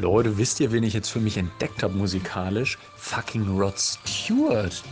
Leute, 0.00 0.38
wisst 0.38 0.60
ihr, 0.60 0.70
wen 0.70 0.84
ich 0.84 0.94
jetzt 0.94 1.08
für 1.08 1.18
mich 1.18 1.36
entdeckt 1.36 1.82
habe 1.82 1.92
musikalisch? 1.94 2.78
Fucking 2.96 3.58
Rod 3.58 3.76
Stewart. 3.76 4.84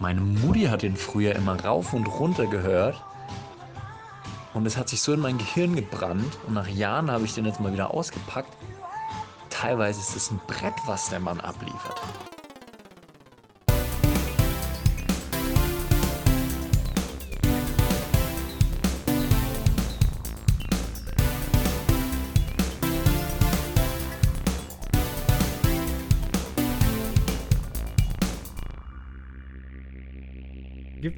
Meine 0.00 0.20
Mutti 0.20 0.64
hat 0.64 0.82
den 0.82 0.96
früher 0.96 1.36
immer 1.36 1.64
rauf 1.64 1.92
und 1.92 2.04
runter 2.06 2.46
gehört. 2.46 3.00
Und 4.54 4.66
es 4.66 4.76
hat 4.76 4.88
sich 4.88 5.00
so 5.00 5.12
in 5.12 5.20
mein 5.20 5.38
Gehirn 5.38 5.76
gebrannt. 5.76 6.36
Und 6.48 6.54
nach 6.54 6.66
Jahren 6.66 7.12
habe 7.12 7.24
ich 7.24 7.34
den 7.34 7.44
jetzt 7.44 7.60
mal 7.60 7.72
wieder 7.72 7.94
ausgepackt. 7.94 8.52
Teilweise 9.48 10.00
ist 10.00 10.16
es 10.16 10.32
ein 10.32 10.40
Brett, 10.48 10.74
was 10.86 11.10
der 11.10 11.20
Mann 11.20 11.40
abliefert. 11.40 12.00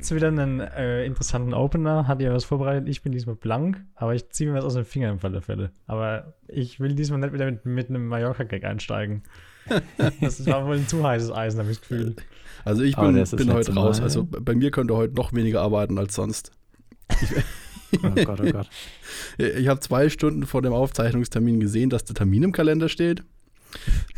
Gibt 0.04 0.12
es 0.12 0.16
wieder 0.16 0.28
einen 0.28 0.60
äh, 0.60 1.06
interessanten 1.06 1.54
Opener? 1.54 2.06
Hat 2.06 2.20
ihr 2.20 2.30
was 2.30 2.44
vorbereitet? 2.44 2.90
Ich 2.90 3.00
bin 3.00 3.12
diesmal 3.12 3.36
blank, 3.36 3.82
aber 3.94 4.14
ich 4.14 4.28
ziehe 4.28 4.50
mir 4.50 4.58
was 4.58 4.64
aus 4.66 4.74
den 4.74 4.84
Fingern 4.84 5.12
im 5.12 5.18
Fall 5.18 5.32
der 5.32 5.40
Fälle. 5.40 5.70
Aber 5.86 6.34
ich 6.46 6.78
will 6.78 6.94
diesmal 6.94 7.20
nicht 7.20 7.32
wieder 7.32 7.46
mit, 7.46 7.64
mit 7.64 7.88
einem 7.88 8.08
Mallorca-Gag 8.08 8.64
einsteigen. 8.64 9.22
das 10.20 10.46
war 10.46 10.66
wohl 10.66 10.76
ein 10.76 10.86
zu 10.86 11.02
heißes 11.02 11.32
Eisen, 11.32 11.58
habe 11.58 11.70
ich 11.70 11.78
das 11.78 11.88
Gefühl. 11.88 12.16
Also 12.66 12.82
ich 12.82 12.96
bin, 12.96 13.14
bin 13.14 13.52
heute 13.54 13.74
raus. 13.74 13.96
Mal, 13.96 14.04
also 14.04 14.24
bei 14.24 14.54
mir 14.54 14.70
könnt 14.70 14.90
ihr 14.90 14.94
heute 14.94 15.14
noch 15.14 15.32
weniger 15.32 15.62
arbeiten 15.62 15.98
als 15.98 16.14
sonst. 16.14 16.52
oh 18.02 18.10
Gott, 18.26 18.40
oh 18.42 18.52
Gott. 18.52 18.68
Ich 19.38 19.68
habe 19.68 19.80
zwei 19.80 20.10
Stunden 20.10 20.44
vor 20.44 20.60
dem 20.60 20.74
Aufzeichnungstermin 20.74 21.60
gesehen, 21.60 21.88
dass 21.88 22.04
der 22.04 22.14
Termin 22.14 22.42
im 22.42 22.52
Kalender 22.52 22.90
steht. 22.90 23.22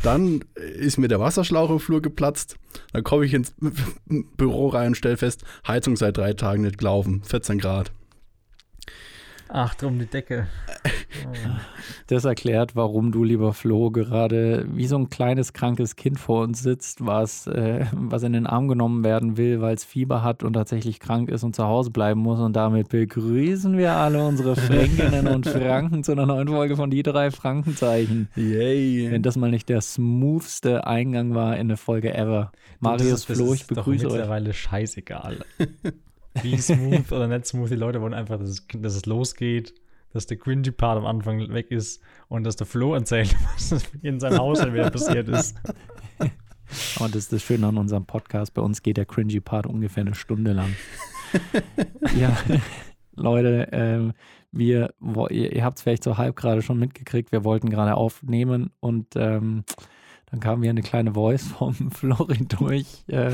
Dann 0.03 0.43
ist 0.55 0.97
mir 0.97 1.07
der 1.07 1.19
Wasserschlauch 1.19 1.69
im 1.69 1.79
Flur 1.79 2.01
geplatzt. 2.01 2.55
Dann 2.93 3.03
komme 3.03 3.25
ich 3.25 3.33
ins 3.33 3.53
Büro 4.37 4.67
rein 4.69 4.89
und 4.89 4.95
stelle 4.95 5.17
fest, 5.17 5.43
Heizung 5.67 5.95
seit 5.95 6.17
drei 6.17 6.33
Tagen 6.33 6.63
nicht 6.63 6.77
gelaufen. 6.77 7.23
14 7.23 7.59
Grad. 7.59 7.91
Ach, 9.49 9.75
drum 9.75 9.99
die 9.99 10.05
Decke. 10.05 10.47
Das 12.07 12.23
erklärt, 12.23 12.75
warum 12.75 13.11
du, 13.11 13.23
lieber 13.23 13.53
Flo, 13.53 13.91
gerade 13.91 14.65
wie 14.71 14.87
so 14.87 14.97
ein 14.97 15.09
kleines 15.09 15.51
krankes 15.51 15.97
Kind 15.97 16.19
vor 16.19 16.43
uns 16.43 16.63
sitzt, 16.63 17.05
was, 17.05 17.47
äh, 17.47 17.85
was 17.91 18.23
in 18.23 18.31
den 18.31 18.47
Arm 18.47 18.69
genommen 18.69 19.03
werden 19.03 19.35
will, 19.35 19.59
weil 19.59 19.75
es 19.75 19.83
Fieber 19.83 20.23
hat 20.23 20.43
und 20.43 20.53
tatsächlich 20.53 21.01
krank 21.01 21.29
ist 21.29 21.43
und 21.43 21.55
zu 21.55 21.65
Hause 21.65 21.91
bleiben 21.91 22.21
muss. 22.21 22.39
Und 22.39 22.55
damit 22.55 22.89
begrüßen 22.89 23.77
wir 23.77 23.93
alle 23.93 24.25
unsere 24.25 24.55
Fränkinnen 24.55 25.27
und 25.27 25.47
Franken 25.47 26.03
zu 26.03 26.13
einer 26.13 26.25
neuen 26.25 26.47
Folge 26.47 26.77
von 26.77 26.89
Die 26.89 27.03
drei 27.03 27.29
Frankenzeichen. 27.29 28.29
Yay. 28.35 29.11
Wenn 29.11 29.23
das 29.23 29.35
mal 29.35 29.51
nicht 29.51 29.67
der 29.67 29.81
smoothste 29.81 30.87
Eingang 30.87 31.35
war 31.35 31.55
in 31.55 31.67
eine 31.67 31.77
Folge 31.77 32.13
ever. 32.13 32.51
Marius 32.79 33.25
Flo, 33.25 33.53
ich 33.53 33.67
begrüße 33.67 34.07
euch. 34.07 34.13
mittlerweile 34.13 34.53
scheißegal. 34.53 35.39
wie 36.43 36.57
smooth 36.57 37.11
oder 37.11 37.27
nicht 37.27 37.45
smooth. 37.45 37.69
Die 37.69 37.75
Leute 37.75 38.01
wollen 38.01 38.13
einfach, 38.13 38.37
dass 38.37 38.49
es, 38.49 38.67
dass 38.73 38.95
es 38.95 39.05
losgeht, 39.05 39.73
dass 40.13 40.25
der 40.25 40.37
cringy 40.37 40.71
Part 40.71 40.97
am 40.97 41.05
Anfang 41.05 41.53
weg 41.53 41.71
ist 41.71 42.01
und 42.27 42.43
dass 42.43 42.55
der 42.55 42.67
Flo 42.67 42.93
erzählt, 42.93 43.35
was 43.53 43.83
in 44.01 44.19
seinem 44.19 44.39
Haus 44.39 44.65
wieder 44.65 44.89
passiert 44.89 45.29
ist. 45.29 45.55
Und 46.99 47.15
das 47.15 47.23
ist 47.23 47.31
das 47.31 47.43
Schöne 47.43 47.67
an 47.67 47.77
unserem 47.77 48.05
Podcast. 48.05 48.53
Bei 48.53 48.61
uns 48.61 48.81
geht 48.83 48.97
der 48.97 49.05
cringy 49.05 49.39
Part 49.39 49.65
ungefähr 49.65 50.01
eine 50.01 50.15
Stunde 50.15 50.51
lang. 50.51 50.75
ja, 52.19 52.35
Leute, 53.15 53.69
ähm, 53.71 54.11
wir, 54.51 54.93
ihr, 55.29 55.53
ihr 55.53 55.63
habt 55.63 55.77
es 55.77 55.83
vielleicht 55.83 56.03
so 56.03 56.17
halb 56.17 56.35
gerade 56.35 56.61
schon 56.61 56.77
mitgekriegt. 56.77 57.31
Wir 57.31 57.45
wollten 57.45 57.69
gerade 57.69 57.95
aufnehmen 57.95 58.71
und 58.81 59.15
ähm, 59.15 59.63
dann 60.29 60.39
kam 60.39 60.61
hier 60.61 60.71
eine 60.71 60.81
kleine 60.81 61.13
Voice 61.13 61.47
vom 61.47 61.91
Florin 61.91 62.47
durch. 62.49 63.05
Äh, 63.07 63.31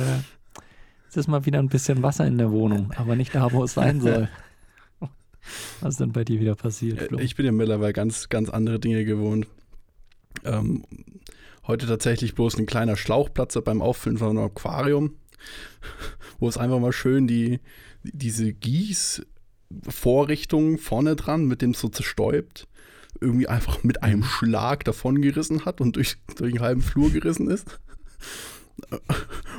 es 1.14 1.18
ist 1.18 1.28
mal 1.28 1.46
wieder 1.46 1.60
ein 1.60 1.70
bisschen 1.70 2.02
Wasser 2.02 2.26
in 2.26 2.40
der 2.40 2.50
Wohnung, 2.50 2.92
aber 2.96 3.16
nicht 3.16 3.36
da, 3.36 3.54
wo 3.54 3.64
es 3.64 3.76
sein 3.76 4.02
soll. 4.02 4.28
Was 5.82 5.92
ist 5.92 6.00
denn 6.00 6.12
bei 6.12 6.24
dir 6.24 6.40
wieder 6.40 6.56
passiert, 6.56 7.04
Flo? 7.04 7.20
Ich 7.20 7.36
bin 7.36 7.46
ja 7.46 7.52
mittlerweile 7.52 7.94
ganz, 7.94 8.30
ganz 8.30 8.50
andere 8.50 8.80
Dinge 8.80 9.06
gewohnt. 9.06 9.46
Ähm, 10.44 10.84
heute 11.68 11.86
tatsächlich 11.86 12.34
bloß 12.34 12.58
ein 12.58 12.66
kleiner 12.66 12.96
Schlauchplatzer 12.96 13.62
beim 13.62 13.84
Auffüllen 13.84 14.18
von 14.18 14.30
einem 14.30 14.40
Aquarium, 14.40 15.14
wo 16.40 16.50
es 16.50 16.58
einfach 16.58 16.80
mal 16.80 16.94
schön 16.94 17.28
die, 17.28 17.60
diese 18.02 18.52
Gießvorrichtung 18.52 20.80
vorne 20.80 21.16
dran 21.16 21.46
mit 21.46 21.62
dem 21.62 21.76
so 21.76 21.90
zerstäubt 21.90 22.68
irgendwie 23.22 23.48
einfach 23.48 23.84
mit 23.84 24.02
einem 24.02 24.24
Schlag 24.24 24.84
davongerissen 24.86 25.66
hat 25.66 25.80
und 25.80 25.96
durch, 25.96 26.18
durch 26.36 26.54
den 26.54 26.62
halben 26.62 26.82
Flur 26.82 27.12
gerissen 27.12 27.48
ist 27.48 27.80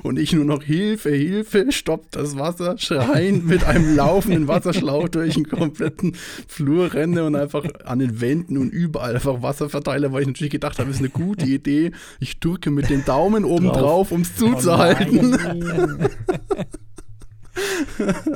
und 0.03 0.19
ich 0.19 0.33
nur 0.33 0.45
noch 0.45 0.63
Hilfe, 0.63 1.11
Hilfe, 1.11 1.73
stoppt 1.73 2.17
das 2.17 2.37
Wasser, 2.39 2.77
schreien 2.79 3.47
mit 3.47 3.65
einem 3.65 3.97
laufenden 3.97 4.49
Wasserschlauch 4.49 5.09
durch 5.09 5.35
den 5.35 5.49
kompletten 5.49 6.15
Flur 6.47 6.93
renne 6.93 7.25
und 7.25 7.37
einfach 7.37 7.65
an 7.85 8.01
den 8.01 8.21
Wänden 8.21 8.59
und 8.59 8.71
überall 8.71 9.15
einfach 9.15 9.43
Wasser 9.43 9.71
verteile, 9.71 10.13
weil 10.13 10.23
ich 10.23 10.29
natürlich 10.29 10.53
gedacht 10.53 10.79
habe, 10.79 10.91
ist 10.91 10.99
eine 10.99 11.11
gute 11.11 11.47
Idee. 11.47 11.93
Ich 12.21 12.41
drücke 12.41 12.71
mit 12.71 12.91
den 12.91 13.05
Daumen 13.05 13.45
oben 13.45 13.69
drauf, 13.69 14.13
um 14.13 14.23
es 14.23 14.37
zuzuhalten. 14.37 15.35
Oh 15.35 16.09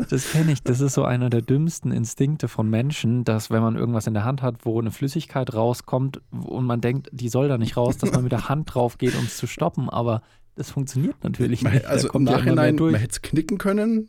das 0.09 0.31
kenne 0.31 0.53
ich. 0.53 0.63
Das 0.63 0.81
ist 0.81 0.95
so 0.95 1.05
einer 1.05 1.31
der 1.31 1.43
dümmsten 1.43 1.93
Instinkte 1.93 2.49
von 2.49 2.71
Menschen, 2.71 3.25
dass 3.25 3.51
wenn 3.51 3.63
man 3.63 3.77
irgendwas 3.77 4.07
in 4.07 4.15
der 4.15 4.25
Hand 4.25 4.43
hat, 4.43 4.65
wo 4.65 4.79
eine 4.81 4.91
Flüssigkeit 4.91 5.53
rauskommt 5.55 6.21
und 6.31 6.67
man 6.67 6.81
denkt, 6.81 7.09
die 7.13 7.29
soll 7.29 7.49
da 7.49 7.59
nicht 7.59 7.77
raus, 7.77 7.99
dass 7.99 8.13
man 8.13 8.23
mit 8.23 8.33
der 8.33 8.49
Hand 8.49 8.75
drauf 8.75 8.99
geht, 8.99 9.17
um 9.17 9.25
es 9.25 9.37
zu 9.37 9.47
stoppen. 9.47 9.91
Aber 9.91 10.23
das 10.59 10.73
funktioniert 10.73 11.23
natürlich 11.23 11.63
nicht. 11.63 11.85
Also 11.85 12.11
im 12.11 12.25
Nachhinein, 12.25 12.75
man 12.75 12.97
hätte 12.97 13.13
es 13.13 13.23
knicken 13.23 13.59
können. 13.59 14.09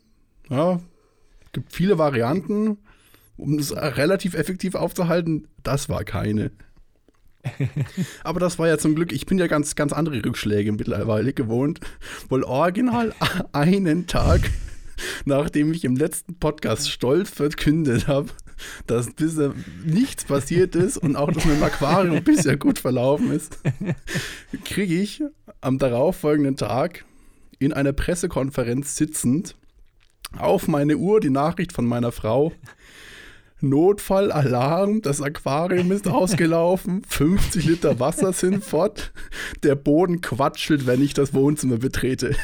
Ja, 0.50 0.80
gibt 1.52 1.72
viele 1.72 2.00
Varianten, 2.00 2.80
um 3.38 3.60
es 3.60 3.76
relativ 3.76 4.34
effektiv 4.34 4.74
aufzuhalten. 4.74 5.48
Das 5.62 5.90
war 5.90 6.04
keine. 6.04 6.52
Aber 8.24 8.40
das 8.40 8.58
war 8.58 8.68
ja 8.68 8.80
zum 8.80 8.96
Glück, 8.96 9.12
ich 9.12 9.28
bin 9.28 9.38
ja 9.38 9.46
ganz, 9.46 9.76
ganz 9.76 9.94
andere 9.94 10.26
Rückschläge 10.26 10.72
mittlerweile 10.72 11.34
gewohnt. 11.34 11.82
Wohl 12.30 12.44
original 12.44 13.14
einen 13.52 14.08
Tag, 14.08 14.42
nachdem 15.26 15.72
ich 15.72 15.86
im 15.86 15.96
letzten 15.96 16.34
Podcast 16.40 16.90
stolz 16.90 17.30
verkündet 17.30 18.08
habe, 18.08 18.30
dass 18.88 19.12
bisher 19.12 19.54
nichts 19.86 20.26
passiert 20.26 20.76
ist 20.76 20.98
und 20.98 21.16
auch 21.16 21.32
das 21.32 21.46
mit 21.46 21.58
dem 21.58 21.64
Aquarium 21.64 22.24
bisher 22.24 22.58
gut 22.58 22.80
verlaufen 22.80 23.32
ist, 23.32 23.60
kriege 24.66 24.96
ich 24.96 25.22
am 25.62 25.78
darauffolgenden 25.78 26.56
Tag 26.56 27.06
in 27.60 27.74
einer 27.74 27.94
Pressekonferenz 27.94 28.96
sitzend 28.96 29.56
auf 30.38 30.68
meine 30.68 30.98
Uhr 30.98 31.20
die 31.20 31.30
Nachricht 31.30 31.74
von 31.74 31.86
meiner 31.86 32.12
Frau. 32.12 32.54
Notfall, 33.62 34.32
Alarm, 34.32 35.02
das 35.02 35.22
Aquarium 35.22 35.92
ist 35.92 36.08
ausgelaufen, 36.08 37.04
50 37.04 37.66
Liter 37.66 38.00
Wasser 38.00 38.32
sind 38.32 38.64
fort, 38.64 39.12
der 39.64 39.76
Boden 39.76 40.22
quatschelt, 40.22 40.88
wenn 40.88 41.02
ich 41.04 41.14
das 41.14 41.34
Wohnzimmer 41.34 41.78
betrete. 41.78 42.36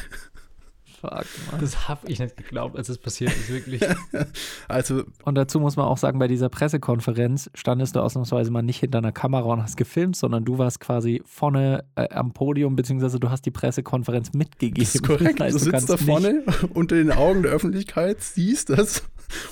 Fuck, 1.08 1.26
Mann. 1.52 1.60
Das 1.60 1.88
habe 1.88 2.08
ich 2.10 2.18
nicht 2.18 2.36
geglaubt, 2.36 2.76
als 2.76 2.88
es 2.88 2.98
passiert 2.98 3.32
ist, 3.32 3.50
wirklich. 3.50 3.82
also. 4.68 5.04
Und 5.24 5.34
dazu 5.36 5.60
muss 5.60 5.76
man 5.76 5.86
auch 5.86 5.98
sagen, 5.98 6.18
bei 6.18 6.28
dieser 6.28 6.48
Pressekonferenz 6.48 7.50
standest 7.54 7.96
du 7.96 8.00
ausnahmsweise 8.00 8.50
mal 8.50 8.62
nicht 8.62 8.80
hinter 8.80 8.98
einer 8.98 9.12
Kamera 9.12 9.52
und 9.52 9.62
hast 9.62 9.76
gefilmt, 9.76 10.16
sondern 10.16 10.44
du 10.44 10.58
warst 10.58 10.80
quasi 10.80 11.22
vorne 11.24 11.84
äh, 11.94 12.08
am 12.10 12.32
Podium, 12.32 12.76
beziehungsweise 12.76 13.20
du 13.20 13.30
hast 13.30 13.46
die 13.46 13.50
Pressekonferenz 13.50 14.32
mitgegeben. 14.32 14.84
Das 14.84 14.94
ist 14.94 15.02
korrekt. 15.02 15.40
Also, 15.40 15.58
du 15.58 15.64
sitzt 15.64 15.90
da 15.90 15.96
vorne 15.96 16.42
unter 16.74 16.96
den 16.96 17.12
Augen 17.12 17.42
der 17.42 17.52
Öffentlichkeit, 17.52 18.20
siehst 18.22 18.70
das 18.70 19.04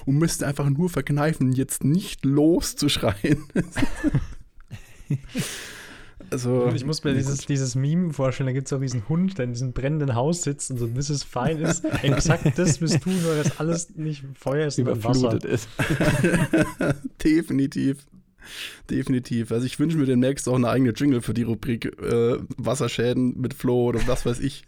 und 0.05 0.17
müsst 0.17 0.43
einfach 0.43 0.69
nur 0.69 0.89
verkneifen, 0.91 1.53
jetzt 1.53 1.85
nicht 1.85 2.25
loszuschreien. 2.25 3.45
Also, 6.35 6.69
ich 6.75 6.85
muss 6.85 7.05
mir 7.05 7.15
dieses, 7.15 7.47
dieses 7.47 7.77
Meme 7.77 8.13
vorstellen, 8.13 8.49
da 8.49 8.53
gibt 8.53 8.67
es 8.67 8.73
auch 8.73 8.81
diesen 8.81 9.09
Hund, 9.09 9.39
der 9.39 9.45
in 9.45 9.53
diesem 9.53 9.73
brennenden 9.73 10.17
Haus 10.17 10.43
sitzt 10.43 10.69
und 10.73 10.79
so 10.79 10.89
this 10.89 11.09
is 11.09 11.23
fine 11.23 11.61
ist. 11.61 11.85
Exakt 12.03 12.45
das 12.59 12.79
bist 12.79 13.07
du, 13.07 13.11
nur 13.11 13.37
dass 13.37 13.61
alles 13.61 13.95
nicht 13.95 14.25
Feuer 14.35 14.67
ist, 14.67 14.75
sondern 14.75 15.05
Wasser. 15.05 15.39
ist. 15.45 15.69
Definitiv. 17.25 17.99
Definitiv. 18.91 19.53
Also 19.53 19.65
ich 19.65 19.79
wünsche 19.79 19.97
mir 19.97 20.07
demnächst 20.07 20.49
auch 20.49 20.57
eine 20.57 20.69
eigene 20.69 20.91
Jingle 20.91 21.23
für 21.23 21.35
die 21.35 21.45
Rubrik 21.45 21.85
äh, 22.03 22.39
Wasserschäden 22.57 23.41
mit 23.41 23.55
Flo 23.55 23.85
oder 23.85 24.01
was 24.09 24.27
weiß 24.27 24.41
ich. 24.41 24.65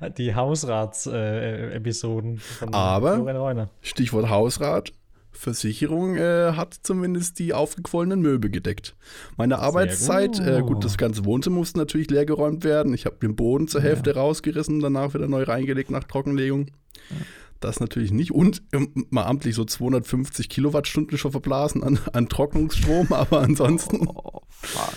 die 0.18 0.34
Hausrats-Episoden. 0.34 2.42
Äh, 2.60 2.66
Aber, 2.72 3.70
Stichwort 3.80 4.28
Hausrat, 4.28 4.92
Versicherung 5.32 6.16
äh, 6.16 6.52
hat 6.52 6.78
zumindest 6.82 7.38
die 7.38 7.54
aufgequollenen 7.54 8.20
Möbel 8.20 8.50
gedeckt. 8.50 8.96
Meine 9.36 9.58
Arbeitszeit, 9.58 10.38
gut. 10.38 10.46
Äh, 10.46 10.60
gut, 10.62 10.84
das 10.84 10.98
ganze 10.98 11.24
Wohnzimmer 11.24 11.56
musste 11.56 11.78
natürlich 11.78 12.10
leergeräumt 12.10 12.64
werden. 12.64 12.94
Ich 12.94 13.06
habe 13.06 13.16
den 13.16 13.36
Boden 13.36 13.68
zur 13.68 13.80
Hälfte 13.80 14.10
ja. 14.10 14.16
rausgerissen, 14.16 14.80
danach 14.80 15.14
wieder 15.14 15.28
neu 15.28 15.44
reingelegt 15.44 15.90
nach 15.90 16.04
Trockenlegung. 16.04 16.66
Ja. 17.10 17.16
Das 17.60 17.78
natürlich 17.78 18.10
nicht. 18.10 18.32
Und 18.32 18.62
ähm, 18.72 19.06
mal 19.10 19.24
amtlich 19.24 19.54
so 19.54 19.64
250 19.64 20.48
Kilowattstunden 20.48 21.18
schon 21.18 21.30
verblasen 21.30 21.84
an, 21.84 21.98
an 22.12 22.28
Trocknungsstrom, 22.28 23.12
aber 23.12 23.42
ansonsten. 23.42 24.08
Oh, 24.08 24.42
fuck. 24.48 24.94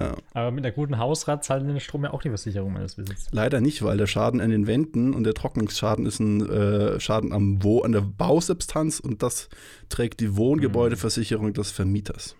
Ja. 0.00 0.16
Aber 0.32 0.50
mit 0.50 0.64
einer 0.64 0.74
guten 0.74 0.98
Hausrat 0.98 1.44
zahlt 1.44 1.66
den 1.66 1.80
Strom 1.80 2.04
ja 2.04 2.12
auch 2.12 2.22
die 2.22 2.28
Versicherung 2.28 2.72
meines 2.72 2.98
Wissens. 2.98 3.28
Leider 3.30 3.60
nicht, 3.60 3.82
weil 3.82 3.96
der 3.96 4.06
Schaden 4.06 4.40
an 4.40 4.50
den 4.50 4.66
Wänden 4.66 5.14
und 5.14 5.24
der 5.24 5.34
Trocknungsschaden 5.34 6.06
ist 6.06 6.20
ein 6.20 6.48
äh, 6.48 7.00
Schaden 7.00 7.32
am 7.32 7.62
Wo 7.62 7.82
an 7.82 7.92
der 7.92 8.00
Bausubstanz 8.00 9.00
und 9.00 9.22
das 9.22 9.48
trägt 9.88 10.20
die 10.20 10.36
Wohngebäudeversicherung 10.36 11.52
des 11.52 11.70
Vermieters. 11.70 12.36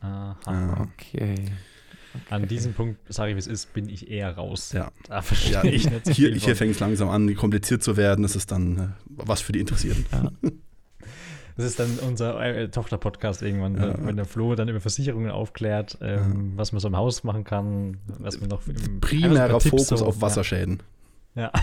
Aha. 0.00 0.36
Ja. 0.46 0.88
Okay. 0.94 1.34
An 2.30 2.48
diesem 2.48 2.72
Punkt, 2.72 2.98
sage 3.12 3.30
ich 3.30 3.36
wie 3.36 3.40
es 3.40 3.46
ist, 3.46 3.74
bin 3.74 3.88
ich 3.88 4.10
eher 4.10 4.34
raus. 4.36 4.72
Ja. 4.72 4.90
Da 5.08 5.22
verstehe 5.22 5.52
Ja, 5.52 5.64
ich 5.64 5.90
nicht 5.90 6.06
so 6.06 6.12
hier 6.12 6.34
hier 6.34 6.56
fängt 6.56 6.72
es 6.74 6.80
langsam 6.80 7.08
an, 7.08 7.34
kompliziert 7.34 7.82
zu 7.82 7.96
werden. 7.96 8.22
Das 8.22 8.36
ist 8.36 8.50
dann 8.50 8.78
äh, 8.78 8.88
was 9.08 9.40
für 9.40 9.52
die 9.52 9.60
Interessierten. 9.60 10.06
Das 11.56 11.64
ist 11.64 11.78
dann 11.80 11.98
unser 12.06 12.38
äh, 12.40 12.68
Tochter-Podcast 12.68 13.40
irgendwann, 13.42 13.76
Ja. 13.76 13.94
wenn 14.04 14.16
der 14.16 14.26
Flo 14.26 14.54
dann 14.54 14.68
über 14.68 14.80
Versicherungen 14.80 15.30
aufklärt, 15.30 15.96
ähm, 16.02 16.52
was 16.56 16.72
man 16.72 16.80
so 16.80 16.88
im 16.88 16.96
Haus 16.96 17.24
machen 17.24 17.44
kann, 17.44 17.96
was 18.18 18.38
man 18.40 18.50
noch 18.50 18.66
im 18.66 19.00
Primärer 19.00 19.58
Fokus 19.60 19.88
so, 19.88 20.04
auf 20.04 20.20
Wasserschäden. 20.20 20.82
Ja. 21.34 21.50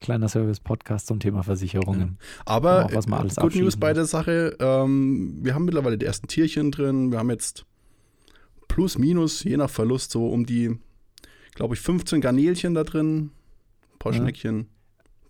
Kleiner 0.00 0.28
Service-Podcast 0.28 1.06
zum 1.06 1.20
Thema 1.20 1.44
Versicherungen. 1.44 2.18
Aber 2.44 2.86
Auch 2.86 2.94
was 2.94 3.06
man 3.06 3.18
äh, 3.20 3.22
alles 3.22 3.36
Good 3.36 3.54
News 3.54 3.76
bei 3.76 3.92
der 3.92 4.04
Sache, 4.04 4.56
ähm, 4.58 5.38
wir 5.42 5.54
haben 5.54 5.64
mittlerweile 5.64 5.96
die 5.96 6.06
ersten 6.06 6.26
Tierchen 6.26 6.72
drin. 6.72 7.12
Wir 7.12 7.18
haben 7.20 7.30
jetzt 7.30 7.64
plus, 8.66 8.98
minus, 8.98 9.44
je 9.44 9.56
nach 9.56 9.70
Verlust, 9.70 10.10
so 10.10 10.26
um 10.28 10.44
die, 10.44 10.76
glaube 11.54 11.74
ich, 11.74 11.80
15 11.80 12.20
Garnelchen 12.20 12.74
da 12.74 12.82
drin. 12.82 13.30
Ein 13.92 13.98
paar 14.00 14.12
Ja. 14.12 14.18
Schneckchen. 14.22 14.66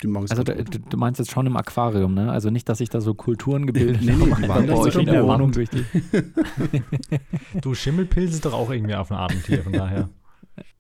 Die 0.03 0.07
machen 0.09 0.25
es 0.25 0.31
Also 0.33 0.43
du, 0.43 0.65
du 0.65 0.79
du 0.81 0.97
meinst 0.97 1.19
jetzt 1.21 1.31
schon 1.31 1.47
im 1.47 1.57
Aquarium, 1.57 2.15
ne? 2.15 2.31
Also 2.33 2.51
nicht, 2.51 2.69
dass 2.69 2.79
sich 2.79 2.89
da 2.89 3.01
so 3.01 3.15
Kulturen 3.15 3.67
gebildet 3.67 4.03
Nee, 4.03 4.13
nee, 4.13 4.25
die 4.25 4.33
haben, 4.33 4.67
bei 4.67 4.75
euch 4.75 4.95
in 4.97 5.07
der. 5.07 5.25
Wohnung 5.25 5.53
durch 5.53 5.69
die. 5.71 5.85
Du, 7.61 7.75
Schimmelpilz 7.75 8.33
ist 8.33 8.45
doch 8.45 8.53
auch 8.55 8.71
irgendwie 8.71 8.95
auf 8.95 9.11
ein 9.11 9.17
Artentier, 9.19 9.63
von 9.63 9.73
daher. 9.73 10.09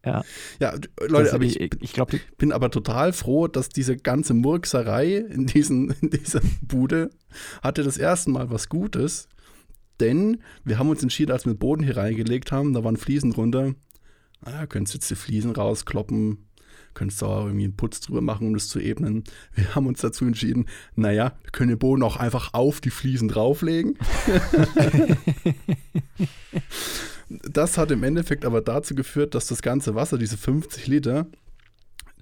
Ja, 0.05 0.77
d- 0.77 0.89
Leute, 1.07 1.25
Das- 1.27 1.35
aber 1.35 1.45
ich 1.45 1.61
ich, 1.61 1.71
ich 1.81 1.93
glaube, 1.93 2.19
bin 2.37 2.51
aber 2.51 2.71
total 2.73 3.13
froh, 3.13 3.47
dass 3.47 3.69
diese 3.69 3.97
ganze 3.97 4.35
Murkserei 4.35 5.15
in, 5.19 5.47
diesen, 5.47 5.91
in 6.01 6.11
dieser 6.11 6.41
Bude 6.63 7.11
hatte 7.63 7.85
das 7.85 7.99
erste 7.99 8.31
Mal 8.33 8.51
was 8.51 8.69
Gutes. 8.69 9.29
Denn 10.01 10.39
wir 10.65 10.81
haben 10.81 10.89
uns 10.89 11.05
entschieden, 11.05 11.31
als 11.31 11.47
wir 11.47 11.55
den 11.55 11.59
Boden 11.61 11.85
hier 11.85 11.97
reingelegt 11.97 12.51
haben, 12.51 12.73
da 12.75 12.83
waren 12.83 12.97
Fliesen 12.97 13.31
drunter. 13.33 13.75
Ah, 14.45 14.67
könntest 14.67 14.95
jetzt 14.95 15.09
die 15.11 15.15
Fliesen 15.15 15.53
rauskloppen, 15.53 16.49
könntest 16.95 17.23
du 17.23 17.27
auch 17.27 17.47
irgendwie 17.47 17.65
einen 17.65 17.77
Putz 17.77 18.01
drüber 18.01 18.21
machen, 18.21 18.49
um 18.49 18.55
das 18.55 18.69
zu 18.69 18.79
ebnen. 18.81 19.25
Wir 19.55 19.75
haben 19.75 19.87
uns 19.87 20.01
dazu 20.01 20.25
entschieden, 20.25 20.67
naja, 20.95 21.33
wir 21.43 21.51
können 21.51 21.71
den 21.71 21.79
Boden 21.79 22.03
auch 22.03 22.17
einfach 22.17 22.53
auf 22.55 22.81
die 22.81 22.91
Fliesen 22.91 23.29
drauflegen. 23.29 23.97
das 27.29 27.79
hat 27.79 27.91
im 27.91 28.03
Endeffekt 28.03 28.45
aber 28.45 28.61
dazu 28.61 28.95
geführt, 28.95 29.35
dass 29.35 29.47
das 29.47 29.63
ganze 29.63 29.95
Wasser, 29.95 30.19
diese 30.19 30.37
50 30.37 30.87
Liter, 30.87 31.27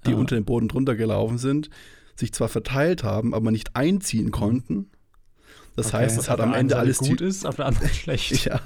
die 0.07 0.13
Ah. 0.13 0.17
unter 0.17 0.35
den 0.37 0.45
Boden 0.45 0.69
drunter 0.69 0.95
gelaufen 0.97 1.39
sind, 1.39 1.69
sich 2.17 2.33
zwar 2.33 2.49
verteilt 2.49 3.03
haben, 3.05 3.35
aber 3.35 3.51
nicht 3.51 3.77
einziehen 3.77 4.31
konnten. 4.31 4.91
Das 5.77 5.89
Okay. 5.89 5.99
heißt, 5.99 6.19
es 6.19 6.29
hat 6.29 6.41
am 6.41 6.53
Ende 6.53 6.77
alles 6.77 6.99
Seite 6.99 7.05
die, 7.11 7.17
gut 7.17 7.21
ist, 7.23 7.47
auf 7.47 7.57
der 7.57 7.67
anderen 7.67 7.89
schlecht. 7.95 8.45
ja, 8.45 8.61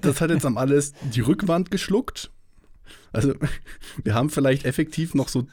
das 0.00 0.20
hat 0.20 0.30
jetzt 0.30 0.46
am 0.46 0.58
alles 0.58 0.92
die 1.12 1.20
Rückwand 1.20 1.70
geschluckt. 1.70 2.30
Also, 3.14 3.34
wir 4.04 4.14
haben 4.14 4.30
vielleicht 4.30 4.64
effektiv 4.64 5.14
noch 5.14 5.28
so, 5.28 5.46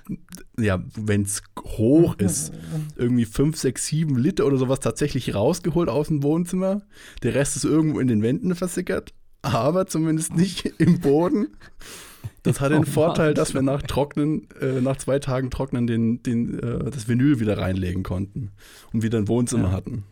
ja, 0.60 0.84
wenn 0.96 1.22
es 1.24 1.44
hoch 1.60 2.16
ist, 2.18 2.52
irgendwie 2.96 3.25
5, 3.25 3.58
6, 3.58 3.86
7 3.86 4.18
Liter 4.18 4.46
oder 4.46 4.58
sowas 4.58 4.80
tatsächlich 4.80 5.34
rausgeholt 5.36 5.90
aus 5.90 6.08
dem 6.08 6.24
Wohnzimmer. 6.24 6.81
Der 7.24 7.36
Rest 7.36 7.56
ist 7.56 7.66
irgendwo 7.66 8.00
in 8.00 8.08
den 8.08 8.22
Wänden 8.22 8.54
versickert, 8.56 9.13
aber 9.42 9.88
zumindest 9.88 10.36
nicht 10.36 10.66
im 10.80 11.00
Boden. 11.00 11.48
Das 12.44 12.60
hat 12.60 12.72
den 12.72 12.84
Oh 12.84 12.86
Vorteil, 12.92 13.34
dass 13.36 13.54
wir 13.54 13.62
nach 13.62 13.84
Trocknen, 13.84 14.48
äh, 14.60 14.81
nach 14.81 14.98
zwei 14.98 15.19
Tagen 15.19 15.52
Trocknen 15.52 15.86
den, 15.86 16.24
den, 16.24 16.57
äh, 16.60 16.90
das 16.90 17.07
Vinyl 17.07 17.40
wieder 17.40 17.57
reinlegen 17.60 18.02
konnten 18.02 18.52
und 18.94 19.04
wieder 19.04 19.19
ein 19.19 19.28
Wohnzimmer 19.28 19.69
Ja. 19.69 19.72
hatten. 19.72 20.04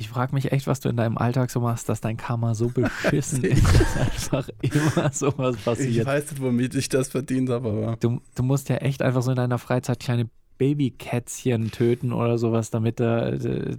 Ich 0.00 0.08
frage 0.08 0.32
mich 0.32 0.52
echt, 0.52 0.68
was 0.68 0.78
du 0.78 0.88
in 0.88 0.96
deinem 0.96 1.18
Alltag 1.18 1.50
so 1.50 1.58
machst, 1.60 1.88
dass 1.88 2.00
dein 2.00 2.16
Karma 2.16 2.54
so 2.54 2.68
beschissen 2.68 3.42
ist, 3.44 3.64
dass 3.64 3.96
einfach 4.32 4.48
immer 4.60 5.12
sowas 5.12 5.56
Ich 5.56 5.64
passiert. 5.64 6.06
weiß 6.06 6.30
nicht, 6.30 6.40
womit 6.40 6.74
ich 6.76 6.88
das 6.88 7.08
verdient 7.08 7.50
habe, 7.50 7.68
aber. 7.68 7.96
Du, 7.98 8.20
du 8.36 8.42
musst 8.44 8.68
ja 8.68 8.76
echt 8.76 9.02
einfach 9.02 9.22
so 9.22 9.30
in 9.30 9.36
deiner 9.36 9.58
Freizeit 9.58 9.98
kleine 9.98 10.30
Babykätzchen 10.58 11.70
töten 11.70 12.12
oder 12.12 12.36
sowas, 12.36 12.70
damit, 12.70 13.00
da, 13.00 13.28
äh, 13.30 13.76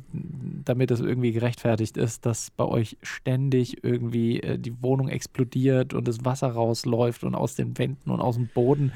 damit 0.66 0.92
es 0.92 1.02
irgendwie 1.02 1.34
gerechtfertigt 1.34 1.98
ist, 1.98 2.26
dass 2.26 2.52
bei 2.52 2.64
euch 2.64 2.98
ständig 3.02 3.84
irgendwie 3.84 4.42
äh, 4.42 4.58
die 4.58 4.82
Wohnung 4.82 5.10
explodiert 5.10 5.94
und 5.94 6.08
das 6.08 6.24
Wasser 6.26 6.48
rausläuft 6.48 7.24
und 7.24 7.36
aus 7.36 7.56
den 7.56 7.78
Wänden 7.78 8.10
und 8.10 8.22
aus 8.22 8.36
dem 8.36 8.48
Boden. 8.48 8.94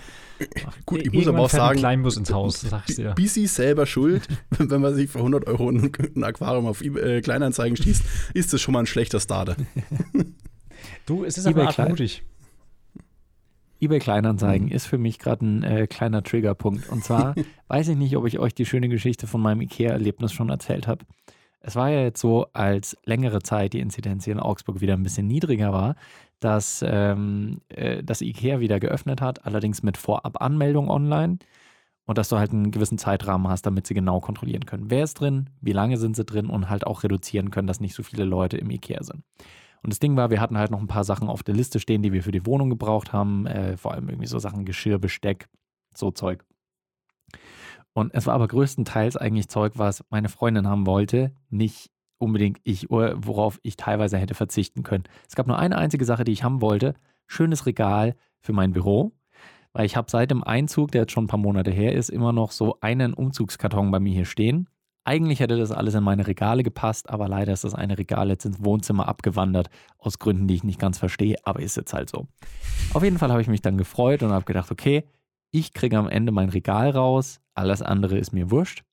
Gut, 0.86 1.02
ich 1.02 1.12
muss 1.12 1.28
aber 1.28 1.42
auch 1.42 1.50
sagen, 1.50 1.78
Kleinbus 1.78 2.18
ins 2.18 2.32
Haus, 2.32 2.62
sag 2.62 2.90
ich 2.90 2.96
dir. 2.96 3.14
Busy 3.16 3.48
selber 3.48 3.86
schuld, 3.86 4.28
wenn 4.58 4.82
man 4.82 4.96
sich 4.96 5.10
für 5.10 5.20
100 5.20 5.46
Euro 5.48 5.70
ein, 5.70 5.92
ein 6.16 6.24
Aquarium 6.24 6.66
auf 6.68 6.82
eBay, 6.82 7.18
äh, 7.18 7.22
Kleinanzeigen 7.22 7.76
schießt, 7.76 8.04
ist 8.34 8.54
das 8.54 8.62
schon 8.62 8.74
mal 8.74 8.80
ein 8.80 8.88
schlechter 8.88 9.20
Starter. 9.20 9.56
Du, 11.06 11.24
es 11.26 11.38
ist 11.38 11.48
aber 11.48 11.74
mutig. 11.90 12.24
eBay 13.84 14.00
Kleinanzeigen 14.00 14.68
Mhm. 14.68 14.74
ist 14.74 14.86
für 14.86 14.98
mich 14.98 15.20
gerade 15.20 15.46
ein 15.46 15.64
äh, 15.64 15.88
kleiner 15.88 16.24
Triggerpunkt. 16.24 16.90
Und 16.90 17.04
zwar 17.04 17.36
weiß 17.68 17.90
ich 17.90 17.98
nicht, 17.98 18.16
ob 18.18 18.26
ich 18.26 18.40
euch 18.40 18.54
die 18.54 18.66
schöne 18.66 18.90
Geschichte 18.90 19.28
von 19.28 19.42
meinem 19.42 19.62
IKEA-Erlebnis 19.62 20.32
schon 20.34 20.50
erzählt 20.50 20.88
habe. 20.88 21.06
Es 21.60 21.76
war 21.76 21.90
ja 21.90 22.02
jetzt 22.02 22.20
so, 22.20 22.48
als 22.54 22.98
längere 23.06 23.42
Zeit 23.42 23.74
die 23.74 23.80
Inzidenz 23.80 24.26
hier 24.26 24.34
in 24.34 24.40
Augsburg 24.40 24.82
wieder 24.82 24.94
ein 24.94 25.04
bisschen 25.04 25.28
niedriger 25.28 25.72
war, 25.72 25.96
dass 26.40 26.84
ähm, 26.86 27.62
äh, 27.70 28.04
das 28.04 28.22
IKEA 28.22 28.60
wieder 28.60 28.80
geöffnet 28.82 29.22
hat, 29.22 29.46
allerdings 29.46 29.82
mit 29.82 29.98
Vorabanmeldung 29.98 30.90
online. 30.90 31.38
Und 32.06 32.18
dass 32.18 32.28
du 32.28 32.38
halt 32.38 32.52
einen 32.52 32.72
gewissen 32.72 32.98
Zeitrahmen 32.98 33.48
hast, 33.48 33.66
damit 33.66 33.88
sie 33.88 33.94
genau 33.94 34.20
kontrollieren 34.20 34.66
können, 34.66 34.90
wer 34.90 35.06
ist 35.06 35.22
drin, 35.22 35.50
wie 35.62 35.72
lange 35.72 35.96
sind 35.98 36.18
sie 36.18 36.26
drin 36.26 36.48
und 36.48 36.70
halt 36.70 36.86
auch 36.86 37.04
reduzieren 37.04 37.50
können, 37.50 37.66
dass 37.68 37.80
nicht 37.80 37.96
so 37.96 38.04
viele 38.04 38.26
Leute 38.26 38.58
im 38.58 38.70
IKEA 38.70 39.04
sind. 39.04 39.24
Und 39.84 39.92
das 39.92 40.00
Ding 40.00 40.16
war, 40.16 40.30
wir 40.30 40.40
hatten 40.40 40.58
halt 40.58 40.72
noch 40.72 40.80
ein 40.80 40.88
paar 40.88 41.04
Sachen 41.04 41.28
auf 41.28 41.44
der 41.44 41.56
Liste 41.56 41.80
stehen, 41.80 42.02
die 42.02 42.14
wir 42.14 42.24
für 42.24 42.32
die 42.32 42.46
Wohnung 42.46 42.70
gebraucht 42.70 43.12
haben. 43.12 43.46
Äh, 43.46 43.76
vor 43.78 43.94
allem 43.94 44.08
irgendwie 44.10 44.28
so 44.28 44.40
Sachen 44.40 44.66
Geschirr, 44.66 44.98
Besteck, 44.98 45.50
so 45.94 46.12
Zeug. 46.12 46.46
Und 47.94 48.14
es 48.14 48.26
war 48.26 48.34
aber 48.34 48.48
größtenteils 48.48 49.18
eigentlich 49.18 49.50
Zeug, 49.50 49.74
was 49.76 50.04
meine 50.10 50.30
Freundin 50.30 50.68
haben 50.68 50.88
wollte, 50.88 51.36
nicht 51.50 51.92
unbedingt 52.18 52.60
ich, 52.64 52.90
worauf 52.90 53.60
ich 53.64 53.76
teilweise 53.76 54.18
hätte 54.18 54.34
verzichten 54.34 54.84
können. 54.84 55.04
Es 55.28 55.36
gab 55.36 55.48
nur 55.48 55.60
eine 55.60 55.78
einzige 55.78 56.06
Sache, 56.06 56.24
die 56.24 56.32
ich 56.32 56.44
haben 56.44 56.62
wollte. 56.62 56.96
Schönes 57.28 57.66
Regal 57.66 58.16
für 58.40 58.54
mein 58.54 58.72
Büro. 58.72 59.12
Weil 59.74 59.86
ich 59.86 59.98
habe 59.98 60.10
seit 60.10 60.32
dem 60.32 60.44
Einzug, 60.44 60.92
der 60.92 61.02
jetzt 61.02 61.12
schon 61.12 61.26
ein 61.26 61.28
paar 61.28 61.40
Monate 61.40 61.72
her 61.72 61.94
ist, 61.94 62.10
immer 62.10 62.32
noch 62.32 62.52
so 62.52 62.78
einen 62.80 63.14
Umzugskarton 63.14 63.92
bei 63.92 64.00
mir 64.00 64.14
hier 64.14 64.26
stehen. 64.26 64.70
Eigentlich 65.06 65.42
hätte 65.42 65.58
das 65.58 65.72
alles 65.72 65.96
in 65.96 66.04
meine 66.04 66.28
Regale 66.28 66.64
gepasst, 66.64 67.10
aber 67.10 67.28
leider 67.28 67.52
ist 67.52 67.66
das 67.66 67.76
eine 67.76 67.98
Regal 67.98 68.30
jetzt 68.30 68.46
ins 68.46 68.64
Wohnzimmer 68.64 69.08
abgewandert, 69.08 69.70
aus 69.98 70.18
Gründen, 70.18 70.48
die 70.48 70.56
ich 70.56 70.64
nicht 70.64 70.80
ganz 70.80 70.98
verstehe, 70.98 71.36
aber 71.44 71.60
ist 71.62 71.76
jetzt 71.76 71.94
halt 71.94 72.10
so. 72.10 72.28
Auf 72.94 73.04
jeden 73.04 73.18
Fall 73.18 73.30
habe 73.30 73.42
ich 73.42 73.50
mich 73.50 73.62
dann 73.62 73.78
gefreut 73.78 74.24
und 74.24 74.32
habe 74.32 74.46
gedacht, 74.46 74.72
okay, 74.72 75.04
ich 75.52 75.74
kriege 75.74 75.98
am 75.98 76.08
Ende 76.08 76.32
mein 76.32 76.50
Regal 76.50 76.92
raus, 76.92 77.42
alles 77.54 77.82
andere 77.82 78.18
ist 78.18 78.32
mir 78.32 78.50
wurscht. 78.50 78.84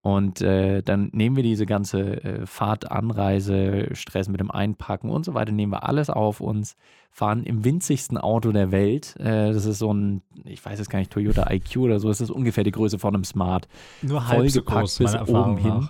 Und 0.00 0.40
äh, 0.40 0.82
dann 0.82 1.10
nehmen 1.12 1.36
wir 1.36 1.42
diese 1.42 1.66
ganze 1.66 2.22
äh, 2.22 2.46
Fahrt, 2.46 2.90
Anreise, 2.90 3.88
Stress 3.94 4.28
mit 4.28 4.40
dem 4.40 4.50
Einpacken 4.50 5.10
und 5.10 5.24
so 5.24 5.34
weiter, 5.34 5.50
nehmen 5.50 5.72
wir 5.72 5.88
alles 5.88 6.08
auf 6.08 6.40
uns, 6.40 6.76
fahren 7.10 7.42
im 7.42 7.64
winzigsten 7.64 8.16
Auto 8.16 8.52
der 8.52 8.70
Welt. 8.70 9.16
Äh, 9.18 9.52
das 9.52 9.64
ist 9.64 9.80
so 9.80 9.92
ein, 9.92 10.22
ich 10.44 10.64
weiß 10.64 10.78
jetzt 10.78 10.88
gar 10.88 11.00
nicht, 11.00 11.10
Toyota 11.10 11.50
IQ 11.50 11.78
oder 11.78 11.98
so, 11.98 12.08
das 12.08 12.20
ist 12.20 12.30
ungefähr 12.30 12.62
die 12.62 12.70
Größe 12.70 12.98
von 12.98 13.14
einem 13.14 13.24
Smart. 13.24 13.66
Nur 14.02 14.28
halb 14.28 14.48
so 14.50 14.62
groß, 14.62 14.98
bis 14.98 15.16
oben 15.16 15.56
hin. 15.56 15.88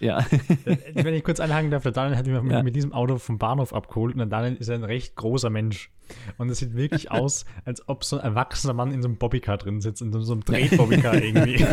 Ja, 0.00 0.18
Äh, 0.64 0.76
Wenn 0.94 1.14
ich 1.14 1.24
kurz 1.24 1.40
einhaken 1.40 1.70
darf, 1.70 1.82
der 1.82 1.92
Daniel 1.92 2.16
hat 2.16 2.26
mich 2.26 2.42
mit, 2.42 2.52
Ja. 2.52 2.62
mit 2.62 2.76
diesem 2.76 2.92
Auto 2.92 3.18
vom 3.18 3.38
Bahnhof 3.38 3.72
abgeholt 3.74 4.12
und 4.14 4.18
der 4.18 4.26
Daniel 4.28 4.54
ist 4.56 4.70
ein 4.70 4.84
recht 4.84 5.16
großer 5.16 5.50
Mensch. 5.50 5.90
Und 6.38 6.48
es 6.50 6.58
sieht 6.58 6.74
wirklich 6.74 7.10
aus, 7.10 7.44
als 7.64 7.88
ob 7.88 8.04
so 8.04 8.16
ein 8.18 8.24
erwachsener 8.24 8.74
Mann 8.74 8.92
in 8.92 9.02
so 9.02 9.08
einem 9.08 9.16
Bobbycar 9.18 9.58
drin 9.58 9.80
sitzt, 9.80 10.00
in 10.02 10.12
so, 10.12 10.20
so 10.20 10.32
einem 10.34 10.44
Drehbobbycar 10.44 11.14
irgendwie. 11.22 11.64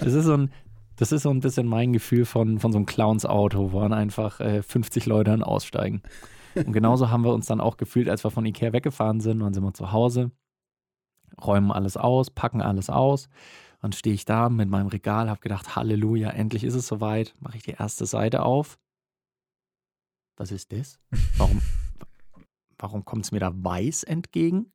das 0.00 0.12
ist 0.12 0.24
so 0.24 0.36
ein, 0.36 0.50
das 0.96 1.12
ist 1.12 1.22
so 1.22 1.30
ein 1.30 1.40
bisschen 1.40 1.66
mein 1.66 1.92
Gefühl 1.92 2.24
von, 2.24 2.58
von 2.58 2.72
so 2.72 2.78
einem 2.78 2.86
Clowns-Auto, 2.86 3.72
wo 3.72 3.80
dann 3.80 3.92
einfach 3.92 4.40
äh, 4.40 4.62
50 4.62 5.06
Leute 5.06 5.30
dann 5.30 5.42
aussteigen. 5.42 6.02
Und 6.54 6.72
genauso 6.72 7.10
haben 7.10 7.24
wir 7.24 7.32
uns 7.34 7.46
dann 7.46 7.60
auch 7.60 7.76
gefühlt, 7.76 8.08
als 8.08 8.22
wir 8.22 8.30
von 8.30 8.46
Ikea 8.46 8.72
weggefahren 8.72 9.20
sind. 9.20 9.40
Dann 9.40 9.52
sind 9.54 9.64
wir 9.64 9.74
zu 9.74 9.90
Hause, 9.90 10.30
räumen 11.44 11.72
alles 11.72 11.96
aus, 11.96 12.30
packen 12.30 12.62
alles 12.62 12.90
aus. 12.90 13.28
Dann 13.84 13.92
stehe 13.92 14.14
ich 14.14 14.24
da 14.24 14.48
mit 14.48 14.70
meinem 14.70 14.86
Regal, 14.86 15.28
habe 15.28 15.40
gedacht, 15.40 15.76
Halleluja, 15.76 16.30
endlich 16.30 16.64
ist 16.64 16.72
es 16.72 16.86
soweit. 16.86 17.34
Mache 17.40 17.58
ich 17.58 17.64
die 17.64 17.72
erste 17.72 18.06
Seite 18.06 18.42
auf. 18.42 18.78
Was 20.38 20.52
ist 20.52 20.72
das? 20.72 20.98
Warum, 21.36 21.60
warum 22.78 23.04
kommt 23.04 23.26
es 23.26 23.30
mir 23.32 23.40
da 23.40 23.52
weiß 23.54 24.04
entgegen? 24.04 24.72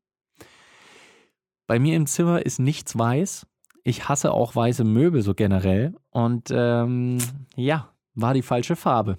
bei 1.66 1.80
mir 1.80 1.96
im 1.96 2.06
Zimmer 2.06 2.46
ist 2.46 2.60
nichts 2.60 3.00
weiß. 3.00 3.48
Ich 3.84 4.08
hasse 4.08 4.32
auch 4.32 4.56
weiße 4.56 4.84
Möbel 4.84 5.24
so 5.24 5.34
generell. 5.34 5.96
Und 6.12 6.50
ähm, 6.52 7.18
ja, 7.56 7.92
war 8.14 8.36
die 8.36 8.44
falsche 8.44 8.76
Farbe. 8.76 9.18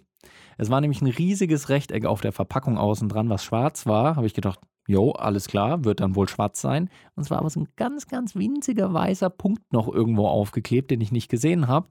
Es 0.56 0.70
war 0.70 0.80
nämlich 0.80 1.02
ein 1.02 1.08
riesiges 1.08 1.68
Rechteck 1.68 2.04
auf 2.04 2.20
der 2.20 2.30
Verpackung 2.30 2.78
außen 2.78 3.08
dran, 3.08 3.28
was 3.28 3.44
schwarz 3.44 3.86
war. 3.86 4.14
Habe 4.14 4.28
ich 4.28 4.34
gedacht, 4.34 4.60
jo, 4.86 5.12
alles 5.12 5.46
klar, 5.46 5.84
wird 5.84 6.00
dann 6.00 6.14
wohl 6.14 6.28
schwarz 6.28 6.60
sein. 6.60 6.90
Und 7.14 7.24
es 7.24 7.30
war 7.30 7.38
aber 7.38 7.50
so 7.50 7.60
ein 7.60 7.68
ganz, 7.76 8.06
ganz 8.08 8.34
winziger 8.36 8.92
weißer 8.92 9.30
Punkt 9.30 9.72
noch 9.72 9.88
irgendwo 9.88 10.26
aufgeklebt, 10.26 10.90
den 10.90 11.00
ich 11.00 11.12
nicht 11.12 11.28
gesehen 11.28 11.68
habe. 11.68 11.88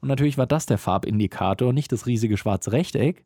Und 0.00 0.08
natürlich 0.08 0.38
war 0.38 0.46
das 0.46 0.66
der 0.66 0.78
Farbindikator, 0.78 1.72
nicht 1.72 1.92
das 1.92 2.06
riesige 2.06 2.36
schwarze 2.36 2.72
Rechteck. 2.72 3.24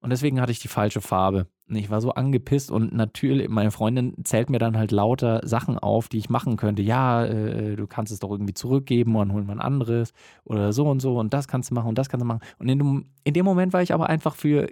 Und 0.00 0.10
deswegen 0.10 0.40
hatte 0.40 0.52
ich 0.52 0.60
die 0.60 0.68
falsche 0.68 1.00
Farbe. 1.00 1.48
Und 1.68 1.76
ich 1.76 1.90
war 1.90 2.00
so 2.00 2.12
angepisst 2.12 2.70
und 2.70 2.94
natürlich, 2.94 3.48
meine 3.48 3.70
Freundin 3.70 4.14
zählt 4.24 4.48
mir 4.48 4.58
dann 4.58 4.76
halt 4.76 4.90
lauter 4.90 5.46
Sachen 5.46 5.78
auf, 5.78 6.08
die 6.08 6.18
ich 6.18 6.30
machen 6.30 6.56
könnte. 6.56 6.82
Ja, 6.82 7.26
äh, 7.26 7.76
du 7.76 7.86
kannst 7.86 8.12
es 8.12 8.20
doch 8.20 8.30
irgendwie 8.30 8.54
zurückgeben 8.54 9.16
und 9.16 9.32
holen 9.32 9.46
wir 9.46 9.52
ein 9.52 9.60
anderes 9.60 10.14
oder 10.44 10.72
so 10.72 10.88
und 10.88 11.00
so 11.00 11.18
und 11.18 11.34
das 11.34 11.46
kannst 11.46 11.70
du 11.70 11.74
machen 11.74 11.88
und 11.88 11.98
das 11.98 12.08
kannst 12.08 12.22
du 12.22 12.26
machen. 12.26 12.40
Und 12.58 12.68
in 12.68 12.78
dem, 12.78 13.06
in 13.24 13.34
dem 13.34 13.44
Moment 13.44 13.72
war 13.72 13.82
ich 13.82 13.92
aber 13.92 14.08
einfach 14.08 14.34
für, 14.34 14.68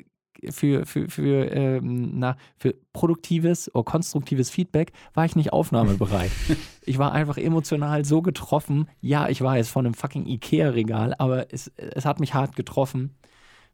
für, 0.51 0.87
für, 0.87 1.09
für, 1.09 1.51
ähm, 1.53 2.19
na, 2.19 2.37
für 2.57 2.75
produktives 2.93 3.75
oder 3.75 3.85
konstruktives 3.85 4.51
Feedback 4.51 4.93
war 5.15 5.25
ich 5.25 5.37
nicht 5.37 5.53
aufnahmebereit. 5.53 6.31
ich 6.85 6.99
war 6.99 7.13
einfach 7.13 7.37
emotional 7.37 8.05
so 8.05 8.23
getroffen. 8.23 8.89
Ja, 9.01 9.29
ich 9.29 9.41
war 9.41 9.57
jetzt 9.57 9.71
von 9.71 9.87
einem 9.87 9.95
fucking 9.95 10.27
Ikea-Regal, 10.27 11.15
aber 11.19 11.53
es, 11.53 11.73
es 11.77 12.05
hat 12.05 12.21
mich 12.21 12.35
hart 12.35 12.57
getroffen 12.57 13.15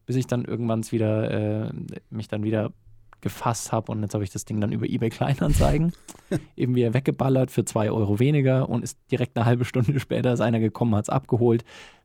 bis 0.06 0.16
ich 0.16 0.26
dann 0.26 0.44
irgendwann 0.44 0.82
wieder 0.90 1.68
äh, 1.68 1.72
mich 2.10 2.28
dann 2.28 2.42
wieder 2.42 2.72
gefasst 3.20 3.70
habe 3.70 3.92
und 3.92 4.02
jetzt 4.02 4.14
habe 4.14 4.24
ich 4.24 4.30
das 4.30 4.44
Ding 4.44 4.60
dann 4.60 4.72
über 4.72 4.86
eBay 4.86 5.10
Kleinanzeigen 5.10 5.92
eben 6.56 6.74
wieder 6.74 6.92
weggeballert 6.92 7.50
für 7.50 7.64
zwei 7.64 7.90
Euro 7.90 8.18
weniger 8.18 8.68
und 8.68 8.82
ist 8.82 8.98
direkt 9.10 9.36
eine 9.36 9.46
halbe 9.46 9.64
Stunde 9.64 9.98
später 10.00 10.32
ist 10.32 10.40
einer 10.40 10.58
gekommen, 10.58 10.94
hat 10.96 11.04
es 11.04 11.08
abgeholt. 11.08 11.64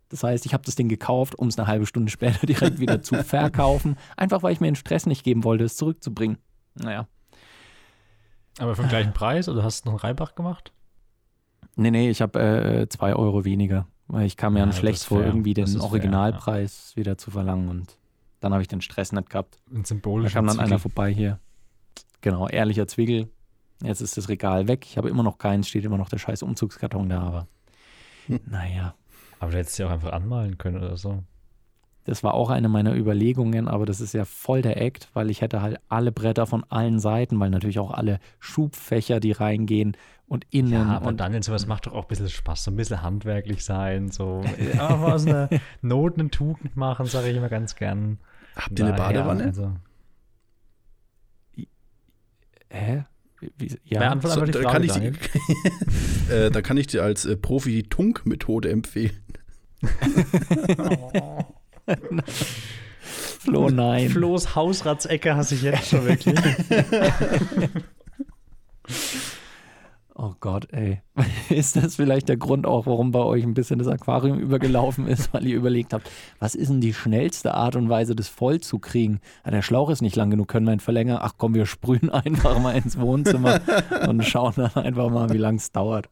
Das 0.09 0.23
heißt, 0.23 0.45
ich 0.45 0.53
habe 0.53 0.63
das 0.63 0.75
Ding 0.75 0.87
gekauft, 0.87 1.35
um 1.35 1.47
es 1.47 1.57
eine 1.57 1.67
halbe 1.67 1.85
Stunde 1.85 2.11
später 2.11 2.45
direkt 2.47 2.79
wieder 2.79 3.01
zu 3.01 3.23
verkaufen, 3.23 3.97
einfach 4.15 4.43
weil 4.43 4.53
ich 4.53 4.61
mir 4.61 4.67
den 4.67 4.75
Stress 4.75 5.05
nicht 5.05 5.23
geben 5.23 5.43
wollte, 5.43 5.65
es 5.65 5.75
zurückzubringen. 5.75 6.37
Naja. 6.75 7.07
Aber 8.59 8.75
für 8.75 8.83
den 8.83 8.89
gleichen 8.89 9.13
Preis 9.13 9.49
oder 9.49 9.63
hast 9.63 9.85
du 9.85 9.89
noch 9.89 10.03
einen 10.03 10.11
Reibach 10.11 10.35
gemacht? 10.35 10.71
Nee, 11.75 11.91
nee, 11.91 12.09
ich 12.09 12.21
habe 12.21 12.39
äh, 12.39 12.89
zwei 12.89 13.13
Euro 13.13 13.45
weniger. 13.45 13.87
Weil 14.07 14.25
ich 14.25 14.37
kam 14.37 14.53
mir 14.53 14.59
ja, 14.59 14.65
dann 14.65 14.73
schlecht 14.73 15.03
vor, 15.03 15.21
irgendwie 15.21 15.53
den 15.53 15.79
Originalpreis 15.81 16.93
fair, 16.93 16.93
ja. 16.93 16.95
wieder 16.95 17.17
zu 17.17 17.29
verlangen 17.29 17.67
und 17.67 17.97
dann 18.39 18.53
habe 18.53 18.61
ich 18.61 18.67
den 18.67 18.81
Stress 18.81 19.11
nicht 19.11 19.29
gehabt. 19.29 19.59
Ein 19.73 19.83
symbolischer 19.83 20.29
Da 20.29 20.35
kam 20.35 20.45
dann 20.47 20.55
Zwiegel. 20.55 20.71
einer 20.71 20.79
vorbei 20.79 21.13
hier. 21.13 21.39
Genau, 22.21 22.47
ehrlicher 22.47 22.87
Zwiegel. 22.87 23.29
Jetzt 23.83 24.01
ist 24.01 24.17
das 24.17 24.29
Regal 24.29 24.67
weg. 24.67 24.85
Ich 24.85 24.97
habe 24.97 25.09
immer 25.09 25.23
noch 25.23 25.37
keins, 25.37 25.67
steht 25.67 25.85
immer 25.85 25.97
noch 25.97 26.09
der 26.09 26.17
scheiß 26.19 26.41
Umzugskarton 26.41 27.09
da, 27.09 27.21
aber 27.21 27.47
hm. 28.27 28.39
naja. 28.45 28.95
Aber 29.39 29.51
du 29.51 29.57
hättest 29.57 29.77
ja 29.79 29.87
auch 29.87 29.91
einfach 29.91 30.13
anmalen 30.13 30.57
können 30.57 30.77
oder 30.77 30.97
so. 30.97 31.23
Das 32.07 32.23
war 32.23 32.35
auch 32.35 32.49
eine 32.49 32.69
meiner 32.69 32.95
Überlegungen, 32.95 33.67
aber 33.67 33.85
das 33.85 33.99
ist 33.99 34.13
ja 34.13 34.23
voll 34.23 34.61
der 34.61 34.81
Act, 34.81 35.09
weil 35.13 35.29
ich 35.29 35.41
hätte 35.41 35.61
halt 35.61 35.77
alle 35.89 36.13
Bretter 36.13 36.47
von 36.47 36.63
allen 36.69 36.99
Seiten, 36.99 37.37
weil 37.37 37.49
natürlich 37.49 37.79
auch 37.79 37.91
alle 37.91 38.19
Schubfächer, 38.39 39.19
die 39.19 39.33
reingehen 39.33 39.97
und 40.25 40.45
innen. 40.49 40.71
Ja, 40.71 40.85
aber 40.85 41.07
und 41.07 41.19
dann 41.19 41.41
sowas 41.41 41.67
macht 41.67 41.85
doch 41.85 41.93
auch 41.93 42.03
ein 42.03 42.07
bisschen 42.07 42.29
Spaß, 42.29 42.63
so 42.63 42.71
ein 42.71 42.77
bisschen 42.77 43.01
handwerklich 43.01 43.65
sein, 43.65 44.09
so 44.09 44.41
einfach 44.71 45.13
aus 45.13 45.27
einer 45.27 45.49
Not 45.81 46.17
eine 46.17 46.29
Tugend 46.29 46.77
machen, 46.77 47.07
sage 47.07 47.27
ich 47.27 47.35
immer 47.35 47.49
ganz 47.49 47.75
gern. 47.75 48.19
Habt 48.55 48.79
ihr 48.79 48.85
eine 48.85 48.95
Badewanne? 48.95 49.43
Also. 49.43 49.73
Hä? 52.69 53.03
Wie, 53.39 53.77
ja, 53.85 54.19
so, 54.21 54.45
da, 54.45 54.61
kann 54.63 54.83
ich, 54.83 54.95
äh, 56.31 56.49
da 56.49 56.61
kann 56.61 56.77
ich 56.77 56.87
dir 56.87 57.03
als 57.03 57.25
äh, 57.25 57.37
Profi 57.37 57.71
die 57.71 57.83
Tunk-Methode 57.83 58.69
empfehlen. 58.69 59.17
oh. 60.77 61.11
Flo, 62.99 63.69
nein. 63.69 64.09
Flo's 64.09 64.55
Hausratsecke 64.55 65.35
hasse 65.35 65.55
ich 65.55 65.61
jetzt 65.61 65.89
schon 65.89 66.05
wirklich. 66.05 66.39
Oh 70.19 70.33
Gott, 70.39 70.73
ey. 70.73 71.03
Ist 71.49 71.75
das 71.75 71.97
vielleicht 71.97 72.27
der 72.27 72.37
Grund 72.37 72.65
auch, 72.65 72.87
warum 72.87 73.11
bei 73.11 73.19
euch 73.19 73.43
ein 73.43 73.53
bisschen 73.53 73.77
das 73.77 73.87
Aquarium 73.87 74.39
übergelaufen 74.39 75.07
ist, 75.07 75.31
weil 75.31 75.45
ihr 75.45 75.55
überlegt 75.55 75.93
habt, 75.93 76.09
was 76.39 76.55
ist 76.55 76.69
denn 76.69 76.81
die 76.81 76.95
schnellste 76.95 77.53
Art 77.53 77.75
und 77.75 77.87
Weise, 77.87 78.15
das 78.15 78.27
voll 78.27 78.59
zu 78.59 78.79
kriegen? 78.79 79.19
Ja, 79.45 79.51
der 79.51 79.61
Schlauch 79.61 79.91
ist 79.91 80.01
nicht 80.01 80.15
lang 80.15 80.31
genug, 80.31 80.47
können 80.47 80.65
wir 80.65 80.73
ihn 80.73 80.79
verlängern? 80.79 81.19
Ach 81.21 81.33
komm, 81.37 81.53
wir 81.53 81.67
sprühen 81.67 82.09
einfach 82.11 82.57
mal 82.59 82.75
ins 82.75 82.99
Wohnzimmer 82.99 83.59
und 84.07 84.25
schauen 84.25 84.53
dann 84.55 84.73
einfach 84.73 85.11
mal, 85.11 85.29
wie 85.29 85.37
lange 85.37 85.57
es 85.57 85.71
dauert. 85.71 86.09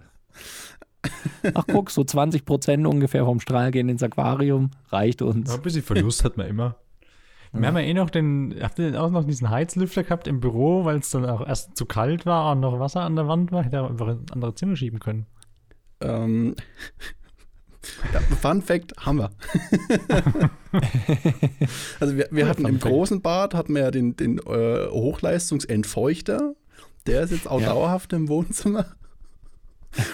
Ach 1.55 1.65
guck, 1.65 1.89
so 1.89 2.03
20 2.03 2.45
Prozent 2.45 2.85
ungefähr 2.85 3.25
vom 3.25 3.39
Strahl 3.39 3.71
gehen 3.71 3.89
ins 3.89 4.03
Aquarium, 4.03 4.69
reicht 4.89 5.23
uns. 5.23 5.49
Ja, 5.49 5.55
ein 5.55 5.61
bisschen 5.63 5.81
Verlust 5.81 6.23
hat 6.23 6.37
man 6.37 6.47
immer. 6.47 6.75
Wir 7.59 7.67
haben 7.67 7.77
ja 7.77 7.83
eh 7.83 7.93
noch 7.93 8.09
den, 8.09 8.55
habt 8.61 8.79
ihr 8.79 8.91
denn 8.91 8.95
auch 8.95 9.09
noch 9.09 9.23
diesen 9.23 9.49
Heizlüfter 9.49 10.03
gehabt 10.03 10.27
im 10.27 10.39
Büro, 10.39 10.85
weil 10.85 10.97
es 10.97 11.09
dann 11.09 11.25
auch 11.25 11.45
erst 11.45 11.77
zu 11.77 11.85
kalt 11.85 12.25
war 12.25 12.51
und 12.51 12.59
noch 12.59 12.79
Wasser 12.79 13.01
an 13.01 13.15
der 13.15 13.27
Wand 13.27 13.51
war? 13.51 13.63
Hätte 13.63 13.77
er 13.77 13.89
einfach 13.89 14.07
in 14.07 14.25
andere 14.31 14.53
Zimmer 14.55 14.75
schieben 14.75 14.99
können. 14.99 15.25
Ähm, 16.01 16.55
Fun 18.41 18.61
Fact 18.61 18.93
haben 18.97 19.19
wir. 19.19 19.29
also 21.99 22.17
wir, 22.17 22.27
wir 22.31 22.47
hatten 22.47 22.65
im 22.65 22.79
großen 22.79 23.21
Bad 23.21 23.53
hatten 23.53 23.75
wir 23.75 23.83
ja 23.83 23.91
den, 23.91 24.15
den 24.15 24.39
äh, 24.39 24.87
Hochleistungsentfeuchter. 24.89 26.55
Der 27.05 27.21
ist 27.21 27.31
jetzt 27.31 27.47
auch 27.47 27.61
ja. 27.61 27.67
dauerhaft 27.67 28.11
im 28.13 28.27
Wohnzimmer. 28.27 28.85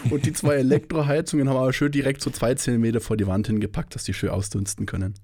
Und 0.10 0.26
die 0.26 0.34
zwei 0.34 0.56
Elektroheizungen 0.58 1.50
haben 1.50 1.56
wir 1.56 1.74
schön 1.74 1.92
direkt 1.92 2.22
so 2.22 2.30
zwei 2.30 2.56
Zentimeter 2.56 3.00
vor 3.00 3.18
die 3.18 3.28
Wand 3.28 3.48
hingepackt, 3.48 3.96
dass 3.96 4.04
die 4.04 4.14
schön 4.14 4.30
ausdunsten 4.30 4.86
können. 4.86 5.16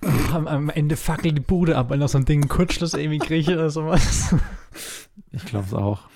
Am 0.32 0.68
Ende 0.68 0.96
fackelt 0.96 1.36
die 1.36 1.42
Bude 1.42 1.76
ab, 1.76 1.90
weil 1.90 1.98
noch 1.98 2.08
so 2.08 2.18
ein 2.18 2.24
Ding 2.24 2.48
Kurzschluss 2.48 2.94
irgendwie 2.94 3.18
kriege 3.18 3.54
oder 3.54 3.70
sowas. 3.70 4.34
Ich 5.32 5.44
glaube 5.44 5.66
es 5.66 5.74
auch. 5.74 6.08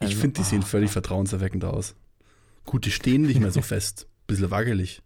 Ich 0.00 0.08
also, 0.08 0.20
finde, 0.20 0.40
die 0.40 0.44
sehen 0.44 0.62
völlig 0.62 0.90
vertrauenserweckend 0.90 1.64
aus. 1.64 1.94
Gut, 2.64 2.84
die 2.86 2.90
stehen 2.90 3.22
nicht 3.22 3.40
mehr 3.40 3.52
so 3.52 3.62
fest. 3.62 4.08
Bisschen 4.26 4.50
wackelig. 4.50 5.02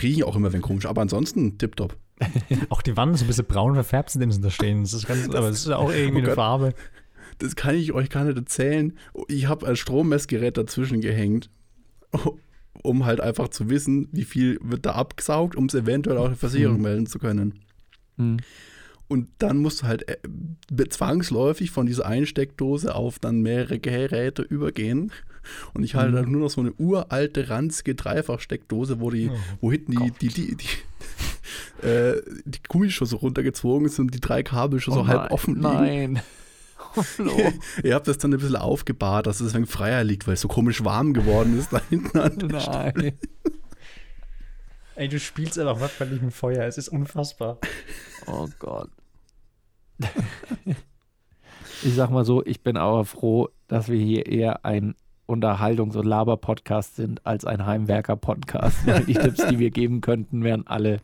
Riechen 0.00 0.24
auch 0.24 0.36
immer 0.36 0.52
wenn 0.52 0.62
komisch, 0.62 0.86
aber 0.86 1.02
ansonsten 1.02 1.58
tipptopp. 1.58 1.96
auch 2.68 2.82
die 2.82 2.96
Wand 2.96 3.14
ist 3.14 3.22
ein 3.22 3.26
bisschen 3.26 3.46
braun 3.46 3.74
verfärbt, 3.74 4.14
in 4.14 4.20
dem 4.20 4.32
sie 4.32 4.40
da 4.40 4.50
stehen. 4.50 4.82
Das 4.82 4.92
ist 4.92 5.06
ganz, 5.06 5.28
aber 5.28 5.48
das 5.48 5.60
ist 5.60 5.70
auch 5.70 5.92
irgendwie 5.92 6.22
oh 6.22 6.26
eine 6.26 6.34
Farbe. 6.34 6.74
Das 7.38 7.56
kann 7.56 7.74
ich 7.74 7.92
euch 7.92 8.10
gar 8.10 8.24
nicht 8.24 8.36
erzählen. 8.36 8.96
Ich 9.28 9.46
habe 9.46 9.66
ein 9.66 9.76
Strommessgerät 9.76 10.56
dazwischen 10.56 11.00
gehängt 11.00 11.50
um 12.88 13.04
halt 13.04 13.20
einfach 13.20 13.48
zu 13.48 13.68
wissen, 13.68 14.08
wie 14.12 14.24
viel 14.24 14.58
wird 14.62 14.86
da 14.86 14.92
abgesaugt, 14.92 15.56
um 15.56 15.66
es 15.66 15.74
eventuell 15.74 16.16
auch 16.16 16.26
eine 16.26 16.36
Versicherung 16.36 16.78
mhm. 16.78 16.82
melden 16.82 17.06
zu 17.06 17.18
können. 17.18 17.60
Mhm. 18.16 18.38
Und 19.08 19.28
dann 19.38 19.58
musst 19.58 19.82
du 19.82 19.86
halt 19.86 20.06
äh, 20.08 20.88
zwangsläufig 20.88 21.70
von 21.70 21.86
dieser 21.86 22.06
Einsteckdose 22.06 22.94
auf 22.94 23.18
dann 23.18 23.40
mehrere 23.40 23.78
Geräte 23.78 24.42
übergehen. 24.42 25.12
Und 25.72 25.82
ich 25.82 25.94
halte 25.94 26.12
mhm. 26.12 26.16
dann 26.16 26.32
nur 26.32 26.40
noch 26.42 26.50
so 26.50 26.60
eine 26.60 26.72
uralte, 26.72 27.48
ranzige 27.48 27.94
Dreifachsteckdose, 27.94 29.00
wo 29.00 29.10
die, 29.10 29.30
oh, 29.30 29.36
wo 29.60 29.72
hinten 29.72 29.92
die, 29.92 30.10
die, 30.10 30.28
die, 30.28 30.56
die, 30.56 31.86
äh, 31.86 32.20
die 32.44 32.60
Gummischüsse 32.68 33.16
runtergezogen 33.16 33.88
sind 33.88 34.06
und 34.06 34.14
die 34.14 34.20
drei 34.20 34.42
Kabel 34.42 34.80
schon 34.80 34.94
oh 34.94 34.96
so 34.98 35.02
nein, 35.04 35.18
halb 35.18 35.30
offen 35.30 35.54
liegen. 35.54 35.62
Nein. 35.62 36.20
Ihr 37.82 37.94
habt 37.94 38.08
das 38.08 38.18
dann 38.18 38.32
ein 38.32 38.38
bisschen 38.38 38.56
aufgebahrt, 38.56 39.26
dass 39.26 39.40
es 39.40 39.52
ein 39.52 39.58
wenig 39.58 39.70
freier 39.70 40.04
liegt, 40.04 40.26
weil 40.26 40.34
es 40.34 40.40
so 40.40 40.48
komisch 40.48 40.84
warm 40.84 41.12
geworden 41.14 41.58
ist 41.58 41.72
da 41.72 41.80
hinten 41.88 42.18
an 42.18 42.38
der 42.38 42.48
Nein. 42.48 42.60
Stelle. 42.90 43.12
Ey, 44.96 45.08
du 45.08 45.20
spielst 45.20 45.58
einfach 45.58 45.80
wortwörtlich 45.80 46.20
mit 46.22 46.32
Feuer. 46.32 46.64
Es 46.64 46.76
ist 46.76 46.88
unfassbar. 46.88 47.58
Oh 48.26 48.48
Gott. 48.58 48.90
ich 51.82 51.94
sag 51.94 52.10
mal 52.10 52.24
so, 52.24 52.44
ich 52.44 52.62
bin 52.62 52.76
aber 52.76 53.04
froh, 53.04 53.48
dass 53.68 53.88
wir 53.88 53.98
hier 53.98 54.26
eher 54.26 54.64
ein 54.64 54.96
Unterhaltungs- 55.26 55.96
und 55.96 56.04
Laber-Podcast 56.04 56.96
sind 56.96 57.24
als 57.26 57.44
ein 57.44 57.64
Heimwerker-Podcast. 57.64 58.78
die 59.06 59.14
Tipps, 59.14 59.46
die 59.46 59.58
wir 59.58 59.70
geben 59.70 60.00
könnten, 60.00 60.42
wären 60.42 60.66
alle 60.66 61.00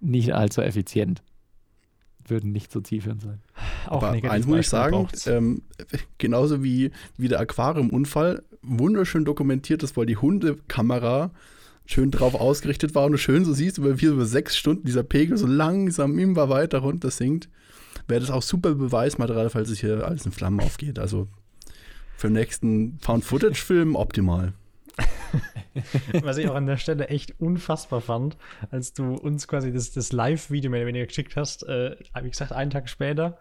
nicht 0.00 0.34
allzu 0.34 0.62
effizient 0.62 1.22
würden 2.30 2.52
nicht 2.52 2.72
so 2.72 2.80
zielführend 2.80 3.22
sein. 3.22 3.40
Auch 3.86 4.02
Aber 4.02 4.30
eins 4.30 4.46
muss 4.46 4.60
ich 4.60 4.68
sagen, 4.68 5.08
ähm, 5.26 5.62
genauso 6.18 6.62
wie, 6.62 6.90
wie 7.16 7.28
der 7.28 7.40
Aquariumunfall, 7.40 8.42
wunderschön 8.62 9.24
dokumentiert 9.24 9.82
ist, 9.82 9.96
weil 9.96 10.06
die 10.06 10.16
Hundekamera 10.16 11.30
schön 11.86 12.10
drauf 12.10 12.34
ausgerichtet 12.34 12.94
war 12.94 13.06
und 13.06 13.12
du 13.12 13.18
schön 13.18 13.44
so 13.44 13.52
siehst, 13.52 13.78
über 13.78 13.96
vier, 13.96 14.10
über 14.10 14.26
sechs 14.26 14.56
Stunden 14.56 14.86
dieser 14.86 15.04
Pegel 15.04 15.36
so 15.36 15.46
langsam 15.46 16.18
immer 16.18 16.48
weiter 16.48 16.78
runter 16.78 17.10
sinkt, 17.10 17.48
wäre 18.08 18.20
das 18.20 18.30
auch 18.30 18.42
super 18.42 18.74
Beweismaterial, 18.74 19.50
falls 19.50 19.70
es 19.70 19.80
hier 19.80 20.04
alles 20.06 20.26
in 20.26 20.32
Flammen 20.32 20.60
aufgeht. 20.60 20.98
Also 20.98 21.28
für 22.16 22.28
den 22.28 22.34
nächsten 22.34 22.98
Found-Footage-Film 23.00 23.94
optimal. 23.94 24.52
Was 26.22 26.38
ich 26.38 26.48
auch 26.48 26.54
an 26.54 26.66
der 26.66 26.76
Stelle 26.76 27.08
echt 27.08 27.40
unfassbar 27.40 28.00
fand, 28.00 28.36
als 28.70 28.92
du 28.92 29.14
uns 29.14 29.46
quasi 29.48 29.72
das, 29.72 29.92
das 29.92 30.12
Live-Video 30.12 30.70
mehr 30.70 30.80
oder 30.80 30.88
weniger 30.88 31.06
geschickt 31.06 31.36
hast, 31.36 31.62
äh, 31.64 31.96
wie 32.22 32.30
gesagt, 32.30 32.52
einen 32.52 32.70
Tag 32.70 32.88
später, 32.88 33.38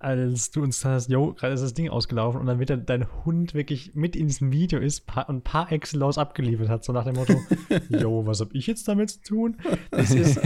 als 0.00 0.52
du 0.52 0.62
uns 0.62 0.76
gesagt 0.76 0.94
hast, 0.94 1.10
yo, 1.10 1.32
gerade 1.32 1.54
ist 1.54 1.62
das 1.62 1.74
Ding 1.74 1.88
ausgelaufen 1.88 2.40
und 2.40 2.46
dann 2.46 2.60
wird 2.60 2.70
dann 2.70 2.86
dein 2.86 3.06
Hund 3.24 3.54
wirklich 3.54 3.94
mit 3.94 4.14
in 4.14 4.28
diesem 4.28 4.52
Video 4.52 4.78
ist 4.78 5.04
und 5.26 5.28
ein 5.28 5.42
paar 5.42 5.72
Excel-Laws 5.72 6.18
abgeliefert 6.18 6.68
hat, 6.68 6.84
so 6.84 6.92
nach 6.92 7.04
dem 7.04 7.16
Motto, 7.16 7.34
yo, 7.88 8.24
was 8.24 8.40
habe 8.40 8.50
ich 8.52 8.68
jetzt 8.68 8.86
damit 8.86 9.10
zu 9.10 9.22
tun? 9.22 9.56
Das 9.90 10.10
ist, 10.10 10.40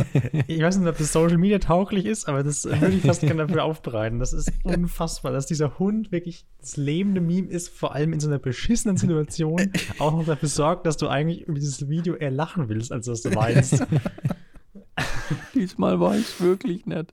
ich 0.46 0.62
weiß 0.62 0.78
nicht, 0.78 0.88
ob 0.88 0.96
das 0.96 1.12
Social 1.12 1.36
Media 1.36 1.58
tauglich 1.58 2.06
ist, 2.06 2.28
aber 2.28 2.42
das 2.42 2.64
würde 2.64 2.94
ich 2.94 3.02
fast 3.02 3.20
gerne 3.20 3.46
dafür 3.46 3.64
aufbereiten. 3.64 4.18
Das 4.18 4.32
ist 4.32 4.50
unfassbar, 4.64 5.32
dass 5.32 5.46
dieser 5.46 5.78
Hund 5.78 6.12
wirklich 6.12 6.46
das 6.58 6.78
lebende 6.78 7.20
Meme 7.20 7.48
ist, 7.48 7.68
vor 7.68 7.94
allem 7.94 8.14
in 8.14 8.20
so 8.20 8.28
einer 8.28 8.38
beschissenen 8.38 8.96
Situation, 8.96 9.70
auch 9.98 10.12
noch 10.12 10.24
dafür 10.24 10.48
sorgt, 10.48 10.86
dass 10.86 10.96
du 10.96 11.08
eigentlich 11.08 11.42
über 11.42 11.58
dieses 11.58 11.90
Video 11.90 12.14
eher 12.14 12.30
lachen 12.30 12.70
willst, 12.70 12.90
als 12.90 13.06
dass 13.06 13.20
du 13.20 13.34
weinst. 13.34 13.84
Diesmal 15.54 16.00
war 16.00 16.16
ich 16.16 16.40
wirklich 16.40 16.86
nett. 16.86 17.12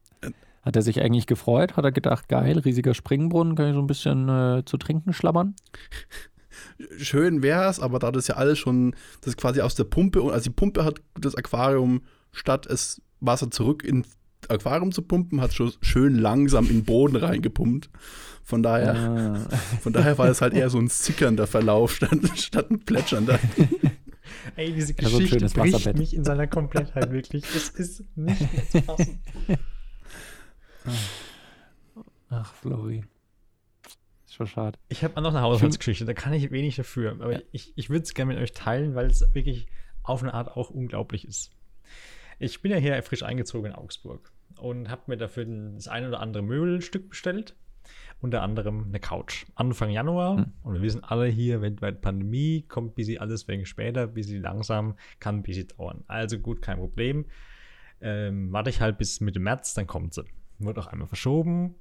Hat 0.69 0.75
er 0.75 0.83
sich 0.83 1.01
eigentlich 1.01 1.25
gefreut? 1.25 1.77
Hat 1.77 1.83
er 1.83 1.91
gedacht, 1.91 2.27
geil, 2.27 2.59
riesiger 2.59 2.93
Springbrunnen, 2.93 3.55
kann 3.55 3.69
ich 3.69 3.73
so 3.73 3.79
ein 3.79 3.87
bisschen 3.87 4.29
äh, 4.29 4.63
zu 4.65 4.77
trinken 4.77 5.13
schlabbern? 5.13 5.55
Schön 6.95 7.41
wäre 7.41 7.67
es, 7.67 7.79
aber 7.79 7.97
da 7.97 8.11
das 8.11 8.27
ja 8.27 8.35
alles 8.35 8.59
schon, 8.59 8.93
das 9.21 9.35
quasi 9.35 9.61
aus 9.61 9.73
der 9.73 9.85
Pumpe, 9.85 10.21
also 10.31 10.43
die 10.43 10.55
Pumpe 10.55 10.85
hat 10.85 11.01
das 11.19 11.33
Aquarium, 11.33 12.03
statt 12.31 12.67
es 12.67 13.01
Wasser 13.19 13.49
zurück 13.49 13.83
ins 13.83 14.15
Aquarium 14.47 14.91
zu 14.91 15.01
pumpen, 15.01 15.41
hat 15.41 15.55
schon 15.55 15.73
schön 15.81 16.13
langsam 16.13 16.67
in 16.67 16.81
den 16.81 16.85
Boden 16.85 17.15
reingepumpt. 17.15 17.89
Von 18.43 18.61
daher, 18.61 18.93
ah. 18.95 19.57
von 19.81 19.91
daher 19.91 20.19
war 20.19 20.27
es 20.27 20.39
halt 20.39 20.53
eher 20.53 20.69
so 20.69 20.77
ein 20.77 20.87
zickernder 20.87 21.47
Verlauf 21.47 21.95
statt, 21.95 22.19
statt 22.35 22.69
ein 22.69 22.81
plätschernder. 22.81 23.39
Ey, 24.55 24.71
diese 24.71 24.93
Geschichte 24.93 25.39
ja, 25.39 25.49
so 25.49 25.59
bricht 25.59 25.97
mich 25.97 26.15
in 26.15 26.23
seiner 26.23 26.45
Komplettheit 26.45 27.11
wirklich. 27.11 27.43
Es 27.55 27.69
ist 27.69 28.03
nicht 28.15 28.53
mehr 28.53 28.69
zu 28.69 28.81
fassen. 28.83 29.19
Ach, 32.29 32.53
Flori. 32.53 33.03
Ist 34.25 34.35
schon 34.35 34.47
schade. 34.47 34.77
Ich 34.89 35.03
habe 35.03 35.19
noch 35.21 35.31
eine 35.31 35.41
Haushaltsgeschichte, 35.41 36.05
da 36.05 36.13
kann 36.13 36.33
ich 36.33 36.51
wenig 36.51 36.75
dafür. 36.75 37.13
Aber 37.13 37.33
ja. 37.33 37.39
ich, 37.51 37.73
ich 37.75 37.89
würde 37.89 38.03
es 38.03 38.13
gerne 38.13 38.33
mit 38.33 38.41
euch 38.41 38.53
teilen, 38.53 38.95
weil 38.95 39.07
es 39.07 39.21
wirklich 39.33 39.67
auf 40.03 40.21
eine 40.21 40.33
Art 40.33 40.55
auch 40.55 40.69
unglaublich 40.69 41.27
ist. 41.27 41.51
Ich 42.37 42.61
bin 42.61 42.71
ja 42.71 42.77
hier 42.77 43.01
frisch 43.03 43.23
eingezogen 43.23 43.71
in 43.71 43.75
Augsburg 43.75 44.31
und 44.57 44.89
habe 44.89 45.03
mir 45.07 45.17
dafür 45.17 45.45
das 45.45 45.87
ein 45.87 46.07
oder 46.07 46.19
andere 46.19 46.43
Möbelstück 46.43 47.09
bestellt. 47.09 47.55
Unter 48.21 48.41
anderem 48.41 48.85
eine 48.87 48.99
Couch. 48.99 49.45
Anfang 49.55 49.89
Januar. 49.89 50.37
Hm. 50.37 50.53
Und 50.63 50.73
wir 50.75 50.81
wissen 50.81 51.03
alle 51.03 51.27
hier, 51.27 51.61
weltweit 51.61 52.01
Pandemie, 52.01 52.63
kommt 52.67 52.95
bis 52.95 53.07
sie 53.07 53.19
alles 53.19 53.47
wegen 53.47 53.65
später, 53.65 54.07
bis 54.07 54.27
sie 54.27 54.37
langsam, 54.37 54.95
kann 55.19 55.41
bis 55.41 55.55
sie 55.55 55.67
dauern. 55.67 56.03
Also 56.07 56.37
gut, 56.37 56.61
kein 56.61 56.77
Problem. 56.77 57.25
Ähm, 58.01 58.51
warte 58.51 58.69
ich 58.69 58.81
halt 58.81 58.97
bis 58.97 59.21
Mitte 59.21 59.39
März, 59.39 59.73
dann 59.73 59.87
kommt 59.87 60.13
sie. 60.13 60.23
Wird 60.59 60.77
auch 60.77 60.87
einmal 60.87 61.07
verschoben. 61.07 61.75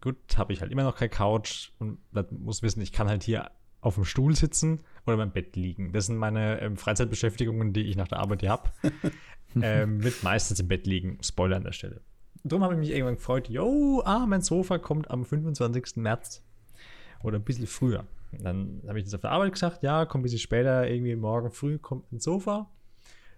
Gut, 0.00 0.16
habe 0.36 0.52
ich 0.52 0.60
halt 0.60 0.70
immer 0.70 0.82
noch 0.82 0.96
keine 0.96 1.08
Couch 1.08 1.70
und 1.78 1.98
muss 2.30 2.62
wissen, 2.62 2.82
ich 2.82 2.92
kann 2.92 3.08
halt 3.08 3.22
hier 3.22 3.50
auf 3.80 3.94
dem 3.94 4.04
Stuhl 4.04 4.34
sitzen 4.34 4.80
oder 5.06 5.16
beim 5.16 5.30
Bett 5.30 5.56
liegen. 5.56 5.92
Das 5.92 6.06
sind 6.06 6.16
meine 6.16 6.60
ähm, 6.60 6.76
Freizeitbeschäftigungen, 6.76 7.72
die 7.72 7.82
ich 7.82 7.96
nach 7.96 8.08
der 8.08 8.18
Arbeit 8.18 8.40
hier 8.40 8.50
habe. 8.50 8.70
ähm, 9.62 10.02
wird 10.02 10.22
meistens 10.22 10.58
im 10.60 10.68
Bett 10.68 10.86
liegen. 10.86 11.18
Spoiler 11.22 11.56
an 11.56 11.64
der 11.64 11.72
Stelle. 11.72 12.00
Darum 12.42 12.62
habe 12.62 12.74
ich 12.74 12.80
mich 12.80 12.90
irgendwann 12.90 13.16
gefreut, 13.16 13.48
yo, 13.48 14.02
ah, 14.04 14.26
mein 14.26 14.42
Sofa 14.42 14.78
kommt 14.78 15.10
am 15.10 15.24
25. 15.24 15.96
März. 15.96 16.42
Oder 17.22 17.38
ein 17.38 17.44
bisschen 17.44 17.66
früher. 17.66 18.04
dann 18.32 18.82
habe 18.86 18.98
ich 18.98 19.04
das 19.04 19.14
auf 19.14 19.22
der 19.22 19.30
Arbeit 19.30 19.52
gesagt, 19.52 19.82
ja, 19.82 20.04
kommt 20.04 20.20
ein 20.20 20.24
bisschen 20.24 20.40
später, 20.40 20.88
irgendwie 20.88 21.16
morgen 21.16 21.50
früh 21.50 21.78
kommt 21.78 22.10
ein 22.12 22.20
Sofa. 22.20 22.70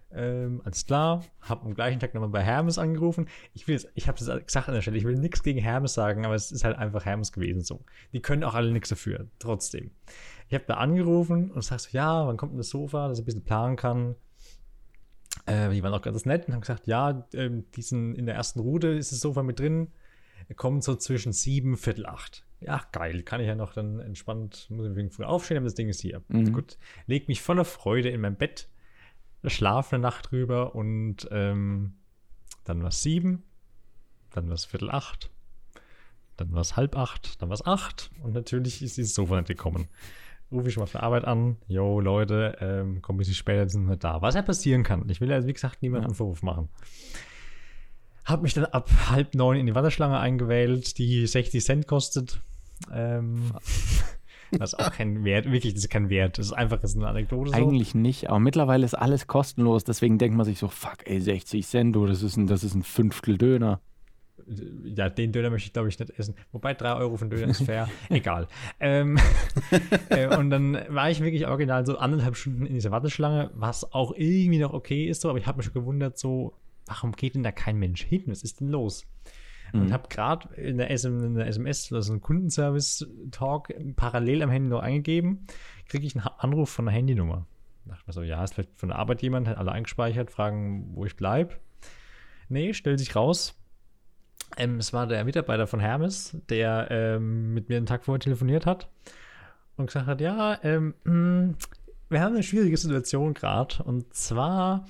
Ähm, 0.09 0.61
alles 0.63 0.85
klar, 0.85 1.25
habe 1.41 1.65
am 1.65 1.73
gleichen 1.73 1.99
Tag 1.99 2.13
nochmal 2.13 2.29
bei 2.29 2.41
Hermes 2.41 2.77
angerufen. 2.77 3.27
Ich 3.53 3.67
will 3.67 3.79
ich 3.93 4.07
habe 4.07 4.17
das 4.17 4.45
gesagt 4.45 4.69
an 4.69 4.73
der 4.73 4.81
Stelle, 4.81 4.97
ich 4.97 5.03
will 5.03 5.17
nichts 5.17 5.43
gegen 5.43 5.59
Hermes 5.59 5.93
sagen, 5.93 6.25
aber 6.25 6.35
es 6.35 6.51
ist 6.51 6.63
halt 6.63 6.77
einfach 6.77 7.05
Hermes 7.05 7.33
gewesen 7.33 7.61
so. 7.61 7.83
Die 8.13 8.21
können 8.21 8.43
auch 8.43 8.53
alle 8.53 8.71
nichts 8.71 8.89
dafür, 8.89 9.27
trotzdem. 9.39 9.91
Ich 10.47 10.53
habe 10.53 10.63
da 10.65 10.75
angerufen 10.75 11.51
und 11.51 11.61
sagst 11.61 11.91
so, 11.91 11.97
ja, 11.97 12.25
wann 12.25 12.37
kommt 12.37 12.53
denn 12.53 12.57
das 12.57 12.69
Sofa, 12.69 13.09
dass 13.09 13.17
ich 13.17 13.23
ein 13.23 13.25
bisschen 13.25 13.43
planen 13.43 13.75
kann. 13.75 14.15
Äh, 15.45 15.71
die 15.71 15.83
waren 15.83 15.93
auch 15.93 16.01
ganz 16.01 16.25
nett 16.25 16.47
und 16.47 16.53
haben 16.53 16.61
gesagt, 16.61 16.87
ja, 16.87 17.27
ähm, 17.33 17.65
diesen, 17.75 18.15
in 18.15 18.25
der 18.25 18.35
ersten 18.35 18.61
Route 18.61 18.87
ist 18.87 19.11
das 19.11 19.19
Sofa 19.19 19.43
mit 19.43 19.59
drin, 19.59 19.89
kommt 20.55 20.85
so 20.85 20.95
zwischen 20.95 21.33
sieben, 21.33 21.75
Viertel 21.75 22.05
acht. 22.05 22.45
Ja, 22.61 22.81
geil, 22.93 23.23
kann 23.23 23.41
ich 23.41 23.47
ja 23.47 23.55
noch 23.55 23.73
dann 23.73 23.99
entspannt, 23.99 24.67
muss 24.69 24.87
ich 24.87 24.95
wegen 24.95 25.11
früh 25.11 25.25
aufstehen, 25.25 25.57
aber 25.57 25.65
das 25.65 25.75
Ding 25.75 25.89
ist 25.89 25.99
hier. 25.99 26.23
Mhm. 26.29 26.53
Gut, 26.53 26.77
leg 27.07 27.27
mich 27.27 27.41
voller 27.41 27.65
Freude 27.65 28.09
in 28.09 28.21
mein 28.21 28.37
Bett 28.37 28.69
schlafe 29.49 29.95
eine 29.95 30.03
Nacht 30.03 30.31
drüber 30.31 30.75
und 30.75 31.27
ähm, 31.31 31.93
dann 32.63 32.81
war 32.81 32.89
es 32.89 33.01
sieben, 33.01 33.43
dann 34.31 34.47
war 34.47 34.55
es 34.55 34.65
Viertel 34.65 34.91
acht, 34.91 35.31
dann 36.35 36.53
war 36.53 36.61
es 36.61 36.75
halb 36.75 36.95
acht, 36.95 37.41
dann 37.41 37.49
war 37.49 37.55
es 37.55 37.65
acht 37.65 38.11
und 38.23 38.33
natürlich 38.33 38.81
ist 38.81 38.97
dieses 38.97 39.15
Sofa 39.15 39.37
nicht 39.37 39.47
gekommen. 39.47 39.87
Rufe 40.51 40.67
ich 40.67 40.73
schon 40.73 40.81
mal 40.81 40.85
auf 40.85 40.91
der 40.91 41.03
Arbeit 41.03 41.25
an, 41.25 41.57
yo 41.67 41.99
Leute, 41.99 42.57
ähm, 42.61 43.01
komm 43.01 43.15
ein 43.15 43.19
bisschen 43.19 43.33
später, 43.33 43.67
sind 43.67 43.87
wir 43.87 43.97
da. 43.97 44.21
Was 44.21 44.35
ja 44.35 44.41
passieren 44.41 44.83
kann. 44.83 45.07
Ich 45.09 45.19
will 45.19 45.29
ja, 45.29 45.45
wie 45.45 45.53
gesagt, 45.53 45.81
niemanden 45.81 46.05
einen 46.07 46.15
Vorwurf 46.15 46.41
machen. 46.41 46.69
Hab 48.23 48.41
mich 48.41 48.53
dann 48.53 48.65
ab 48.65 48.89
halb 49.09 49.35
neun 49.35 49.57
in 49.57 49.65
die 49.65 49.75
Warteschlange 49.75 50.19
eingewählt, 50.19 50.97
die 50.97 51.27
60 51.27 51.63
Cent 51.63 51.87
kostet. 51.87 52.41
Ähm, 52.93 53.51
Das 54.51 54.73
ist 54.73 54.79
auch 54.79 54.91
kein 54.91 55.23
Wert, 55.23 55.51
wirklich, 55.51 55.73
das 55.73 55.83
ist 55.83 55.89
kein 55.89 56.09
Wert. 56.09 56.37
Das 56.37 56.47
ist 56.47 56.53
einfach 56.53 56.79
das 56.79 56.91
ist 56.91 56.97
eine 56.97 57.07
Anekdote. 57.07 57.51
So. 57.51 57.55
Eigentlich 57.55 57.95
nicht, 57.95 58.29
aber 58.29 58.39
mittlerweile 58.39 58.85
ist 58.85 58.93
alles 58.93 59.27
kostenlos, 59.27 59.83
deswegen 59.83 60.17
denkt 60.17 60.37
man 60.37 60.45
sich 60.45 60.59
so, 60.59 60.67
fuck, 60.67 60.97
ey, 61.05 61.19
60 61.19 61.65
Cent, 61.65 61.95
du, 61.95 62.05
das 62.05 62.23
ist 62.23 62.37
ein, 62.37 62.47
das 62.47 62.63
ist 62.63 62.75
ein 62.75 62.83
Fünftel 62.83 63.37
Döner. 63.37 63.81
Ja, 64.85 65.09
den 65.09 65.33
Döner 65.33 65.49
möchte 65.49 65.67
ich, 65.67 65.73
glaube 65.73 65.89
ich, 65.89 65.99
nicht 65.99 66.17
essen. 66.17 66.35
Wobei 66.53 66.73
3 66.73 66.95
Euro 66.95 67.17
für 67.17 67.23
einen 67.23 67.31
Döner 67.31 67.47
ist 67.47 67.63
fair. 67.63 67.89
Egal. 68.09 68.47
Ähm, 68.79 69.19
äh, 70.09 70.37
und 70.37 70.49
dann 70.49 70.77
war 70.87 71.09
ich 71.09 71.19
wirklich 71.19 71.47
original 71.47 71.85
so 71.85 71.97
anderthalb 71.97 72.37
Stunden 72.37 72.65
in 72.65 72.73
dieser 72.73 72.91
Warteschlange, 72.91 73.51
was 73.55 73.91
auch 73.91 74.13
irgendwie 74.15 74.59
noch 74.59 74.73
okay 74.73 75.07
ist, 75.07 75.21
so, 75.21 75.29
aber 75.29 75.39
ich 75.39 75.47
habe 75.47 75.57
mich 75.57 75.65
schon 75.65 75.73
gewundert, 75.73 76.17
so, 76.17 76.53
warum 76.85 77.11
geht 77.11 77.35
denn 77.35 77.43
da 77.43 77.51
kein 77.51 77.77
Mensch 77.77 78.03
hin? 78.03 78.23
Was 78.27 78.43
ist 78.43 78.61
denn 78.61 78.69
los? 78.69 79.05
Mhm. 79.73 79.81
Und 79.81 79.93
habe 79.93 80.07
gerade 80.09 80.53
in, 80.55 80.77
der 80.77 80.89
SMS, 80.89 81.91
also 81.91 82.13
ein 82.13 82.21
Kundenservice-Talk, 82.21 83.73
parallel 83.95 84.43
am 84.43 84.49
Handy 84.49 84.69
noch 84.69 84.81
eingegeben, 84.81 85.47
kriege 85.87 86.05
ich 86.05 86.15
einen 86.15 86.27
Anruf 86.37 86.69
von 86.69 86.87
einer 86.87 86.95
Handynummer. 86.95 87.45
Da 87.85 87.91
dachte 87.91 88.01
ich 88.03 88.07
mir 88.07 88.13
so, 88.13 88.21
ja, 88.23 88.43
ist 88.43 88.53
vielleicht 88.55 88.77
von 88.79 88.89
der 88.89 88.99
Arbeit 88.99 89.21
jemand, 89.21 89.47
hat 89.47 89.57
alle 89.57 89.71
eingespeichert, 89.71 90.31
fragen, 90.31 90.91
wo 90.93 91.05
ich 91.05 91.15
bleibe. 91.15 91.55
Nee, 92.49 92.73
stellt 92.73 92.99
sich 92.99 93.15
raus. 93.15 93.55
Ähm, 94.55 94.77
es 94.77 94.93
war 94.93 95.07
der 95.07 95.25
Mitarbeiter 95.25 95.67
von 95.67 95.79
Hermes, 95.79 96.37
der 96.49 96.87
ähm, 96.89 97.53
mit 97.53 97.69
mir 97.69 97.77
einen 97.77 97.85
Tag 97.85 98.05
vorher 98.05 98.19
telefoniert 98.19 98.65
hat 98.65 98.89
und 99.75 99.87
gesagt 99.87 100.07
hat, 100.07 100.21
ja, 100.21 100.57
ähm, 100.63 100.93
hm, 101.03 101.55
wir 102.09 102.21
haben 102.21 102.33
eine 102.33 102.43
schwierige 102.43 102.77
Situation 102.77 103.33
gerade. 103.33 103.83
Und 103.83 104.13
zwar 104.13 104.85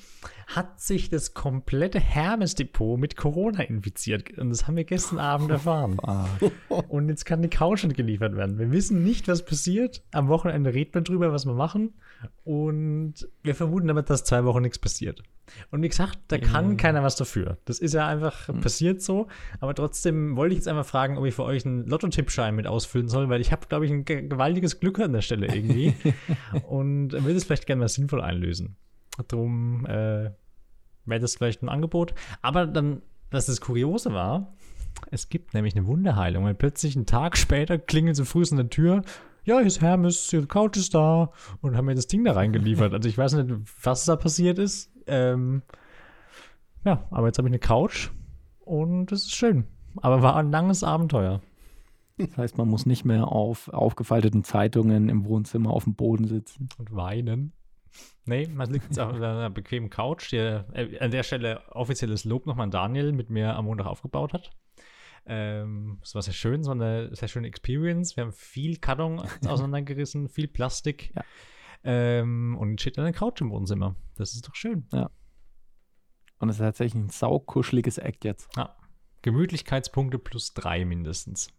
hat 0.47 0.79
sich 0.79 1.09
das 1.09 1.33
komplette 1.33 1.99
Hermes-Depot 1.99 2.97
mit 2.97 3.17
Corona 3.17 3.63
infiziert. 3.63 4.37
Und 4.37 4.49
das 4.49 4.65
haben 4.65 4.77
wir 4.77 4.85
gestern 4.85 5.19
Abend 5.19 5.51
erfahren. 5.51 5.97
Und 6.87 7.09
jetzt 7.09 7.25
kann 7.25 7.41
die 7.41 7.49
Couch 7.49 7.83
nicht 7.83 7.97
geliefert 7.97 8.35
werden. 8.37 8.57
Wir 8.57 8.71
wissen 8.71 9.03
nicht, 9.03 9.27
was 9.27 9.43
passiert. 9.43 10.03
Am 10.11 10.29
Wochenende 10.29 10.73
redet 10.73 10.95
man 10.95 11.03
drüber, 11.03 11.33
was 11.33 11.45
wir 11.45 11.53
machen. 11.53 11.95
Und 12.45 13.27
wir 13.43 13.55
vermuten 13.55 13.89
aber, 13.89 14.03
dass 14.03 14.23
zwei 14.23 14.45
Wochen 14.45 14.61
nichts 14.61 14.79
passiert. 14.79 15.21
Und 15.69 15.81
wie 15.81 15.89
gesagt, 15.89 16.17
da 16.29 16.37
kann 16.37 16.69
mhm. 16.71 16.77
keiner 16.77 17.03
was 17.03 17.17
dafür. 17.17 17.57
Das 17.65 17.79
ist 17.79 17.93
ja 17.93 18.07
einfach 18.07 18.47
mhm. 18.47 18.61
passiert 18.61 19.01
so. 19.01 19.27
Aber 19.59 19.75
trotzdem 19.75 20.37
wollte 20.37 20.53
ich 20.53 20.59
jetzt 20.59 20.67
einmal 20.69 20.85
fragen, 20.85 21.17
ob 21.17 21.25
ich 21.25 21.35
für 21.35 21.43
euch 21.43 21.65
einen 21.65 21.85
Lotto-Tippschein 21.87 22.55
mit 22.55 22.67
ausfüllen 22.67 23.09
soll, 23.09 23.27
weil 23.27 23.41
ich 23.41 23.51
habe, 23.51 23.67
glaube 23.67 23.85
ich, 23.85 23.91
ein 23.91 24.05
gewaltiges 24.05 24.79
Glück 24.79 24.99
an 24.99 25.11
der 25.11 25.21
Stelle 25.21 25.47
irgendwie. 25.47 25.93
und 26.67 27.11
will 27.11 27.35
es 27.35 27.43
vielleicht 27.43 27.65
gerne 27.65 27.81
mal 27.81 27.89
sinnvoll 27.89 28.21
einlösen. 28.21 28.77
Darum 29.27 29.85
äh, 29.85 30.31
wäre 31.05 31.19
das 31.19 31.35
vielleicht 31.35 31.63
ein 31.63 31.69
Angebot. 31.69 32.13
Aber 32.41 32.67
dann, 32.67 33.01
dass 33.29 33.47
das 33.47 33.61
Kuriose 33.61 34.13
war, 34.13 34.53
es 35.11 35.29
gibt 35.29 35.53
nämlich 35.53 35.75
eine 35.75 35.87
Wunderheilung, 35.87 36.43
weil 36.45 36.55
plötzlich 36.55 36.95
einen 36.95 37.05
Tag 37.05 37.37
später 37.37 37.77
klingelt 37.77 38.15
so 38.15 38.25
früh 38.25 38.43
an 38.49 38.57
der 38.57 38.69
Tür 38.69 39.03
ja, 39.47 39.59
hier 39.59 39.67
ist 39.67 39.79
Hermes, 39.79 40.31
ihre 40.33 40.45
Couch 40.45 40.75
ist 40.75 40.93
da 40.93 41.31
und 41.61 41.77
haben 41.77 41.85
mir 41.85 41.95
das 41.95 42.07
Ding 42.07 42.25
da 42.25 42.33
reingeliefert. 42.33 42.93
Also 42.93 43.07
ich 43.07 43.17
weiß 43.17 43.33
nicht, 43.33 43.55
was 43.81 44.03
da 44.03 44.17
passiert 44.17 44.59
ist. 44.59 44.91
Ähm, 45.07 45.61
ja, 46.83 47.05
aber 47.11 47.27
jetzt 47.27 47.37
habe 47.37 47.47
ich 47.47 47.51
eine 47.51 47.59
Couch 47.59 48.09
und 48.59 49.09
es 49.13 49.23
ist 49.23 49.35
schön. 49.35 49.65
Aber 50.01 50.21
war 50.21 50.35
ein 50.35 50.51
langes 50.51 50.83
Abenteuer. 50.83 51.39
Das 52.17 52.37
heißt, 52.37 52.57
man 52.57 52.67
muss 52.67 52.85
nicht 52.85 53.05
mehr 53.05 53.29
auf 53.29 53.69
aufgefalteten 53.69 54.43
Zeitungen 54.43 55.07
im 55.07 55.25
Wohnzimmer 55.25 55.69
auf 55.69 55.85
dem 55.85 55.95
Boden 55.95 56.27
sitzen. 56.27 56.67
Und 56.77 56.93
weinen. 56.93 57.53
Nee, 58.27 58.47
man 58.47 58.69
liegt 58.69 58.85
jetzt 58.85 58.99
auf 58.99 59.13
einer 59.15 59.49
bequemen 59.49 59.89
Couch, 59.89 60.31
die 60.31 60.37
äh, 60.37 60.99
an 60.99 61.11
der 61.11 61.23
Stelle 61.23 61.61
offizielles 61.71 62.25
Lob 62.25 62.45
nochmal 62.45 62.65
an 62.65 62.71
Daniel 62.71 63.11
mit 63.11 63.29
mir 63.29 63.55
am 63.55 63.65
Montag 63.65 63.87
aufgebaut 63.87 64.33
hat. 64.33 64.51
Ähm, 65.25 65.99
es 66.01 66.15
war 66.15 66.21
sehr 66.21 66.33
schön, 66.33 66.63
so 66.63 66.71
eine 66.71 67.13
sehr 67.15 67.27
schöne 67.27 67.47
Experience. 67.47 68.15
Wir 68.15 68.23
haben 68.23 68.31
viel 68.31 68.77
Karton 68.77 69.19
auseinandergerissen, 69.45 70.29
viel 70.29 70.47
Plastik. 70.47 71.13
Ja. 71.15 71.23
Ähm, 71.83 72.57
und 72.57 72.81
steht 72.81 72.97
eine 72.97 73.11
Couch 73.11 73.41
im 73.41 73.51
Wohnzimmer. 73.51 73.95
Das 74.15 74.33
ist 74.33 74.47
doch 74.47 74.55
schön. 74.55 74.87
Ja. 74.91 75.09
Und 76.39 76.49
es 76.49 76.57
ist 76.57 76.61
tatsächlich 76.61 76.95
ein 76.95 77.09
saukuscheliges 77.09 77.97
Eck 77.97 78.23
jetzt. 78.23 78.49
Ja. 78.55 78.75
Gemütlichkeitspunkte 79.21 80.19
plus 80.19 80.53
drei 80.53 80.85
mindestens. 80.85 81.49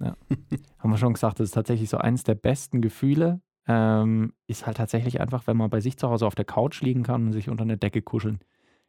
Ja. 0.00 0.16
Haben 0.78 0.90
wir 0.90 0.98
schon 0.98 1.14
gesagt, 1.14 1.40
das 1.40 1.48
ist 1.48 1.54
tatsächlich 1.54 1.88
so 1.88 1.98
eins 1.98 2.24
der 2.24 2.34
besten 2.34 2.80
Gefühle. 2.80 3.40
Ähm, 3.68 4.32
ist 4.46 4.66
halt 4.66 4.76
tatsächlich 4.76 5.20
einfach, 5.20 5.46
wenn 5.46 5.56
man 5.56 5.70
bei 5.70 5.80
sich 5.80 5.96
zu 5.96 6.08
Hause 6.08 6.26
auf 6.26 6.34
der 6.34 6.44
Couch 6.44 6.82
liegen 6.82 7.02
kann 7.02 7.26
und 7.26 7.32
sich 7.32 7.48
unter 7.48 7.62
eine 7.62 7.76
Decke 7.76 8.02
kuscheln. 8.02 8.40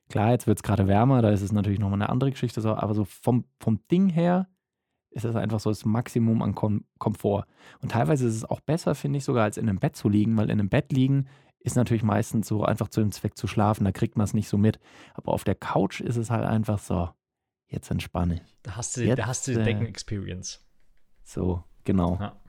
Klar, 0.10 0.32
jetzt 0.32 0.48
wird 0.48 0.60
es 0.60 0.64
gerade 0.64 0.88
wärmer, 0.88 1.22
da 1.22 1.32
ist 1.32 1.42
es 1.42 1.52
natürlich 1.52 1.80
nochmal 1.80 2.02
eine 2.02 2.10
andere 2.10 2.32
Geschichte, 2.32 2.62
so, 2.62 2.76
aber 2.76 2.94
so 2.94 3.04
vom, 3.04 3.46
vom 3.60 3.80
Ding 3.92 4.10
her 4.10 4.48
ist 5.10 5.26
es 5.26 5.36
einfach 5.36 5.60
so 5.60 5.70
das 5.70 5.84
Maximum 5.84 6.42
an 6.42 6.54
Kom 6.54 6.86
Komfort. 7.00 7.46
Und 7.82 7.92
teilweise 7.92 8.28
ist 8.28 8.36
es 8.36 8.46
auch 8.46 8.60
besser, 8.60 8.94
finde 8.94 9.18
ich, 9.18 9.26
sogar 9.26 9.44
als 9.44 9.58
in 9.58 9.68
einem 9.68 9.80
Bett 9.80 9.96
zu 9.96 10.10
liegen, 10.10 10.38
weil 10.38 10.50
in 10.50 10.60
einem 10.60 10.70
Bett 10.70 10.92
liegen 10.92 11.28
ist 11.60 11.76
natürlich 11.76 12.04
meistens 12.04 12.48
so 12.48 12.64
einfach 12.64 12.88
zu 12.88 13.02
dem 13.02 13.12
Zweck 13.12 13.36
zu 13.36 13.48
schlafen, 13.48 13.84
da 13.84 13.92
kriegt 13.92 14.16
man 14.16 14.26
es 14.26 14.34
nicht 14.34 14.48
so 14.48 14.58
mit. 14.58 14.80
Aber 15.16 15.34
auf 15.34 15.44
der 15.44 15.56
Couch 15.56 16.02
ist 16.02 16.16
es 16.16 16.30
halt 16.30 16.46
einfach 16.46 16.80
so, 16.80 17.10
jetzt 17.68 17.92
entspanne. 17.92 18.42
Da 18.64 18.76
hast 18.76 18.96
du, 18.96 19.04
Jetzt, 19.04 19.20
da 19.20 19.26
hast 19.26 19.48
du 19.48 19.54
die 19.54 19.60
äh, 19.60 19.64
Decken-Experience. 19.64 20.66
So, 21.24 21.64
genau. 21.84 22.18
Ja. 22.22 22.40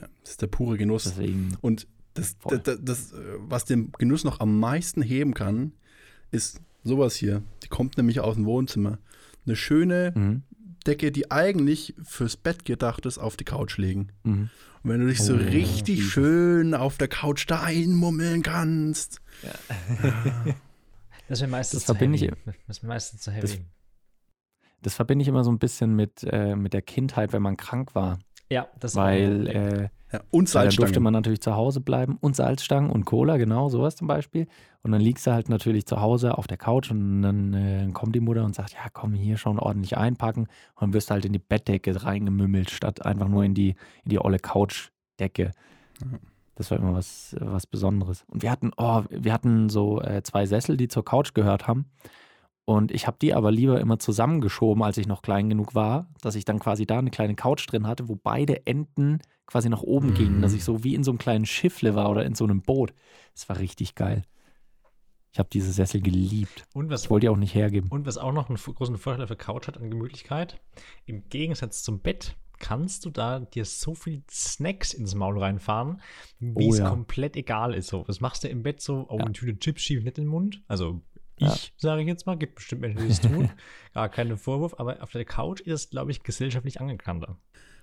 Ja, 0.00 0.08
das 0.22 0.30
ist 0.32 0.42
der 0.42 0.46
pure 0.48 0.76
Genuss. 0.78 1.04
Deswegen, 1.04 1.56
Und 1.60 1.86
das, 2.14 2.36
das, 2.64 2.78
das, 2.82 3.14
was 3.38 3.64
den 3.64 3.92
Genuss 3.92 4.24
noch 4.24 4.40
am 4.40 4.58
meisten 4.58 5.02
heben 5.02 5.34
kann, 5.34 5.72
ist 6.30 6.60
sowas 6.84 7.14
hier. 7.14 7.42
Die 7.64 7.68
kommt 7.68 7.96
nämlich 7.96 8.20
aus 8.20 8.34
dem 8.36 8.44
Wohnzimmer. 8.44 8.98
Eine 9.46 9.56
schöne 9.56 10.12
mhm, 10.14 10.42
Decke, 10.86 11.12
die 11.12 11.30
eigentlich 11.30 11.94
fürs 12.02 12.36
Bett 12.36 12.64
gedacht 12.64 13.06
ist, 13.06 13.18
auf 13.18 13.36
die 13.36 13.44
Couch 13.44 13.78
legen. 13.78 14.08
mhm. 14.24 14.50
Und 14.84 14.90
wenn 14.90 15.00
du 15.00 15.08
dich 15.08 15.20
so 15.20 15.34
Oh, 15.34 15.36
richtig 15.38 15.96
Jesus. 15.98 16.12
schön 16.12 16.72
auf 16.72 16.98
der 16.98 17.08
Couch 17.08 17.46
da 17.48 17.62
einmummeln 17.62 18.42
kannst. 18.42 19.20
Das 21.28 21.40
wäre 21.40 21.50
meistens 21.50 21.80
Das 21.80 21.86
zu 21.86 21.94
verbinde 21.94 22.16
ich- 22.16 22.22
heavy. 22.22 22.36
Das 22.66 22.82
wäre 22.82 22.88
meistens 22.88 23.20
zu 23.20 23.30
heavy. 23.30 23.60
Das 24.82 24.94
verbinde 24.94 25.22
ich 25.22 25.28
immer 25.28 25.44
so 25.44 25.50
ein 25.50 25.58
bisschen 25.58 25.94
mit, 25.94 26.22
äh, 26.24 26.54
mit 26.56 26.72
der 26.72 26.82
Kindheit, 26.82 27.32
wenn 27.32 27.42
man 27.42 27.56
krank 27.56 27.94
war. 27.94 28.18
Ja, 28.50 28.68
das 28.80 28.96
Weil 28.96 29.46
äh, 29.48 29.88
Ja, 30.12 30.20
und 30.30 30.52
Weil 30.54 30.64
dann 30.64 30.76
durfte 30.76 30.80
Salzstangen. 30.80 31.02
man 31.02 31.12
natürlich 31.12 31.40
zu 31.40 31.54
Hause 31.54 31.80
bleiben 31.80 32.16
und 32.20 32.34
Salzstangen 32.34 32.90
und 32.90 33.04
Cola, 33.04 33.36
genau, 33.36 33.68
sowas 33.68 33.96
zum 33.96 34.08
Beispiel. 34.08 34.46
Und 34.82 34.92
dann 34.92 35.00
liegst 35.00 35.26
du 35.26 35.32
halt 35.32 35.48
natürlich 35.48 35.86
zu 35.86 36.00
Hause 36.00 36.38
auf 36.38 36.46
der 36.46 36.56
Couch 36.56 36.90
und 36.90 37.22
dann 37.22 37.52
äh, 37.52 37.90
kommt 37.92 38.14
die 38.14 38.20
Mutter 38.20 38.44
und 38.44 38.54
sagt, 38.54 38.72
ja 38.72 38.88
komm, 38.92 39.12
hier 39.12 39.36
schon 39.36 39.58
ordentlich 39.58 39.98
einpacken. 39.98 40.42
Und 40.74 40.80
dann 40.80 40.92
wirst 40.94 41.10
du 41.10 41.14
halt 41.14 41.26
in 41.26 41.32
die 41.32 41.38
Bettdecke 41.38 42.04
reingemümmelt, 42.04 42.70
statt 42.70 43.04
einfach 43.04 43.28
nur 43.28 43.44
in 43.44 43.54
die, 43.54 43.70
in 44.04 44.10
die 44.10 44.18
olle 44.18 44.38
Couchdecke. 44.38 45.50
Das 46.54 46.70
war 46.70 46.78
immer 46.78 46.94
was, 46.94 47.36
was 47.38 47.66
Besonderes. 47.66 48.24
Und 48.28 48.42
wir 48.42 48.50
hatten, 48.50 48.70
oh, 48.76 49.02
wir 49.10 49.32
hatten 49.32 49.68
so 49.68 50.00
äh, 50.00 50.22
zwei 50.22 50.46
Sessel, 50.46 50.76
die 50.76 50.88
zur 50.88 51.04
Couch 51.04 51.34
gehört 51.34 51.68
haben. 51.68 51.86
Und 52.68 52.92
ich 52.92 53.06
habe 53.06 53.16
die 53.22 53.32
aber 53.32 53.50
lieber 53.50 53.80
immer 53.80 53.98
zusammengeschoben, 53.98 54.82
als 54.82 54.98
ich 54.98 55.06
noch 55.06 55.22
klein 55.22 55.48
genug 55.48 55.74
war, 55.74 56.06
dass 56.20 56.34
ich 56.34 56.44
dann 56.44 56.58
quasi 56.58 56.84
da 56.86 56.98
eine 56.98 57.08
kleine 57.08 57.34
Couch 57.34 57.64
drin 57.66 57.86
hatte, 57.86 58.10
wo 58.10 58.14
beide 58.14 58.66
Enden 58.66 59.20
quasi 59.46 59.70
nach 59.70 59.80
oben 59.80 60.12
gingen, 60.12 60.42
dass 60.42 60.52
ich 60.52 60.64
so 60.64 60.84
wie 60.84 60.94
in 60.94 61.02
so 61.02 61.10
einem 61.10 61.16
kleinen 61.18 61.46
Schiffle 61.46 61.94
war 61.94 62.10
oder 62.10 62.26
in 62.26 62.34
so 62.34 62.44
einem 62.44 62.60
Boot. 62.60 62.92
Das 63.32 63.48
war 63.48 63.58
richtig 63.58 63.94
geil. 63.94 64.22
Ich 65.32 65.38
habe 65.38 65.48
diese 65.50 65.72
Sessel 65.72 66.02
geliebt. 66.02 66.66
und, 66.74 66.90
was, 66.90 67.04
Ich 67.04 67.10
wollte 67.10 67.24
die 67.24 67.28
auch 67.30 67.36
nicht 67.38 67.54
hergeben. 67.54 67.88
und 67.90 68.04
was 68.04 68.18
auch 68.18 68.32
noch 68.34 68.50
einen 68.50 68.58
großen 68.58 68.98
Vorteil 68.98 69.26
für 69.26 69.36
Couch 69.36 69.66
hat 69.66 69.78
an 69.78 69.88
Gemütlichkeit, 69.90 70.60
im 71.06 71.26
Gegensatz 71.30 71.82
zum 71.82 72.00
Bett 72.00 72.36
kannst 72.60 73.04
du 73.04 73.10
da 73.10 73.38
dir 73.38 73.64
so 73.64 73.94
viel 73.94 74.24
Snacks 74.28 74.92
ins 74.92 75.14
Maul 75.14 75.38
reinfahren, 75.38 76.00
wie 76.40 76.66
Oh 76.66 76.72
es 76.72 76.78
ja. 76.80 76.88
komplett 76.90 77.36
egal 77.36 77.72
ist. 77.72 77.86
So, 77.86 78.02
was 78.08 78.20
machst 78.20 78.42
du 78.42 78.48
im 78.48 78.64
Bett 78.64 78.80
so? 78.80 79.06
Oh, 79.08 79.16
Ja. 79.18 79.24
eine 79.24 79.32
Tüte 79.32 79.56
Chips 79.60 79.80
schiebe 79.82 80.00
ich 80.00 80.04
nicht 80.04 80.18
in 80.18 80.24
den 80.24 80.30
Mund. 80.30 80.60
Also 80.66 81.00
Ja. 81.40 81.52
ich, 81.54 81.72
sage 81.76 82.02
ich 82.02 82.08
jetzt 82.08 82.26
mal, 82.26 82.36
gibt 82.36 82.56
bestimmt 82.56 82.80
Menschen, 82.82 83.02
die 83.02 83.08
das 83.08 83.20
tun. 83.20 83.50
Gar 83.94 84.08
keinen 84.08 84.36
Vorwurf, 84.36 84.74
aber 84.78 85.02
auf 85.02 85.12
der 85.12 85.24
Couch 85.24 85.60
ist 85.60 85.72
es, 85.72 85.90
glaube 85.90 86.10
ich, 86.10 86.22
gesellschaftlich 86.22 86.80
anerkannter. 86.80 87.36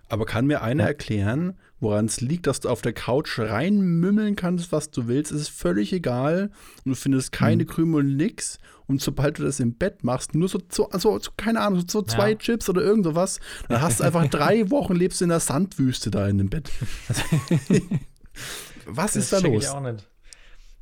Aber 0.08 0.26
kann 0.28 0.46
mir 0.46 0.62
einer 0.62 0.84
Ja. 0.84 0.90
erklären, 0.90 1.58
woran 1.80 2.06
es 2.06 2.22
liegt, 2.22 2.46
dass 2.46 2.60
du 2.60 2.70
auf 2.70 2.84
der 2.84 2.94
Couch 2.94 3.40
reinmümmeln 3.40 4.36
kannst, 4.36 4.72
was 4.72 4.92
du 4.92 5.08
willst? 5.08 5.32
Es 5.32 5.42
ist 5.42 5.50
völlig 5.50 5.92
egal. 5.94 6.52
Und 6.84 6.92
du 6.92 6.96
findest 6.96 7.32
keine 7.32 7.64
Mhm. 7.64 7.68
Krümel, 7.68 8.04
nix. 8.04 8.60
Und 8.86 9.02
sobald 9.02 9.40
du 9.40 9.44
das 9.44 9.60
im 9.60 9.74
Bett 9.74 10.04
machst, 10.04 10.36
nur 10.36 10.48
so, 10.48 10.60
so, 10.70 10.88
so, 10.94 11.18
so 11.18 11.32
keine 11.38 11.60
Ahnung, 11.62 11.84
so 11.88 12.04
zwei 12.04 12.32
Ja. 12.34 12.38
Chips 12.38 12.70
oder 12.70 12.84
irgend 12.84 13.04
sowas, 13.06 13.40
dann 13.68 13.82
hast 13.82 14.00
du 14.00 14.04
einfach 14.04 14.28
drei 14.30 14.70
Wochen 14.70 14.94
lebst 14.94 15.22
du 15.22 15.26
in 15.26 15.30
der 15.30 15.40
Sandwüste 15.40 16.12
da 16.12 16.28
in 16.28 16.38
dem 16.38 16.52
Bett. 16.52 16.70
was 18.86 19.16
ist 19.16 19.34
da 19.34 19.40
los? 19.40 19.64
Ich 19.64 19.70
auch 19.70 19.82
nicht. 19.82 20.08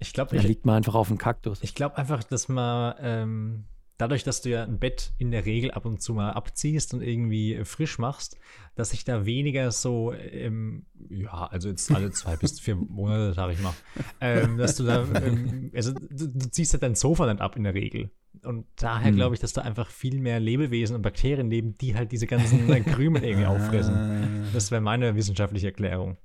Ich 0.08 0.14
glaube, 0.14 0.36
Da 0.36 0.42
ich, 0.42 0.48
liegt 0.48 0.66
man 0.66 0.76
einfach 0.76 0.96
auf 0.96 1.08
dem 1.08 1.18
Kaktus. 1.18 1.62
Ich 1.64 1.76
glaube 1.76 1.98
einfach, 1.98 2.24
dass 2.24 2.48
man 2.48 2.96
ähm, 3.00 3.64
dadurch, 3.98 4.24
dass 4.24 4.42
du 4.42 4.50
ja 4.50 4.64
ein 4.64 4.80
Bett 4.80 5.14
in 5.18 5.32
der 5.32 5.46
Regel 5.46 5.72
ab 5.72 5.86
und 5.86 6.02
zu 6.02 6.14
mal 6.14 6.32
abziehst 6.32 6.94
und 6.94 7.02
irgendwie 7.02 7.54
äh, 7.56 7.66
frisch 7.66 8.00
machst, 8.00 8.38
dass 8.76 8.90
sich 8.90 9.04
da 9.06 9.26
weniger 9.26 9.72
so, 9.72 10.14
ähm, 10.14 10.86
ja, 11.10 11.48
also 11.48 11.70
jetzt 11.70 11.92
alle 11.92 12.12
zwei 12.20 12.36
bis 12.36 12.60
vier 12.60 12.76
Monate, 12.76 13.34
sag 13.34 13.52
ich 13.52 13.62
mal, 13.62 13.74
ähm, 14.20 14.58
dass 14.58 14.76
du 14.76 14.84
da, 14.84 15.06
ähm, 15.24 15.72
also 15.74 15.94
du, 15.94 16.28
du 16.28 16.50
ziehst 16.50 16.74
ja 16.74 16.80
dein 16.80 16.96
Sofa 16.96 17.32
nicht 17.32 17.42
ab 17.42 17.56
in 17.56 17.64
der 17.64 17.74
Regel. 17.74 18.10
Und 18.44 18.66
daher 18.76 19.10
Hm. 19.10 19.16
glaube 19.16 19.36
ich, 19.36 19.42
dass 19.42 19.54
da 19.54 19.62
einfach 19.62 19.90
viel 19.90 20.20
mehr 20.20 20.40
Lebewesen 20.40 20.96
und 20.96 21.02
Bakterien 21.04 21.50
leben, 21.50 21.76
die 21.78 21.96
halt 21.96 22.12
diese 22.12 22.26
ganzen 22.28 22.68
äh, 22.74 22.82
Krümel 22.82 23.24
irgendwie 23.24 23.46
auffressen. 23.46 23.94
Ah. 23.94 24.28
Das 24.54 24.72
wäre 24.72 24.82
meine 24.82 25.16
wissenschaftliche 25.16 25.68
Erklärung. 25.68 26.18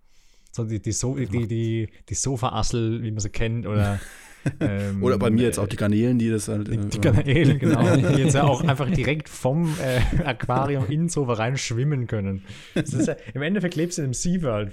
So 0.50 0.64
die, 0.64 0.80
die, 0.80 0.92
so 0.92 1.14
die, 1.16 1.46
die, 1.46 1.88
die 2.08 2.14
Sofa-Assel, 2.14 3.02
wie 3.02 3.10
man 3.10 3.20
sie 3.20 3.30
kennt, 3.30 3.66
oder 3.66 4.00
ähm, 4.60 5.02
Oder 5.02 5.18
bei 5.18 5.30
mir 5.30 5.42
jetzt 5.42 5.58
auch 5.58 5.66
die 5.66 5.76
Garnelen, 5.76 6.18
die 6.18 6.30
das 6.30 6.48
halt. 6.48 6.68
die, 6.68 6.76
äh, 6.76 6.86
die 6.86 7.00
Garnelen, 7.00 7.58
genau, 7.60 7.96
die 7.96 8.22
jetzt 8.22 8.34
ja 8.34 8.44
auch 8.44 8.62
einfach 8.64 8.90
direkt 8.90 9.28
vom 9.28 9.74
äh, 9.82 10.22
Aquarium 10.24 10.86
ins 10.86 11.14
Sofa 11.14 11.34
rein 11.34 11.56
schwimmen 11.56 12.06
können. 12.06 12.44
Das 12.74 12.92
ist 12.92 13.08
ja, 13.08 13.16
Im 13.34 13.42
Endeffekt 13.42 13.76
lebst 13.76 13.98
du 13.98 14.02
in 14.02 14.06
einem 14.06 14.14
SeaWorld. 14.14 14.72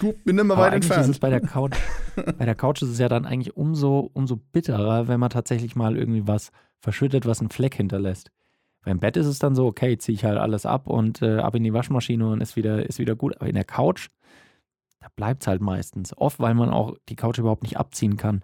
du, 0.00 0.14
bin 0.24 0.38
immer 0.38 0.54
Aber 0.54 0.64
weit 0.64 0.74
eigentlich 0.74 0.90
ist 0.90 0.96
es 0.96 1.06
entfernt. 1.06 1.20
bei 1.20 1.30
der 1.30 1.40
Couch, 1.40 1.76
bei 2.38 2.44
der 2.44 2.54
Couch 2.54 2.82
ist 2.82 2.90
es 2.90 2.98
ja 2.98 3.08
dann 3.08 3.26
eigentlich 3.26 3.56
umso, 3.56 4.10
umso 4.12 4.36
bitterer, 4.36 5.08
wenn 5.08 5.20
man 5.20 5.30
tatsächlich 5.30 5.76
mal 5.76 5.96
irgendwie 5.96 6.26
was 6.26 6.50
verschüttet, 6.80 7.26
was 7.26 7.40
einen 7.40 7.50
Fleck 7.50 7.74
hinterlässt. 7.74 8.30
Beim 8.84 8.98
Bett 8.98 9.16
ist 9.16 9.26
es 9.26 9.38
dann 9.38 9.54
so, 9.54 9.66
okay, 9.66 9.98
ziehe 9.98 10.14
ich 10.14 10.24
halt 10.24 10.38
alles 10.38 10.64
ab 10.66 10.86
und 10.86 11.20
äh, 11.22 11.38
ab 11.38 11.54
in 11.54 11.64
die 11.64 11.72
Waschmaschine 11.72 12.26
und 12.28 12.40
ist 12.40 12.56
wieder, 12.56 12.86
ist 12.86 12.98
wieder 12.98 13.16
gut. 13.16 13.36
Aber 13.36 13.46
in 13.48 13.54
der 13.54 13.64
Couch, 13.64 14.08
da 15.00 15.08
bleibt 15.16 15.42
es 15.42 15.46
halt 15.48 15.60
meistens. 15.60 16.16
Oft, 16.16 16.40
weil 16.40 16.54
man 16.54 16.70
auch 16.70 16.96
die 17.08 17.16
Couch 17.16 17.38
überhaupt 17.38 17.62
nicht 17.62 17.76
abziehen 17.76 18.16
kann. 18.16 18.42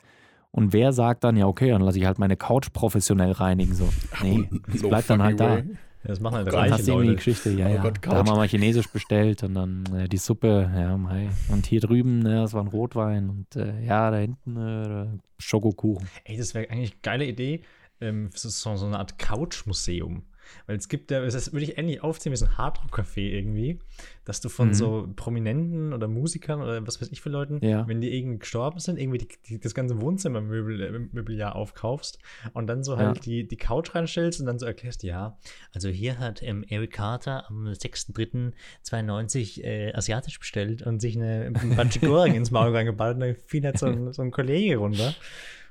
Und 0.51 0.73
wer 0.73 0.93
sagt 0.93 1.25
dann, 1.25 1.37
ja, 1.37 1.47
okay, 1.47 1.71
dann 1.71 1.81
lasse 1.83 1.99
ich 1.99 2.05
halt 2.07 2.19
meine 2.19 2.37
Couch 2.37 2.73
professionell 2.73 3.33
reinigen. 3.33 3.75
So. 3.75 3.89
Nee, 4.23 4.49
das 4.69 4.83
No 4.83 4.89
bleibt 4.89 5.11
dann 5.11 5.23
halt 5.23 5.41
da. 5.41 5.57
way. 5.57 5.65
Das 6.07 6.21
machen 6.21 6.35
halt 6.35 6.49
Dann 6.49 6.55
reiche 6.55 6.75
hast 6.75 6.87
irgendwie 6.87 7.03
die 7.05 7.09
Leute. 7.13 7.17
Geschichte, 7.17 7.51
ja, 7.53 7.67
Oh 7.67 7.75
ja. 7.77 7.83
Gott, 7.83 7.99
da 8.03 8.17
haben 8.17 8.29
wir 8.29 8.37
mal 8.37 8.47
Chinesisch 8.47 8.89
bestellt 8.89 9.43
und 9.43 9.55
dann 9.55 9.85
äh, 9.97 10.07
die 10.07 10.19
Suppe, 10.19 10.71
ja, 10.77 10.99
mei. 10.99 11.31
Und 11.49 11.65
hier 11.65 11.81
drüben, 11.81 12.19
ne, 12.19 12.43
das 12.43 12.53
war 12.53 12.61
ein 12.63 12.69
Rotwein 12.69 13.31
und 13.31 13.57
äh, 13.57 13.83
ja, 13.83 14.11
da 14.11 14.19
hinten 14.19 14.57
äh, 14.59 15.07
Schokokuchen. 15.39 16.07
Ey, 16.25 16.37
das 16.37 16.53
wäre 16.53 16.69
eigentlich 16.71 16.93
eine 16.93 17.01
geile 17.01 17.25
Idee. 17.25 17.63
Ähm, 18.01 18.31
so, 18.35 18.49
so 18.77 18.87
eine 18.87 18.99
Art 18.99 19.19
Couch-Museum. 19.19 20.25
Weil 20.67 20.77
es 20.77 20.91
gibt 20.91 21.11
ja, 21.11 21.25
das 21.25 21.55
würde 21.55 21.65
ich 21.65 21.79
ähnlich 21.79 22.03
aufziehen 22.03 22.31
wie 22.31 22.37
so 22.37 22.45
ein 22.45 22.59
Hardrock-Café 22.59 23.21
irgendwie, 23.31 23.79
dass 24.27 24.43
du 24.43 24.51
von 24.51 24.69
Mhm. 24.69 24.75
so 24.75 25.09
Prominenten 25.17 25.95
oder 25.95 26.07
Musikern 26.07 26.61
oder 26.61 26.87
was 26.87 27.01
weiß 27.01 27.09
ich 27.13 27.23
für 27.23 27.31
Leuten, 27.31 27.65
Ja. 27.65 27.89
wenn 27.89 28.03
die 28.03 28.15
irgendwie 28.15 28.41
gestorben 28.41 28.79
sind, 28.79 28.99
irgendwie 28.99 29.17
die, 29.19 29.29
die, 29.49 29.59
das 29.59 29.75
ganze 29.75 30.03
Wohnzimmermöbel 30.03 31.09
äh, 31.41 31.45
aufkaufst 31.45 32.19
und 32.53 32.67
dann 32.67 32.85
so 32.85 32.99
halt 32.99 33.17
Ja. 33.17 33.23
die, 33.23 33.49
die 33.49 33.57
Couch 33.57 33.95
reinstellst 33.95 34.39
und 34.41 34.45
dann 34.45 34.59
so 34.59 34.67
erklärst, 34.67 35.03
ja, 35.03 35.39
also 35.73 35.89
hier 35.89 36.19
hat 36.19 36.43
ähm, 36.43 36.63
Eric 36.69 36.93
Carter 36.93 37.49
am 37.49 37.67
6.3.92 37.69 39.63
äh, 39.63 39.93
asiatisch 39.95 40.39
bestellt 40.39 40.83
und 40.83 41.01
sich 41.01 41.17
eine, 41.17 41.47
ein 41.47 41.77
Banchigoring 41.77 42.35
ins 42.35 42.51
Maul 42.51 42.75
reingeballt 42.75 43.15
und 43.15 43.21
dann 43.21 43.35
fiel 43.35 43.65
halt 43.65 43.79
so 43.79 43.87
ein, 43.87 44.13
so 44.13 44.23
ein 44.23 44.31
Kollege 44.31 44.77
runter. 44.77 45.15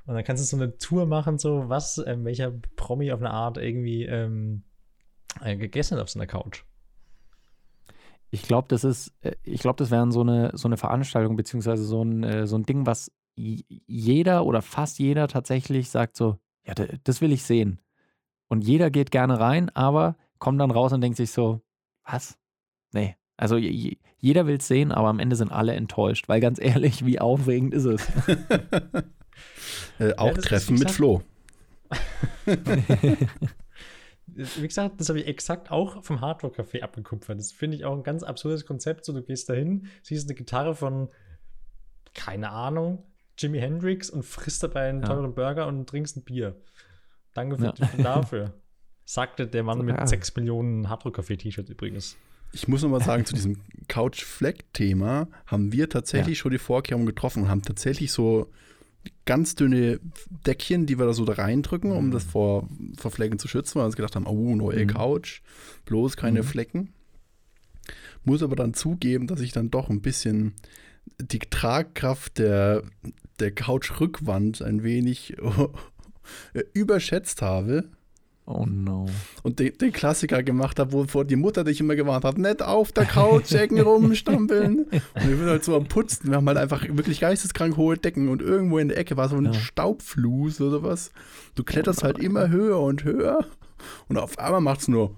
Und 0.06 0.14
dann 0.14 0.24
kannst 0.24 0.42
du 0.42 0.56
so 0.56 0.62
eine 0.62 0.76
Tour 0.76 1.06
machen, 1.06 1.38
so 1.38 1.68
was, 1.68 1.98
ähm, 2.06 2.24
welcher 2.24 2.52
Promi 2.76 3.10
auf 3.12 3.20
eine 3.20 3.30
Art 3.30 3.56
irgendwie 3.56 4.04
ähm, 4.04 4.62
äh, 5.40 5.56
gegessen 5.56 5.96
hat 5.96 6.02
auf 6.02 6.10
so 6.10 6.18
einer 6.18 6.26
Couch. 6.26 6.64
Ich 8.30 8.42
glaube, 8.42 8.68
das 8.68 8.84
ist, 8.84 9.12
äh, 9.22 9.32
ich 9.42 9.60
glaube, 9.60 9.76
das 9.76 9.90
wäre 9.90 10.10
so 10.12 10.20
eine, 10.20 10.50
so 10.54 10.68
eine 10.68 10.76
Veranstaltung, 10.76 11.36
beziehungsweise 11.36 11.84
so 11.84 12.02
ein, 12.02 12.22
äh, 12.22 12.46
so 12.46 12.56
ein 12.56 12.64
Ding, 12.64 12.86
was 12.86 13.10
jeder 13.36 14.44
oder 14.44 14.62
fast 14.62 14.98
jeder 14.98 15.26
tatsächlich 15.26 15.90
sagt 15.90 16.16
so, 16.16 16.38
ja, 16.64 16.74
das 16.74 17.20
will 17.20 17.32
ich 17.32 17.42
sehen. 17.42 17.80
Und 18.48 18.62
jeder 18.62 18.90
geht 18.90 19.10
gerne 19.10 19.40
rein, 19.40 19.70
aber 19.70 20.16
kommt 20.38 20.60
dann 20.60 20.70
raus 20.70 20.92
und 20.92 21.00
denkt 21.00 21.16
sich 21.16 21.32
so, 21.32 21.62
was? 22.04 22.38
Nee. 22.92 23.16
Also 23.36 23.56
jeder 23.56 24.46
will 24.46 24.58
es 24.58 24.68
sehen, 24.68 24.92
aber 24.92 25.08
am 25.08 25.18
Ende 25.18 25.34
sind 25.34 25.50
alle 25.50 25.74
enttäuscht, 25.74 26.28
weil 26.28 26.40
ganz 26.40 26.60
ehrlich, 26.60 27.04
wie 27.04 27.18
aufregend 27.18 27.74
ist 27.74 27.86
es? 27.86 28.06
äh, 29.98 30.14
auch 30.16 30.36
ist, 30.36 30.46
Treffen 30.46 30.78
mit 30.78 30.90
Flo. 30.90 31.22
Wie 34.26 34.66
gesagt, 34.66 35.00
das 35.00 35.08
habe 35.10 35.20
ich 35.20 35.26
exakt 35.26 35.70
auch 35.70 36.02
vom 36.02 36.20
Hardrock 36.20 36.58
Café 36.58 36.80
abgekupfert. 36.82 37.38
Das 37.38 37.52
finde 37.52 37.76
ich 37.76 37.84
auch 37.84 37.94
ein 37.94 38.02
ganz 38.02 38.22
absurdes 38.22 38.64
Konzept. 38.66 39.04
So, 39.04 39.12
du 39.12 39.22
gehst 39.22 39.48
dahin, 39.48 39.86
siehst 40.02 40.28
eine 40.28 40.34
Gitarre 40.34 40.74
von, 40.74 41.08
keine 42.14 42.50
Ahnung, 42.50 43.04
Jimi 43.38 43.58
Hendrix 43.60 44.10
und 44.10 44.24
frisst 44.24 44.62
dabei 44.62 44.88
einen 44.88 45.02
Ja. 45.02 45.08
teuren 45.08 45.34
Burger 45.34 45.66
und 45.66 45.88
trinkst 45.88 46.16
ein 46.16 46.22
Bier. 46.24 46.56
Danke 47.34 47.56
für, 47.58 47.74
Ja. 47.76 47.86
für 47.86 48.02
dafür. 48.02 48.54
Sagte 49.04 49.46
der 49.46 49.62
Mann 49.62 49.84
mit 49.84 49.96
Ja. 49.98 50.06
6 50.06 50.34
Millionen 50.36 50.88
Hardrock-Café-T-Shirts 50.88 51.68
übrigens. 51.70 52.16
Ich 52.52 52.66
muss 52.68 52.82
noch 52.82 52.88
mal 52.88 53.02
sagen, 53.02 53.26
zu 53.26 53.34
diesem 53.34 53.60
Couch-Fleck-Thema 53.88 55.28
haben 55.46 55.72
wir 55.72 55.90
tatsächlich 55.90 56.38
schon 56.38 56.52
die 56.52 56.58
Vorkehrungen 56.58 57.06
getroffen 57.06 57.42
und 57.42 57.48
haben 57.50 57.62
tatsächlich 57.62 58.10
so 58.12 58.50
ganz 59.24 59.54
dünne 59.54 60.00
Deckchen, 60.46 60.86
die 60.86 60.98
wir 60.98 61.06
da 61.06 61.12
so 61.12 61.24
da 61.24 61.34
reindrücken, 61.34 61.92
um 61.92 62.10
das 62.10 62.24
vor, 62.24 62.68
vor 62.96 63.10
Flecken 63.10 63.38
zu 63.38 63.48
schützen, 63.48 63.76
weil 63.76 63.82
wir 63.82 63.86
uns 63.86 63.96
gedacht 63.96 64.16
haben, 64.16 64.26
oh, 64.26 64.54
neue 64.54 64.84
Mhm. 64.84 64.88
Couch, 64.88 65.40
bloß 65.86 66.16
keine 66.16 66.40
Mhm. 66.42 66.46
Flecken. 66.46 66.92
Muss 68.24 68.42
aber 68.42 68.56
dann 68.56 68.74
zugeben, 68.74 69.26
dass 69.26 69.40
ich 69.40 69.52
dann 69.52 69.70
doch 69.70 69.90
ein 69.90 70.00
bisschen 70.00 70.54
die 71.20 71.38
Tragkraft 71.38 72.38
der, 72.38 72.82
der 73.38 73.52
Couch-Rückwand 73.52 74.62
ein 74.62 74.82
wenig 74.82 75.36
überschätzt 76.72 77.42
habe 77.42 77.90
Oh 78.46 78.66
no. 78.66 79.06
und 79.42 79.58
den, 79.58 79.72
den 79.78 79.90
Klassiker 79.90 80.42
gemacht 80.42 80.78
habe, 80.78 80.92
wovor 80.92 81.24
die 81.24 81.36
Mutter 81.36 81.64
dich 81.64 81.80
immer 81.80 81.96
gewarnt 81.96 82.24
hat, 82.26 82.36
nicht 82.36 82.60
auf 82.60 82.92
der 82.92 83.06
Couch 83.06 83.52
Ecken 83.52 83.80
rumstampeln. 83.80 84.84
Und 85.14 85.28
wir 85.28 85.36
sind 85.38 85.46
halt 85.46 85.64
so 85.64 85.74
am 85.74 85.86
Putzen. 85.86 86.28
Wir 86.28 86.36
haben 86.36 86.46
halt 86.48 86.58
einfach 86.58 86.84
wirklich 86.86 87.20
geisteskrank 87.20 87.78
hohe 87.78 87.96
Decken 87.96 88.28
und 88.28 88.42
irgendwo 88.42 88.78
in 88.78 88.88
der 88.88 88.98
Ecke 88.98 89.16
war 89.16 89.30
so 89.30 89.36
ein 89.36 89.46
Ja. 89.46 89.54
Staubfluss 89.54 90.60
oder 90.60 90.82
was. 90.82 91.10
Du 91.54 91.64
kletterst 91.64 92.02
halt 92.04 92.18
immer 92.18 92.50
höher 92.50 92.80
und 92.80 93.04
höher 93.04 93.46
und 94.08 94.18
auf 94.18 94.38
einmal 94.38 94.60
macht 94.60 94.80
es 94.80 94.88
nur. 94.88 95.14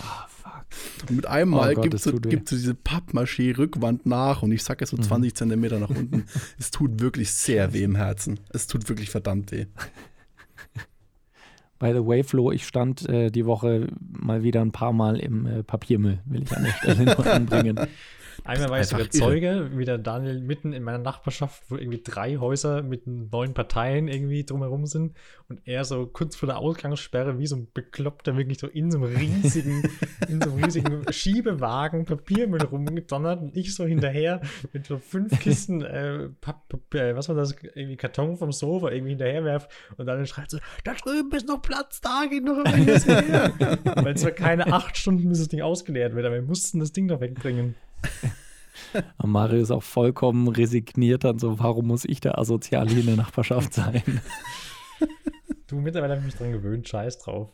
Ah, 0.00 0.26
fuck. 0.28 0.64
Und 1.08 1.16
mit 1.16 1.26
einem 1.26 1.52
Oh 1.52 1.56
Mal 1.58 1.74
Gott, 1.74 1.82
gibt 1.84 1.94
es 1.94 2.04
so, 2.04 2.12
diese 2.18 2.74
Pappmaché-Rückwand 2.74 4.06
nach 4.06 4.42
und 4.42 4.52
ich 4.52 4.62
sacke 4.64 4.86
so 4.86 4.96
20 4.96 5.34
Zentimeter 5.34 5.78
nach 5.78 5.90
unten. 5.90 6.24
Es 6.58 6.70
tut 6.70 7.00
wirklich 7.00 7.30
sehr 7.32 7.72
weh 7.74 7.82
im 7.82 7.94
Herzen. 7.96 8.40
Es 8.50 8.66
tut 8.66 8.88
wirklich 8.88 9.10
verdammt 9.10 9.52
weh. 9.52 9.66
By 11.78 11.92
the 11.92 12.06
way, 12.06 12.22
Flo, 12.22 12.50
ich 12.52 12.66
stand 12.66 13.08
äh, 13.08 13.30
die 13.30 13.44
Woche 13.44 13.88
mal 14.00 14.42
wieder 14.42 14.62
ein 14.62 14.72
paar 14.72 14.92
Mal 14.92 15.18
im 15.18 15.46
äh, 15.46 15.62
Papiermüll, 15.62 16.20
will 16.24 16.42
ich 16.42 16.56
an 16.56 16.64
der 16.64 16.72
Stelle 16.72 17.04
noch 17.04 17.26
anbringen. 17.26 17.78
Einmal 18.44 18.70
war 18.70 18.80
ich 18.80 18.86
sogar. 18.86 19.10
Zeuge, 19.10 19.70
wie 19.74 19.84
der 19.84 19.98
Daniel 19.98 20.40
mitten 20.40 20.72
in 20.72 20.82
meiner 20.82 20.98
Nachbarschaft, 20.98 21.64
wo 21.68 21.76
irgendwie 21.76 22.02
drei 22.02 22.36
Häuser 22.36 22.82
mit 22.82 23.06
neun 23.06 23.54
Parteien 23.54 24.08
irgendwie 24.08 24.44
drumherum 24.44 24.86
sind 24.86 25.16
und 25.48 25.60
er 25.64 25.84
so 25.84 26.06
kurz 26.06 26.36
vor 26.36 26.46
der 26.48 26.58
Ausgangssperre 26.58 27.38
wie 27.38 27.46
so 27.46 27.56
ein 27.56 27.68
Bekloppter 27.72 28.36
wirklich 28.36 28.58
so 28.58 28.66
in 28.66 28.90
so 28.90 28.98
einem 28.98 29.16
riesigen, 29.16 29.82
in 30.28 30.40
so 30.40 30.50
einem 30.50 30.64
riesigen 30.64 31.12
Schiebewagen 31.12 32.04
Papiermüll 32.04 32.62
rumgedonnert 32.62 33.40
und 33.40 33.56
ich 33.56 33.74
so 33.74 33.84
hinterher 33.84 34.40
mit 34.72 34.86
so 34.86 34.98
fünf 34.98 35.38
Kisten 35.40 35.82
äh, 35.82 36.28
Papp- 36.40 36.94
äh, 36.94 37.14
was 37.16 37.28
war 37.28 37.36
das, 37.36 37.54
irgendwie 37.74 37.96
Karton 37.96 38.36
vom 38.36 38.52
Sofa 38.52 38.90
irgendwie 38.90 39.10
hinterherwerf 39.10 39.68
und 39.96 40.06
dann 40.06 40.26
schreit 40.26 40.50
so, 40.50 40.58
da 40.84 40.94
drüben 40.94 41.30
ist 41.32 41.48
noch 41.48 41.62
Platz, 41.62 42.00
da 42.00 42.24
geht 42.28 42.44
noch 42.44 42.58
irgendwas 42.58 43.06
her. 43.06 43.52
Weil 43.84 44.14
es 44.14 44.24
war 44.24 44.30
keine 44.32 44.72
acht 44.72 44.96
Stunden, 44.96 45.28
bis 45.28 45.38
das 45.38 45.48
Ding 45.48 45.62
ausgeleert 45.62 46.14
wird, 46.14 46.26
aber 46.26 46.36
wir 46.36 46.42
mussten 46.42 46.80
das 46.80 46.92
Ding 46.92 47.06
noch 47.06 47.20
wegbringen. 47.20 47.74
Und 49.18 49.30
Mario 49.30 49.60
ist 49.60 49.70
auch 49.70 49.82
vollkommen 49.82 50.48
resigniert 50.48 51.24
dann 51.24 51.38
so, 51.38 51.58
warum 51.58 51.86
muss 51.86 52.04
ich 52.04 52.20
der 52.20 52.38
Asoziale 52.38 52.90
hier 52.90 53.00
in 53.00 53.06
der 53.06 53.16
Nachbarschaft 53.16 53.74
sein? 53.74 54.02
Du, 55.66 55.76
mittlerweile 55.76 56.12
habe 56.12 56.20
ich 56.20 56.26
mich 56.26 56.36
dran 56.36 56.52
gewöhnt, 56.52 56.88
scheiß 56.88 57.18
drauf. 57.18 57.50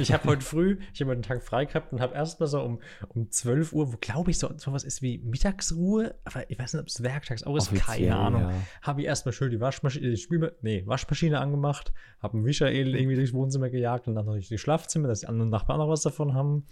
Ich 0.00 0.12
habe 0.12 0.28
heute 0.28 0.42
früh, 0.42 0.78
ich 0.92 1.00
habe 1.00 1.12
einen 1.12 1.22
Tag 1.22 1.42
frei 1.42 1.64
gehabt 1.64 1.92
und 1.92 2.00
habe 2.00 2.14
erstmal 2.14 2.48
so 2.48 2.60
um, 2.62 2.80
um 3.08 3.30
12 3.30 3.72
Uhr, 3.72 3.92
wo 3.92 3.96
glaube 4.00 4.30
ich 4.30 4.38
so 4.38 4.50
sowas 4.56 4.84
ist 4.84 5.02
wie 5.02 5.18
Mittagsruhe, 5.18 6.14
aber 6.24 6.48
ich 6.50 6.58
weiß 6.58 6.74
nicht, 6.74 6.82
ob 6.82 6.88
es 6.88 7.02
werktags 7.02 7.42
auch 7.44 7.56
ist, 7.56 7.68
Offiziell, 7.72 8.08
keine 8.10 8.16
Ahnung. 8.16 8.42
ja. 8.42 8.52
Habe 8.82 9.00
ich 9.02 9.06
erstmal 9.06 9.32
schön 9.32 9.50
die 9.50 9.60
Waschmaschine, 9.60 10.10
die 10.10 10.16
Spülma 10.16 10.50
nee, 10.62 10.82
Waschmaschine 10.86 11.38
angemacht, 11.40 11.92
habe 12.20 12.34
einen 12.34 12.42
Michael 12.44 12.94
irgendwie 12.94 13.16
durchs 13.16 13.32
Wohnzimmer 13.32 13.70
gejagt 13.70 14.08
und 14.08 14.14
dann 14.14 14.26
noch 14.26 14.32
durch 14.34 14.48
die 14.48 14.58
Schlafzimmer, 14.58 15.08
dass 15.08 15.20
die 15.20 15.26
anderen 15.28 15.50
Nachbarn 15.50 15.78
noch 15.78 15.88
was 15.88 16.02
davon 16.02 16.34
haben. 16.34 16.66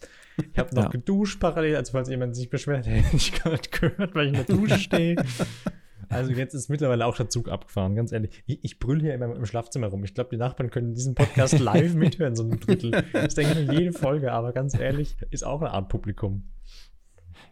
Ich 0.53 0.59
habe 0.59 0.75
noch 0.75 0.85
Ja. 0.85 0.89
geduscht 0.89 1.41
parallel, 1.41 1.77
also 1.77 1.93
falls 1.93 2.09
jemand 2.09 2.35
sich 2.37 2.51
beschwert, 2.51 2.87
hätte 2.87 3.17
ich 3.17 3.33
gerade 3.33 3.61
gehört, 3.71 4.15
weil 4.15 4.27
ich 4.29 4.39
in 4.39 4.47
der 4.47 4.57
Dusche 4.57 4.79
stehe. 4.79 5.17
Also 6.13 6.33
jetzt 6.33 6.55
ist 6.55 6.69
mittlerweile 6.69 7.07
auch 7.07 7.17
der 7.17 7.29
Zug 7.29 7.49
abgefahren, 7.49 7.95
ganz 7.95 8.13
ehrlich. 8.13 8.43
Ich, 8.47 8.63
ich 8.63 8.79
brülle 8.79 9.01
hier 9.01 9.15
immer 9.15 9.35
im 9.35 9.47
Schlafzimmer 9.47 9.87
rum. 9.89 10.05
Ich 10.05 10.15
glaube, 10.15 10.31
die 10.31 10.37
Nachbarn 10.37 10.71
können 10.71 10.95
diesen 10.95 11.15
Podcast 11.15 11.59
live 11.59 11.95
mithören, 11.95 12.37
so 12.37 12.45
ein 12.45 12.61
Drittel. 12.61 13.05
Das 13.13 13.35
denke 13.35 13.61
ich 13.61 13.67
mir 13.67 13.79
jede 13.79 13.93
Folge, 13.93 14.33
aber 14.33 14.53
ganz 14.53 14.79
ehrlich, 14.79 15.17
ist 15.31 15.45
auch 15.45 15.61
eine 15.63 15.71
Art 15.71 15.89
Publikum. 15.89 16.51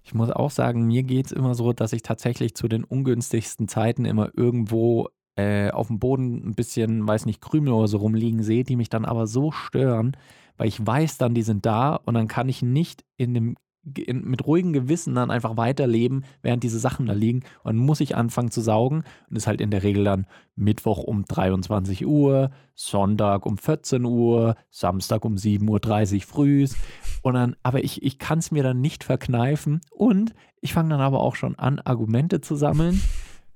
Ich 0.04 0.14
muss 0.14 0.30
auch 0.30 0.50
sagen, 0.50 0.86
mir 0.86 1.02
geht 1.02 1.26
es 1.26 1.32
immer 1.32 1.54
so, 1.54 1.72
dass 1.72 1.92
ich 1.92 2.02
tatsächlich 2.02 2.54
zu 2.54 2.68
den 2.68 2.84
ungünstigsten 2.84 3.68
Zeiten 3.68 4.04
immer 4.04 4.30
irgendwo 4.36 5.08
äh, 5.36 5.70
auf 5.70 5.86
dem 5.86 5.98
Boden 5.98 6.46
ein 6.48 6.54
bisschen, 6.54 7.06
weiß 7.06 7.26
nicht, 7.26 7.40
Krümel 7.40 7.72
oder 7.72 7.88
so 7.88 7.98
rumliegen 7.98 8.42
sehe, 8.42 8.64
die 8.64 8.76
mich 8.76 8.88
dann 8.88 9.04
aber 9.04 9.26
so 9.26 9.52
stören, 9.52 10.16
weil 10.56 10.68
ich 10.68 10.84
weiß 10.84 11.18
dann, 11.18 11.34
die 11.34 11.42
sind 11.42 11.64
da 11.64 11.94
und 11.96 12.14
dann 12.14 12.28
kann 12.28 12.48
ich 12.48 12.62
nicht 12.62 13.04
in 13.16 13.34
dem 13.34 13.56
mit 13.82 14.46
ruhigem 14.46 14.72
Gewissen 14.72 15.14
dann 15.14 15.30
einfach 15.30 15.56
weiterleben, 15.56 16.24
während 16.42 16.62
diese 16.62 16.78
Sachen 16.78 17.06
da 17.06 17.12
liegen. 17.14 17.40
Und 17.62 17.76
dann 17.76 17.84
muss 17.84 18.00
ich 18.00 18.14
anfangen 18.14 18.50
zu 18.50 18.60
saugen. 18.60 19.04
Und 19.28 19.36
ist 19.36 19.46
halt 19.46 19.60
in 19.60 19.70
der 19.70 19.82
Regel 19.82 20.04
dann 20.04 20.26
Mittwoch 20.54 20.98
um 20.98 21.24
23 21.24 22.06
Uhr, 22.06 22.50
Sonntag 22.74 23.46
um 23.46 23.56
14 23.56 24.04
Uhr, 24.04 24.56
Samstag 24.70 25.24
um 25.24 25.36
7.30 25.36 26.14
Uhr 26.14 26.20
früh. 26.22 26.66
Und 27.22 27.34
dann, 27.34 27.56
aber 27.62 27.82
ich, 27.82 28.02
ich 28.02 28.18
kann 28.18 28.38
es 28.38 28.50
mir 28.50 28.62
dann 28.62 28.80
nicht 28.80 29.04
verkneifen. 29.04 29.80
Und 29.90 30.34
ich 30.60 30.74
fange 30.74 30.90
dann 30.90 31.00
aber 31.00 31.20
auch 31.20 31.36
schon 31.36 31.58
an, 31.58 31.78
Argumente 31.78 32.40
zu 32.40 32.56
sammeln. 32.56 33.00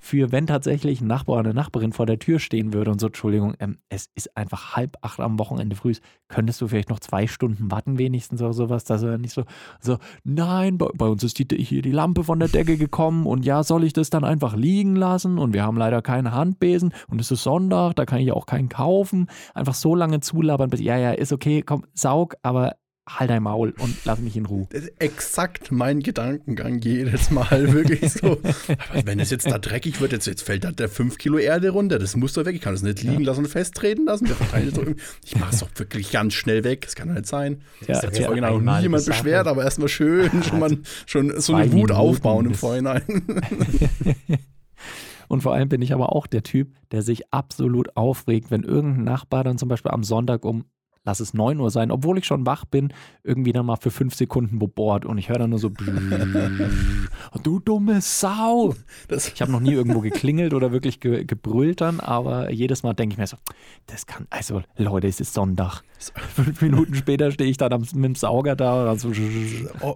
Für 0.04 0.32
wenn 0.32 0.46
tatsächlich 0.46 1.00
ein 1.00 1.06
Nachbar 1.06 1.38
oder 1.38 1.48
eine 1.48 1.54
Nachbarin 1.54 1.94
vor 1.94 2.04
der 2.04 2.18
Tür 2.18 2.38
stehen 2.38 2.74
würde 2.74 2.90
und 2.90 3.00
so, 3.00 3.06
Entschuldigung, 3.06 3.54
ähm, 3.58 3.78
es 3.88 4.10
ist 4.14 4.36
einfach 4.36 4.76
halb 4.76 4.98
acht 5.00 5.18
am 5.18 5.38
Wochenende 5.38 5.76
früh, 5.76 5.94
könntest 6.28 6.60
du 6.60 6.68
vielleicht 6.68 6.90
noch 6.90 7.00
zwei 7.00 7.26
Stunden 7.26 7.70
warten 7.70 7.96
wenigstens 7.96 8.42
oder 8.42 8.52
sowas, 8.52 8.84
dass 8.84 9.02
er 9.02 9.16
nicht 9.16 9.32
so, 9.32 9.44
so, 9.80 9.96
nein, 10.22 10.76
bei, 10.76 10.88
bei 10.94 11.06
uns 11.06 11.24
ist 11.24 11.38
die, 11.38 11.56
hier 11.56 11.80
die 11.80 11.90
Lampe 11.90 12.22
von 12.22 12.38
der 12.38 12.48
Decke 12.48 12.76
gekommen 12.76 13.24
und 13.24 13.46
ja, 13.46 13.62
soll 13.62 13.82
ich 13.82 13.94
das 13.94 14.10
dann 14.10 14.24
einfach 14.24 14.54
liegen 14.54 14.94
lassen 14.94 15.38
und 15.38 15.54
wir 15.54 15.62
haben 15.62 15.78
leider 15.78 16.02
keine 16.02 16.32
Handbesen 16.32 16.92
und 17.08 17.18
es 17.18 17.30
ist 17.30 17.42
Sonntag, 17.42 17.96
da 17.96 18.04
kann 18.04 18.20
ich 18.20 18.30
auch 18.30 18.44
keinen 18.44 18.68
kaufen. 18.68 19.28
Einfach 19.54 19.72
so 19.72 19.94
lange 19.94 20.20
zulabern, 20.20 20.68
bis, 20.68 20.80
ja, 20.80 20.98
ja, 20.98 21.12
ist 21.12 21.32
okay, 21.32 21.62
komm, 21.62 21.86
saug, 21.94 22.34
aber 22.42 22.76
halt 23.06 23.30
dein 23.30 23.42
Maul 23.42 23.74
und 23.78 23.96
lass 24.04 24.18
mich 24.18 24.36
in 24.36 24.46
Ruhe. 24.46 24.66
Das 24.70 24.84
ist 24.84 24.92
exakt 24.98 25.70
mein 25.70 26.00
Gedankengang 26.00 26.78
jedes 26.78 27.30
Mal. 27.30 27.72
Wirklich 27.72 28.12
so. 28.12 28.40
Aber 28.90 29.06
wenn 29.06 29.20
es 29.20 29.30
jetzt 29.30 29.46
da 29.46 29.58
dreckig 29.58 30.00
wird, 30.00 30.12
jetzt, 30.12 30.26
jetzt 30.26 30.42
fällt 30.42 30.64
da 30.64 30.72
der 30.72 30.88
5 30.88 31.18
Kilo 31.18 31.38
Erde 31.38 31.70
runter. 31.70 31.98
Das 31.98 32.16
muss 32.16 32.32
doch 32.32 32.44
weg. 32.44 32.54
Ich 32.56 32.62
kann 32.62 32.72
das 32.72 32.82
nicht 32.82 33.02
liegen 33.02 33.24
lassen 33.24 33.44
und 33.44 33.50
festtreten 33.50 34.06
lassen. 34.06 34.26
Das. 34.26 34.38
Ich 35.24 35.36
mache 35.36 35.52
es 35.52 35.60
doch 35.60 35.68
wirklich 35.76 36.10
ganz 36.10 36.34
schnell 36.34 36.64
weg. 36.64 36.82
Das 36.82 36.94
kann 36.94 37.08
doch 37.08 37.14
nicht 37.14 37.26
sein. 37.26 37.62
Ja, 37.86 37.96
Hat 37.96 38.04
ja 38.04 38.14
sich 38.14 38.26
original 38.26 38.58
noch 38.58 38.76
nie 38.76 38.82
jemand 38.82 39.04
beschwert, 39.04 39.46
aber 39.46 39.64
erstmal 39.64 39.88
schön 39.88 40.42
schon, 40.42 40.58
mal, 40.58 40.78
schon 41.06 41.40
so 41.40 41.54
eine 41.54 41.66
Wut 41.66 41.74
Minuten 41.74 41.92
aufbauen 41.92 42.46
im 42.46 42.54
Vorhinein. 42.54 43.02
Und 45.28 45.42
vor 45.42 45.54
allem 45.54 45.68
bin 45.68 45.82
ich 45.82 45.92
aber 45.92 46.14
auch 46.14 46.26
der 46.26 46.42
Typ, 46.42 46.74
der 46.90 47.02
sich 47.02 47.32
absolut 47.32 47.96
aufregt, 47.96 48.50
wenn 48.50 48.62
irgendein 48.62 49.04
Nachbar 49.04 49.42
dann 49.42 49.58
zum 49.58 49.68
Beispiel 49.68 49.90
am 49.90 50.04
Sonntag 50.04 50.44
um, 50.44 50.64
lass 51.04 51.20
es 51.20 51.34
9 51.34 51.60
Uhr 51.60 51.70
sein, 51.70 51.90
obwohl 51.90 52.18
ich 52.18 52.24
schon 52.24 52.46
wach 52.46 52.64
bin, 52.64 52.92
irgendwie 53.22 53.52
dann 53.52 53.66
mal 53.66 53.76
für 53.76 53.90
fünf 53.90 54.14
Sekunden 54.14 54.58
bohrt 54.58 55.04
und 55.04 55.18
ich 55.18 55.28
höre 55.28 55.38
dann 55.38 55.50
nur 55.50 55.58
so, 55.58 55.68
du 57.42 57.60
dumme 57.60 58.00
Sau. 58.00 58.74
Das, 59.08 59.28
Ich 59.28 59.40
habe 59.42 59.52
noch 59.52 59.60
nie 59.60 59.72
irgendwo 59.72 60.00
geklingelt 60.00 60.54
oder 60.54 60.72
wirklich 60.72 61.00
ge 61.00 61.24
gebrüllt 61.24 61.80
dann, 61.80 62.00
aber 62.00 62.50
jedes 62.50 62.82
Mal 62.82 62.94
denke 62.94 63.14
ich 63.14 63.18
mir 63.18 63.26
so, 63.26 63.36
das 63.86 64.06
kann, 64.06 64.26
also 64.30 64.62
Leute, 64.76 65.06
es 65.06 65.20
ist 65.20 65.34
Sonntag. 65.34 65.82
Fünf 66.34 66.60
Minuten 66.60 66.94
später 66.94 67.30
stehe 67.30 67.50
ich 67.50 67.56
dann 67.56 67.72
am, 67.72 67.82
mit 67.82 68.04
dem 68.04 68.14
Sauger 68.14 68.56
da 68.56 68.84
dann 68.84 68.98
so, 68.98 69.12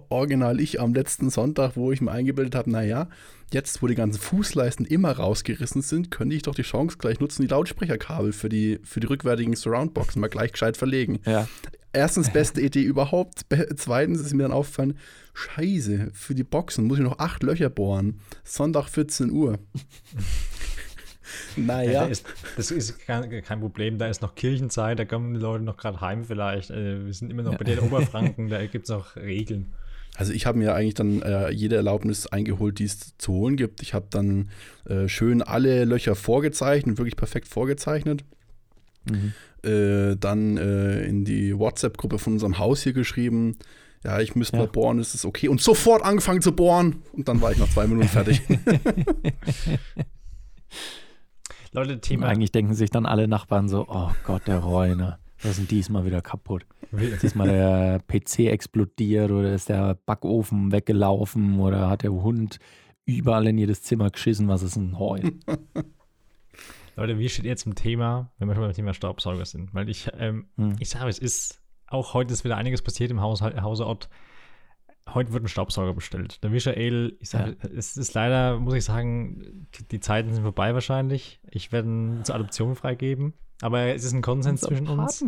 original 0.09 0.59
ich 0.59 0.79
am 0.79 0.93
letzten 0.93 1.29
Sonntag, 1.29 1.75
wo 1.75 1.91
ich 1.91 2.01
mir 2.01 2.11
eingebildet 2.11 2.55
habe, 2.55 2.69
naja, 2.69 3.07
jetzt, 3.53 3.81
wo 3.81 3.87
die 3.87 3.95
ganzen 3.95 4.19
Fußleisten 4.19 4.85
immer 4.85 5.11
rausgerissen 5.11 5.81
sind, 5.81 6.11
könnte 6.11 6.35
ich 6.35 6.43
doch 6.43 6.55
die 6.55 6.63
Chance 6.63 6.97
gleich 6.97 7.19
nutzen, 7.19 7.41
die 7.41 7.47
Lautsprecherkabel 7.47 8.33
für 8.33 8.49
die, 8.49 8.79
für 8.83 8.99
die 8.99 9.07
rückwärtigen 9.07 9.55
Surroundboxen 9.55 10.21
mal 10.21 10.29
gleich 10.29 10.51
gescheit 10.51 10.77
verlegen. 10.77 11.19
ja. 11.25 11.47
Erstens, 11.91 12.31
beste 12.31 12.61
Idee 12.61 12.83
überhaupt. 12.83 13.49
Be 13.49 13.67
zweitens 13.75 14.21
ist 14.21 14.33
mir 14.33 14.43
dann 14.43 14.51
aufgefallen, 14.51 14.97
scheiße, 15.33 16.11
für 16.13 16.35
die 16.35 16.43
Boxen 16.43 16.85
muss 16.85 16.99
ich 16.99 17.03
noch 17.03 17.17
acht 17.17 17.41
Löcher 17.41 17.71
bohren. 17.71 18.19
Sonntag 18.43 18.89
14 18.89 19.31
Uhr. 19.31 19.57
Ja. 21.55 21.63
naja, 21.63 22.05
ist, 22.05 22.25
das 22.57 22.71
ist 22.71 22.97
kein, 23.05 23.29
kein 23.43 23.59
Problem, 23.59 23.99
da 23.99 24.07
ist 24.07 24.23
noch 24.23 24.33
Kirchenzeit, 24.33 24.97
da 24.97 25.05
kommen 25.05 25.35
die 25.35 25.39
Leute 25.39 25.63
noch 25.63 25.77
gerade 25.77 26.01
heim 26.01 26.25
vielleicht. 26.25 26.71
Äh, 26.71 27.05
wir 27.05 27.13
sind 27.13 27.29
immer 27.29 27.43
noch 27.43 27.55
bei 27.55 27.65
den 27.65 27.77
Oberfranken, 27.77 28.47
da 28.49 28.65
gibt 28.65 28.85
es 28.85 28.89
noch 28.89 29.15
Regeln. 29.15 29.71
Also 30.19 30.33
ich 30.33 30.45
habe 30.45 30.57
mir 30.59 30.75
eigentlich 30.75 30.95
dann 30.95 31.21
äh, 31.21 31.49
jede 31.49 31.77
Erlaubnis 31.77 32.27
eingeholt, 32.27 32.79
die 32.79 32.83
es 32.83 33.17
zu 33.17 33.31
holen 33.31 33.55
gibt. 33.55 33.81
Ich 33.81 33.93
habe 33.93 34.07
dann 34.09 34.49
äh, 34.85 35.07
schön 35.07 35.41
alle 35.41 35.85
Löcher 35.85 36.13
vorgezeichnet, 36.13 36.97
wirklich 36.97 37.15
perfekt 37.15 37.47
vorgezeichnet. 37.47 38.25
Mhm. 39.09 39.31
äh, 39.63 40.17
dann 40.17 40.57
äh, 40.57 41.05
in 41.05 41.23
die 41.23 41.57
WhatsApp-Gruppe 41.57 42.19
von 42.19 42.33
unserem 42.33 42.59
Haus 42.59 42.81
hier 42.83 42.91
geschrieben, 42.91 43.57
ja, 44.03 44.19
ich 44.19 44.35
müsste 44.35 44.57
Ja. 44.57 44.63
mal 44.63 44.69
bohren, 44.69 44.99
ist 44.99 45.15
es 45.15 45.23
okay? 45.23 45.47
Und 45.47 45.61
sofort 45.61 46.03
angefangen 46.03 46.41
zu 46.41 46.51
bohren. 46.51 46.97
Und 47.13 47.29
dann 47.29 47.39
war 47.41 47.53
ich 47.53 47.57
nach 47.57 47.69
zwei 47.69 47.87
Minuten 47.87 48.09
fertig. 48.09 48.41
Leute, 51.71 52.01
Thema, 52.01 52.27
eigentlich 52.27 52.51
denken 52.51 52.73
sich 52.73 52.89
dann 52.89 53.05
alle 53.05 53.27
Nachbarn 53.29 53.69
so, 53.69 53.85
oh 53.87 54.11
Gott, 54.25 54.47
der 54.47 54.59
Reuner. 54.59 55.19
Was 55.41 55.51
ist 55.51 55.59
denn 55.59 55.67
diesmal 55.67 56.05
wieder 56.05 56.21
kaputt? 56.21 56.65
Ist 56.91 57.23
diesmal 57.23 57.47
der 57.47 58.01
PC 58.07 58.51
explodiert 58.51 59.31
oder 59.31 59.53
ist 59.53 59.69
der 59.69 59.95
Backofen 60.05 60.71
weggelaufen 60.71 61.59
oder 61.59 61.89
hat 61.89 62.03
der 62.03 62.11
Hund 62.11 62.59
überall 63.05 63.47
in 63.47 63.57
jedes 63.57 63.81
Zimmer 63.83 64.09
geschissen? 64.09 64.47
Was 64.47 64.63
ist 64.63 64.75
denn 64.75 64.99
heute? 64.99 65.33
Leute, 66.97 67.17
wie 67.17 67.29
steht 67.29 67.45
ihr 67.45 67.55
zum 67.55 67.75
Thema, 67.75 68.31
wenn 68.37 68.49
wir 68.49 68.55
schon 68.55 68.65
beim 68.65 68.73
Thema 68.73 68.93
Staubsauger 68.93 69.45
sind? 69.45 69.73
Weil 69.73 69.87
ich, 69.87 70.09
ähm, 70.17 70.49
hm. 70.57 70.75
ich 70.79 70.89
sage, 70.89 71.07
es 71.07 71.19
ist, 71.19 71.61
auch 71.87 72.13
heute 72.13 72.33
ist 72.33 72.43
wieder 72.43 72.57
einiges 72.57 72.81
passiert 72.81 73.09
im 73.09 73.21
Haus, 73.21 73.41
Hause 73.41 73.87
Ott. 73.87 74.09
Heute 75.07 75.31
wird 75.31 75.45
ein 75.45 75.47
Staubsauger 75.47 75.93
bestellt. 75.93 76.43
Der 76.43 76.49
Michael, 76.49 77.17
ich 77.21 77.29
sage, 77.29 77.55
ja. 77.63 77.69
es 77.69 77.95
ist 77.95 78.13
leider, 78.13 78.59
muss 78.59 78.73
ich 78.73 78.83
sagen, 78.83 79.67
die, 79.75 79.87
die, 79.87 79.99
Zeiten 80.01 80.33
sind 80.33 80.43
vorbei 80.43 80.73
wahrscheinlich. 80.73 81.39
Ich 81.49 81.71
werde 81.71 81.87
ihn 81.87 82.25
zur 82.25 82.35
Adoption 82.35 82.75
freigeben. 82.75 83.33
Aber 83.61 83.81
es 83.93 84.03
ist 84.03 84.13
ein 84.13 84.21
Konsens 84.21 84.61
zwischen 84.61 84.87
uns. 84.87 85.23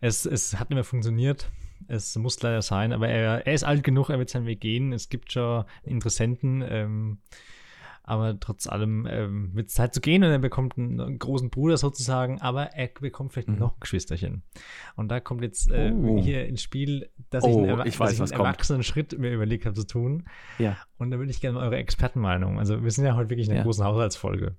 Es, 0.00 0.26
es 0.26 0.58
hat 0.58 0.70
nicht 0.70 0.76
mehr 0.76 0.84
funktioniert. 0.84 1.50
Es 1.86 2.16
muss 2.16 2.40
leider 2.42 2.62
sein, 2.62 2.92
aber 2.92 3.08
er, 3.08 3.46
er 3.46 3.52
ist 3.52 3.64
alt 3.64 3.84
genug, 3.84 4.08
er 4.08 4.18
wird 4.18 4.30
seinen 4.30 4.46
Weg 4.46 4.60
gehen. 4.60 4.92
Es 4.92 5.08
gibt 5.08 5.32
schon 5.32 5.64
Interessenten. 5.82 6.64
Ähm, 6.66 7.18
aber 8.06 8.38
trotz 8.38 8.66
allem 8.66 9.08
ähm, 9.10 9.50
wird 9.54 9.68
es 9.68 9.74
Zeit 9.74 9.94
zu 9.94 10.02
gehen 10.02 10.22
und 10.22 10.30
er 10.30 10.38
bekommt 10.38 10.76
einen, 10.76 11.00
einen, 11.00 11.18
großen 11.18 11.48
Bruder 11.48 11.78
sozusagen, 11.78 12.38
aber 12.42 12.74
er 12.74 12.88
bekommt 12.88 13.32
vielleicht 13.32 13.48
mhm. 13.48 13.58
noch 13.58 13.72
ein 13.72 13.80
Geschwisterchen. 13.80 14.42
Und 14.94 15.08
da 15.08 15.20
kommt 15.20 15.42
jetzt 15.42 15.70
äh, 15.70 15.90
oh. 15.90 16.20
hier 16.22 16.46
ins 16.46 16.60
Spiel, 16.60 17.08
dass 17.30 17.44
oh, 17.44 17.64
ich 17.64 17.70
einen, 17.70 17.86
ich 17.86 17.98
weiß, 17.98 18.12
ich 18.12 18.20
einen 18.20 18.32
erwachsenen 18.32 18.82
Schritt 18.82 19.18
mir 19.18 19.32
überlegt 19.32 19.64
habe 19.64 19.74
zu 19.74 19.86
tun. 19.86 20.24
Ja. 20.58 20.76
Und 20.98 21.12
da 21.12 21.18
würde 21.18 21.30
ich 21.30 21.40
gerne 21.40 21.56
mal 21.56 21.64
eure 21.64 21.76
Expertenmeinung. 21.76 22.58
Also 22.58 22.84
wir 22.84 22.90
sind 22.90 23.06
ja 23.06 23.16
heute 23.16 23.30
wirklich 23.30 23.46
in 23.46 23.52
einer 23.52 23.60
ja. 23.60 23.64
großen 23.64 23.84
Haushaltsfolge. 23.84 24.54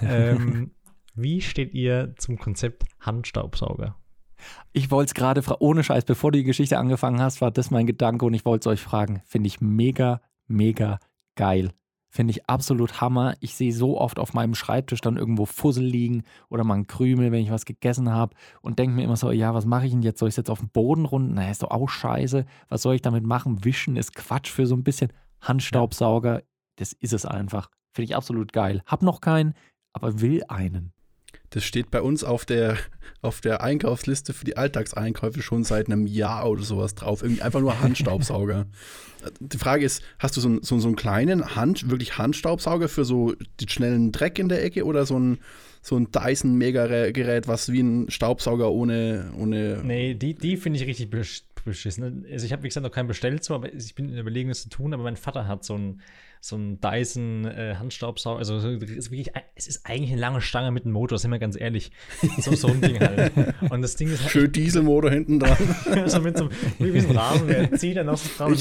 ähm, 0.00 0.70
wie 1.14 1.40
steht 1.40 1.74
ihr 1.74 2.14
zum 2.18 2.38
Konzept 2.38 2.84
Handstaubsauger? 3.00 3.96
Ich 4.72 4.90
wollte 4.90 5.10
es 5.10 5.14
gerade 5.14 5.42
fragen, 5.42 5.60
ohne 5.60 5.84
Scheiß, 5.84 6.04
bevor 6.04 6.32
du 6.32 6.38
die 6.38 6.44
Geschichte 6.44 6.78
angefangen 6.78 7.20
hast, 7.20 7.40
war 7.40 7.50
das 7.50 7.70
mein 7.70 7.86
Gedanke 7.86 8.24
und 8.26 8.34
ich 8.34 8.44
wollte 8.44 8.68
es 8.68 8.72
euch 8.72 8.80
fragen. 8.80 9.22
Finde 9.24 9.46
ich 9.46 9.60
mega, 9.60 10.20
mega 10.46 10.98
geil. 11.36 11.70
Finde 12.10 12.30
ich 12.30 12.48
absolut 12.48 13.00
Hammer. 13.00 13.34
Ich 13.40 13.56
sehe 13.56 13.72
so 13.72 14.00
oft 14.00 14.20
auf 14.20 14.34
meinem 14.34 14.54
Schreibtisch 14.54 15.00
dann 15.00 15.16
irgendwo 15.16 15.46
Fussel 15.46 15.84
liegen 15.84 16.22
oder 16.48 16.62
mal 16.62 16.74
ein 16.74 16.86
Krümel, 16.86 17.32
wenn 17.32 17.42
ich 17.42 17.50
was 17.50 17.64
gegessen 17.64 18.12
habe 18.12 18.36
und 18.60 18.78
denke 18.78 18.94
mir 18.94 19.02
immer 19.02 19.16
so, 19.16 19.32
ja, 19.32 19.52
was 19.52 19.66
mache 19.66 19.86
ich 19.86 19.92
denn 19.92 20.02
jetzt? 20.02 20.20
Soll 20.20 20.28
ich 20.28 20.34
es 20.34 20.36
jetzt 20.36 20.50
auf 20.50 20.60
den 20.60 20.68
Boden 20.68 21.06
runden? 21.06 21.34
Naja, 21.34 21.50
ist 21.50 21.64
doch 21.64 21.72
auch 21.72 21.88
scheiße. 21.88 22.44
Was 22.68 22.82
soll 22.82 22.94
ich 22.94 23.02
damit 23.02 23.24
machen? 23.24 23.64
Wischen 23.64 23.96
ist 23.96 24.14
Quatsch 24.14 24.48
für 24.48 24.66
so 24.66 24.76
ein 24.76 24.84
bisschen 24.84 25.12
Handstaubsauger. 25.40 26.42
Das 26.76 26.92
ist 26.92 27.12
es 27.12 27.26
einfach. 27.26 27.68
Finde 27.92 28.10
ich 28.10 28.16
absolut 28.16 28.52
geil. 28.52 28.82
Hab 28.86 29.02
noch 29.02 29.20
keinen, 29.20 29.54
aber 29.92 30.20
will 30.20 30.44
einen. 30.48 30.93
Das 31.54 31.62
steht 31.62 31.92
bei 31.92 32.02
uns 32.02 32.24
auf 32.24 32.44
der, 32.44 32.76
auf 33.22 33.40
der 33.40 33.62
Einkaufsliste 33.62 34.32
für 34.32 34.44
die 34.44 34.56
Alltagseinkäufe 34.56 35.40
schon 35.40 35.62
seit 35.62 35.86
einem 35.86 36.08
Jahr 36.08 36.50
oder 36.50 36.64
sowas 36.64 36.96
drauf. 36.96 37.22
Irgendwie 37.22 37.42
einfach 37.42 37.60
nur 37.60 37.80
Handstaubsauger. 37.80 38.66
die 39.38 39.56
Frage 39.56 39.84
ist, 39.84 40.02
hast 40.18 40.36
du 40.36 40.40
so, 40.40 40.58
so, 40.62 40.80
so 40.80 40.88
einen 40.88 40.96
kleinen 40.96 41.54
Hand, 41.54 41.90
wirklich 41.90 42.18
Handstaubsauger 42.18 42.88
für 42.88 43.04
so 43.04 43.34
den 43.60 43.68
schnellen 43.68 44.10
Dreck 44.10 44.40
in 44.40 44.48
der 44.48 44.64
Ecke 44.64 44.84
oder 44.84 45.06
so 45.06 45.16
ein, 45.16 45.38
so 45.80 45.96
ein 45.96 46.10
Dyson-Megagerät, 46.10 47.46
was 47.46 47.70
wie 47.70 47.82
ein 47.82 48.10
Staubsauger 48.10 48.72
ohne. 48.72 49.30
ohne 49.38 49.80
nee, 49.84 50.14
die, 50.14 50.34
die 50.34 50.56
finde 50.56 50.80
ich 50.80 50.88
richtig 50.88 51.08
beschissen. 51.64 52.26
Also 52.32 52.46
ich 52.46 52.52
habe, 52.52 52.64
wie 52.64 52.68
gesagt, 52.68 52.82
noch 52.82 52.90
keinen 52.90 53.06
bestellt, 53.06 53.44
so, 53.44 53.54
aber 53.54 53.72
ich 53.72 53.94
bin 53.94 54.06
in 54.06 54.14
der 54.14 54.22
Überlegung, 54.22 54.48
das 54.48 54.62
zu 54.62 54.70
tun, 54.70 54.92
aber 54.92 55.04
mein 55.04 55.16
Vater 55.16 55.46
hat 55.46 55.62
so 55.64 55.78
ein 55.78 56.00
so 56.44 56.56
ein 56.56 56.78
Dyson 56.78 57.46
äh, 57.46 57.76
Handstaubsauger. 57.78 58.38
Also 58.38 58.58
ist 58.58 59.10
wirklich, 59.10 59.30
es 59.54 59.66
ist 59.66 59.86
eigentlich 59.86 60.12
eine 60.12 60.20
lange 60.20 60.42
Stange 60.42 60.72
mit 60.72 60.84
einem 60.84 60.92
Motor, 60.92 61.16
sind 61.16 61.30
wir 61.30 61.38
ganz 61.38 61.58
ehrlich. 61.58 61.90
So, 62.38 62.54
so 62.54 62.68
ein 62.68 62.82
Ding 62.82 63.00
halt. 63.00 63.32
Und 63.70 63.80
das 63.80 63.96
Ding 63.96 64.08
ist 64.08 64.20
halt. 64.20 64.30
Schön 64.30 64.52
Dieselmotor 64.52 65.10
hinten 65.10 65.40
dran. 65.40 65.56
also 65.90 66.20
mit 66.20 66.36
so 66.36 66.50
wie 66.78 67.00
so 67.00 67.08
einem 67.08 67.16
Rahmen, 67.16 67.48
der 67.48 67.72
zieht 67.72 67.96
dann 67.96 68.10
aus 68.10 68.24
dem 68.24 68.36
Rahmen. 68.36 68.58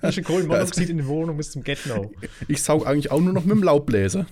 Frische 0.00 0.22
Kohlenmonoxid 0.22 0.90
in 0.90 0.98
die 0.98 1.06
Wohnung 1.08 1.36
bis 1.36 1.50
zum 1.50 1.64
Get-No. 1.64 2.12
Ich 2.46 2.62
saug 2.62 2.86
eigentlich 2.86 3.10
auch 3.10 3.20
nur 3.20 3.32
noch 3.32 3.44
mit 3.44 3.56
dem 3.56 3.64
Laubbläser. 3.64 4.26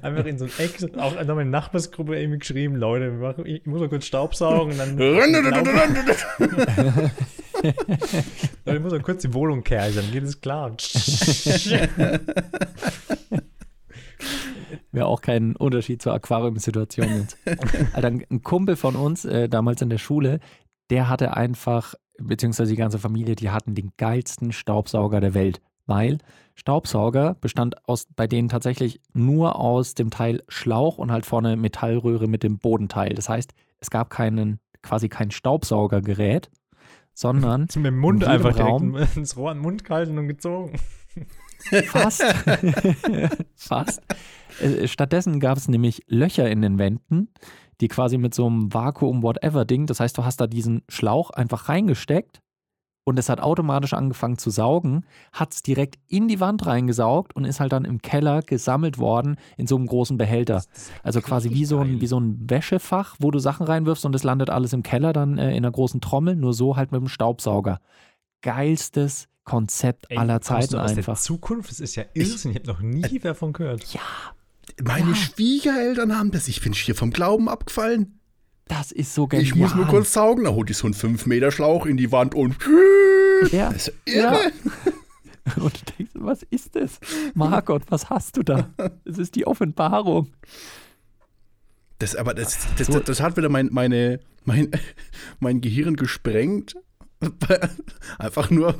Einfach 0.00 0.24
in 0.24 0.38
so 0.38 0.46
ein 0.46 0.50
Eck, 0.56 0.96
auch 0.96 1.14
an 1.14 1.26
meine 1.26 1.50
Nachbarsgruppe 1.50 2.18
irgendwie 2.18 2.38
geschrieben, 2.38 2.76
Leute, 2.76 3.34
ich 3.44 3.66
muss 3.66 3.80
mal 3.80 3.90
kurz 3.90 4.06
Staubsaugen 4.06 4.72
und 4.72 4.78
dann. 4.78 4.96
Ich 8.64 8.80
muss 8.80 8.92
mal 8.92 9.00
kurz 9.00 9.22
die 9.22 9.32
Wohnung 9.32 9.64
kehren, 9.64 9.94
dann 9.94 10.10
geht 10.10 10.24
es 10.24 10.40
klar. 10.40 10.70
Wäre 14.92 15.06
auch 15.06 15.20
kein 15.20 15.56
Unterschied 15.56 16.02
zur 16.02 16.12
Aquarium-Situation 16.14 17.08
jetzt. 17.20 17.36
Alter, 17.94 18.08
ein 18.08 18.42
Kumpel 18.42 18.76
von 18.76 18.94
uns, 18.94 19.24
äh, 19.24 19.48
damals 19.48 19.80
in 19.82 19.90
der 19.90 19.98
Schule, 19.98 20.40
der 20.90 21.08
hatte 21.08 21.36
einfach, 21.36 21.94
beziehungsweise 22.18 22.72
die 22.72 22.76
ganze 22.76 22.98
Familie, 22.98 23.36
die 23.36 23.50
hatten 23.50 23.74
den 23.74 23.92
geilsten 23.96 24.52
Staubsauger 24.52 25.20
der 25.20 25.34
Welt 25.34 25.60
weil 25.88 26.18
Staubsauger 26.54 27.34
bestand 27.40 27.88
aus, 27.88 28.06
bei 28.14 28.26
denen 28.26 28.48
tatsächlich 28.48 29.00
nur 29.14 29.56
aus 29.56 29.94
dem 29.94 30.10
Teil 30.10 30.42
Schlauch 30.48 30.98
und 30.98 31.10
halt 31.10 31.26
vorne 31.26 31.56
Metallröhre 31.56 32.28
mit 32.28 32.42
dem 32.42 32.58
Bodenteil. 32.58 33.14
Das 33.14 33.28
heißt, 33.28 33.52
es 33.80 33.90
gab 33.90 34.10
keinen, 34.10 34.60
quasi 34.82 35.08
kein 35.08 35.30
Staubsaugergerät, 35.30 36.50
sondern. 37.18 37.62
mit 37.62 37.86
dem 37.86 37.98
Mund 37.98 38.24
einfach 38.24 38.58
Raum, 38.58 38.96
ins 39.16 39.36
Rohr 39.36 39.50
an 39.50 39.56
den 39.56 39.62
Mund 39.62 39.84
gehalten 39.84 40.18
und 40.18 40.28
gezogen. 40.28 40.78
Fast. 41.86 42.22
Fast. 43.56 44.02
Äh, 44.60 44.86
stattdessen 44.86 45.40
gab 45.40 45.58
es 45.58 45.66
nämlich 45.66 46.04
Löcher 46.06 46.48
in 46.48 46.62
den 46.62 46.78
Wänden, 46.78 47.30
die 47.80 47.88
quasi 47.88 48.18
mit 48.18 48.34
so 48.34 48.46
einem 48.46 48.72
Vakuum-Whatever-Ding, 48.72 49.86
das 49.86 49.98
heißt, 49.98 50.16
du 50.16 50.24
hast 50.24 50.40
da 50.40 50.46
diesen 50.46 50.82
Schlauch 50.88 51.30
einfach 51.30 51.68
reingesteckt 51.68 52.40
und 53.08 53.18
es 53.18 53.30
hat 53.30 53.40
automatisch 53.40 53.94
angefangen 53.94 54.36
zu 54.36 54.50
saugen, 54.50 55.06
hat 55.32 55.54
es 55.54 55.62
direkt 55.62 55.98
in 56.08 56.28
die 56.28 56.40
Wand 56.40 56.66
reingesaugt 56.66 57.34
und 57.34 57.46
ist 57.46 57.58
halt 57.58 57.72
dann 57.72 57.86
im 57.86 58.02
Keller 58.02 58.42
gesammelt 58.42 58.98
worden 58.98 59.36
in 59.56 59.66
so 59.66 59.76
einem 59.76 59.86
großen 59.86 60.18
Behälter. 60.18 60.62
Also 61.02 61.22
quasi 61.22 61.48
wie 61.50 61.64
so, 61.64 61.78
ein, 61.78 62.02
wie 62.02 62.06
so 62.06 62.20
ein 62.20 62.50
Wäschefach, 62.50 63.16
wo 63.18 63.30
du 63.30 63.38
Sachen 63.38 63.64
reinwirfst 63.64 64.04
und 64.04 64.14
es 64.14 64.24
landet 64.24 64.50
alles 64.50 64.74
im 64.74 64.82
Keller 64.82 65.14
dann 65.14 65.38
äh, 65.38 65.52
in 65.52 65.64
einer 65.64 65.70
großen 65.70 66.02
Trommel, 66.02 66.36
nur 66.36 66.52
so 66.52 66.76
halt 66.76 66.92
mit 66.92 67.00
dem 67.00 67.08
Staubsauger. 67.08 67.80
Geilstes 68.42 69.28
Konzept 69.44 70.10
Ey, 70.10 70.18
aller 70.18 70.42
Zeiten 70.42 70.76
aus 70.76 70.90
einfach. 70.90 71.14
Der 71.14 71.22
Zukunft, 71.22 71.70
das 71.70 71.80
ist 71.80 71.96
ja 71.96 72.04
irrsinnig, 72.12 72.58
ich 72.58 72.68
habe 72.68 72.78
noch 72.78 72.80
nie 72.80 73.16
äh, 73.16 73.20
davon 73.20 73.54
gehört. 73.54 73.84
Ja. 73.94 74.02
Meine 74.82 75.10
ja. 75.10 75.14
Schwiegereltern 75.14 76.14
haben 76.14 76.30
das, 76.30 76.46
ich 76.46 76.60
bin 76.60 76.74
hier 76.74 76.94
vom 76.94 77.10
Glauben 77.10 77.48
abgefallen. 77.48 78.17
Das 78.68 78.92
ist 78.92 79.14
so 79.14 79.26
genial. 79.26 79.46
Ich 79.46 79.54
muss 79.54 79.74
nur 79.74 79.86
kurz 79.86 80.12
saugen, 80.12 80.44
da 80.44 80.50
holt 80.50 80.70
ich 80.70 80.76
so 80.76 80.86
einen 80.86 80.94
5 80.94 81.26
Meter 81.26 81.50
Schlauch 81.50 81.86
in 81.86 81.96
die 81.96 82.12
Wand 82.12 82.34
und 82.34 82.56
ja. 83.50 83.72
das 83.72 83.88
ist 83.88 83.94
irre. 84.04 84.34
Ja. 84.34 84.92
Und 85.56 85.80
du 85.80 85.92
denkst, 85.96 86.12
was 86.12 86.42
ist 86.50 86.76
das? 86.76 87.00
Margot, 87.32 87.82
was 87.88 88.10
hast 88.10 88.36
du 88.36 88.42
da? 88.42 88.68
Das 89.06 89.16
ist 89.16 89.34
die 89.34 89.46
Offenbarung. 89.46 90.28
Das, 91.98 92.14
aber 92.14 92.34
das, 92.34 92.58
das, 92.76 92.88
das, 92.88 93.04
das 93.04 93.20
hat 93.20 93.38
wieder 93.38 93.48
mein, 93.48 93.70
meine, 93.72 94.20
mein, 94.44 94.70
mein 95.40 95.60
Gehirn 95.60 95.96
gesprengt. 95.96 96.76
Einfach 98.18 98.50
nur 98.50 98.76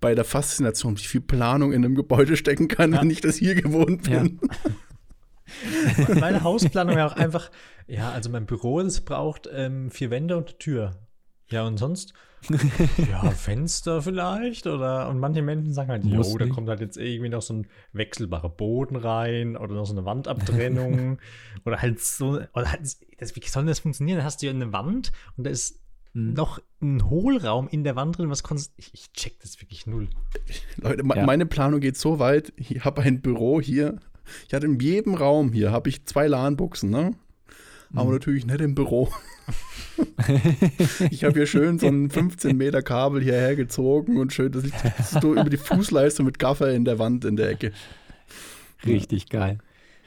bei 0.00 0.14
der 0.14 0.24
Faszination, 0.24 0.98
wie 0.98 1.04
viel 1.04 1.20
Planung 1.20 1.72
in 1.72 1.84
einem 1.84 1.94
Gebäude 1.94 2.36
stecken 2.36 2.66
kann, 2.66 2.92
ja. 2.92 3.00
wenn 3.00 3.10
ich 3.10 3.20
das 3.20 3.36
hier 3.36 3.54
gewohnt 3.54 4.04
bin. 4.04 4.40
Ja. 4.42 4.70
Meine 6.20 6.42
Hausplanung 6.42 6.96
wäre 6.96 7.06
auch 7.06 7.16
einfach, 7.16 7.50
ja, 7.86 8.10
also 8.10 8.30
mein 8.30 8.46
Büro, 8.46 8.82
das 8.82 9.00
braucht 9.00 9.48
ähm, 9.52 9.90
vier 9.90 10.10
Wände 10.10 10.36
und 10.36 10.48
eine 10.48 10.58
Tür. 10.58 10.90
Ja, 11.48 11.64
und 11.64 11.76
sonst? 11.76 12.12
ja, 13.10 13.30
Fenster 13.30 14.02
vielleicht 14.02 14.66
oder 14.66 15.08
und 15.08 15.18
manche 15.18 15.42
Menschen 15.42 15.72
sagen 15.72 15.90
halt, 15.90 16.04
jo, 16.04 16.38
da 16.38 16.46
kommt 16.46 16.68
halt 16.68 16.80
jetzt 16.80 16.96
irgendwie 16.96 17.28
noch 17.28 17.42
so 17.42 17.54
ein 17.54 17.66
wechselbarer 17.92 18.50
Boden 18.50 18.96
rein 18.96 19.56
oder 19.56 19.74
noch 19.74 19.86
so 19.86 19.92
eine 19.92 20.04
Wandabtrennung 20.04 21.18
oder 21.64 21.80
halt 21.80 22.00
so 22.00 22.40
oder 22.54 22.70
halt, 22.70 22.82
das, 23.18 23.36
wie 23.36 23.48
soll 23.48 23.66
das 23.66 23.80
funktionieren? 23.80 24.18
Da 24.18 24.24
hast 24.24 24.42
du 24.42 24.46
ja 24.46 24.52
eine 24.52 24.72
Wand 24.72 25.12
und 25.36 25.44
da 25.44 25.50
ist 25.50 25.80
hm. 26.12 26.34
noch 26.34 26.60
ein 26.80 27.08
Hohlraum 27.08 27.68
in 27.68 27.84
der 27.84 27.96
Wand 27.96 28.18
drin, 28.18 28.30
was 28.30 28.42
konntest 28.42 28.72
ich, 28.76 28.92
ich 28.94 29.12
check 29.12 29.40
das 29.40 29.60
wirklich 29.60 29.86
null. 29.86 30.08
Leute, 30.76 31.02
ja. 31.06 31.24
meine 31.24 31.46
Planung 31.46 31.80
geht 31.80 31.96
so 31.96 32.18
weit, 32.18 32.52
ich 32.56 32.84
habe 32.84 33.02
ein 33.02 33.22
Büro 33.22 33.60
hier 33.60 33.98
ich 34.46 34.54
hatte 34.54 34.66
in 34.66 34.78
jedem 34.78 35.14
Raum 35.14 35.52
hier, 35.52 35.72
habe 35.72 35.88
ich 35.88 36.04
zwei 36.04 36.26
LAN-Buchsen, 36.26 36.90
ne? 36.90 37.12
Aber 37.94 38.06
mhm. 38.06 38.12
natürlich 38.14 38.46
nicht 38.46 38.60
im 38.60 38.74
Büro. 38.74 39.08
ich 41.10 41.24
habe 41.24 41.34
hier 41.34 41.46
schön 41.46 41.78
so 41.78 41.86
ein 41.86 42.10
15 42.10 42.56
Meter 42.56 42.82
Kabel 42.82 43.22
hierher 43.22 43.54
gezogen 43.54 44.18
und 44.18 44.32
schön, 44.32 44.52
das 44.52 44.64
liegt 44.64 44.76
so 45.04 45.32
über 45.32 45.48
die 45.48 45.56
Fußleiste 45.56 46.22
mit 46.22 46.38
Gaffer 46.38 46.72
in 46.72 46.84
der 46.84 46.98
Wand 46.98 47.24
in 47.24 47.36
der 47.36 47.50
Ecke. 47.50 47.72
Richtig 48.84 49.26
ja. 49.32 49.40
geil. 49.40 49.58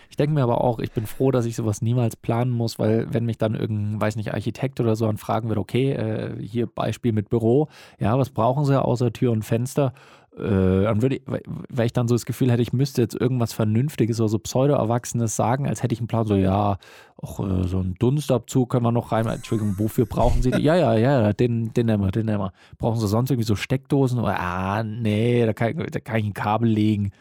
Ich 0.09 0.17
denke 0.17 0.34
mir 0.34 0.43
aber 0.43 0.61
auch, 0.61 0.80
ich 0.80 0.91
bin 0.91 1.05
froh, 1.05 1.32
dass 1.32 1.45
ich 1.45 1.55
sowas 1.55 1.82
niemals 1.82 2.15
planen 2.15 2.51
muss, 2.51 2.80
weil 2.80 3.07
wenn 3.13 3.26
mich 3.26 3.38
dann 3.38 3.55
irgendein, 3.55 4.01
weiß 4.01 4.15
nicht, 4.15 4.34
Architekt 4.34 4.80
oder 4.80 4.95
so 4.95 5.07
anfragen 5.07 5.49
wird, 5.49 5.59
okay, 5.59 5.91
äh, 5.93 6.36
hier 6.41 6.67
Beispiel 6.67 7.13
mit 7.13 7.30
Büro, 7.30 7.70
ja, 7.99 8.17
was 8.17 8.32
brauchen 8.32 8.65
Sie 8.65 8.82
außer 8.82 9.13
Tür 9.13 9.32
und 9.32 9.45
Fenster? 9.45 9.93
Äh, 10.39 10.83
dann 10.83 11.01
würde 11.01 11.17
ich, 11.17 11.21
weil 11.25 11.85
ich 11.85 11.93
dann 11.93 12.07
so 12.07 12.15
das 12.15 12.25
Gefühl 12.25 12.51
hätte, 12.51 12.61
ich 12.61 12.73
müsste 12.73 13.01
jetzt 13.01 13.15
irgendwas 13.15 13.53
Vernünftiges 13.53 14.19
oder 14.19 14.29
so 14.29 14.39
Pseudo-Erwachsenes 14.39 15.35
sagen, 15.35 15.67
als 15.67 15.83
hätte 15.83 15.93
ich 15.93 15.99
einen 15.99 16.07
Plan, 16.07 16.25
so, 16.25 16.35
ja, 16.35 16.77
auch 17.17 17.39
äh, 17.39 17.67
so 17.67 17.79
einen 17.79 17.95
Dunstabzug 17.95 18.69
können 18.69 18.85
wir 18.85 18.91
noch 18.91 19.11
rein. 19.11 19.27
Entschuldigung, 19.27 19.75
wofür 19.77 20.05
brauchen 20.05 20.41
Sie 20.41 20.51
die? 20.51 20.61
Ja, 20.61 20.75
ja, 20.75 20.95
ja, 20.95 21.33
den, 21.33 21.73
den 21.73 21.85
nehmen 21.85 22.03
wir, 22.03 22.11
den 22.11 22.25
nehmen 22.25 22.39
wir. 22.39 22.53
Brauchen 22.77 22.99
Sie 22.99 23.07
sonst 23.07 23.29
irgendwie 23.29 23.47
so 23.47 23.55
Steckdosen? 23.55 24.19
Oder, 24.19 24.39
ah, 24.39 24.83
nee, 24.83 25.45
da 25.45 25.53
kann, 25.53 25.77
da 25.77 25.99
kann 25.99 26.17
ich 26.17 26.25
ein 26.25 26.33
Kabel 26.33 26.69
legen. 26.69 27.11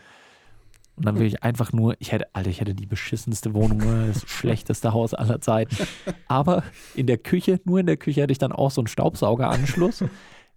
Und 0.97 1.07
dann 1.07 1.15
würde 1.15 1.27
ich 1.27 1.45
einfach 1.45 1.73
nur, 1.73 1.95
ich 2.01 2.11
hätte, 2.11 2.27
Alter, 2.33 2.51
ich 2.51 2.61
hätte 2.61 2.75
die 2.75 2.87
beschissenste 2.87 3.55
Wohnung, 3.55 3.81
das 4.09 4.29
schlechteste 4.29 4.93
Haus 4.93 5.15
aller 5.15 5.41
Zeiten. 5.41 5.77
Aber 6.27 6.65
in 6.97 7.07
der 7.07 7.19
Küche, 7.19 7.61
nur 7.65 7.79
in 7.79 7.87
der 7.87 7.97
Küche 7.97 8.23
hätte 8.23 8.33
ich 8.33 8.39
dann 8.39 8.51
auch 8.51 8.73
so 8.73 8.81
einen 8.81 8.89
Staubsaugeranschluss 8.89 10.05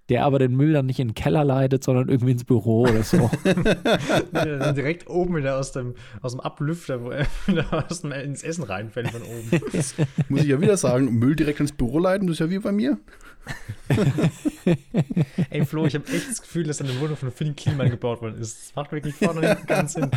der 0.09 0.25
aber 0.25 0.39
den 0.39 0.55
Müll 0.55 0.73
dann 0.73 0.85
nicht 0.85 0.99
in 0.99 1.09
den 1.09 1.15
Keller 1.15 1.43
leitet, 1.43 1.83
sondern 1.83 2.09
irgendwie 2.09 2.31
ins 2.31 2.43
Büro 2.43 2.81
oder 2.81 3.03
so. 3.03 3.29
direkt 4.75 5.09
oben 5.09 5.37
wieder 5.37 5.57
aus 5.57 5.71
dem, 5.71 5.95
aus 6.21 6.33
dem 6.33 6.41
Ablüfter, 6.41 7.03
wo 7.03 7.11
er 7.11 7.27
aus 7.89 8.01
dem, 8.01 8.11
ins 8.11 8.43
Essen 8.43 8.63
reinfällt 8.63 9.09
von 9.09 9.21
oben. 9.21 9.49
muss 10.29 10.41
ich 10.41 10.47
ja 10.47 10.59
wieder 10.59 10.77
sagen, 10.77 11.17
Müll 11.17 11.35
direkt 11.35 11.59
ins 11.59 11.71
Büro 11.71 11.99
leiten, 11.99 12.27
das 12.27 12.35
ist 12.35 12.39
ja 12.39 12.49
wie 12.49 12.59
bei 12.59 12.71
mir. 12.71 12.97
Ey 15.49 15.65
Flo, 15.65 15.85
ich 15.85 15.95
habe 15.95 16.05
echt 16.07 16.29
das 16.29 16.41
Gefühl, 16.41 16.63
dass 16.63 16.81
eine 16.81 16.99
Wohnung 16.99 17.17
von 17.17 17.31
Finn 17.31 17.55
Kliman 17.55 17.89
gebaut 17.89 18.21
worden 18.21 18.39
ist. 18.39 18.67
Das 18.67 18.75
macht 18.75 18.91
wirklich 18.91 19.15
vorne 19.15 19.57
keinen 19.67 19.87
Sinn. 19.87 20.11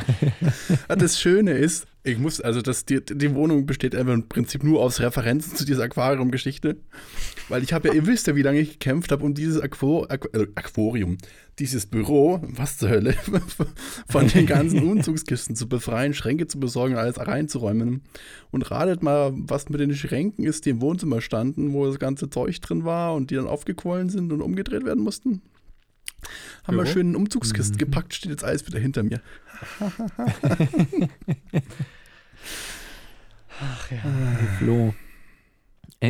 Das 0.89 1.19
Schöne 1.19 1.53
ist, 1.53 1.87
ich 2.07 2.19
muss, 2.19 2.41
also 2.43 2.61
das, 2.61 2.85
die, 2.85 3.03
die 3.03 3.35
Wohnung 3.35 3.65
besteht 3.65 3.95
einfach 3.95 4.13
im 4.13 4.29
Prinzip 4.29 4.63
nur 4.63 4.83
aus 4.83 5.01
Referenzen 5.01 5.57
zu 5.57 5.65
dieser 5.65 5.85
Aquarium-Geschichte. 5.85 6.77
Weil 7.49 7.63
ich 7.63 7.73
habe 7.73 7.89
ja, 7.89 7.95
ihr 7.95 8.07
wisst 8.07 8.27
ja, 8.27 8.37
wie 8.37 8.43
lange 8.43 8.61
ich 8.61 8.73
gekämpft 8.73 9.11
habe, 9.11 9.25
um 9.25 9.33
dieses 9.33 9.59
Aqu 9.59 10.05
Aqu 10.05 10.29
äh, 10.35 10.47
Aquarium, 10.55 11.17
dieses 11.59 11.87
Büro, 11.87 12.41
was 12.43 12.77
zur 12.77 12.91
Hölle, 12.91 13.15
von 14.09 14.29
den 14.29 14.45
ganzen 14.45 14.83
Umzugskisten 14.91 15.57
zu 15.57 15.67
befreien, 15.67 16.13
Schränke 16.13 16.47
zu 16.47 16.61
besorgen, 16.61 16.97
alles 16.97 17.19
reinzuräumen. 17.19 18.03
Und 18.51 18.71
ratet 18.71 19.03
mal, 19.03 19.33
was 19.35 19.71
mit 19.71 19.81
den 19.81 19.95
Schränken 19.95 20.45
ist, 20.45 20.67
die 20.67 20.71
im 20.71 20.83
Wohnzimmer 20.83 21.23
standen, 21.23 21.73
wo 21.73 21.87
das 21.87 21.99
ganze 21.99 22.29
Zeug 22.29 22.61
drin 22.61 22.85
war 22.85 23.15
und 23.15 23.31
die 23.31 23.37
dann 23.37 23.47
aufgequollen 23.47 24.11
sind 24.11 24.31
und 24.31 24.43
umgedreht 24.43 24.85
werden 24.85 25.03
mussten. 25.03 25.41
Haben 26.65 26.77
wir 26.77 26.87
schön 26.87 27.11
in 27.11 27.17
Umzugskisten 27.17 27.77
mhm. 27.77 27.79
gepackt, 27.79 28.15
steht 28.15 28.31
jetzt 28.31 28.45
alles 28.45 28.67
wieder 28.67 28.79
hinter 28.79 29.03
mir. 29.03 29.21
Ach 33.61 33.91
ja. 33.91 33.99
Flo. 34.59 34.95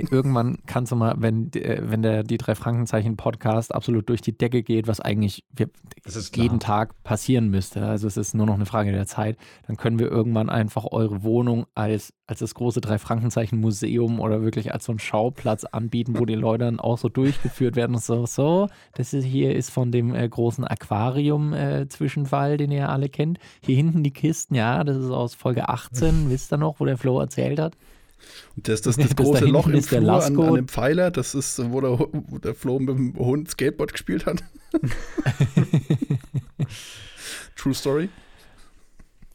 Irgendwann 0.01 0.59
kannst 0.67 0.93
du 0.93 0.97
mal, 0.97 1.15
wenn, 1.19 1.53
äh, 1.53 1.81
wenn 1.83 2.03
der 2.03 2.23
die 2.23 2.39
drei 2.39 2.55
Frankenzeichen 2.55 3.17
Podcast 3.17 3.75
absolut 3.75 4.09
durch 4.09 4.21
die 4.21 4.37
Decke 4.37 4.63
geht, 4.63 4.89
was 4.89 5.01
eigentlich 5.01 5.45
jeden 6.35 6.61
Tag 6.61 7.03
passieren 7.05 7.49
müsste, 7.49 7.87
also 7.87 8.07
es 8.07 8.17
ist 8.17 8.35
nur 8.35 8.47
noch 8.47 8.55
eine 8.55 8.67
Frage 8.67 8.93
der 8.93 9.07
Zeit, 9.07 9.37
dann 9.67 9.77
können 9.77 9.99
wir 9.99 10.11
irgendwann 10.11 10.51
einfach 10.51 10.85
eure 10.91 11.23
Wohnung 11.23 11.67
als, 11.75 12.13
als 12.27 12.41
das 12.41 12.55
große 12.55 12.81
drei 12.81 12.99
Frankenzeichen 12.99 13.61
Museum 13.61 14.21
oder 14.21 14.43
wirklich 14.43 14.73
als 14.73 14.85
so 14.85 14.93
ein 14.93 14.99
Schauplatz 14.99 15.65
anbieten, 15.65 16.19
wo 16.19 16.25
die 16.25 16.35
Leute 16.35 16.65
dann 16.65 16.81
auch 16.81 16.99
so 16.99 17.09
durchgeführt 17.09 17.77
werden 17.77 17.95
und 17.95 18.03
so, 18.03 18.27
so, 18.27 18.69
das 18.95 19.13
ist, 19.13 19.25
hier 19.25 19.55
ist 19.55 19.71
von 19.71 19.93
dem 19.93 20.15
äh, 20.15 20.29
großen 20.29 20.65
Aquarium-Zwischenfall, 20.65 22.53
äh, 22.53 22.57
den 22.57 22.71
ihr 22.71 22.89
alle 22.89 23.09
kennt. 23.09 23.39
Hier 23.65 23.77
hinten 23.77 24.03
die 24.03 24.13
Kisten, 24.13 24.55
ja, 24.55 24.83
das 24.85 24.97
ist 24.97 25.11
aus 25.11 25.35
Folge 25.35 25.69
18, 25.69 26.31
wisst 26.31 26.53
ihr 26.53 26.57
noch, 26.57 26.81
wo 26.81 26.85
der 26.85 26.99
Flo 26.99 27.21
erzählt 27.21 27.59
hat. 27.59 27.77
Und 28.57 28.69
das, 28.69 28.83
das, 28.83 28.97
das, 28.97 29.09
das 29.09 29.17
große 29.17 29.45
Loch 29.47 29.69
im 29.69 29.83
Flur 29.83 30.13
an, 30.13 30.39
an, 30.39 30.55
dem 30.55 30.69
Pfeiler, 30.69 31.11
das 31.11 31.35
ist, 31.35 31.59
wo 31.71 31.81
der, 31.81 31.99
wo 31.99 32.39
der 32.39 32.55
Flo 32.55 32.79
mit 32.79 32.97
dem 32.97 33.15
Hund 33.17 33.51
Skateboard 33.51 33.93
gespielt 33.93 34.27
hat. 34.27 34.43
True 37.57 37.75
Story. 37.75 38.09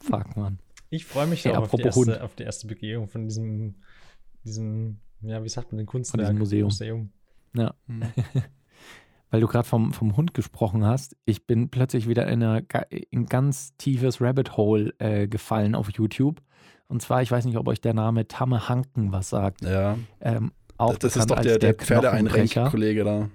Fuck, 0.02 0.36
man. 0.36 0.58
Ich 0.90 1.04
freue 1.04 1.26
mich 1.26 1.44
hey, 1.44 1.54
auf, 1.54 1.70
die 1.70 1.82
erste, 1.82 2.22
auf 2.22 2.34
die 2.34 2.42
erste 2.42 2.66
Begehung 2.66 3.08
von 3.08 3.26
diesem, 3.26 3.76
diesem, 4.44 4.98
ja, 5.22 5.42
wie 5.44 5.48
sagt 5.48 5.72
man, 5.72 5.78
den 5.78 5.86
Kunstwerk? 5.86 6.26
Von 6.26 6.38
Museum. 6.38 6.64
Museum. 6.64 7.12
Ja. 7.54 7.74
Hm. 7.86 8.02
Weil 9.30 9.40
du 9.40 9.46
gerade 9.46 9.68
vom, 9.68 9.92
vom 9.92 10.16
Hund 10.16 10.34
gesprochen 10.34 10.84
hast, 10.84 11.16
ich 11.24 11.46
bin 11.46 11.70
plötzlich 11.70 12.08
wieder 12.08 12.26
in, 12.26 12.42
eine, 12.42 12.66
in 12.90 13.20
ein 13.20 13.26
ganz 13.26 13.76
tiefes 13.76 14.20
Rabbit 14.20 14.56
Hole 14.56 14.92
äh, 14.98 15.28
gefallen 15.28 15.76
auf 15.76 15.90
YouTube 15.92 16.42
und 16.90 17.00
zwar, 17.00 17.22
ich 17.22 17.30
weiß 17.30 17.44
nicht, 17.44 17.56
ob 17.56 17.68
euch 17.68 17.80
der 17.80 17.94
Name 17.94 18.26
Tamme 18.26 18.68
Hanken 18.68 19.12
was 19.12 19.30
sagt. 19.30 19.62
Ja. 19.62 19.96
Ähm, 20.20 20.52
auch 20.76 20.96
das 20.96 21.16
ist 21.16 21.30
doch 21.30 21.36
der, 21.36 21.58
der, 21.58 21.74
der 21.74 21.74
Pferdeeinrenk-Kollege 21.74 23.04
da. 23.04 23.28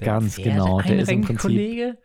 Der 0.00 0.06
Ganz 0.06 0.36
genau. 0.36 0.80
Der 0.80 1.00
ist 1.00 1.10
im 1.10 1.22
Prinzip. 1.22 1.96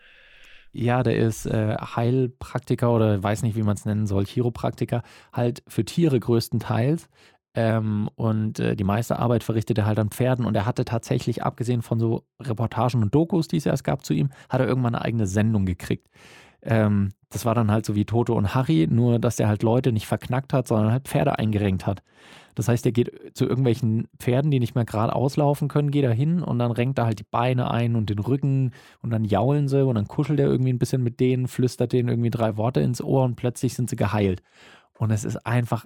Ja, 0.71 1.03
der 1.03 1.15
ist 1.15 1.45
äh, 1.45 1.77
Heilpraktiker 1.77 2.91
oder 2.91 3.21
weiß 3.21 3.43
nicht, 3.43 3.55
wie 3.55 3.61
man 3.61 3.75
es 3.75 3.85
nennen 3.85 4.07
soll, 4.07 4.25
Chiropraktiker, 4.25 5.03
halt 5.31 5.61
für 5.67 5.85
Tiere 5.85 6.19
größtenteils. 6.19 7.07
Ähm, 7.55 8.09
und 8.15 8.59
äh, 8.59 8.75
die 8.75 8.83
meiste 8.83 9.19
Arbeit 9.19 9.43
verrichtet 9.43 9.77
er 9.77 9.85
halt 9.85 9.99
an 9.99 10.09
Pferden. 10.09 10.45
Und 10.45 10.55
er 10.55 10.65
hatte 10.65 10.85
tatsächlich, 10.85 11.43
abgesehen 11.43 11.83
von 11.83 11.99
so 11.99 12.23
Reportagen 12.41 13.03
und 13.03 13.13
Dokus, 13.13 13.47
die 13.47 13.57
es 13.57 13.67
erst 13.67 13.83
gab 13.83 14.03
zu 14.03 14.13
ihm, 14.13 14.31
hat 14.49 14.61
er 14.61 14.67
irgendwann 14.67 14.95
eine 14.95 15.05
eigene 15.05 15.27
Sendung 15.27 15.67
gekriegt. 15.67 16.07
Ähm, 16.63 17.11
das 17.29 17.45
war 17.45 17.55
dann 17.55 17.71
halt 17.71 17.85
so 17.85 17.95
wie 17.95 18.05
Toto 18.05 18.33
und 18.33 18.53
Harry, 18.55 18.87
nur 18.89 19.19
dass 19.19 19.39
er 19.39 19.47
halt 19.47 19.63
Leute 19.63 19.91
nicht 19.91 20.07
verknackt 20.07 20.53
hat, 20.53 20.67
sondern 20.67 20.91
halt 20.91 21.07
Pferde 21.07 21.37
eingerenkt 21.39 21.85
hat. 21.85 22.03
Das 22.55 22.67
heißt, 22.67 22.85
er 22.85 22.91
geht 22.91 23.35
zu 23.35 23.45
irgendwelchen 23.45 24.07
Pferden, 24.19 24.51
die 24.51 24.59
nicht 24.59 24.75
mehr 24.75 24.85
gerade 24.85 25.15
auslaufen 25.15 25.67
können, 25.67 25.89
geht 25.89 26.03
er 26.03 26.13
hin 26.13 26.41
und 26.43 26.59
dann 26.59 26.71
renkt 26.71 26.99
er 26.99 27.05
halt 27.05 27.19
die 27.19 27.25
Beine 27.29 27.71
ein 27.71 27.95
und 27.95 28.09
den 28.09 28.19
Rücken 28.19 28.71
und 29.01 29.09
dann 29.09 29.25
jaulen 29.25 29.67
sie 29.67 29.83
und 29.83 29.95
dann 29.95 30.07
kuschelt 30.07 30.39
er 30.39 30.47
irgendwie 30.47 30.71
ein 30.71 30.79
bisschen 30.79 31.01
mit 31.01 31.19
denen, 31.19 31.47
flüstert 31.47 31.93
denen 31.93 32.09
irgendwie 32.09 32.29
drei 32.29 32.55
Worte 32.55 32.81
ins 32.81 33.01
Ohr 33.01 33.23
und 33.23 33.35
plötzlich 33.35 33.73
sind 33.73 33.89
sie 33.89 33.95
geheilt. 33.95 34.43
Und 34.97 35.09
es 35.09 35.23
ist 35.23 35.47
einfach, 35.47 35.85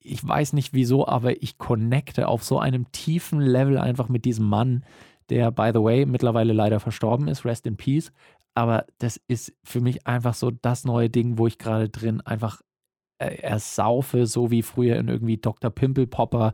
ich 0.00 0.26
weiß 0.26 0.52
nicht 0.52 0.72
wieso, 0.72 1.06
aber 1.06 1.42
ich 1.42 1.58
connecte 1.58 2.28
auf 2.28 2.44
so 2.44 2.60
einem 2.60 2.90
tiefen 2.92 3.40
Level 3.40 3.78
einfach 3.78 4.08
mit 4.08 4.24
diesem 4.24 4.48
Mann, 4.48 4.84
der, 5.30 5.50
by 5.50 5.70
the 5.72 5.82
way, 5.82 6.06
mittlerweile 6.06 6.52
leider 6.52 6.78
verstorben 6.78 7.26
ist, 7.28 7.44
rest 7.44 7.66
in 7.66 7.76
peace, 7.76 8.12
aber 8.54 8.86
das 8.98 9.20
ist 9.28 9.52
für 9.64 9.80
mich 9.80 10.06
einfach 10.06 10.34
so 10.34 10.50
das 10.50 10.84
neue 10.84 11.10
Ding, 11.10 11.38
wo 11.38 11.46
ich 11.46 11.58
gerade 11.58 11.88
drin 11.88 12.20
einfach 12.20 12.60
äh, 13.18 13.36
ersaufe, 13.36 14.26
so 14.26 14.50
wie 14.50 14.62
früher 14.62 14.96
in 14.96 15.08
irgendwie 15.08 15.38
Dr. 15.38 15.70
Pimple 15.70 16.06
Popper 16.06 16.52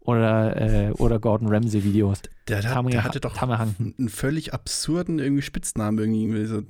oder, 0.00 0.56
äh, 0.56 0.92
oder 0.92 1.18
Gordon 1.18 1.48
Ramsay 1.48 1.84
Videos. 1.84 2.22
Der, 2.48 2.60
der, 2.60 2.82
der 2.82 3.04
hatte 3.04 3.20
doch 3.20 3.40
einen 3.40 4.08
völlig 4.08 4.54
absurden 4.54 5.18
irgendwie 5.18 5.42
Spitznamen, 5.42 5.98
irgendwie 5.98 6.44
so 6.46 6.62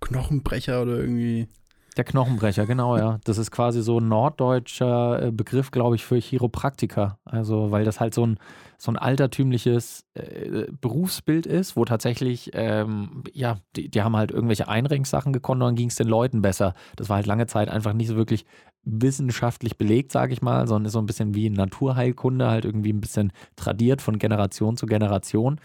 Knochenbrecher 0.00 0.82
oder 0.82 0.98
irgendwie. 0.98 1.48
Der 1.96 2.04
Knochenbrecher, 2.04 2.66
genau, 2.66 2.96
ja. 2.96 3.18
Das 3.24 3.36
ist 3.36 3.50
quasi 3.50 3.82
so 3.82 3.98
ein 3.98 4.08
norddeutscher 4.08 5.22
äh, 5.22 5.30
Begriff, 5.32 5.70
glaube 5.72 5.96
ich, 5.96 6.04
für 6.04 6.16
Chiropraktiker. 6.16 7.18
Also, 7.24 7.72
weil 7.72 7.84
das 7.84 7.98
halt 7.98 8.14
so 8.14 8.24
ein, 8.24 8.38
so 8.78 8.92
ein 8.92 8.96
altertümliches 8.96 10.04
äh, 10.14 10.66
Berufsbild 10.80 11.46
ist, 11.46 11.76
wo 11.76 11.84
tatsächlich, 11.84 12.50
ähm, 12.54 13.24
ja, 13.32 13.58
die, 13.74 13.88
die, 13.88 14.02
haben 14.02 14.16
halt 14.16 14.30
irgendwelche 14.30 14.68
Einrenksachen 14.68 15.32
gekonnt 15.32 15.62
und 15.62 15.68
dann 15.68 15.74
ging 15.74 15.88
es 15.88 15.96
den 15.96 16.06
Leuten 16.06 16.42
besser. 16.42 16.74
Das 16.94 17.08
war 17.08 17.16
halt 17.16 17.26
lange 17.26 17.46
Zeit 17.46 17.68
einfach 17.68 17.92
nicht 17.92 18.08
so 18.08 18.16
wirklich 18.16 18.46
wissenschaftlich 18.84 19.76
belegt, 19.76 20.12
sage 20.12 20.32
ich 20.32 20.42
mal, 20.42 20.68
sondern 20.68 20.86
ist 20.86 20.92
so 20.92 21.00
ein 21.00 21.06
bisschen 21.06 21.34
wie 21.34 21.50
Naturheilkunde, 21.50 22.48
halt 22.48 22.64
irgendwie 22.64 22.92
ein 22.92 23.00
bisschen 23.00 23.32
tradiert 23.56 24.00
von 24.00 24.18
Generation 24.18 24.76
zu 24.76 24.86
Generation. 24.86 25.60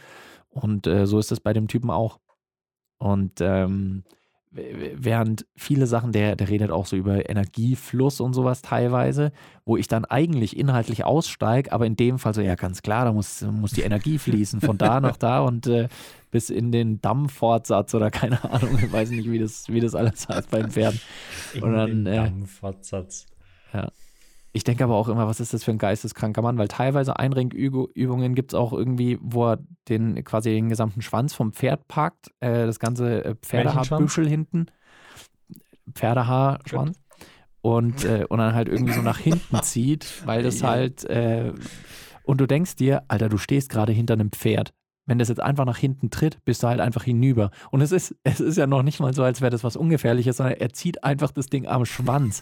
Und 0.50 0.88
äh, 0.88 1.06
so 1.06 1.20
ist 1.20 1.32
es 1.32 1.40
bei 1.40 1.54
dem 1.54 1.68
Typen 1.68 1.92
auch. 1.92 2.20
Und 2.98 3.42
ähm, 3.42 4.04
während 4.56 5.46
viele 5.56 5.86
Sachen, 5.86 6.12
der, 6.12 6.36
der 6.36 6.48
redet 6.50 6.72
auch 6.72 6.86
so 6.86 6.96
über 6.96 7.30
Energiefluss 7.30 8.22
und 8.22 8.34
sowas 8.34 8.62
teilweise, 8.62 9.32
wo 9.66 9.76
ich 9.76 9.88
dann 9.88 10.06
eigentlich 10.06 10.58
inhaltlich 10.58 11.04
aussteige, 11.04 11.72
aber 11.72 11.86
in 11.86 11.96
dem 11.96 12.20
Fall 12.20 12.34
so, 12.34 12.42
ja 12.42 12.56
ganz 12.56 12.82
klar, 12.82 13.06
da 13.06 13.12
muss, 13.12 13.42
muss 13.42 13.72
die 13.72 13.82
Energie 13.82 14.18
fließen, 14.20 14.62
von 14.62 14.78
da 14.78 15.02
nach 15.02 15.18
da 15.18 15.42
und 15.42 15.68
äh, 15.68 15.90
bis 16.32 16.50
in 16.50 16.72
den 16.72 17.02
Dammfortsatz 17.02 17.94
oder 17.94 18.12
keine 18.12 18.44
Ahnung, 18.44 18.80
ich 18.82 18.92
weiß 18.92 19.10
nicht, 19.10 19.30
wie 19.30 19.40
das, 19.40 19.68
wie 19.70 19.82
das 19.82 19.96
alles 19.96 20.28
heißt 20.28 20.50
beim 20.52 20.72
Pferden. 20.72 21.00
In 21.54 21.64
und 21.64 21.74
dann, 21.74 21.88
den 21.88 22.06
äh, 22.08 22.16
Dammfortsatz. 22.16 23.26
Ja. 23.74 23.92
Ich 24.56 24.64
denke 24.64 24.86
aber 24.86 24.96
auch 24.96 25.10
immer, 25.10 25.28
was 25.28 25.42
ist 25.42 25.54
das 25.54 25.66
für 25.66 25.72
ein 25.72 25.78
geisteskranker 25.78 26.42
Mann? 26.42 26.58
Weil 26.58 26.70
teilweise 26.70 27.20
Einrenkübungen 27.20 28.36
gibt 28.36 28.54
es 28.54 28.56
auch 28.56 28.72
irgendwie, 28.72 29.20
wo 29.22 29.52
er 29.52 29.60
den 29.90 30.24
quasi 30.24 30.52
den 30.52 30.70
gesamten 30.70 31.02
Schwanz 31.02 31.34
vom 31.34 31.52
Pferd 31.52 31.90
packt, 31.90 32.32
äh, 32.40 32.66
das 32.66 32.80
ganze 32.80 33.26
äh, 33.26 33.36
Pferdehaarbüschel 33.36 34.26
hinten, 34.26 34.68
Pferdehaarschwanz 35.94 36.98
und, 37.60 38.06
äh, 38.06 38.26
und 38.30 38.38
dann 38.38 38.56
halt 38.56 38.70
irgendwie 38.70 38.94
so 38.94 39.02
nach 39.02 39.18
hinten 39.18 39.62
zieht, 39.62 40.26
weil 40.26 40.42
das 40.42 40.64
halt 40.64 41.04
äh, 41.04 41.52
und 42.24 42.40
du 42.40 42.48
denkst 42.48 42.78
dir, 42.78 43.04
Alter, 43.10 43.28
du 43.28 43.38
stehst 43.38 43.68
gerade 43.68 43.92
hinter 43.92 44.14
einem 44.14 44.32
Pferd. 44.32 44.74
Wenn 45.06 45.20
das 45.20 45.28
jetzt 45.28 45.42
einfach 45.42 45.66
nach 45.66 45.78
hinten 45.78 46.12
tritt, 46.12 46.44
bist 46.46 46.64
du 46.64 46.68
halt 46.68 46.80
einfach 46.80 47.04
hinüber. 47.04 47.52
Und 47.72 47.82
es 47.82 47.92
ist, 47.92 48.16
es 48.24 48.40
ist 48.40 48.58
ja 48.58 48.68
noch 48.68 48.84
nicht 48.84 49.02
mal 49.02 49.14
so, 49.14 49.22
als 49.22 49.42
wäre 49.42 49.52
das 49.52 49.66
was 49.66 49.76
Ungefährliches, 49.76 50.38
sondern 50.38 50.56
er 50.56 50.72
zieht 50.72 51.04
einfach 51.04 51.32
das 51.32 51.48
Ding 51.48 51.68
am 51.68 51.86
Schwanz 51.86 52.42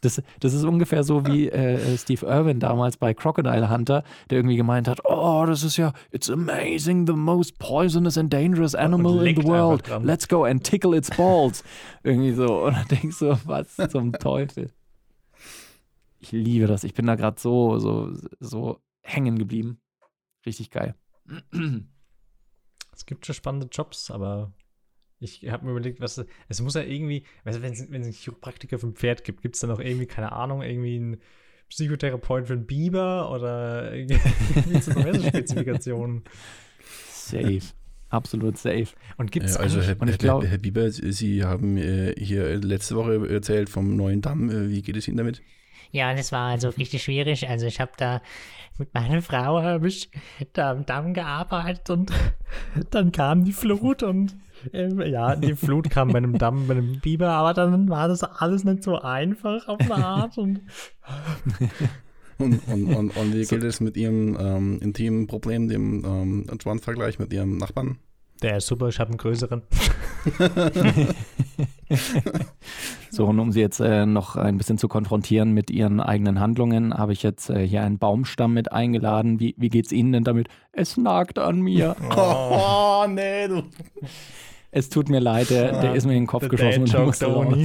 Das, 0.00 0.22
das 0.40 0.54
ist 0.54 0.64
ungefähr 0.64 1.02
so 1.02 1.26
wie 1.26 1.48
äh, 1.48 1.96
Steve 1.96 2.26
Irwin 2.26 2.60
damals 2.60 2.96
bei 2.96 3.14
Crocodile 3.14 3.70
Hunter, 3.70 4.04
der 4.30 4.38
irgendwie 4.38 4.56
gemeint 4.56 4.88
hat, 4.88 5.00
oh, 5.04 5.44
das 5.46 5.62
ist 5.62 5.76
ja, 5.76 5.92
it's 6.10 6.30
amazing, 6.30 7.06
the 7.06 7.14
most 7.14 7.58
poisonous 7.58 8.16
and 8.16 8.32
dangerous 8.32 8.74
animal 8.74 9.26
in 9.26 9.36
the 9.36 9.44
world. 9.44 9.82
Let's 10.02 10.28
go 10.28 10.44
and 10.44 10.62
tickle 10.62 10.96
its 10.96 11.10
balls. 11.10 11.64
irgendwie 12.02 12.32
so. 12.32 12.64
Und 12.64 12.74
dann 12.74 12.88
denkst 12.88 13.18
du, 13.18 13.38
was 13.44 13.76
zum 13.90 14.12
Teufel. 14.12 14.72
Ich 16.20 16.32
liebe 16.32 16.66
das. 16.66 16.84
Ich 16.84 16.94
bin 16.94 17.06
da 17.06 17.14
gerade 17.14 17.40
so, 17.40 17.78
so, 17.78 18.12
so 18.40 18.80
hängen 19.02 19.38
geblieben. 19.38 19.80
Richtig 20.46 20.70
geil. 20.70 20.94
Es 22.94 23.06
gibt 23.06 23.26
schon 23.26 23.34
spannende 23.34 23.68
Jobs, 23.70 24.10
aber 24.10 24.52
ich 25.20 25.48
habe 25.48 25.64
mir 25.64 25.72
überlegt, 25.72 26.00
was 26.00 26.24
es 26.48 26.60
muss 26.60 26.74
ja 26.74 26.82
irgendwie, 26.82 27.24
also 27.44 27.62
wenn 27.62 27.72
es 27.72 27.90
einen 27.90 28.12
Chiropraktiker 28.12 28.78
für 28.78 28.86
ein 28.86 28.94
Pferd 28.94 29.24
gibt, 29.24 29.42
gibt 29.42 29.56
es 29.56 29.60
da 29.60 29.66
noch 29.66 29.80
irgendwie, 29.80 30.06
keine 30.06 30.32
Ahnung, 30.32 30.62
irgendwie 30.62 30.96
einen 30.96 31.16
Psychotherapeut 31.68 32.46
für 32.46 32.54
einen 32.54 32.66
Biber 32.66 33.30
oder 33.30 33.92
irgendwie 33.92 34.80
so 34.80 34.92
Spezifikationen. 34.92 36.22
Safe. 37.10 37.60
Absolut 38.10 38.56
safe. 38.56 38.88
Und 39.18 39.32
gibt's 39.32 39.54
ja, 39.54 39.60
also 39.60 39.82
Herr, 39.82 40.00
und 40.00 40.08
ich 40.08 40.18
glaub, 40.18 40.42
Herr, 40.42 40.50
Herr 40.52 40.58
Bieber, 40.58 40.90
Sie 40.90 41.44
haben 41.44 41.76
äh, 41.76 42.14
hier 42.16 42.56
letzte 42.56 42.96
Woche 42.96 43.28
erzählt 43.28 43.68
vom 43.68 43.96
neuen 43.96 44.22
Damm. 44.22 44.48
Äh, 44.50 44.70
wie 44.70 44.80
geht 44.80 44.96
es 44.96 45.08
Ihnen 45.08 45.18
damit? 45.18 45.42
Ja, 45.90 46.14
das 46.14 46.32
war 46.32 46.50
also 46.50 46.68
richtig 46.70 47.02
schwierig. 47.02 47.48
Also 47.48 47.66
ich 47.66 47.80
habe 47.80 47.92
da 47.96 48.20
mit 48.78 48.94
meiner 48.94 49.22
Frau 49.22 49.62
habe 49.62 49.88
ich 49.88 50.10
da 50.52 50.70
am 50.70 50.86
Damm 50.86 51.12
gearbeitet 51.12 51.90
und 51.90 52.12
dann 52.90 53.12
kam 53.12 53.44
die 53.44 53.52
Flut 53.52 54.02
und 54.02 54.36
ähm, 54.72 55.00
ja, 55.00 55.36
die 55.36 55.54
Flut 55.54 55.90
kam 55.90 56.08
bei 56.08 56.18
einem 56.18 56.38
Damm, 56.38 56.66
bei 56.66 56.74
einem 56.74 57.00
Biber, 57.00 57.30
aber 57.30 57.54
dann 57.54 57.88
war 57.88 58.08
das 58.08 58.22
alles 58.22 58.64
nicht 58.64 58.82
so 58.82 59.00
einfach 59.00 59.68
auf 59.68 59.80
eine 59.80 59.94
Art 59.94 60.38
und 60.38 60.60
und, 62.38 62.68
und, 62.68 62.94
und, 62.94 63.16
und, 63.16 63.34
wie 63.34 63.44
geht 63.44 63.64
es 63.64 63.80
mit 63.80 63.96
Ihrem 63.96 64.36
ähm, 64.38 64.78
intimen 64.80 65.26
Problem, 65.26 65.68
dem 65.68 66.04
ähm, 66.04 66.60
Schwanzvergleich 66.60 67.18
mit 67.18 67.32
Ihrem 67.32 67.56
Nachbarn? 67.56 67.98
Der 68.42 68.58
ist 68.58 68.66
super, 68.68 68.88
ich 68.88 69.00
habe 69.00 69.10
einen 69.10 69.18
größeren. 69.18 69.62
so, 73.10 73.26
und 73.26 73.40
um 73.40 73.50
sie 73.50 73.60
jetzt 73.60 73.80
äh, 73.80 74.06
noch 74.06 74.36
ein 74.36 74.58
bisschen 74.58 74.78
zu 74.78 74.86
konfrontieren 74.86 75.52
mit 75.52 75.70
ihren 75.70 76.00
eigenen 76.00 76.38
Handlungen, 76.38 76.94
habe 76.94 77.12
ich 77.12 77.24
jetzt 77.24 77.50
äh, 77.50 77.66
hier 77.66 77.82
einen 77.82 77.98
Baumstamm 77.98 78.54
mit 78.54 78.70
eingeladen. 78.70 79.40
Wie, 79.40 79.56
wie 79.58 79.76
es 79.80 79.90
Ihnen 79.90 80.12
denn 80.12 80.22
damit? 80.24 80.48
Es 80.72 80.96
nagt 80.96 81.38
an 81.38 81.60
mir. 81.60 81.96
Oh, 82.16 82.16
oh 83.04 83.06
nee, 83.08 83.48
du. 83.48 83.64
Es 84.70 84.88
tut 84.88 85.08
mir 85.08 85.20
leid, 85.20 85.50
der, 85.50 85.80
der 85.80 85.94
ist 85.94 86.06
mir 86.06 86.12
in 86.12 86.20
den 86.22 86.26
Kopf 86.28 86.44
The 86.44 86.48
geschossen 86.48 86.82
und 86.82 86.98
musste 87.06 87.26
raus. 87.26 87.56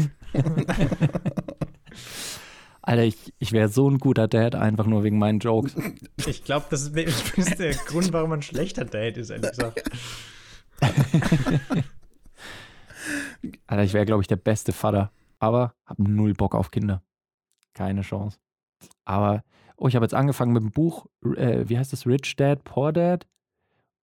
Alter, 2.81 3.03
ich, 3.03 3.15
ich 3.39 3.51
wäre 3.51 3.69
so 3.69 3.89
ein 3.89 3.99
guter 3.99 4.27
Dad, 4.27 4.55
einfach 4.55 4.87
nur 4.87 5.03
wegen 5.03 5.19
meinen 5.19 5.39
Jokes. 5.39 5.75
Ich 6.25 6.43
glaube, 6.43 6.65
das 6.69 6.87
ist 6.87 7.59
der 7.59 7.73
Grund, 7.75 8.11
warum 8.11 8.31
man 8.31 8.39
ein 8.39 8.43
schlechter 8.43 8.85
Dad 8.85 9.17
ist, 9.17 9.29
ehrlich 9.29 9.51
gesagt. 9.51 9.83
Alter, 13.67 13.83
ich 13.83 13.93
wäre, 13.93 14.05
glaube 14.05 14.21
ich, 14.21 14.27
der 14.27 14.35
beste 14.37 14.71
Vater. 14.71 15.11
Aber 15.39 15.73
habe 15.85 16.03
null 16.03 16.33
Bock 16.33 16.55
auf 16.55 16.71
Kinder. 16.71 17.01
Keine 17.73 18.01
Chance. 18.01 18.39
Aber, 19.05 19.43
oh, 19.75 19.87
ich 19.87 19.95
habe 19.95 20.05
jetzt 20.05 20.13
angefangen 20.13 20.53
mit 20.53 20.63
dem 20.63 20.71
Buch, 20.71 21.07
äh, 21.35 21.67
wie 21.67 21.77
heißt 21.77 21.91
das? 21.93 22.07
Rich 22.07 22.35
Dad, 22.35 22.63
Poor 22.63 22.93
Dad? 22.93 23.27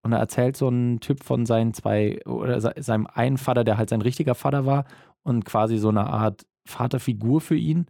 Und 0.03 0.13
da 0.13 0.19
erzählt 0.19 0.57
so 0.57 0.69
ein 0.69 1.01
Typ 1.01 1.23
von 1.23 1.47
seinen 1.47 1.75
zwei, 1.75 2.21
oder 2.25 2.61
seinem 2.61 3.07
einen 3.07 3.39
Vater, 3.39 3.65
der 3.65 3.77
halt 3.77 3.91
sein 3.91 4.01
richtiger 4.03 4.35
Vater 4.35 4.65
war 4.67 4.85
und 5.23 5.45
quasi 5.45 5.79
so 5.79 5.89
eine 5.89 6.07
Art 6.07 6.47
Vaterfigur 6.65 7.41
für 7.41 7.57
ihn. 7.57 7.87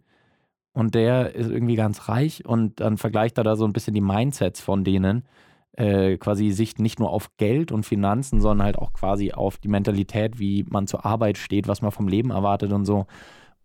Und 0.73 0.95
der 0.95 1.35
ist 1.35 1.49
irgendwie 1.49 1.75
ganz 1.75 2.07
reich 2.07 2.45
und 2.45 2.79
dann 2.79 2.97
vergleicht 2.97 3.37
er 3.37 3.43
da 3.43 3.55
so 3.55 3.65
ein 3.65 3.73
bisschen 3.73 3.93
die 3.93 4.01
Mindsets 4.01 4.61
von 4.61 4.83
denen 4.83 5.25
äh, 5.73 6.17
quasi 6.17 6.51
sich 6.51 6.77
nicht 6.77 6.99
nur 6.99 7.11
auf 7.11 7.35
Geld 7.37 7.71
und 7.71 7.85
Finanzen, 7.85 8.41
sondern 8.41 8.65
halt 8.65 8.77
auch 8.77 8.93
quasi 8.93 9.31
auf 9.31 9.57
die 9.57 9.69
Mentalität, 9.69 10.39
wie 10.39 10.65
man 10.69 10.87
zur 10.87 11.05
Arbeit 11.05 11.37
steht, 11.37 11.67
was 11.67 11.81
man 11.81 11.91
vom 11.91 12.07
Leben 12.07 12.31
erwartet 12.31 12.71
und 12.71 12.85
so. 12.85 13.05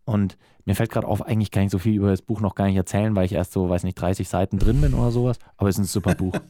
Und 0.05 0.39
mir 0.65 0.77
fällt 0.77 0.91
gerade 0.91 1.07
auf, 1.07 1.23
eigentlich 1.23 1.51
kann 1.51 1.65
ich 1.65 1.71
so 1.71 1.79
viel 1.79 1.95
über 1.95 2.11
das 2.11 2.23
Buch 2.23 2.41
noch 2.41 2.55
gar 2.55 2.67
nicht 2.67 2.77
erzählen, 2.77 3.15
weil 3.17 3.25
ich 3.25 3.33
erst 3.33 3.53
so, 3.53 3.69
weiß 3.69 3.83
nicht, 3.83 4.01
30 4.01 4.29
Seiten 4.29 4.59
drin 4.59 4.81
bin 4.81 4.95
oder 4.95 5.11
sowas. 5.11 5.39
Aber 5.57 5.69
es 5.69 5.77
ist 5.77 5.83
ein 5.83 5.85
super 5.85 6.15
Buch. 6.15 6.35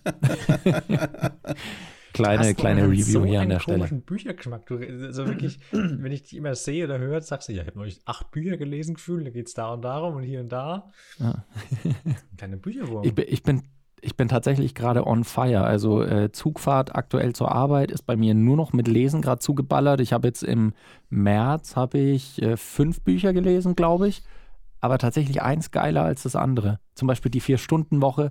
kleine, 2.17 2.55
kleine 2.55 2.85
Review 2.85 3.03
so 3.03 3.25
hier 3.25 3.41
an 3.41 3.49
der 3.49 3.61
Stelle. 3.61 3.87
Büchergeschmack. 3.87 4.67
Du, 4.67 4.79
also 4.79 5.27
wirklich, 5.27 5.59
wenn 5.73 6.13
ich 6.13 6.23
dich 6.23 6.37
immer 6.37 6.55
sehe 6.55 6.85
oder 6.85 6.99
höre, 6.99 7.21
sagst 7.21 7.49
du, 7.49 7.53
ja, 7.53 7.63
ich 7.63 7.69
habe 7.69 7.79
neulich 7.79 8.01
acht 8.05 8.31
Bücher 8.31 8.57
gelesen 8.57 8.95
gefühlt, 8.95 9.27
da 9.27 9.31
geht 9.31 9.49
es 9.49 9.55
da 9.55 9.73
und 9.73 9.83
darum 9.83 10.17
und 10.17 10.23
hier 10.23 10.41
und 10.41 10.51
da. 10.51 10.91
Ja. 11.19 11.45
Kleine 12.37 12.57
Bücherwurm. 12.57 13.05
Ich 13.05 13.15
bin, 13.15 13.27
ich 13.29 13.43
bin 13.43 13.63
ich 14.01 14.17
bin 14.17 14.29
tatsächlich 14.29 14.75
gerade 14.75 15.07
on 15.07 15.25
fire. 15.25 15.65
Also 15.65 16.03
äh, 16.03 16.31
Zugfahrt 16.31 16.95
aktuell 16.95 17.35
zur 17.35 17.53
Arbeit 17.53 17.91
ist 17.91 18.03
bei 18.07 18.17
mir 18.17 18.35
nur 18.35 18.57
noch 18.57 18.73
mit 18.73 18.89
Lesen 18.89 19.23
gerade 19.23 19.41
zugeballert. 19.41 20.01
Ich 20.01 20.13
habe 20.13 20.29
jetzt 20.29 20.43
im 20.43 20.73
März 21.09 21.77
habe 21.77 21.99
ich 21.99 22.41
äh, 22.43 22.57
fünf 22.57 23.01
Bücher 23.01 23.33
gelesen, 23.33 23.75
glaube 23.75 24.09
ich. 24.09 24.23
Aber 24.81 24.99
tatsächlich 24.99 25.43
eins 25.43 25.71
geiler 25.71 26.05
als 26.05 26.23
das 26.23 26.37
andere. 26.37 26.79
Zum 26.95 27.09
Beispiel 27.09 27.31
die 27.31 27.41
Vier-Stunden-Woche 27.41 28.31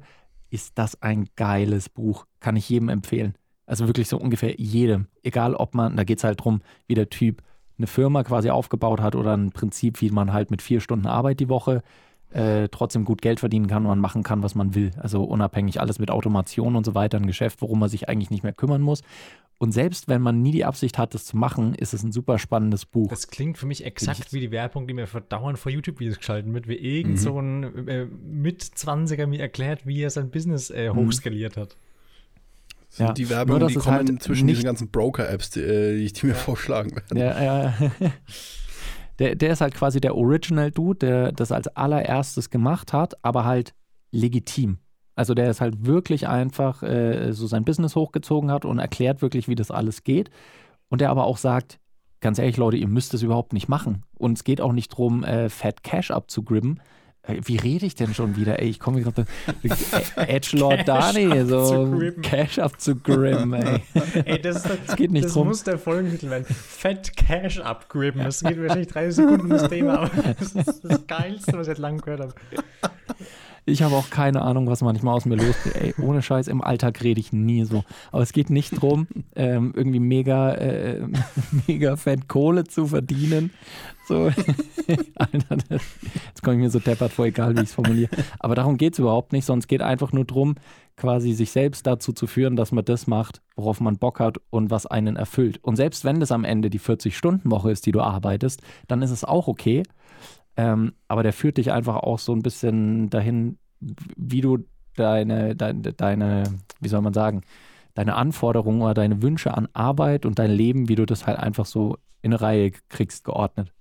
ist 0.49 0.77
das 0.77 1.01
ein 1.01 1.27
geiles 1.35 1.89
Buch. 1.89 2.25
Kann 2.39 2.55
ich 2.55 2.69
jedem 2.69 2.89
empfehlen. 2.89 3.35
Also 3.65 3.87
wirklich 3.87 4.07
so 4.07 4.17
ungefähr 4.17 4.55
jedem. 4.57 5.07
Egal 5.23 5.55
ob 5.55 5.73
man, 5.73 5.97
da 5.97 6.03
geht 6.03 6.19
es 6.19 6.23
halt 6.23 6.39
darum, 6.39 6.61
wie 6.87 6.93
der 6.93 7.09
Typ 7.09 7.41
eine 7.77 7.87
Firma 7.87 8.23
quasi 8.23 8.51
aufgebaut 8.51 9.01
hat 9.01 9.15
oder 9.15 9.35
ein 9.35 9.51
Prinzip, 9.51 10.01
wie 10.01 10.11
man 10.11 10.31
halt 10.31 10.51
mit 10.51 10.61
vier 10.61 10.79
Stunden 10.79 11.07
Arbeit 11.07 11.39
die 11.39 11.49
Woche 11.49 11.81
äh, 12.35 12.67
trotzdem 12.69 13.05
gut 13.05 13.21
Geld 13.21 13.39
verdienen 13.39 13.67
kann 13.67 13.83
und 13.83 13.89
man 13.89 13.99
machen 13.99 14.21
kann, 14.21 14.43
was 14.43 14.55
man 14.55 14.75
will. 14.75 14.91
Also 14.97 15.23
unabhängig 15.23 15.79
alles 15.79 15.99
mit 15.99 16.11
Automation 16.11 16.75
und 16.75 16.85
so 16.85 16.93
weiter, 16.93 17.17
ein 17.17 17.27
Geschäft, 17.27 17.61
worum 17.61 17.79
man 17.79 17.89
sich 17.89 18.09
eigentlich 18.09 18.29
nicht 18.29 18.43
mehr 18.43 18.53
kümmern 18.53 18.81
muss. 18.81 19.03
Und 19.57 19.71
selbst 19.71 20.09
wenn 20.09 20.21
man 20.21 20.41
nie 20.41 20.51
die 20.51 20.65
Absicht 20.65 20.97
hat, 20.97 21.13
das 21.13 21.23
zu 21.23 21.37
machen, 21.37 21.75
ist 21.75 21.93
es 21.93 22.03
ein 22.03 22.11
super 22.11 22.37
spannendes 22.37 22.85
Buch. 22.85 23.07
Das 23.07 23.29
klingt 23.29 23.57
für 23.57 23.65
mich 23.65 23.85
exakt 23.85 24.33
wie 24.33 24.41
die 24.41 24.51
Werbung, 24.51 24.85
die 24.85 24.93
mir 24.93 25.07
verdauernd 25.07 25.57
vor 25.57 25.71
YouTube-Videos 25.71 26.17
geschalten 26.17 26.53
wird, 26.53 26.67
wie 26.67 26.75
irgend 26.75 27.13
mhm. 27.13 27.17
so 27.17 27.39
ein 27.39 27.87
äh, 27.87 28.05
Mit-20er 28.05 29.27
mir 29.27 29.39
erklärt, 29.39 29.87
wie 29.87 30.01
er 30.01 30.09
sein 30.09 30.29
Business 30.29 30.69
äh, 30.71 30.91
mhm. 30.91 30.97
hochskaliert 30.97 31.55
hat. 31.55 31.77
Ja. 32.97 33.13
Die 33.13 33.29
Werbung, 33.29 33.59
Nur, 33.59 33.69
die 33.69 33.75
kommen 33.75 33.95
halt 33.95 34.23
zwischen 34.23 34.47
diesen 34.47 34.63
ganzen 34.65 34.89
Broker-Apps, 34.89 35.51
die, 35.51 35.61
äh, 35.61 36.05
die, 36.05 36.25
mir 36.25 36.33
ja. 36.33 36.37
vorschlagen 36.37 36.95
werden. 36.95 37.17
Ja, 37.17 37.43
ja. 37.43 37.73
der, 39.19 39.35
der 39.35 39.51
ist 39.51 39.61
halt 39.61 39.73
quasi 39.73 40.01
der 40.01 40.15
Original-Dude, 40.15 40.99
der 40.99 41.31
das 41.31 41.51
als 41.51 41.67
allererstes 41.67 42.49
gemacht 42.49 42.93
hat, 42.93 43.13
aber 43.23 43.45
halt 43.45 43.73
legitim. 44.11 44.79
Also 45.15 45.33
der 45.33 45.49
ist 45.49 45.61
halt 45.61 45.85
wirklich 45.85 46.27
einfach 46.27 46.83
äh, 46.83 47.31
so 47.31 47.47
sein 47.47 47.63
Business 47.63 47.95
hochgezogen 47.95 48.51
hat 48.51 48.65
und 48.65 48.79
erklärt 48.79 49.21
wirklich, 49.21 49.47
wie 49.47 49.55
das 49.55 49.71
alles 49.71 50.03
geht. 50.03 50.29
Und 50.89 51.01
der 51.01 51.09
aber 51.09 51.25
auch 51.25 51.37
sagt, 51.37 51.79
ganz 52.19 52.37
ehrlich, 52.37 52.57
Leute, 52.57 52.77
ihr 52.77 52.87
müsst 52.87 53.13
es 53.13 53.23
überhaupt 53.23 53.53
nicht 53.53 53.69
machen. 53.69 54.03
Und 54.17 54.33
es 54.33 54.43
geht 54.43 54.59
auch 54.59 54.73
nicht 54.73 54.91
darum, 54.91 55.23
äh, 55.23 55.49
Fat 55.49 55.83
Cash 55.83 56.11
abzugribben, 56.11 56.81
wie 57.27 57.57
rede 57.57 57.85
ich 57.85 57.95
denn 57.95 58.13
schon 58.13 58.35
wieder? 58.35 58.59
Ey, 58.59 58.69
ich 58.69 58.79
komme 58.79 59.01
gerade. 59.01 59.25
Edgelord 60.15 60.87
Dani, 60.87 61.45
so 61.45 62.01
Cash 62.21 62.59
up 62.59 62.79
zu 62.79 62.95
Grim, 62.95 63.53
ey. 63.53 63.81
ey 64.25 64.41
das, 64.41 64.63
das 64.63 64.95
geht 64.95 65.11
nicht 65.11 65.25
das 65.25 65.33
drum. 65.33 65.47
muss 65.47 65.63
der 65.63 65.79
Folgentitel 65.79 66.29
werden. 66.29 66.45
Fett 66.45 67.15
Cash 67.15 67.59
abgribben. 67.59 68.23
Das 68.23 68.41
geht 68.41 68.59
wahrscheinlich 68.59 68.87
drei 68.87 69.09
Sekunden 69.09 69.49
das 69.49 69.67
Thema, 69.69 69.99
aber 69.99 70.11
das 70.39 70.53
ist 70.53 70.81
das 70.83 71.07
Geilste, 71.07 71.53
was 71.53 71.61
ich 71.61 71.67
seit 71.67 71.77
langem 71.79 72.01
gehört 72.01 72.21
habe. 72.21 72.33
Ich 73.67 73.81
habe 73.81 73.95
auch 73.95 74.11
keine 74.11 74.43
Ahnung, 74.43 74.67
was 74.67 74.81
manchmal 74.81 75.15
aus 75.15 75.25
mir 75.25 75.37
losgeht. 75.37 75.75
Ey, 75.75 75.95
ohne 75.99 76.21
Scheiß, 76.21 76.47
im 76.47 76.61
Alltag 76.61 77.03
rede 77.03 77.19
ich 77.19 77.33
nie 77.33 77.65
so. 77.65 77.83
Aber 78.11 78.21
es 78.21 78.31
geht 78.31 78.51
nicht 78.51 78.73
darum, 78.73 79.07
ähm, 79.35 79.73
irgendwie 79.75 79.99
mega, 79.99 80.53
äh, 80.53 81.01
mega 81.67 81.95
fett 81.95 82.27
Kohle 82.27 82.65
zu 82.65 82.85
verdienen. 82.85 83.51
So, 84.07 84.25
Alter, 85.15 85.57
das, 85.67 85.81
jetzt 86.27 86.43
komme 86.43 86.57
ich 86.57 86.61
mir 86.61 86.69
so 86.69 86.77
deppert 86.77 87.11
vor, 87.11 87.25
egal 87.25 87.55
wie 87.55 87.61
ich 87.61 87.69
es 87.69 87.73
formuliere. 87.73 88.11
Aber 88.37 88.53
darum 88.53 88.77
geht 88.77 88.93
es 88.93 88.99
überhaupt 88.99 89.33
nicht, 89.33 89.45
sondern 89.45 89.61
es 89.61 89.67
geht 89.67 89.81
einfach 89.81 90.11
nur 90.11 90.25
darum, 90.25 90.55
quasi 90.95 91.33
sich 91.33 91.49
selbst 91.49 91.87
dazu 91.87 92.13
zu 92.13 92.27
führen, 92.27 92.55
dass 92.55 92.71
man 92.71 92.85
das 92.85 93.07
macht, 93.07 93.41
worauf 93.55 93.81
man 93.81 93.97
Bock 93.97 94.19
hat 94.19 94.37
und 94.51 94.69
was 94.69 94.85
einen 94.85 95.15
erfüllt. 95.15 95.59
Und 95.63 95.75
selbst 95.75 96.05
wenn 96.05 96.19
das 96.19 96.31
am 96.31 96.43
Ende 96.43 96.69
die 96.69 96.79
40-Stunden-Woche 96.79 97.71
ist, 97.71 97.85
die 97.87 97.91
du 97.91 98.01
arbeitest, 98.01 98.61
dann 98.87 99.01
ist 99.01 99.11
es 99.11 99.23
auch 99.23 99.47
okay. 99.47 99.83
Ähm, 100.57 100.93
aber 101.07 101.23
der 101.23 101.33
führt 101.33 101.57
dich 101.57 101.71
einfach 101.71 101.95
auch 101.95 102.19
so 102.19 102.33
ein 102.33 102.41
bisschen 102.41 103.09
dahin, 103.09 103.57
wie 103.79 104.41
du 104.41 104.59
deine, 104.95 105.55
deine, 105.55 105.81
deine, 105.93 106.43
wie 106.79 106.87
soll 106.87 107.01
man 107.01 107.13
sagen, 107.13 107.41
deine 107.93 108.15
Anforderungen 108.15 108.81
oder 108.81 108.93
deine 108.93 109.21
Wünsche 109.21 109.55
an 109.55 109.67
Arbeit 109.73 110.25
und 110.25 110.39
dein 110.39 110.51
Leben, 110.51 110.89
wie 110.89 110.95
du 110.95 111.05
das 111.05 111.27
halt 111.27 111.39
einfach 111.39 111.65
so 111.65 111.97
in 112.21 112.33
eine 112.33 112.41
Reihe 112.41 112.71
kriegst, 112.89 113.23
geordnet. 113.23 113.71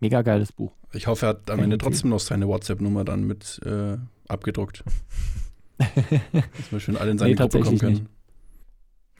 Mega 0.00 0.22
geiles 0.22 0.52
Buch. 0.52 0.72
Ich 0.92 1.06
hoffe, 1.06 1.26
er 1.26 1.28
hat 1.30 1.50
am 1.50 1.60
Ende 1.60 1.78
trotzdem 1.78 2.10
noch 2.10 2.20
seine 2.20 2.48
WhatsApp-Nummer 2.48 3.04
dann 3.04 3.24
mit 3.24 3.60
äh, 3.64 3.96
abgedruckt. 4.28 4.84
Dass 5.78 6.72
wir 6.72 6.80
schön 6.80 6.96
alle 6.96 7.12
in 7.12 7.18
seine 7.18 7.30
nee, 7.30 7.36
Gruppe 7.36 7.60
kommen 7.60 7.78
können. 7.78 7.92
Nicht. 7.92 8.06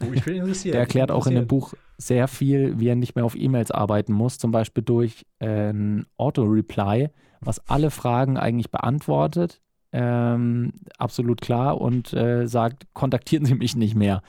Oh, 0.03 0.13
ich 0.13 0.25
bin 0.25 0.37
interessiert. 0.37 0.75
Der 0.75 0.81
erklärt 0.81 1.11
auch 1.11 1.27
in 1.27 1.35
dem. 1.35 1.47
Buch 1.47 1.75
sehr 1.99 2.29
viel, 2.29 2.79
wie 2.79 2.89
er 2.89 2.97
nicht 2.97 3.15
mehr 3.15 3.25
auf 3.25 3.37
E-Mails 3.37 3.71
arbeiten 3.71 4.13
muss, 4.13 4.39
zum 4.39 4.51
Beispiel 4.51 4.83
durch 4.83 5.25
äh, 5.39 5.71
ein 5.71 6.07
Auto-Reply, 6.17 7.11
was 7.41 7.69
alle 7.69 7.91
Fragen 7.91 8.37
eigentlich 8.37 8.71
beantwortet, 8.71 9.61
ähm, 9.93 10.73
absolut 10.99 11.41
klar 11.41 11.81
und 11.81 12.13
äh, 12.13 12.47
sagt, 12.49 12.87
kontaktieren 12.93 13.45
Sie 13.45 13.55
mich 13.55 13.77
nicht 13.77 13.95
mehr. 13.95 14.23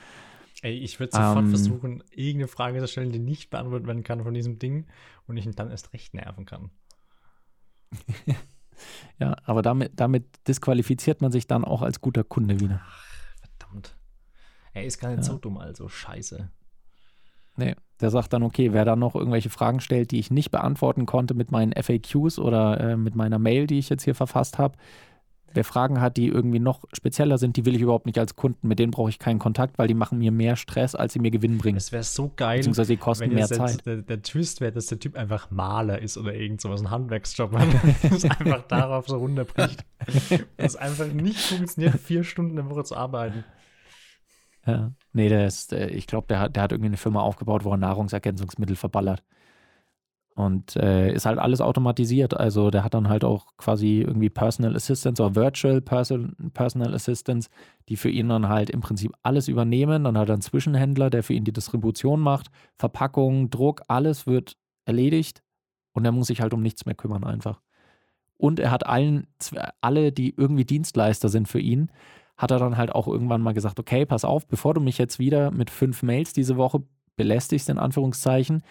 Ey, 0.62 0.78
ich 0.78 0.98
würde 1.00 1.16
sofort 1.16 1.38
Ähm, 1.38 1.48
versuchen, 1.48 2.04
irgendeine 2.10 2.48
Frage 2.48 2.78
zu 2.80 2.88
stellen, 2.88 3.12
die 3.12 3.18
nicht 3.18 3.50
beantwortet 3.50 3.86
werden 3.86 4.02
kann 4.02 4.22
von 4.22 4.34
diesem 4.34 4.58
Ding 4.58 4.86
und 5.26 5.36
ich 5.36 5.44
ihn 5.46 5.52
dann 5.52 5.70
erst 5.70 5.92
recht 5.92 6.14
nerven 6.14 6.44
kann. 6.46 6.70
Ja, 9.20 9.36
aber 9.44 9.62
damit, 9.62 9.92
damit 9.94 10.24
disqualifiziert 10.48 11.20
man 11.22 11.30
sich 11.30 11.46
dann 11.46 11.64
auch 11.64 11.80
als 11.80 12.00
guter 12.00 12.24
Kunde 12.24 12.58
wieder. 12.58 12.82
Er 14.74 14.84
ist 14.84 14.98
gar 15.00 15.10
nicht 15.10 15.18
Ja. 15.18 15.22
so 15.24 15.38
dumm, 15.38 15.56
also 15.56 15.88
scheiße. 15.88 16.50
Nee, 17.56 17.74
der 18.00 18.10
sagt 18.10 18.32
dann, 18.32 18.42
okay, 18.42 18.72
wer 18.72 18.84
da 18.84 18.96
noch 18.96 19.14
irgendwelche 19.14 19.48
Fragen 19.50 19.80
stellt, 19.80 20.10
die 20.10 20.18
ich 20.18 20.30
nicht 20.30 20.50
beantworten 20.50 21.06
konnte 21.06 21.34
mit 21.34 21.52
meinen 21.52 21.72
FAQs 21.72 22.38
oder 22.38 22.80
äh, 22.80 22.96
mit 22.96 23.14
meiner 23.14 23.38
Mail, 23.38 23.66
die 23.68 23.78
ich 23.78 23.88
jetzt 23.88 24.02
hier 24.02 24.16
verfasst 24.16 24.58
habe, 24.58 24.76
wer 25.54 25.62
Fragen 25.62 26.00
hat, 26.00 26.16
die 26.16 26.26
irgendwie 26.26 26.58
noch 26.58 26.82
spezieller 26.92 27.38
sind, 27.38 27.56
die 27.56 27.64
will 27.64 27.76
ich 27.76 27.80
überhaupt 27.80 28.06
nicht 28.06 28.18
als 28.18 28.34
Kunden, 28.34 28.66
mit 28.66 28.80
denen 28.80 28.90
brauche 28.90 29.08
ich 29.08 29.20
keinen 29.20 29.38
Kontakt, 29.38 29.78
weil 29.78 29.86
die 29.86 29.94
machen 29.94 30.18
mir 30.18 30.32
mehr 30.32 30.56
Stress, 30.56 30.96
als 30.96 31.12
sie 31.12 31.20
mir 31.20 31.30
Gewinn 31.30 31.58
bringen. 31.58 31.76
Es 31.76 31.92
wäre 31.92 32.02
so 32.02 32.32
geil, 32.34 32.58
Beziehungsweise 32.58 32.94
die 32.94 32.96
kosten 32.96 33.32
mehr 33.32 33.46
Zeit. 33.46 33.86
Der, 33.86 33.98
der 33.98 34.22
Twist 34.22 34.60
wäre, 34.60 34.72
dass 34.72 34.86
der 34.86 34.98
Typ 34.98 35.16
einfach 35.16 35.52
Maler 35.52 36.00
ist 36.02 36.18
oder 36.18 36.34
irgend 36.34 36.60
sowas, 36.60 36.80
ein 36.80 36.90
Handwerksjob 36.90 37.52
hat. 37.56 37.68
das 38.10 38.24
einfach 38.24 38.62
darauf 38.66 39.06
so 39.06 39.18
runterbricht. 39.18 39.84
Es 40.56 40.76
einfach 40.76 41.06
nicht 41.06 41.40
funktioniert, 41.40 41.98
vier 41.98 42.24
Stunden 42.24 42.50
in 42.50 42.56
der 42.56 42.68
Woche 42.68 42.84
zu 42.84 42.96
arbeiten. 42.96 43.44
Ja. 44.66 44.92
Nee, 45.12 45.28
der 45.28 45.46
ist, 45.46 45.72
äh, 45.72 45.88
ich 45.88 46.06
glaube, 46.06 46.26
der 46.28 46.40
hat, 46.40 46.56
der 46.56 46.62
hat 46.62 46.72
irgendwie 46.72 46.88
eine 46.88 46.96
Firma 46.96 47.20
aufgebaut, 47.20 47.64
wo 47.64 47.70
er 47.70 47.76
Nahrungsergänzungsmittel 47.76 48.76
verballert. 48.76 49.22
Und 50.36 50.74
äh, 50.74 51.12
ist 51.12 51.26
halt 51.26 51.38
alles 51.38 51.60
automatisiert. 51.60 52.34
Also 52.36 52.70
der 52.70 52.82
hat 52.82 52.94
dann 52.94 53.08
halt 53.08 53.22
auch 53.22 53.56
quasi 53.56 54.00
irgendwie 54.00 54.30
Personal 54.30 54.74
Assistants 54.74 55.20
oder 55.20 55.36
Virtual 55.36 55.80
Person, 55.80 56.34
Personal 56.52 56.92
Assistants, 56.92 57.48
die 57.88 57.96
für 57.96 58.10
ihn 58.10 58.28
dann 58.28 58.48
halt 58.48 58.68
im 58.70 58.80
Prinzip 58.80 59.12
alles 59.22 59.46
übernehmen. 59.46 60.04
Dann 60.04 60.18
hat 60.18 60.28
er 60.28 60.32
einen 60.32 60.42
Zwischenhändler, 60.42 61.08
der 61.08 61.22
für 61.22 61.34
ihn 61.34 61.44
die 61.44 61.52
Distribution 61.52 62.20
macht. 62.20 62.48
Verpackung, 62.76 63.50
Druck, 63.50 63.82
alles 63.86 64.26
wird 64.26 64.56
erledigt. 64.86 65.44
Und 65.92 66.04
er 66.04 66.10
muss 66.10 66.26
sich 66.26 66.40
halt 66.40 66.52
um 66.52 66.62
nichts 66.62 66.84
mehr 66.84 66.96
kümmern 66.96 67.22
einfach. 67.22 67.60
Und 68.36 68.58
er 68.58 68.72
hat 68.72 68.84
allen, 68.86 69.28
alle, 69.80 70.10
die 70.10 70.34
irgendwie 70.36 70.64
Dienstleister 70.64 71.28
sind 71.28 71.46
für 71.46 71.60
ihn, 71.60 71.92
hat 72.36 72.50
er 72.50 72.58
dann 72.58 72.76
halt 72.76 72.94
auch 72.94 73.06
irgendwann 73.06 73.42
mal 73.42 73.54
gesagt, 73.54 73.78
okay, 73.78 74.06
pass 74.06 74.24
auf, 74.24 74.46
bevor 74.46 74.74
du 74.74 74.80
mich 74.80 74.98
jetzt 74.98 75.18
wieder 75.18 75.50
mit 75.50 75.70
fünf 75.70 76.02
Mails 76.02 76.32
diese 76.32 76.56
Woche 76.56 76.82
belästigst, 77.16 77.68
in 77.68 77.78
Anführungszeichen, 77.78 78.62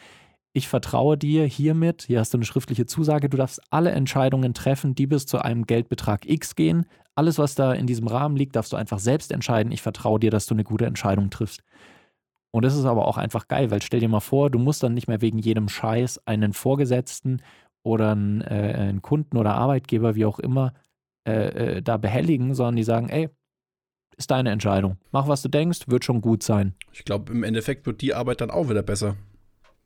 ich 0.55 0.67
vertraue 0.67 1.17
dir 1.17 1.45
hiermit, 1.45 2.03
hier 2.03 2.19
hast 2.19 2.33
du 2.33 2.37
eine 2.37 2.45
schriftliche 2.45 2.85
Zusage, 2.85 3.27
du 3.27 3.37
darfst 3.37 3.59
alle 3.71 3.91
Entscheidungen 3.91 4.53
treffen, 4.53 4.93
die 4.93 5.07
bis 5.07 5.25
zu 5.25 5.39
einem 5.39 5.65
Geldbetrag 5.65 6.29
X 6.29 6.55
gehen. 6.55 6.85
Alles, 7.15 7.39
was 7.39 7.55
da 7.55 7.73
in 7.73 7.87
diesem 7.87 8.07
Rahmen 8.07 8.37
liegt, 8.37 8.55
darfst 8.55 8.71
du 8.71 8.77
einfach 8.77 8.99
selbst 8.99 9.31
entscheiden. 9.31 9.71
Ich 9.71 9.81
vertraue 9.81 10.19
dir, 10.19 10.29
dass 10.29 10.45
du 10.45 10.53
eine 10.53 10.63
gute 10.63 10.85
Entscheidung 10.85 11.31
triffst. 11.31 11.63
Und 12.51 12.63
das 12.63 12.75
ist 12.75 12.85
aber 12.85 13.07
auch 13.07 13.17
einfach 13.17 13.47
geil, 13.47 13.71
weil 13.71 13.81
stell 13.81 13.99
dir 13.99 14.09
mal 14.09 14.19
vor, 14.19 14.51
du 14.51 14.59
musst 14.59 14.83
dann 14.83 14.93
nicht 14.93 15.07
mehr 15.07 15.21
wegen 15.21 15.39
jedem 15.39 15.69
Scheiß 15.69 16.27
einen 16.27 16.53
Vorgesetzten 16.53 17.41
oder 17.81 18.11
einen, 18.11 18.41
äh, 18.41 18.75
einen 18.77 19.01
Kunden 19.01 19.37
oder 19.37 19.55
Arbeitgeber, 19.55 20.13
wie 20.13 20.25
auch 20.25 20.37
immer, 20.37 20.73
äh, 21.27 21.77
äh, 21.77 21.81
da 21.81 21.97
behelligen, 21.97 22.53
sondern 22.53 22.75
die 22.75 22.83
sagen, 22.83 23.09
ey, 23.09 23.29
ist 24.17 24.31
deine 24.31 24.51
Entscheidung. 24.51 24.97
Mach, 25.11 25.27
was 25.27 25.41
du 25.41 25.49
denkst, 25.49 25.87
wird 25.87 26.05
schon 26.05 26.21
gut 26.21 26.43
sein. 26.43 26.73
Ich 26.91 27.05
glaube, 27.05 27.31
im 27.31 27.43
Endeffekt 27.43 27.85
wird 27.85 28.01
die 28.01 28.13
Arbeit 28.13 28.41
dann 28.41 28.51
auch 28.51 28.69
wieder 28.69 28.83
besser, 28.83 29.15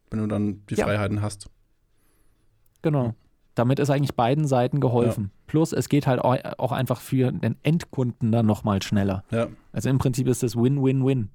wenn 0.09 0.19
du 0.19 0.28
dann 0.28 0.65
die 0.67 0.75
Ja. 0.75 0.86
Freiheiten 0.86 1.21
hast. 1.21 1.49
Genau. 2.82 3.15
Damit 3.55 3.80
ist 3.80 3.89
eigentlich 3.89 4.15
beiden 4.15 4.45
Seiten 4.45 4.80
geholfen. 4.80 5.32
Plus, 5.47 5.73
es 5.73 5.89
geht 5.89 6.05
halt 6.05 6.21
au- 6.23 6.38
auch 6.59 6.71
einfach 6.71 7.01
für 7.01 7.32
den 7.32 7.55
Endkunden 7.63 8.32
dann 8.32 8.45
nochmal 8.45 8.82
schneller. 8.84 9.23
Ja. 9.32 9.47
Also 9.71 9.89
im 9.89 9.97
Prinzip 9.97 10.28
ist 10.28 10.43
das 10.43 10.55
Win-Win-Win. 10.55 11.30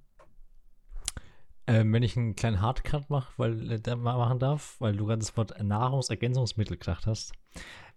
Ähm, 1.68 1.92
wenn 1.92 2.02
ich 2.02 2.16
einen 2.16 2.34
kleinen 2.34 2.60
Hardcut 2.60 3.08
mache, 3.08 3.32
weil 3.36 3.70
äh, 3.72 3.96
machen 3.96 4.38
darf, 4.40 4.76
weil 4.80 4.96
du 4.96 5.06
gerade 5.06 5.20
das 5.20 5.36
Wort 5.36 5.54
Nahrungsergänzungsmittel 5.62 6.76
gedacht 6.76 7.06
hast, 7.06 7.32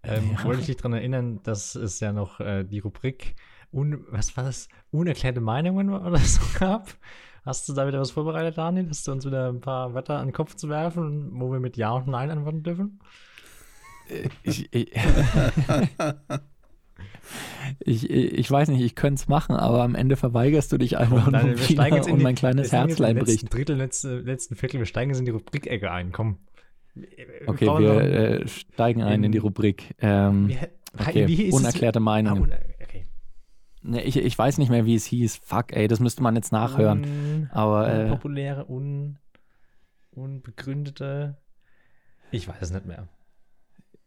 ähm, 0.03 0.31
Ja. 0.33 0.43
wollte 0.43 0.59
ich 0.61 0.67
dich 0.67 0.77
daran 0.77 0.93
erinnern, 0.93 1.39
dass 1.43 1.73
es 1.75 1.99
ja 1.99 2.11
noch 2.13 2.39
äh, 2.39 2.63
die 2.63 2.79
Rubrik 2.79 3.35
un, 3.71 4.05
was 4.09 4.35
war 4.37 4.43
das? 4.43 4.67
Unerklärte 4.91 5.41
Meinungen 5.41 5.89
oder 5.93 6.17
so 6.19 6.41
gab. 6.59 6.89
Hast 7.45 7.69
du 7.69 7.73
da 7.73 7.87
wieder 7.87 7.99
was 7.99 8.11
vorbereitet, 8.11 8.57
Daniel? 8.57 8.89
Hast 8.89 9.07
du 9.07 9.11
uns 9.11 9.25
wieder 9.25 9.49
ein 9.49 9.61
paar 9.61 9.93
Wörter 9.93 10.17
an 10.17 10.27
den 10.27 10.33
Kopf 10.33 10.55
zu 10.55 10.67
werfen, 10.69 11.29
wo 11.39 11.51
wir 11.51 11.59
mit 11.59 11.77
Ja 11.77 11.91
und 11.91 12.07
Nein 12.07 12.31
antworten 12.31 12.63
dürfen? 12.63 12.99
Ich, 14.43 14.67
ich, 14.73 14.91
ich, 17.79 18.09
ich 18.09 18.51
weiß 18.51 18.69
nicht, 18.69 18.81
ich 18.81 18.95
könnte 18.95 19.21
es 19.21 19.27
machen, 19.27 19.55
aber 19.55 19.83
am 19.83 19.95
Ende 19.95 20.15
verweigerst 20.15 20.71
du 20.71 20.77
dich 20.77 20.97
einfach 20.97 21.31
Daniel, 21.31 21.53
und, 21.53 21.59
wir 21.59 21.65
steigen 21.75 21.95
jetzt 21.95 22.07
in 22.07 22.13
und 22.13 22.19
die, 22.19 22.23
mein 22.23 22.35
kleines 22.35 22.71
wir 22.71 22.79
sind 22.79 22.79
jetzt 22.89 22.99
Herzlein 22.99 23.17
im 23.17 23.25
letzten 23.25 23.39
bricht. 23.47 23.53
Drittel, 23.53 23.75
letzte, 23.77 24.19
letzten 24.19 24.55
Viertel, 24.55 24.79
wir 24.79 24.85
steigen 24.85 25.09
jetzt 25.11 25.19
in 25.19 25.25
die 25.25 25.31
Rubrik-Ecke 25.31 25.91
ein, 25.91 26.11
komm. 26.11 26.37
Okay, 27.47 27.65
brauchen 27.65 27.83
wir 27.83 27.99
äh, 28.01 28.47
steigen 28.47 29.01
ein 29.03 29.23
in 29.23 29.31
die 29.31 29.37
in- 29.39 29.43
Rubrik. 29.43 29.95
Ähm, 29.99 30.47
Wie- 30.49 30.57
okay, 30.97 31.27
wie 31.27 31.35
hieß 31.35 31.53
es? 31.53 31.59
unerklärte 31.59 31.99
Ah, 31.99 32.01
Meinungen. 32.01 32.43
un 32.43 32.53
okay. 32.81 33.05
Ne, 33.87 34.01
ich, 34.03 34.17
ich 34.17 34.37
weiß 34.37 34.57
nicht 34.57 34.69
mehr, 34.69 34.85
wie 34.85 34.95
es 34.95 35.05
hieß. 35.05 35.37
Fuck, 35.43 35.71
ey, 35.73 35.87
das 35.87 35.99
müsste 35.99 36.23
man 36.23 36.35
jetzt 36.35 36.51
nachhören. 36.51 37.03
Un, 37.03 37.49
Aber 37.51 37.93
äh, 37.93 38.03
unpopuläre, 38.05 38.65
un, 38.67 39.19
unbegründete. 40.09 41.37
Ich 42.31 42.47
weiß 42.47 42.57
es 42.61 42.71
nicht 42.71 42.87
mehr. 42.87 43.07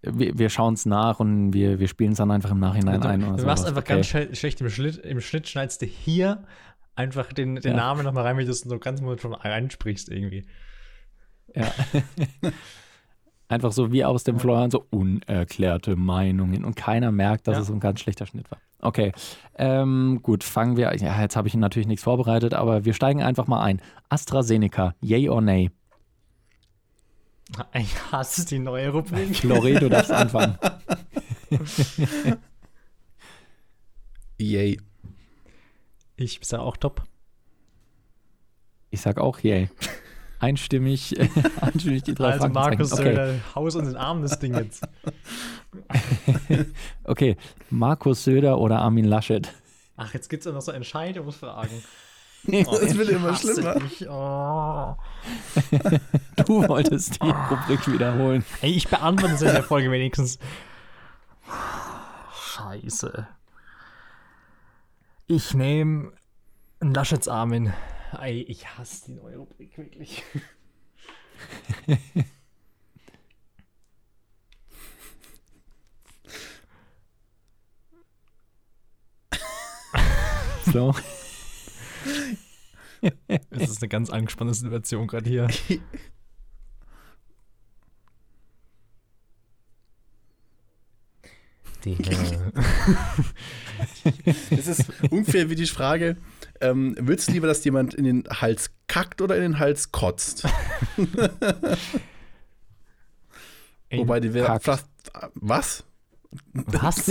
wir, 0.02 0.36
wir 0.36 0.50
schauen 0.50 0.74
es 0.74 0.84
nach 0.84 1.20
und 1.20 1.52
wir, 1.52 1.78
wir 1.78 1.86
spielen 1.86 2.12
es 2.12 2.18
dann 2.18 2.32
einfach 2.32 2.50
im 2.50 2.58
Nachhinein 2.58 3.00
du 3.00 3.08
ein. 3.08 3.22
Oder 3.22 3.36
du 3.36 3.46
machst 3.46 3.66
einfach 3.66 3.82
okay. 3.82 3.94
ganz 3.94 4.06
schle 4.06 4.34
schlecht 4.34 4.60
im 4.60 4.68
Schnitt. 4.68 4.96
Im 4.96 5.20
Schnitt 5.20 5.48
schneidest 5.48 5.80
du 5.80 5.86
hier 5.86 6.44
einfach 6.96 7.32
den, 7.32 7.56
den 7.56 7.72
Ja. 7.72 7.76
Namen 7.76 8.02
nochmal 8.02 8.24
rein, 8.24 8.38
wie 8.38 8.44
du 8.44 8.50
es 8.50 8.60
so 8.60 8.78
ganz 8.80 9.00
mal 9.00 9.16
schon 9.18 9.32
reinsprichst 9.32 10.08
irgendwie. 10.08 10.44
Ja. 11.54 11.72
Einfach 13.48 13.72
so 13.72 13.92
wie 13.92 14.04
aus 14.04 14.24
dem 14.24 14.38
Florian, 14.38 14.70
so 14.70 14.84
unerklärte 14.90 15.96
Meinungen 15.96 16.64
und 16.64 16.76
keiner 16.76 17.10
merkt, 17.10 17.48
dass 17.48 17.54
Ja. 17.56 17.60
es 17.62 17.66
so 17.68 17.72
ein 17.72 17.80
ganz 17.80 18.00
schlechter 18.00 18.26
Schnitt 18.26 18.50
war. 18.50 18.58
Okay, 18.80 19.12
ähm, 19.56 20.20
gut, 20.22 20.44
fangen 20.44 20.76
wir, 20.76 20.94
ja, 20.96 21.20
jetzt 21.22 21.34
habe 21.34 21.48
ich 21.48 21.54
natürlich 21.54 21.88
nichts 21.88 22.04
vorbereitet, 22.04 22.54
aber 22.54 22.84
wir 22.84 22.92
steigen 22.94 23.22
einfach 23.22 23.46
mal 23.46 23.62
ein. 23.62 23.80
AstraZeneca, 24.10 24.94
yay 25.00 25.28
or 25.28 25.40
nay? 25.40 25.70
Ich 27.72 28.12
hasse 28.12 28.44
die 28.44 28.58
neue 28.58 28.90
Rubrik. 28.90 29.34
Flore, 29.34 29.72
du 29.80 29.88
darfst 29.88 30.12
anfangen. 30.12 30.58
Yay. 34.38 34.78
Ich 36.16 36.40
sage 36.42 36.62
auch 36.62 36.76
top. 36.76 37.02
Ich 38.90 39.00
sag 39.00 39.18
auch 39.18 39.40
yay. 39.40 39.68
Einstimmig, 40.40 41.16
einstimmig 41.60 42.04
die 42.04 42.14
drei 42.14 42.32
Also. 42.32 42.48
Markus, 42.48 42.92
okay. 42.92 43.02
Söder, 43.02 43.34
haus 43.54 43.74
uns 43.74 43.88
in 43.88 43.94
den 43.94 44.00
Arm 44.00 44.22
das 44.22 44.38
Ding 44.38 44.54
jetzt. 44.54 44.86
okay, 47.04 47.36
Markus 47.70 48.24
Söder 48.24 48.58
oder 48.58 48.78
Armin 48.78 49.04
Laschet? 49.04 49.52
Ach, 49.96 50.14
jetzt 50.14 50.28
gibt 50.28 50.42
es 50.42 50.46
ja 50.46 50.52
noch 50.52 50.60
so 50.60 50.70
Entscheidungsfragen. 50.70 51.82
das 52.44 52.96
wird 52.96 53.08
immer 53.08 53.34
schlimmer. 53.34 53.76
Oh. 54.08 54.96
Du 56.44 56.68
wolltest 56.68 57.20
die 57.20 57.28
Rubrik 57.28 57.92
wiederholen. 57.92 58.44
Ey, 58.60 58.70
ich 58.70 58.88
beantworte 58.88 59.34
es 59.34 59.42
in 59.42 59.48
der 59.48 59.64
Folge 59.64 59.90
wenigstens. 59.90 60.38
Scheiße. 62.32 63.26
Ich 65.26 65.52
nehme 65.52 66.12
einen 66.80 66.94
Laschets 66.94 67.26
Armin. 67.28 67.72
Ey, 68.12 68.42
ich 68.42 68.66
hasse 68.76 69.06
die 69.06 69.12
neue 69.12 69.36
Rubrik 69.36 69.76
wirklich. 69.78 70.22
So. 80.72 80.94
Es 83.50 83.70
ist 83.70 83.82
eine 83.82 83.88
ganz 83.88 84.10
angespannte 84.10 84.54
Situation 84.54 85.06
gerade 85.06 85.28
hier. 85.28 85.48
Die, 91.84 91.92
äh, 91.92 92.52
Das 94.50 94.66
ist 94.66 94.86
ungefähr 95.10 95.50
wie 95.50 95.54
die 95.54 95.66
Frage, 95.66 96.16
ähm, 96.60 96.96
willst 96.98 97.28
du 97.28 97.32
lieber, 97.32 97.46
dass 97.46 97.64
jemand 97.64 97.94
in 97.94 98.04
den 98.04 98.24
Hals 98.28 98.70
kackt 98.86 99.20
oder 99.20 99.36
in 99.36 99.42
den 99.42 99.58
Hals 99.58 99.92
kotzt? 99.92 100.44
Wobei 103.90 104.20
die 104.20 104.34
wäre. 104.34 104.60
Was? 105.34 105.84
was? 106.44 107.08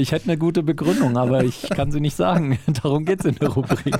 Ich 0.00 0.12
hätte 0.12 0.26
eine 0.26 0.38
gute 0.38 0.62
Begründung, 0.62 1.16
aber 1.16 1.42
ich 1.42 1.68
kann 1.70 1.90
sie 1.90 2.00
nicht 2.00 2.14
sagen. 2.14 2.56
Darum 2.82 3.04
geht 3.04 3.18
es 3.18 3.26
in 3.26 3.34
der 3.34 3.48
Rubrik. 3.48 3.96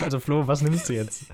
Also 0.00 0.20
Flo, 0.20 0.46
was 0.46 0.62
nimmst 0.62 0.88
du 0.88 0.94
jetzt? 0.94 1.24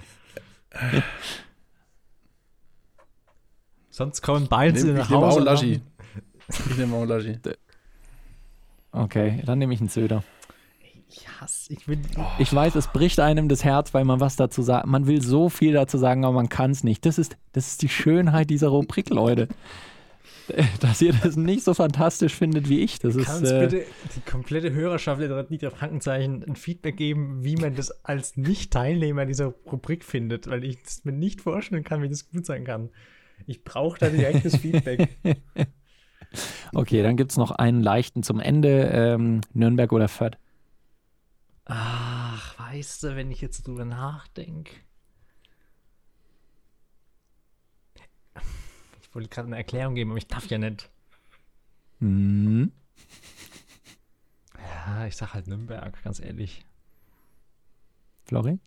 Sonst 3.95 4.23
kommen 4.23 4.49
beide 4.51 4.85
Nehm, 4.85 4.97
nach 4.97 5.05
ich 5.05 5.11
nehme 5.11 5.23
auch 5.23 5.29
Hause. 5.29 5.39
und 5.39 5.45
Laschi. 5.45 5.81
Ich 6.49 6.77
nehme 6.77 6.97
auch 6.97 7.05
Laschi. 7.05 7.39
Okay, 8.91 9.41
dann 9.45 9.59
nehme 9.59 9.73
ich 9.75 9.81
einen 9.81 9.89
Söder. 9.89 10.23
Ich 11.09 11.29
hasse, 11.41 11.73
ich 11.73 11.87
will. 11.89 11.99
Ich 12.39 12.53
weiß, 12.55 12.75
es 12.77 12.87
bricht 12.89 13.19
einem 13.19 13.49
das 13.49 13.65
Herz, 13.65 13.93
weil 13.95 14.05
man 14.05 14.19
was 14.21 14.37
dazu 14.37 14.63
sagt. 14.63 14.87
Man 14.87 15.07
will 15.09 15.21
so 15.21 15.49
viel 15.49 15.73
dazu 15.73 15.99
sagen, 15.99 16.25
aber 16.25 16.35
man 16.35 16.49
kann 16.49 16.71
es 16.73 16.83
nicht. 16.85 17.05
Das 17.07 17.19
ist, 17.19 17.37
das 17.53 17.67
ist 17.69 17.83
die 17.83 17.89
Schönheit 17.89 18.51
dieser 18.51 18.69
Rubrik, 18.69 19.11
Leute. 19.11 19.49
Dass 20.81 21.01
ihr 21.03 21.13
das 21.13 21.37
nicht 21.37 21.65
so 21.65 21.75
fantastisch 21.75 22.35
findet 22.35 22.69
wie 22.69 22.81
ich. 22.81 22.99
Das 23.01 23.17
ist. 23.17 23.27
Kann 23.27 23.41
uns 23.41 23.51
Äh, 23.51 23.61
bitte 23.61 23.85
die 24.17 24.31
komplette 24.31 24.73
Hörerschaft 24.73 25.21
der 25.21 25.47
Nieder 25.49 25.71
Frankenzeichen 25.73 26.45
ein 26.45 26.57
Feedback 26.57 26.97
geben, 26.97 27.43
wie 27.45 27.57
man 27.57 27.75
das 27.75 28.05
als 28.05 28.37
Nicht-Teilnehmer 28.37 29.25
dieser 29.27 29.47
Rubrik 29.71 30.05
findet, 30.05 30.49
weil 30.49 30.65
ich 30.65 30.79
es 30.85 31.05
mir 31.05 31.13
nicht 31.13 31.41
vorstellen 31.41 31.85
kann, 31.85 32.03
wie 32.03 32.09
das 32.09 32.29
gut 32.31 32.45
sein 32.47 32.65
kann. 32.65 32.91
Ich 33.47 33.65
brauche 33.65 33.99
da 33.99 34.09
direktes 34.09 34.57
Feedback. 34.57 35.17
okay, 36.75 37.03
dann 37.03 37.17
gibt 37.17 37.31
es 37.31 37.37
noch 37.37 37.51
einen 37.51 37.83
leichten 37.83 38.23
zum 38.23 38.41
Ende. 38.41 38.91
Ähm, 38.93 39.41
Nürnberg 39.53 39.93
oder 39.93 40.09
Fürth? 40.09 40.39
Ach, 41.67 42.59
weißt 42.59 43.03
du, 43.03 43.17
wenn 43.17 43.31
ich 43.31 43.41
jetzt 43.41 43.67
drüber 43.67 43.85
nachdenke. 43.85 44.75
Ich 49.03 49.15
wollte 49.15 49.29
gerade 49.29 49.47
eine 49.47 49.57
Erklärung 49.57 49.95
geben, 49.95 50.11
aber 50.11 50.19
ich 50.19 50.27
darf 50.27 50.47
ja 50.47 50.59
nicht. 50.59 50.91
Hm. 52.01 52.73
Ja, 54.59 55.07
ich 55.07 55.17
sag 55.17 55.35
halt 55.35 55.47
Nürnberg, 55.47 56.03
ganz 56.03 56.21
ehrlich. 56.21 56.65
Flori? 58.25 58.59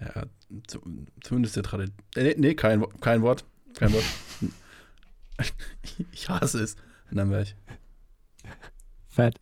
Ja, 0.00 0.24
zu, 0.66 0.82
zumindest 1.22 1.56
der 1.56 1.62
Tradition. 1.62 1.96
Nee, 2.16 2.34
nee, 2.36 2.54
kein, 2.54 2.84
kein 3.00 3.22
Wort. 3.22 3.44
Kein 3.74 3.92
Wort. 3.92 4.04
ich 6.12 6.28
hasse 6.28 6.62
es. 6.62 6.76
Nürnberg. 7.10 7.48
Fett. 9.08 9.36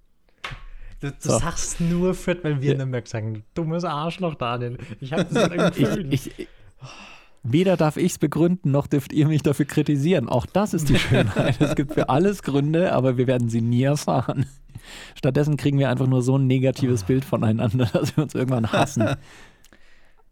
Du, 1.00 1.08
du 1.10 1.14
So. 1.18 1.38
sagst 1.38 1.80
nur 1.80 2.14
Fürth, 2.14 2.42
weil 2.44 2.60
wir 2.60 2.72
Ja. 2.72 2.78
Nürnberg 2.78 3.06
sagen. 3.06 3.34
Du 3.34 3.40
dummes 3.62 3.84
Arschloch, 3.84 4.34
Daniel. 4.34 4.78
Ich 5.00 5.12
hab 5.12 5.28
das 5.30 5.50
ein 5.50 5.72
Gefühl. 5.72 6.12
Ich, 6.12 6.38
ich, 6.38 6.48
weder 7.42 7.76
darf 7.76 7.96
ich 7.96 8.12
es 8.12 8.18
begründen, 8.18 8.70
noch 8.70 8.86
dürft 8.86 9.12
ihr 9.12 9.26
mich 9.28 9.42
dafür 9.42 9.66
kritisieren. 9.66 10.28
Auch 10.28 10.46
das 10.46 10.74
ist 10.74 10.88
die 10.88 10.98
Schönheit. 10.98 11.60
es 11.60 11.74
gibt 11.74 11.94
für 11.94 12.08
alles 12.08 12.42
Gründe, 12.42 12.92
aber 12.92 13.16
wir 13.16 13.26
werden 13.26 13.48
sie 13.48 13.60
nie 13.60 13.82
erfahren. 13.84 14.46
Stattdessen 15.14 15.56
kriegen 15.56 15.78
wir 15.78 15.88
einfach 15.90 16.06
nur 16.06 16.22
so 16.22 16.36
ein 16.36 16.46
negatives 16.46 17.04
Bild 17.04 17.24
voneinander, 17.24 17.86
dass 17.92 18.16
wir 18.16 18.22
uns 18.24 18.34
irgendwann 18.34 18.72
hassen. 18.72 19.16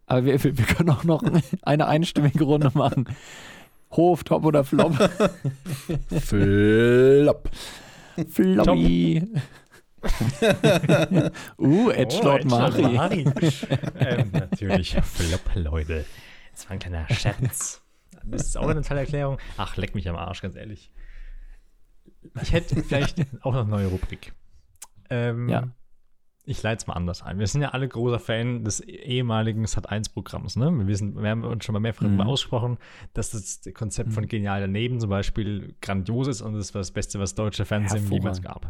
Aber 0.05 0.25
wir, 0.25 0.43
wir 0.43 0.57
wir 0.57 0.65
können 0.65 0.89
auch 0.89 1.03
noch 1.03 1.23
eine 1.61 1.87
einstimmige 1.87 2.43
Runde 2.43 2.71
machen. 2.73 3.05
Hof, 3.91 4.23
Top 4.23 4.45
oder 4.45 4.63
Flop? 4.63 4.93
Flop. 6.21 7.49
Floppy. 8.29 9.27
uh, 11.57 11.89
Edgelord 11.91 12.45
Oh, 12.45 12.49
Mari. 12.49 12.81
Mari. 12.83 13.25
ähm, 13.99 14.29
natürlich, 14.31 14.95
Flop, 15.03 15.41
Leute. 15.55 16.05
Das 16.53 16.65
war 16.65 16.71
ein 16.73 16.79
kleiner 16.79 17.07
Scherz. 17.09 17.81
Das 18.23 18.47
ist 18.47 18.57
auch 18.57 18.67
eine 18.67 18.81
tolle 18.81 19.01
Erklärung. 19.01 19.37
Ach, 19.57 19.75
leck 19.77 19.95
mich 19.95 20.07
am 20.09 20.15
Arsch, 20.15 20.41
ganz 20.41 20.55
ehrlich. 20.55 20.91
Ich 22.41 22.51
hätte 22.53 22.81
vielleicht 22.83 23.19
auch 23.41 23.53
noch 23.53 23.61
eine 23.61 23.69
neue 23.69 23.87
Rubrik. 23.87 24.33
Ähm, 25.09 25.49
Ja. 25.49 25.67
Ich 26.45 26.63
leite 26.63 26.77
es 26.81 26.87
mal 26.87 26.93
anders 26.95 27.21
ein. 27.21 27.37
Wir 27.37 27.45
sind 27.45 27.61
ja 27.61 27.69
alle 27.69 27.87
großer 27.87 28.17
Fan 28.17 28.63
des 28.63 28.79
ehemaligen 28.79 29.65
Sat1-Programms. 29.65 30.55
Ne? 30.55 30.71
Wir, 30.79 30.87
wissen, 30.87 31.21
wir 31.21 31.29
haben 31.29 31.43
uns 31.43 31.63
schon 31.63 31.73
mal 31.73 31.79
mehrfach 31.79 32.01
Mhm. 32.01 32.17
darüber 32.17 32.25
ausgesprochen, 32.27 32.77
dass 33.13 33.31
das 33.31 33.61
Konzept 33.75 34.13
von 34.13 34.25
Genial 34.27 34.61
daneben 34.61 34.99
zum 34.99 35.09
Beispiel 35.11 35.75
grandios 35.81 36.27
ist 36.27 36.41
und 36.41 36.53
das 36.55 36.73
war 36.73 36.79
das 36.79 36.91
Beste, 36.91 37.19
was 37.19 37.35
deutsche 37.35 37.65
Fernsehen 37.65 38.09
jemals 38.11 38.41
gab. 38.41 38.69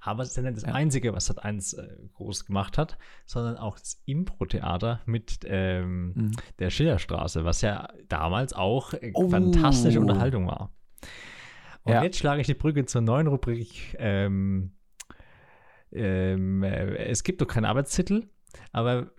Aber 0.00 0.22
es 0.22 0.30
ist 0.30 0.36
ja 0.36 0.42
nicht 0.44 0.56
das 0.56 0.62
Ja. 0.62 0.72
Einzige, 0.74 1.12
was 1.12 1.30
Sat1 1.30 1.76
äh, 1.76 2.08
groß 2.14 2.46
gemacht 2.46 2.78
hat, 2.78 2.96
sondern 3.26 3.56
auch 3.58 3.78
das 3.78 4.00
Impro-Theater 4.06 5.00
mit 5.04 5.40
ähm, 5.44 6.12
Mhm. 6.14 6.30
der 6.60 6.70
Schillerstraße, 6.70 7.44
was 7.44 7.60
ja 7.60 7.88
damals 8.08 8.52
auch 8.54 8.94
äh, 8.94 9.10
Oh. 9.12 9.28
fantastische 9.28 10.00
Unterhaltung 10.00 10.46
war. 10.46 10.72
Und 11.82 11.92
Ja. 11.92 12.02
jetzt 12.02 12.16
schlage 12.18 12.40
ich 12.40 12.46
die 12.46 12.54
Brücke 12.54 12.86
zur 12.86 13.00
neuen 13.02 13.26
Rubrik. 13.26 13.96
Ähm, 13.98 14.72
ähm, 15.92 16.62
äh, 16.62 16.96
es 17.06 17.22
gibt 17.24 17.40
doch 17.40 17.46
keinen 17.46 17.64
Arbeitstitel, 17.64 18.28
aber 18.72 19.10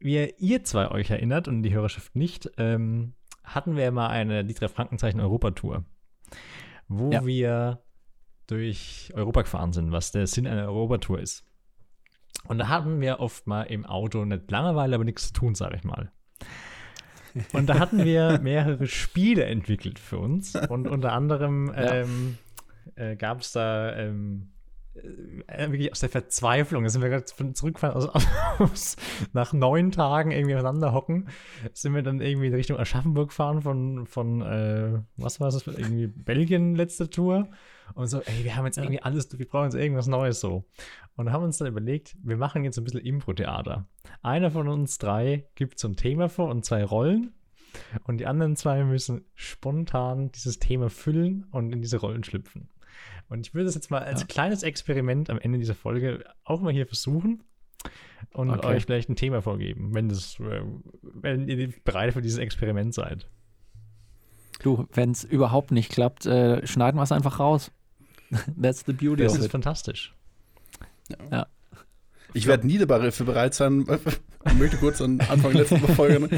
wie 0.00 0.30
ihr 0.38 0.64
zwei 0.64 0.90
euch 0.90 1.10
erinnert 1.10 1.48
und 1.48 1.62
die 1.62 1.72
Hörerschaft 1.74 2.14
nicht, 2.14 2.50
ähm, 2.56 3.14
hatten 3.44 3.76
wir 3.76 3.90
mal 3.90 4.08
eine 4.08 4.44
die 4.44 4.54
drei 4.54 4.68
Frankenzeichen 4.68 5.20
Europatour, 5.20 5.84
wo 6.86 7.10
Ja. 7.10 7.24
wir 7.26 7.82
durch 8.46 9.10
Europa 9.14 9.42
gefahren 9.42 9.72
sind, 9.72 9.92
was 9.92 10.12
der 10.12 10.26
Sinn 10.26 10.46
einer 10.46 10.66
Europatour 10.68 11.18
ist. 11.20 11.44
Und 12.44 12.58
da 12.58 12.68
hatten 12.68 13.00
wir 13.00 13.20
oft 13.20 13.46
mal 13.46 13.62
im 13.64 13.84
Auto 13.84 14.24
nicht 14.24 14.50
Langeweile, 14.50 14.94
aber 14.94 15.04
nichts 15.04 15.28
zu 15.28 15.32
tun, 15.32 15.54
sage 15.54 15.76
ich 15.76 15.84
mal. 15.84 16.12
Und 17.52 17.66
da 17.68 17.78
hatten 17.78 18.04
wir 18.04 18.38
mehrere 18.42 18.86
Spiele 18.86 19.44
entwickelt 19.44 19.98
für 19.98 20.18
uns. 20.18 20.54
Und 20.54 20.88
unter 20.88 21.12
anderem 21.12 21.72
ähm, 21.76 22.38
äh, 22.94 23.16
gab 23.16 23.40
es 23.40 23.52
da 23.52 23.94
ähm, 23.96 24.52
äh, 24.52 24.57
wirklich 25.68 25.92
aus 25.92 26.00
der 26.00 26.08
Verzweiflung, 26.08 26.82
da 26.84 26.90
sind 26.90 27.02
wir 27.02 27.08
gerade 27.08 27.24
von- 27.34 27.54
zurückgefahren 27.54 27.96
aus, 27.96 28.08
aus, 28.58 28.96
nach 29.32 29.52
neun 29.52 29.90
Tagen 29.90 30.30
irgendwie 30.30 30.54
aufeinander 30.54 30.92
hocken, 30.92 31.28
sind 31.72 31.94
wir 31.94 32.02
dann 32.02 32.20
irgendwie 32.20 32.48
in 32.48 32.54
Richtung 32.54 32.78
Aschaffenburg 32.78 33.28
gefahren 33.28 33.62
von, 33.62 34.06
von 34.06 34.42
äh, 34.42 35.00
was 35.16 35.40
war 35.40 35.50
das, 35.50 35.66
irgendwie 35.66 36.06
Belgien 36.06 36.74
letzte 36.74 37.10
Tour. 37.10 37.48
Und 37.94 38.06
so, 38.08 38.20
ey, 38.20 38.44
wir 38.44 38.54
haben 38.56 38.66
jetzt 38.66 38.76
irgendwie 38.78 39.00
alles, 39.00 39.28
wir 39.38 39.46
brauchen 39.48 39.64
jetzt 39.64 39.74
irgendwas 39.74 40.06
Neues 40.06 40.40
so. 40.40 40.64
Und 41.16 41.32
haben 41.32 41.44
uns 41.44 41.58
dann 41.58 41.68
überlegt, 41.68 42.16
wir 42.22 42.36
machen 42.36 42.64
jetzt 42.64 42.76
ein 42.78 42.84
bisschen 42.84 43.00
Impro-Theater. 43.00 43.86
Einer 44.22 44.50
von 44.50 44.68
uns 44.68 44.98
drei 44.98 45.46
gibt 45.54 45.78
so 45.78 45.88
ein 45.88 45.96
Thema 45.96 46.28
vor 46.28 46.48
und 46.50 46.64
zwei 46.64 46.84
Rollen. 46.84 47.32
Und 48.04 48.18
die 48.18 48.26
anderen 48.26 48.56
zwei 48.56 48.84
müssen 48.84 49.24
spontan 49.34 50.30
dieses 50.32 50.58
Thema 50.58 50.90
füllen 50.90 51.46
und 51.50 51.72
in 51.72 51.80
diese 51.80 51.98
Rollen 51.98 52.24
schlüpfen. 52.24 52.68
Und 53.28 53.46
ich 53.46 53.54
würde 53.54 53.66
das 53.66 53.74
jetzt 53.74 53.90
mal 53.90 54.02
als 54.02 54.20
Ja. 54.22 54.26
kleines 54.26 54.62
Experiment 54.62 55.28
am 55.30 55.38
Ende 55.38 55.58
dieser 55.58 55.74
Folge 55.74 56.24
auch 56.44 56.60
mal 56.60 56.72
hier 56.72 56.86
versuchen 56.86 57.42
und 58.32 58.50
Okay. 58.50 58.66
euch 58.66 58.84
vielleicht 58.86 59.08
ein 59.10 59.16
Thema 59.16 59.42
vorgeben, 59.42 59.94
wenn, 59.94 60.08
das, 60.08 60.38
äh, 60.40 60.62
wenn 61.02 61.46
ihr 61.48 61.72
bereit 61.84 62.12
für 62.14 62.22
dieses 62.22 62.38
Experiment 62.38 62.94
seid. 62.94 63.28
Du, 64.60 64.86
wenn 64.92 65.10
es 65.12 65.22
überhaupt 65.24 65.70
nicht 65.70 65.90
klappt, 65.92 66.26
äh, 66.26 66.66
schneiden 66.66 66.98
wir 66.98 67.04
es 67.04 67.12
einfach 67.12 67.38
raus. 67.38 67.70
That's 68.60 68.84
the 68.86 68.92
beauty 68.92 69.22
Das 69.22 69.32
of 69.34 69.38
ist 69.40 69.44
it. 69.46 69.50
fantastisch. 69.52 70.14
Ich 72.34 72.46
werde 72.46 72.66
nie 72.66 72.78
dafür 72.78 73.26
bereit 73.26 73.54
sein. 73.54 73.86
Ich 74.46 74.54
möchte 74.54 74.76
kurz 74.76 75.00
an 75.00 75.20
Anfang 75.28 75.52
letzter 75.52 75.78
Folge 75.78 76.28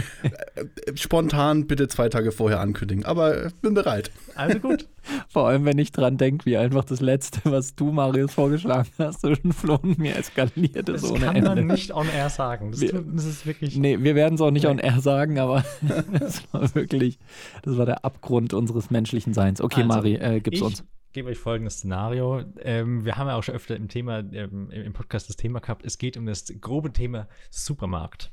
spontan 0.95 1.67
bitte 1.67 1.89
zwei 1.89 2.09
Tage 2.09 2.33
vorher 2.33 2.61
ankündigen. 2.61 3.05
Aber 3.05 3.47
ich 3.47 3.55
bin 3.57 3.75
bereit. 3.75 4.11
Also 4.35 4.59
gut. 4.59 4.89
Vor 5.29 5.49
allem, 5.49 5.65
wenn 5.65 5.79
ich 5.79 5.93
dran 5.93 6.17
denke, 6.17 6.47
wie 6.47 6.57
einfach 6.57 6.85
das 6.85 7.01
Letzte, 7.01 7.41
was 7.45 7.75
du, 7.75 7.91
Marius, 7.93 8.33
vorgeschlagen 8.35 8.89
hast, 8.99 9.21
zwischen 9.23 9.53
Flo 9.53 9.79
und 9.83 9.99
mir 9.99 10.17
eskaliert 10.17 10.89
ist 10.89 11.05
Das 11.05 11.11
ohne 11.11 11.27
kann 11.27 11.37
Ende. 11.37 11.51
man 11.57 11.67
nicht 11.67 11.93
on 11.93 12.09
air 12.09 12.31
sagen. 12.31 12.71
Das, 12.73 12.81
Wir- 12.81 12.91
tut- 12.91 13.07
das 13.15 13.25
ist 13.25 13.47
wirklich. 13.47 13.77
Nee, 13.77 13.99
wir 14.01 14.15
werden 14.15 14.35
es 14.35 14.41
auch 14.41 14.51
nicht 14.51 14.67
on 14.67 14.79
air 14.79 15.01
sagen, 15.01 15.39
aber 15.39 15.65
das 16.19 16.43
war 16.53 16.75
wirklich, 16.75 17.19
das 17.63 17.77
war 17.77 17.87
der 17.87 18.05
Abgrund 18.05 18.55
unseres 18.55 18.91
menschlichen 18.91 19.35
Seins. 19.35 19.61
Okay, 19.61 19.83
Also, 19.83 19.89
Mari, 19.89 20.15
äh, 20.15 20.41
gib's 20.41 20.59
ich 20.59 20.63
uns. 20.63 20.85
Gebe 21.13 21.29
euch 21.31 21.39
folgendes 21.39 21.79
Szenario. 21.79 22.43
Ähm, 22.61 23.05
wir 23.05 23.17
haben 23.17 23.29
ja 23.29 23.37
auch 23.37 23.43
schon 23.43 23.55
öfter 23.55 23.77
im 23.77 23.89
Thema, 23.89 24.21
ähm, 24.33 24.71
im 24.71 24.93
Podcast 24.93 25.29
das 25.29 25.37
Thema 25.37 25.61
gehabt. 25.61 25.85
Es 25.85 25.99
geht 25.99 26.17
um 26.17 26.27
das 26.27 26.45
grobe 26.61 26.93
Thema 26.93 27.29
Supermarkt. 27.51 28.33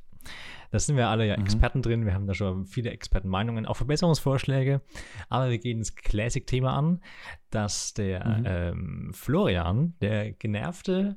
Da 0.72 0.80
sind 0.80 0.98
wir 0.98 1.08
alle 1.08 1.26
ja 1.26 1.38
Mhm. 1.38 1.44
Experten 1.44 1.82
drin. 1.82 2.06
Wir 2.06 2.14
haben 2.14 2.28
da 2.28 2.34
schon 2.34 2.66
viele 2.66 2.90
Expertenmeinungen, 2.92 3.66
auch 3.66 3.78
Verbesserungsvorschläge. 3.78 4.82
Aber 5.30 5.50
wir 5.50 5.58
gehen 5.60 5.80
das 5.80 5.96
Classic-Thema 5.96 6.74
an, 6.78 7.02
dass 7.50 7.94
der 7.94 8.26
Mhm. 8.28 8.44
ähm, 8.46 9.12
Florian, 9.14 9.94
der 10.02 10.32
genervte 10.34 11.16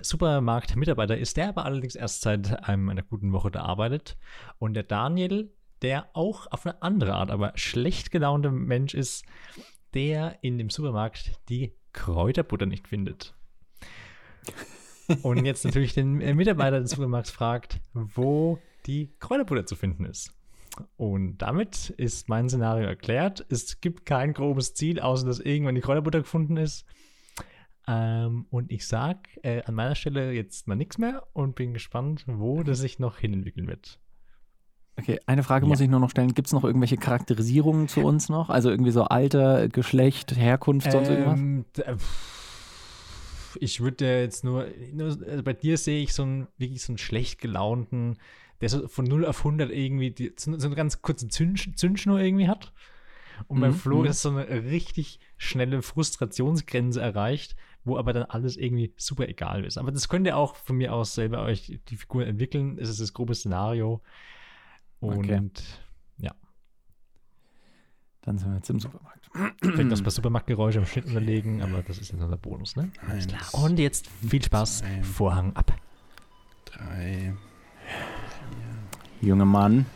Supermarkt-Mitarbeiter 0.00 1.16
ist, 1.18 1.36
der 1.36 1.48
aber 1.48 1.64
allerdings 1.64 1.96
erst 1.96 2.22
seit 2.22 2.68
einem, 2.68 2.88
einer 2.88 3.02
guten 3.02 3.32
Woche 3.32 3.50
da 3.50 3.62
arbeitet. 3.62 4.16
Und 4.58 4.74
der 4.74 4.84
Daniel, 4.84 5.52
der 5.82 6.06
auch 6.14 6.46
auf 6.52 6.64
eine 6.64 6.80
andere 6.82 7.14
Art, 7.14 7.30
aber 7.30 7.52
schlecht 7.56 8.12
gelaunte 8.12 8.50
Mensch 8.52 8.94
ist, 8.94 9.24
der 9.96 10.38
in 10.42 10.58
dem 10.58 10.68
Supermarkt 10.68 11.40
die 11.48 11.72
Kräuterbutter 11.94 12.66
nicht 12.66 12.86
findet. 12.86 13.34
Und 15.22 15.44
jetzt 15.46 15.64
natürlich 15.64 15.94
den 15.94 16.20
äh, 16.20 16.34
Mitarbeiter 16.34 16.80
des 16.80 16.90
Supermarkts 16.90 17.30
fragt, 17.30 17.80
wo 17.94 18.58
die 18.86 19.14
Kräuterbutter 19.18 19.64
zu 19.64 19.74
finden 19.74 20.04
ist. 20.04 20.34
Und 20.96 21.38
damit 21.38 21.90
ist 21.90 22.28
mein 22.28 22.50
Szenario 22.50 22.86
erklärt. 22.86 23.46
Es 23.48 23.80
gibt 23.80 24.04
kein 24.04 24.34
grobes 24.34 24.74
Ziel, 24.74 25.00
außer 25.00 25.26
dass 25.26 25.40
irgendwann 25.40 25.74
die 25.74 25.80
Kräuterbutter 25.80 26.20
gefunden 26.20 26.58
ist. 26.58 26.84
Ähm, 27.88 28.46
und 28.50 28.70
ich 28.70 28.86
sage 28.86 29.20
äh, 29.42 29.62
an 29.62 29.74
meiner 29.74 29.94
Stelle 29.94 30.32
jetzt 30.32 30.66
mal 30.68 30.74
nichts 30.74 30.98
mehr 30.98 31.26
und 31.32 31.54
bin 31.54 31.72
gespannt, 31.72 32.24
wo 32.26 32.62
das 32.62 32.80
sich 32.80 32.98
noch 32.98 33.16
hinentwickeln 33.16 33.68
wird. 33.68 33.98
Okay, 34.98 35.20
eine 35.26 35.42
Frage 35.42 35.66
muss 35.66 35.80
ich 35.80 35.88
nur 35.88 36.00
noch 36.00 36.10
stellen. 36.10 36.32
Gibt 36.34 36.48
es 36.48 36.52
noch 36.52 36.64
irgendwelche 36.64 36.96
Charakterisierungen 36.96 37.86
zu 37.88 38.02
uns 38.02 38.28
noch? 38.28 38.48
Also 38.48 38.70
irgendwie 38.70 38.90
so 38.92 39.04
Alter, 39.04 39.68
Geschlecht, 39.68 40.34
Herkunft, 40.36 40.90
sonst 40.90 41.10
irgendwas? 41.10 41.40
Ähm, 41.40 41.64
d- 41.76 41.82
äh, 41.82 41.96
ich 43.58 43.80
würde 43.80 44.20
jetzt 44.20 44.44
nur, 44.44 44.66
nur 44.92 45.06
also 45.06 45.42
bei 45.42 45.52
dir 45.54 45.78
sehe 45.78 46.02
ich 46.02 46.12
so 46.12 46.22
einen 46.22 46.46
wirklich 46.58 46.82
so 46.82 46.92
einen 46.92 46.98
schlecht 46.98 47.40
gelaunten, 47.40 48.18
der 48.60 48.68
so 48.68 48.86
von 48.88 49.04
0 49.06 49.24
auf 49.24 49.38
100 49.38 49.70
irgendwie 49.70 50.10
die, 50.10 50.32
so, 50.36 50.58
so 50.58 50.66
eine 50.66 50.76
ganz 50.76 51.00
kurze 51.02 51.28
Zünd, 51.28 51.78
Zündschnur 51.78 52.18
irgendwie 52.20 52.48
hat. 52.48 52.72
Und 53.48 53.60
beim 53.60 53.72
Mhm, 53.72 53.74
Flo 53.74 54.02
mhm. 54.02 54.06
ist 54.10 54.22
so 54.22 54.30
eine 54.30 54.48
richtig 54.64 55.20
schnelle 55.36 55.82
Frustrationsgrenze 55.82 57.00
erreicht, 57.00 57.56
wo 57.84 57.98
aber 57.98 58.12
dann 58.12 58.24
alles 58.24 58.56
irgendwie 58.56 58.92
super 58.96 59.28
egal 59.28 59.64
ist. 59.64 59.78
Aber 59.78 59.92
das 59.92 60.08
könnt 60.08 60.26
ihr 60.26 60.36
auch 60.36 60.56
von 60.56 60.76
mir 60.76 60.92
aus 60.94 61.14
selber 61.14 61.42
euch 61.42 61.78
die 61.88 61.96
Figur 61.96 62.26
entwickeln. 62.26 62.78
Es 62.78 62.88
ist 62.88 63.00
das 63.00 63.12
grobe 63.12 63.34
Szenario. 63.34 64.00
Und 65.00 65.18
Okay. 65.18 65.40
ja, 66.18 66.32
Dann 68.22 68.38
sind 68.38 68.50
wir 68.50 68.56
jetzt 68.56 68.70
im 68.70 68.80
Supermarkt. 68.80 69.28
vielleicht 69.62 69.92
das 69.92 70.02
paar 70.02 70.10
Supermarktgeräusche 70.10 70.78
im 70.78 70.86
Schnitt 70.86 71.06
unterlegen, 71.06 71.62
aber 71.62 71.82
das 71.82 71.98
ist 71.98 72.12
nur 72.12 72.28
der 72.28 72.36
Bonus, 72.36 72.74
ne? 72.76 72.90
Eins, 73.08 73.26
Und 73.52 73.78
jetzt 73.78 74.08
viel 74.28 74.42
Spaß. 74.42 74.78
zwei, 74.78 75.02
Vorhang 75.02 75.54
ab. 75.54 75.72
drei. 76.64 77.34
Junger 79.20 79.44
Mann, 79.44 79.86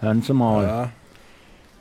hören 0.00 0.22
Sie 0.22 0.32
mal. 0.34 0.64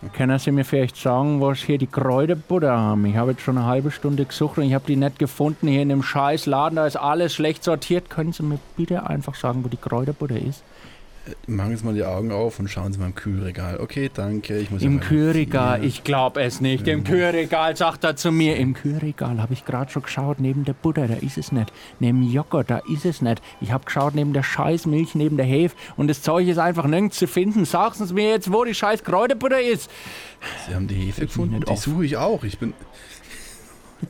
Ja, 0.02 0.10
Können 0.14 0.40
Sie 0.40 0.52
mir 0.52 0.64
vielleicht 0.64 0.96
sagen, 0.96 1.42
was 1.42 1.60
hier 1.60 1.78
die 1.78 1.88
Kräuterbutter 1.88 2.72
haben? 2.78 3.06
Ich 3.06 3.18
habe 3.18 3.32
jetzt 3.32 3.42
schon 3.42 3.58
eine 3.58 3.68
halbe 3.68 3.92
Stunde 3.92 4.24
gesucht 4.26 4.58
und 4.58 4.64
ich 4.64 4.74
habe 4.74 4.86
die 4.88 4.96
nicht 4.96 5.20
gefunden 5.20 5.68
hier 5.68 5.82
in 5.82 5.90
dem 5.90 6.02
scheiß 6.04 6.46
Laden. 6.46 6.78
Da 6.78 6.88
ist 6.88 6.96
alles 6.96 7.34
schlecht 7.34 7.64
sortiert. 7.66 8.10
Können 8.10 8.32
Sie 8.32 8.44
mir 8.44 8.60
bitte 8.78 9.06
einfach 9.06 9.36
sagen, 9.36 9.64
wo 9.64 9.68
die 9.68 9.76
Kräuterbutter 9.78 10.38
ist? 10.40 10.64
Machen 11.48 11.76
Sie 11.78 11.86
mal 11.86 11.94
die 11.94 12.04
Augen 12.04 12.32
auf 12.32 12.60
und 12.60 12.70
schauen 12.70 12.94
Sie 12.94 13.00
mal 13.00 13.08
im 13.08 13.16
Kühlregal. 13.16 13.80
Okay, 13.80 14.10
danke. 14.14 14.58
Ich 14.58 14.72
muss 14.72 14.82
Im 14.82 15.00
Kühlregal, 15.00 15.84
ich 15.84 16.04
glaube 16.04 16.42
es 16.42 16.62
nicht. 16.62 16.88
Im 16.88 17.04
Kühlregal, 17.04 17.76
sagt 17.76 18.04
er 18.04 18.16
zu 18.16 18.32
mir. 18.32 18.58
Im 18.58 18.74
Kühlregal 18.74 19.42
habe 19.42 19.54
ich 19.54 19.66
gerade 19.66 19.92
schon 19.92 20.04
geschaut, 20.04 20.40
neben 20.40 20.66
der 20.66 20.74
Butter, 20.74 21.08
da 21.08 21.16
ist 21.16 21.38
es 21.38 21.52
nicht. 21.52 21.72
Neben 22.00 22.24
Joghurt, 22.24 22.70
da 22.70 22.80
ist 22.90 23.06
es 23.06 23.22
nicht. 23.22 23.42
Ich 23.62 23.72
habe 23.72 23.86
geschaut 23.86 24.16
neben 24.16 24.34
der 24.34 24.44
Scheißmilch, 24.44 25.16
neben 25.16 25.38
der 25.38 25.46
Hefe 25.46 25.76
und 25.98 26.08
das 26.08 26.22
Zeug 26.22 26.48
ist 26.48 26.58
einfach 26.58 26.86
nirgends 26.86 27.18
zu 27.18 27.28
finden. 27.28 27.66
Sagen 27.66 28.06
Sie 28.06 28.14
mir 28.14 28.30
jetzt, 28.30 28.52
wo 28.52 28.64
die 28.64 28.74
scheiß 28.74 29.04
Kräuterbutter 29.04 29.62
ist. 29.62 29.90
Sie 30.68 30.76
haben 30.76 30.88
die 30.88 30.96
Hefe 30.96 31.22
gefunden. 31.22 31.64
Die 31.68 31.78
suche 31.78 32.06
ich 32.06 32.18
auch. 32.18 32.44
Ich 32.44 32.58
bin. 32.58 32.74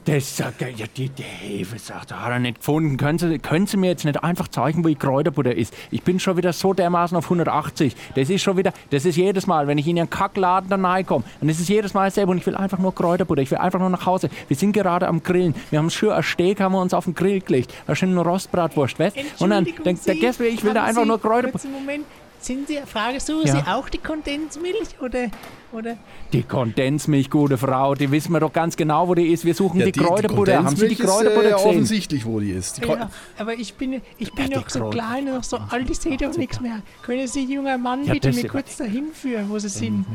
Das 0.06 0.38
sagt 0.38 0.62
er, 0.62 0.70
ja, 0.70 0.86
die, 0.96 1.10
die 1.10 1.24
Hefe 1.24 1.80
sagt 1.80 2.12
er, 2.12 2.24
hat 2.24 2.32
er 2.32 2.40
nicht 2.40 2.60
gefunden. 2.60 2.98
Können 2.98 3.18
Sie, 3.18 3.40
können 3.40 3.66
Sie 3.66 3.76
mir 3.76 3.88
jetzt 3.88 4.06
nicht 4.06 4.24
einfach 4.24 4.48
zeigen, 4.48 4.84
wo 4.84 4.88
die 4.88 4.96
Kräuterbutter 4.96 5.56
ist? 5.56 5.74
Ich 5.90 6.04
bin 6.04 6.20
schon 6.20 6.38
wieder 6.38 6.54
so 6.54 6.74
dermaßen 6.74 7.18
auf 7.18 7.24
180. 7.26 7.96
Das 8.14 8.30
ist 8.30 8.44
schon 8.44 8.56
wieder, 8.56 8.72
das 8.92 9.06
ist 9.06 9.16
jedes 9.16 9.48
Mal, 9.48 9.68
wenn 9.68 9.80
ich 9.80 9.88
in 9.88 9.98
Ihren 9.98 10.10
Kackladen 10.10 10.70
dann 10.70 10.86
reinkomme. 10.86 11.24
Und 11.42 11.50
es 11.50 11.60
ist 11.60 11.70
jedes 11.70 11.96
Mal 11.96 12.06
dasselbe 12.06 12.32
und 12.32 12.38
ich 12.38 12.46
will 12.46 12.56
einfach 12.56 12.78
nur 12.78 12.94
Kräuterbutter. 12.94 13.42
Ich 13.42 13.50
will 13.50 13.58
einfach 13.58 13.80
nur 13.80 13.90
nach 13.90 14.06
Hause. 14.06 14.30
Wir 14.48 14.56
sind 14.56 14.74
gerade 14.74 15.08
am 15.08 15.24
Grillen. 15.24 15.56
Wir 15.72 15.80
haben 15.80 15.90
schön 15.90 16.12
ein 16.12 16.24
Steak, 16.24 16.60
haben 16.60 16.74
wir 16.74 16.82
uns 16.82 16.94
auf 16.94 17.06
den 17.06 17.16
Grill 17.16 17.42
gelegt. 17.42 17.74
Da 17.88 17.96
schön 17.96 18.12
eine 18.12 18.22
Rostbratwurst, 18.22 19.00
weißt? 19.00 19.18
Und 19.40 19.50
dann 19.50 19.60
Entschuldigung, 19.60 19.84
denkt 19.86 20.06
der 20.06 20.14
Sie, 20.14 20.20
Gäste, 20.20 20.46
ich 20.46 20.64
will 20.64 20.74
da 20.74 20.84
einfach 20.84 21.06
nur 21.06 21.20
Kräuterbutter. 21.20 21.68
Moment. 21.68 22.06
Sind 22.42 22.68
Sie, 22.70 22.78
Frage, 22.86 23.20
suchen 23.20 23.48
Ja. 23.48 23.56
Sie 23.56 23.62
auch 23.70 23.90
die 23.90 23.98
Kondensmilch 23.98 25.02
oder, 25.02 25.28
oder? 25.74 25.98
Die 26.32 26.44
Kondensmilch, 26.44 27.30
gute 27.30 27.58
Frau, 27.58 27.96
die 27.96 28.10
wissen 28.12 28.32
wir 28.32 28.40
doch 28.40 28.54
ganz 28.54 28.78
genau, 28.78 29.08
wo 29.10 29.14
die 29.16 29.28
ist. 29.28 29.44
Wir 29.44 29.54
suchen 29.54 29.80
die, 29.84 29.92
Kräuterbutter. 29.92 30.64
Haben 30.64 30.76
Sie 30.76 30.88
die 30.88 30.96
Kräuterbutter 30.96 31.42
ist, 31.42 31.52
äh, 31.52 31.56
gesehen? 31.56 31.70
offensichtlich, 31.70 32.26
wo 32.26 32.40
die 32.40 32.52
ist. 32.52 32.82
Die 32.84 32.88
Ja, 32.88 33.10
aber 33.38 33.54
ich 33.56 33.74
bin, 33.74 34.02
ich 34.18 34.32
bin 34.34 34.50
Ja, 34.52 34.58
noch 34.60 34.68
die 34.68 34.72
so 34.80 34.90
klein 34.90 35.28
und 35.28 35.34
noch 35.36 35.44
so 35.44 35.58
alt, 35.70 35.90
ich 35.90 36.00
sehe 36.00 36.16
doch 36.16 36.36
nichts 36.38 36.62
mehr. 36.62 36.82
Können 37.04 37.28
Sie, 37.28 37.44
junger 37.44 37.78
Mann, 37.78 38.06
Ja, 38.06 38.14
bitte 38.14 38.32
mir 38.32 38.48
kurz 38.48 38.78
dahin 38.78 39.10
führen, 39.14 39.50
wo 39.50 39.60
Sie 39.60 39.68
sind? 39.70 40.06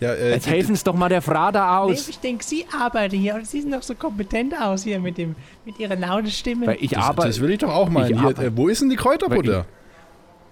ja, 0.00 0.12
äh, 0.14 0.32
Jetzt 0.32 0.46
die- 0.46 0.50
helfen 0.50 0.74
Sie 0.74 0.82
doch 0.82 0.94
mal 0.94 1.08
der 1.08 1.22
Frau 1.22 1.52
da 1.52 1.84
Nee, 1.86 1.92
aus. 1.92 2.08
ich 2.08 2.18
denke, 2.18 2.42
Sie 2.42 2.66
arbeiten 2.76 3.16
hier 3.16 3.36
und 3.36 3.46
Sie 3.46 3.60
sehen 3.60 3.70
doch 3.70 3.82
so 3.82 3.94
kompetent 3.94 4.60
aus 4.60 4.82
hier 4.82 4.98
mit, 4.98 5.16
dem, 5.18 5.36
mit 5.64 5.78
Ihrer 5.78 5.94
lauten 5.94 6.30
Stimme. 6.32 6.66
Weil 6.66 6.78
ich 6.80 6.90
das, 6.90 7.04
arbeite. 7.04 7.28
das 7.28 7.40
will 7.40 7.50
ich 7.50 7.58
doch 7.58 7.72
auch 7.72 7.88
mal. 7.88 8.08
Hier, 8.08 8.38
äh, 8.38 8.50
wo 8.56 8.66
ist 8.66 8.82
denn 8.82 8.90
die 8.90 8.96
Kräuterbutter? 8.96 9.66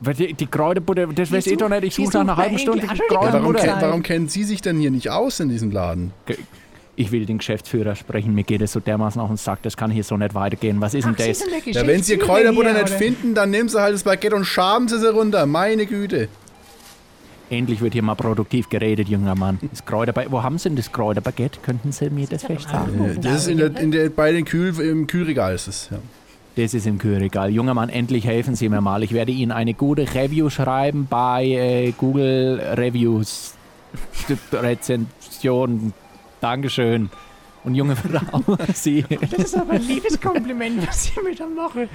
Weil 0.01 0.15
die, 0.15 0.35
die 0.35 0.47
Kräuterbutter, 0.47 1.07
das 1.07 1.33
weiß 1.33 1.47
ich 1.47 1.57
doch 1.57 1.69
nicht. 1.71 1.85
Ich 1.85 1.95
suche 1.95 2.13
nach 2.19 2.21
einer 2.23 2.37
halben 2.37 2.59
Stunde 2.59 2.87
Ja, 2.87 2.93
warum, 3.09 3.09
Kräuterbutter. 3.09 3.59
Ken- 3.65 3.77
warum 3.81 4.03
kennen 4.03 4.29
Sie 4.29 4.45
sich 4.45 4.61
denn 4.61 4.79
hier 4.79 4.91
nicht 4.91 5.11
aus 5.11 5.41
in 5.41 5.49
diesem 5.49 5.71
Laden? 5.71 6.13
Ich 6.97 7.13
will 7.13 7.27
den 7.27 7.39
Geschäftsführer 7.39 7.95
sprechen. 7.95 8.35
Mir 8.35 8.45
geht 8.45 8.63
es 8.63 8.73
so 8.73 8.81
dermaßen 8.81 9.21
auf 9.21 9.29
den 9.29 9.37
Sack. 9.37 9.63
Das 9.63 9.77
kann 9.77 9.91
hier 9.91 10.05
so 10.05 10.17
nicht 10.17 10.35
weitergehen. 10.35 10.81
Was 10.81 10.95
ist 10.95 11.05
denn 11.05 11.15
Ach, 11.19 11.23
Sie 11.23 11.29
das? 11.29 11.75
Ja, 11.75 11.87
wenn 11.87 12.03
Sie 12.03 12.17
Kräuterbutter 12.17 12.71
hier, 12.73 12.83
nicht 12.83 12.91
oder? 12.91 12.99
finden, 12.99 13.35
dann 13.35 13.51
nehmen 13.51 13.69
Sie 13.69 13.81
halt 13.81 13.95
das 13.95 14.03
Baguette 14.05 14.35
und 14.37 14.45
schaben 14.45 14.89
Sie 14.89 14.99
sie 14.99 15.11
runter. 15.11 15.45
Meine 15.47 15.87
Güte. 15.87 16.29
Endlich 17.49 17.81
wird 17.81 17.93
hier 17.93 18.03
mal 18.03 18.17
produktiv 18.17 18.69
geredet, 18.69 19.09
junger 19.09 19.35
Mann. 19.37 19.59
Das 19.71 19.83
Wo 20.31 20.43
haben 20.43 20.59
Sie 20.59 20.69
denn 20.69 20.77
das 20.77 20.91
Kräuterbaguette? 20.91 21.61
Könnten 21.61 21.93
Sie 21.93 22.11
mir 22.11 22.27
das 22.27 22.43
vielleicht 22.45 22.69
sagen? 22.69 23.05
Äh, 23.05 23.21
Das 23.21 23.43
ist 23.43 23.49
in 23.49 23.59
der, 23.59 23.77
in 23.79 23.93
der, 23.93 24.09
bei 24.11 24.33
den 24.33 24.45
Kühl, 24.45 24.79
im 24.81 25.07
Kühlregal 25.07 25.55
ist 25.55 25.69
es. 25.69 25.89
Ja. 25.93 25.99
Das 26.57 26.73
ist 26.73 26.87
im 26.87 26.97
Kühlregal. 26.97 27.51
Junger 27.51 27.75
Mann, 27.75 27.91
endlich 27.91 28.27
helfen 28.27 28.57
Sie 28.57 28.71
mir 28.71 28.81
mal. 28.81 29.03
Ich 29.03 29.13
werde 29.13 29.31
Ihnen 29.31 29.53
eine 29.53 29.75
gute 29.75 30.03
Review 30.15 30.49
schreiben 30.49 31.07
bei 31.09 31.45
äh, 31.45 31.93
Google 31.93 32.59
Reviews. 32.77 33.53
Rezension. 34.53 35.93
Dankeschön. 36.41 37.11
Und 37.63 37.75
junge 37.75 37.95
Frau, 37.95 38.57
Sie. 38.75 39.05
Das 39.21 39.33
ist 39.33 39.55
aber 39.57 39.75
ein 39.75 39.83
liebes 39.83 40.19
Kompliment, 40.19 40.87
was 40.87 41.05
Sie 41.05 41.21
mir 41.21 41.35
da 41.35 41.47
machen. 41.47 41.91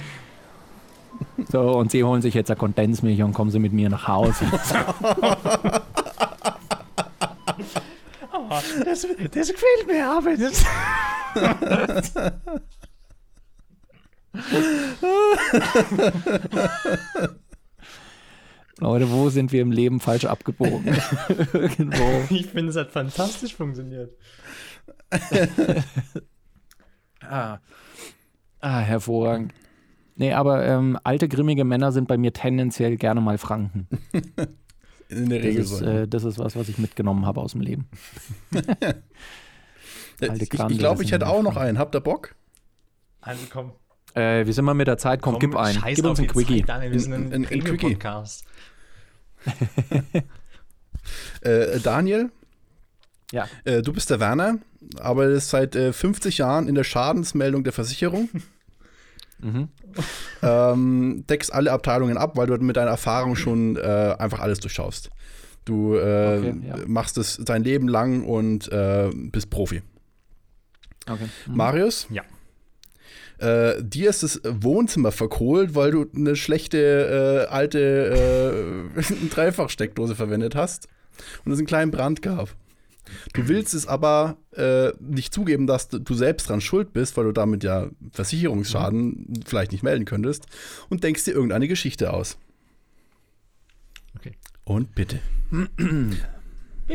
So, 1.50 1.60
und 1.78 1.90
Sie 1.90 2.04
holen 2.04 2.22
sich 2.22 2.34
jetzt 2.34 2.50
eine 2.50 2.58
Kondensmilch 2.58 3.20
und 3.22 3.32
kommen 3.32 3.50
Sie 3.50 3.58
mit 3.58 3.72
mir 3.72 3.90
nach 3.90 4.06
Hause. 4.06 4.44
Das, 8.84 9.06
das 9.32 9.48
gefällt 9.48 9.86
mir, 9.86 10.10
aber 10.10 10.36
das... 10.36 10.62
Leute, 18.78 19.10
wo 19.10 19.28
sind 19.28 19.52
wir 19.52 19.60
im 19.62 19.70
Leben 19.70 20.00
falsch 20.00 20.24
abgebogen? 20.24 20.86
Irgendwo. 21.52 22.24
Ich 22.30 22.46
finde, 22.46 22.70
es 22.70 22.76
hat 22.76 22.90
fantastisch 22.90 23.54
funktioniert. 23.54 24.12
Ah. 27.24 27.60
ah, 28.60 28.80
hervorragend. 28.80 29.52
Nee, 30.16 30.32
aber 30.32 30.66
ähm, 30.66 30.98
alte, 31.04 31.28
grimmige 31.28 31.62
Männer 31.64 31.92
sind 31.92 32.08
bei 32.08 32.18
mir 32.18 32.32
tendenziell 32.32 32.96
gerne 32.96 33.20
mal 33.20 33.38
Franken. 33.38 33.86
In 35.08 35.28
der 35.30 35.38
Das 35.38 35.46
Regel 35.46 35.62
ist, 35.62 35.68
so. 35.70 35.84
äh, 35.84 36.08
das 36.08 36.24
ist 36.24 36.40
was, 36.40 36.56
was 36.56 36.68
ich 36.68 36.78
mitgenommen 36.78 37.24
habe 37.24 37.40
aus 37.40 37.52
dem 37.52 37.60
Leben. 37.60 37.86
Alte 40.20 40.42
ich 40.42 40.50
glaube, 40.50 41.04
ich 41.04 41.12
hätte 41.12 41.28
auch 41.28 41.44
noch 41.44 41.56
einen. 41.56 41.78
Habt 41.78 41.94
ihr 41.94 42.00
Bock? 42.00 42.34
Also 43.20 43.44
komm. 43.48 43.70
Äh, 44.14 44.46
wie 44.46 44.52
sind 44.52 44.64
wir 44.64 44.74
mit 44.74 44.86
der 44.88 44.98
Zeit? 44.98 45.22
Komm, 45.22 45.38
gib 45.38 45.56
einen. 45.56 45.78
Scheiß 45.80 45.96
Gib 45.96 46.04
uns 46.04 46.18
einen 46.18 46.28
die 46.28 46.34
Quickie. 46.34 46.58
Zeit, 46.60 46.68
Daniel, 46.68 46.92
wir 46.92 47.00
sind 47.00 47.12
ein, 47.14 47.26
Ein- 47.26 47.32
ein- 47.32 47.46
ein 47.46 47.64
Quickie. 47.64 47.94
Premium-Podcast. 47.96 48.44
Äh, 51.40 51.80
Daniel, 51.80 52.30
Ja. 53.32 53.48
äh, 53.64 53.82
du 53.82 53.92
bist 53.92 54.08
der 54.10 54.20
Werner, 54.20 54.58
arbeitest 55.00 55.50
seit 55.50 55.74
äh, 55.74 55.92
50 55.92 56.38
Jahren 56.38 56.68
in 56.68 56.74
der 56.76 56.84
Schadensmeldung 56.84 57.64
der 57.64 57.72
Versicherung. 57.72 58.28
Mhm. 59.44 59.70
ähm, 60.40 61.24
deckst 61.28 61.52
alle 61.52 61.72
Abteilungen 61.72 62.16
ab, 62.16 62.36
weil 62.36 62.46
du 62.46 62.56
mit 62.58 62.76
deiner 62.76 62.92
Erfahrung 62.92 63.34
schon 63.34 63.74
äh, 63.76 64.14
einfach 64.16 64.38
alles 64.38 64.60
durchschaust. 64.60 65.10
Du 65.64 65.96
äh, 65.96 66.38
Okay, 66.38 66.54
ja. 66.68 66.76
machst 66.86 67.18
es 67.18 67.38
dein 67.44 67.64
Leben 67.64 67.88
lang 67.88 68.22
und 68.24 68.70
äh, 68.70 69.10
bist 69.12 69.50
Profi. 69.50 69.82
Okay. 71.10 71.24
Mhm. 71.48 71.56
Marius? 71.56 72.06
Ja. 72.10 72.22
Äh, 73.42 73.82
dir 73.82 74.08
ist 74.08 74.22
das 74.22 74.40
Wohnzimmer 74.44 75.10
verkohlt, 75.10 75.74
weil 75.74 75.90
du 75.90 76.06
eine 76.14 76.36
schlechte 76.36 77.48
äh, 77.48 77.52
alte 77.52 78.92
äh, 78.96 79.02
Dreifachsteckdose 79.30 80.14
verwendet 80.14 80.54
hast 80.54 80.86
und 81.44 81.50
es 81.50 81.58
einen 81.58 81.66
kleinen 81.66 81.90
Brand 81.90 82.22
gab. 82.22 82.54
Du 83.32 83.48
willst 83.48 83.74
es 83.74 83.88
aber 83.88 84.36
äh, 84.52 84.92
nicht 85.00 85.34
zugeben, 85.34 85.66
dass 85.66 85.88
du, 85.88 85.98
du 85.98 86.14
selbst 86.14 86.48
dran 86.48 86.60
schuld 86.60 86.92
bist, 86.92 87.16
weil 87.16 87.24
du 87.24 87.32
damit 87.32 87.64
ja 87.64 87.88
Versicherungsschaden 88.12 89.42
vielleicht 89.44 89.72
nicht 89.72 89.82
melden 89.82 90.04
könntest 90.04 90.46
und 90.88 91.02
denkst 91.02 91.24
dir 91.24 91.32
irgendeine 91.32 91.66
Geschichte 91.66 92.12
aus. 92.12 92.38
Okay. 94.16 94.34
Und 94.62 94.94
bitte. 94.94 95.18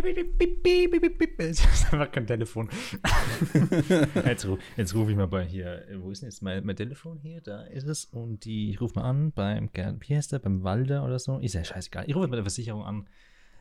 Das 1.37 1.59
ist 1.81 1.93
einfach 1.93 2.11
kein 2.11 2.27
Telefon. 2.27 2.69
jetzt 4.25 4.45
ru- 4.45 4.57
jetzt 4.75 4.95
rufe 4.95 5.11
ich 5.11 5.17
mal 5.17 5.27
bei 5.27 5.45
hier. 5.45 5.87
äh, 5.89 6.01
Wo 6.01 6.11
ist 6.11 6.21
denn 6.21 6.29
jetzt 6.29 6.41
mein, 6.41 6.65
mein 6.65 6.75
Telefon 6.75 7.19
hier? 7.19 7.41
Da 7.41 7.63
ist 7.63 7.87
es. 7.87 8.05
Und 8.05 8.45
die, 8.45 8.69
ich 8.71 8.81
rufe 8.81 8.95
mal 8.99 9.05
an 9.09 9.31
beim, 9.31 9.69
der, 9.73 10.39
beim 10.39 10.63
Walder 10.63 11.03
oder 11.05 11.19
so. 11.19 11.39
Ist 11.39 11.53
ja 11.53 11.63
scheißegal. 11.63 12.05
Ich 12.07 12.15
rufe 12.15 12.25
jetzt 12.25 12.31
bei 12.31 12.37
der 12.37 12.43
Versicherung 12.45 12.83
an. 12.83 13.07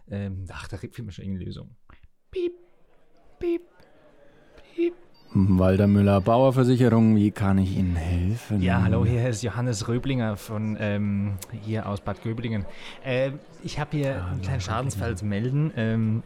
Ähm, 0.08 0.44
ach, 0.50 0.68
da 0.68 0.76
findet 0.76 0.98
man 0.98 1.10
schon 1.12 1.24
irgendeine 1.24 1.46
Lösung. 1.46 1.76
Piep, 2.30 2.52
piep, 3.38 3.62
piep. 4.74 4.94
Walter 5.34 5.86
Müller, 5.86 6.20
Bauerversicherung, 6.20 7.16
wie 7.16 7.30
kann 7.30 7.58
ich 7.58 7.76
Ihnen 7.76 7.96
helfen? 7.96 8.62
Ja, 8.62 8.82
hallo, 8.82 9.04
hier 9.04 9.28
ist 9.28 9.42
Johannes 9.42 9.86
Röblinger 9.88 10.36
von 10.36 10.76
ähm, 10.80 11.34
hier 11.62 11.88
aus 11.88 12.00
Bad 12.00 12.22
Göblingen. 12.22 12.64
Äh, 13.04 13.32
ich 13.62 13.78
habe 13.78 13.96
hier 13.96 14.10
ja, 14.10 14.26
einen 14.26 14.40
kleinen 14.40 14.60
Schadensfall 14.60 15.16
zu 15.16 15.26
melden. 15.26 15.72
Ähm, 15.76 16.22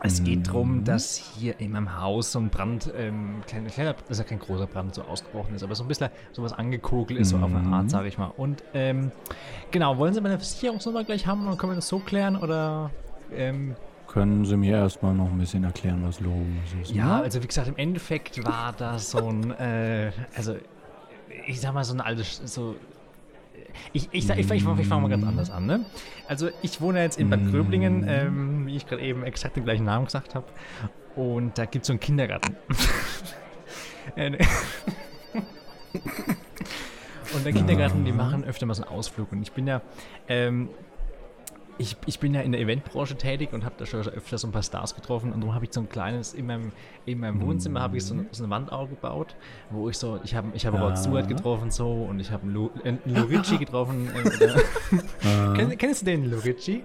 es 0.00 0.22
geht 0.22 0.46
darum, 0.46 0.76
mhm. 0.76 0.84
dass 0.84 1.16
hier 1.16 1.58
in 1.58 1.72
meinem 1.72 2.00
Haus 2.00 2.30
so 2.30 2.38
ein 2.38 2.50
Brand, 2.50 2.92
ähm, 2.96 3.40
kleiner, 3.46 3.68
kleiner, 3.70 3.92
das 3.94 4.10
ist 4.10 4.18
ja 4.18 4.24
kein 4.24 4.38
großer 4.38 4.66
Brand, 4.66 4.94
so 4.94 5.02
ausgebrochen 5.02 5.56
ist, 5.56 5.64
aber 5.64 5.74
so 5.74 5.82
ein 5.82 5.88
bisschen 5.88 6.10
sowas 6.32 6.52
angekokelt 6.52 7.18
ist, 7.18 7.30
so 7.30 7.36
auf 7.38 7.52
eine 7.52 7.66
Art, 7.74 7.84
mhm. 7.84 7.88
sage 7.88 8.06
ich 8.06 8.18
mal. 8.18 8.32
Und 8.36 8.62
ähm, 8.74 9.10
genau, 9.72 9.98
wollen 9.98 10.14
Sie 10.14 10.20
meine 10.20 10.38
Versicherungsnummer 10.38 11.02
gleich 11.02 11.26
haben 11.26 11.48
und 11.48 11.58
können 11.58 11.72
wir 11.72 11.76
das 11.76 11.88
so 11.88 11.98
klären 11.98 12.36
oder 12.36 12.90
ähm, 13.34 13.74
können 14.18 14.44
Sie 14.44 14.56
mir 14.56 14.78
erstmal 14.78 15.14
noch 15.14 15.30
ein 15.30 15.38
bisschen 15.38 15.62
erklären, 15.62 16.02
was 16.02 16.18
los 16.18 16.34
ist? 16.82 16.90
Ja, 16.90 17.18
ne? 17.18 17.22
also 17.22 17.40
wie 17.40 17.46
gesagt, 17.46 17.68
im 17.68 17.76
Endeffekt 17.76 18.44
war 18.44 18.72
das 18.72 19.12
so 19.12 19.28
ein, 19.28 19.52
äh, 19.52 20.10
also 20.34 20.56
ich 21.46 21.60
sag 21.60 21.72
mal 21.72 21.84
so 21.84 21.94
ein 21.94 22.00
altes, 22.00 22.42
so 22.44 22.74
ich, 23.92 24.08
ich, 24.10 24.28
ich, 24.28 24.50
ich, 24.50 24.64
fange 24.64 25.02
mal 25.02 25.08
ganz 25.08 25.24
anders 25.24 25.50
an. 25.50 25.66
Ne? 25.66 25.84
Also 26.26 26.48
ich 26.62 26.80
wohne 26.80 27.00
jetzt 27.00 27.16
in 27.20 27.30
Bad 27.30 27.48
Gröblingen, 27.48 28.04
ähm, 28.08 28.66
wie 28.66 28.74
ich 28.74 28.88
gerade 28.88 29.02
eben 29.02 29.22
exakt 29.22 29.54
den 29.54 29.62
gleichen 29.64 29.84
Namen 29.84 30.06
gesagt 30.06 30.34
habe. 30.34 30.46
Und 31.14 31.56
da 31.56 31.64
gibt 31.66 31.84
es 31.84 31.86
so 31.86 31.92
einen 31.92 32.00
Kindergarten. 32.00 32.56
Äh, 34.16 34.30
und 37.34 37.44
der 37.44 37.52
Kindergarten, 37.52 38.06
die 38.06 38.12
machen 38.12 38.42
öfter 38.42 38.64
mal 38.64 38.72
so 38.72 38.84
einen 38.84 38.90
Ausflug. 38.90 39.30
Und 39.32 39.42
ich 39.42 39.52
bin 39.52 39.66
ja 39.66 39.82
ähm, 40.28 40.70
ich, 41.78 41.96
ich 42.06 42.18
bin 42.18 42.34
ja 42.34 42.40
in 42.40 42.52
der 42.52 42.60
Eventbranche 42.60 43.16
tätig 43.16 43.52
und 43.52 43.64
habe 43.64 43.74
da 43.78 43.86
schon 43.86 44.00
öfter 44.00 44.36
so 44.36 44.48
ein 44.48 44.52
paar 44.52 44.62
Stars 44.62 44.94
getroffen 44.94 45.32
und 45.32 45.40
darum 45.40 45.54
habe 45.54 45.64
ich 45.64 45.72
so 45.72 45.80
ein 45.80 45.88
kleines, 45.88 46.34
in 46.34 46.46
meinem, 46.46 46.72
in 47.06 47.20
meinem 47.20 47.40
Wohnzimmer 47.40 47.80
habe 47.80 47.96
ich 47.96 48.04
so, 48.04 48.16
so, 48.32 48.44
eine 48.44 48.50
Wand 48.50 48.72
aufgebaut, 48.72 49.36
wo 49.70 49.88
ich 49.88 49.96
so, 49.96 50.18
ich 50.24 50.34
habe 50.34 50.48
ich 50.54 50.66
hab 50.66 50.74
ja. 50.74 50.82
Rod 50.82 50.98
Stewart 50.98 51.28
getroffen 51.28 51.70
so 51.70 51.88
und 51.88 52.20
ich 52.20 52.30
habe 52.30 52.42
einen 52.42 52.52
Lu, 52.52 52.70
äh, 52.84 52.94
Lurici 53.04 53.56
getroffen. 53.58 54.10
Äh, 54.40 55.56
Kenn, 55.56 55.78
kennst 55.78 56.02
du 56.02 56.06
den 56.06 56.30
Lurici? 56.30 56.82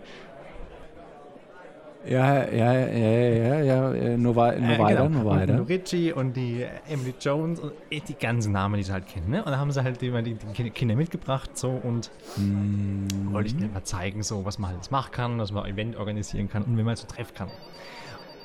Ja, 2.06 2.44
ja, 2.50 2.74
ja, 2.74 2.84
ja, 2.84 3.60
ja, 3.62 3.94
ja, 3.94 4.18
nur, 4.18 4.36
wei 4.36 4.58
nur 4.58 4.70
äh, 4.72 4.80
weiter, 4.80 5.08
genau. 5.08 5.22
nur 5.22 5.26
weiter. 5.26 5.54
Und 5.54 5.70
Richie 5.70 6.12
und 6.12 6.36
die 6.36 6.66
Emily 6.90 7.14
Jones 7.20 7.62
und 7.62 7.72
die 7.90 8.14
ganzen 8.16 8.52
Namen, 8.52 8.76
die 8.76 8.84
sie 8.84 8.92
halt 8.92 9.08
kennen, 9.08 9.30
ne? 9.30 9.44
Und 9.44 9.52
da 9.52 9.58
haben 9.58 9.72
sie 9.72 9.82
halt 9.84 10.02
die, 10.02 10.12
die 10.12 10.70
Kinder 10.72 10.96
mitgebracht, 10.96 11.58
so 11.58 11.70
und 11.70 12.12
mm. 12.36 13.32
wollte 13.32 13.48
ich 13.48 13.54
ihnen 13.56 13.72
mal 13.72 13.84
zeigen, 13.84 14.22
so 14.22 14.44
was 14.44 14.60
man 14.60 14.74
alles 14.74 14.92
machen 14.92 15.12
kann, 15.14 15.38
dass 15.38 15.54
man 15.54 15.64
ein 15.64 15.74
Event 15.74 15.96
organisieren 15.96 16.50
kann 16.50 16.64
und 16.64 16.78
wie 16.78 16.84
man 16.84 16.96
so 16.98 17.08
treffen 17.08 17.34
kann. 17.36 17.50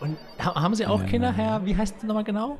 Und 0.00 0.16
haben 0.38 0.76
sie 0.76 0.86
auch 0.86 1.00
ja, 1.00 1.06
Kinder, 1.08 1.32
Herr, 1.32 1.64
wie 1.66 1.76
heißt 1.76 1.96
das 1.96 2.04
nochmal 2.04 2.24
genau? 2.24 2.58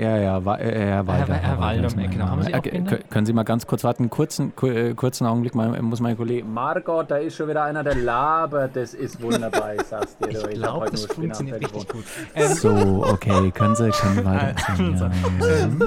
Ja, 0.00 0.16
ja, 0.16 0.42
wa 0.42 0.56
äh, 0.56 0.86
Herr 0.86 1.06
Walter. 1.06 1.34
Herr, 1.34 1.42
Herr 1.42 1.60
Walter, 1.60 1.88
genau. 2.08 2.24
Haben 2.24 2.42
Sie 2.42 2.54
auch 2.54 2.64
äh, 2.64 2.98
können 3.10 3.26
Sie 3.26 3.34
mal 3.34 3.42
ganz 3.42 3.66
kurz 3.66 3.84
warten, 3.84 4.08
kurzen, 4.08 4.50
äh, 4.62 4.94
kurzen 4.94 5.26
Augenblick, 5.26 5.54
mal, 5.54 5.68
muss 5.82 6.00
mein 6.00 6.16
Kollege. 6.16 6.42
Margot, 6.42 7.10
da 7.10 7.18
ist 7.18 7.36
schon 7.36 7.50
wieder 7.50 7.64
einer, 7.64 7.84
der 7.84 7.96
labert, 7.96 8.74
das 8.76 8.94
ist 8.94 9.20
wunderbar, 9.20 9.74
ich 9.74 9.82
sag's 9.82 10.16
dir. 10.16 10.30
Ich, 10.50 10.54
glaube, 10.54 10.90
das 10.90 11.04
funktioniert 11.04 11.60
richtig 11.60 11.88
gut. 11.88 12.04
Ähm, 12.34 12.54
so, 12.54 13.04
okay, 13.06 13.50
können 13.50 13.76
Sie, 13.76 13.90
können 13.90 14.24
weiter 14.24 14.54
erzählen. 14.68 15.82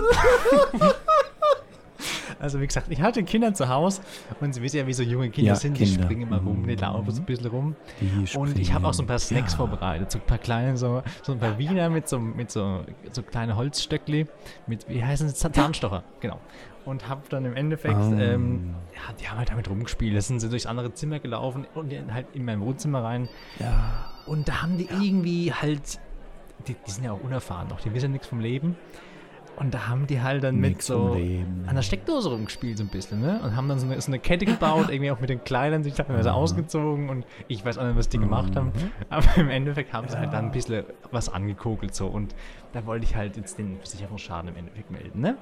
Also, 2.43 2.57
ja. 2.57 2.61
Wie 2.61 2.67
gesagt, 2.67 2.87
ich 2.89 3.01
hatte 3.01 3.23
Kinder 3.23 3.53
zu 3.53 3.69
Hause 3.69 4.01
und 4.41 4.53
Sie 4.53 4.61
wissen 4.61 4.77
ja, 4.77 4.85
wie 4.85 4.93
so 4.93 5.01
junge 5.01 5.29
Kinder 5.29 5.53
ja, 5.53 5.55
sind, 5.55 5.75
Kinder. 5.75 5.95
die 5.95 6.03
springen 6.03 6.23
immer 6.23 6.41
rum, 6.41 6.67
die 6.67 6.75
laufen 6.75 7.09
so 7.09 7.21
ein 7.21 7.25
bisschen 7.25 7.47
rum. 7.47 7.75
und 8.35 8.59
ich 8.59 8.73
habe 8.73 8.85
auch 8.85 8.93
so 8.93 9.01
ein 9.03 9.07
paar 9.07 9.19
Snacks 9.19 9.53
ja. 9.53 9.57
vorbereitet, 9.57 10.11
so 10.11 10.19
ein 10.19 10.25
paar 10.25 10.39
kleine, 10.39 10.75
so, 10.75 11.03
so 11.21 11.31
ein 11.31 11.39
paar 11.39 11.57
Wiener 11.57 11.89
mit 11.89 12.09
so, 12.09 12.19
mit 12.19 12.51
so, 12.51 12.83
so 13.13 13.23
kleine 13.23 13.55
Holzstöckli, 13.55 14.27
mit, 14.67 14.89
wie 14.89 15.03
heißen 15.03 15.29
sie, 15.29 15.51
Zahnstocher, 15.51 16.03
genau. 16.19 16.39
Und 16.83 17.07
habe 17.07 17.21
dann 17.29 17.45
im 17.45 17.55
Endeffekt, 17.55 17.95
oh. 17.95 18.13
ähm, 18.13 18.75
ja, 18.93 19.13
die 19.17 19.29
haben 19.29 19.37
halt 19.37 19.49
damit 19.49 19.69
rumgespielt, 19.69 20.13
da 20.13 20.19
sind 20.19 20.41
sie 20.41 20.49
durchs 20.49 20.65
andere 20.65 20.93
Zimmer 20.93 21.19
gelaufen 21.19 21.65
und 21.75 21.93
halt 22.13 22.27
in 22.33 22.43
mein 22.43 22.59
Wohnzimmer 22.59 23.05
rein. 23.05 23.29
Ja. 23.59 24.09
Und 24.25 24.49
da 24.49 24.61
haben 24.61 24.77
die 24.77 24.87
ja. 24.87 24.99
irgendwie 25.01 25.53
halt, 25.53 25.97
die, 26.67 26.75
die 26.85 26.91
sind 26.91 27.05
ja 27.05 27.13
auch 27.13 27.23
unerfahren 27.23 27.69
noch, 27.69 27.79
die 27.79 27.93
wissen 27.93 28.11
nichts 28.11 28.27
vom 28.27 28.41
Leben. 28.41 28.75
Und 29.55 29.73
da 29.73 29.87
haben 29.87 30.07
die 30.07 30.21
halt 30.21 30.43
dann 30.43 30.55
mit 30.55 30.81
so 30.81 31.15
an 31.67 31.75
der 31.75 31.83
Steckdose 31.83 32.29
rumgespielt, 32.29 32.77
so 32.77 32.83
ein 32.83 32.89
bisschen, 32.89 33.21
ne? 33.21 33.39
Und 33.43 33.55
haben 33.55 33.69
dann 33.69 33.79
so 33.79 33.85
eine, 33.85 34.01
so 34.01 34.11
eine 34.11 34.19
Kette 34.19 34.45
gebaut, 34.45 34.87
irgendwie 34.89 35.11
auch 35.11 35.19
mit 35.19 35.29
den 35.29 35.43
Kleidern 35.43 35.83
sich 35.83 35.93
teilweise 35.93 36.29
mhm. 36.29 36.35
ausgezogen 36.35 37.09
und 37.09 37.25
ich 37.47 37.63
weiß 37.63 37.77
auch 37.77 37.85
nicht, 37.85 37.95
was 37.95 38.09
die 38.09 38.17
gemacht 38.17 38.55
haben. 38.55 38.67
Mhm. 38.67 38.91
Aber 39.09 39.37
im 39.37 39.49
Endeffekt 39.49 39.93
haben 39.93 40.07
sie 40.07 40.17
halt 40.17 40.33
dann 40.33 40.45
ein 40.45 40.51
bisschen 40.51 40.85
was 41.11 41.29
angekokelt 41.29 41.93
so. 41.93 42.07
Und 42.07 42.33
da 42.73 42.85
wollte 42.85 43.05
ich 43.05 43.15
halt 43.15 43.37
jetzt 43.37 43.59
den 43.59 43.77
Versicherungsschaden 43.77 44.49
im 44.49 44.55
Endeffekt 44.55 44.89
melden, 44.89 45.21
ne? 45.21 45.37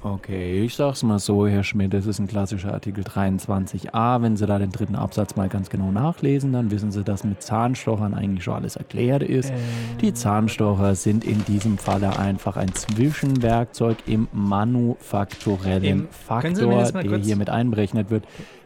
Okay, 0.00 0.62
ich 0.62 0.76
sag's 0.76 1.02
mal 1.02 1.18
so, 1.18 1.48
Herr 1.48 1.64
Schmidt, 1.64 1.92
das 1.92 2.06
ist 2.06 2.20
ein 2.20 2.28
klassischer 2.28 2.72
Artikel 2.72 3.02
23a. 3.02 4.22
Wenn 4.22 4.36
Sie 4.36 4.46
da 4.46 4.60
den 4.60 4.70
dritten 4.70 4.94
Absatz 4.94 5.34
mal 5.34 5.48
ganz 5.48 5.70
genau 5.70 5.90
nachlesen, 5.90 6.52
dann 6.52 6.70
wissen 6.70 6.92
Sie, 6.92 7.02
dass 7.02 7.24
mit 7.24 7.42
Zahnstochern 7.42 8.14
eigentlich 8.14 8.44
schon 8.44 8.54
alles 8.54 8.76
erklärt 8.76 9.24
ist. 9.24 9.50
Äh. 9.50 9.54
Die 10.00 10.14
Zahnstocher 10.14 10.94
sind 10.94 11.24
in 11.24 11.44
diesem 11.46 11.78
Falle 11.78 12.16
einfach 12.16 12.56
ein 12.56 12.72
Zwischenwerkzeug 12.74 13.96
im 14.06 14.28
manufakturellen 14.32 15.82
Im, 15.82 16.08
Faktor, 16.10 16.92
der 16.92 17.18
hier 17.18 17.36
mit 17.36 17.50
einberechnet 17.50 18.10
wird. 18.10 18.24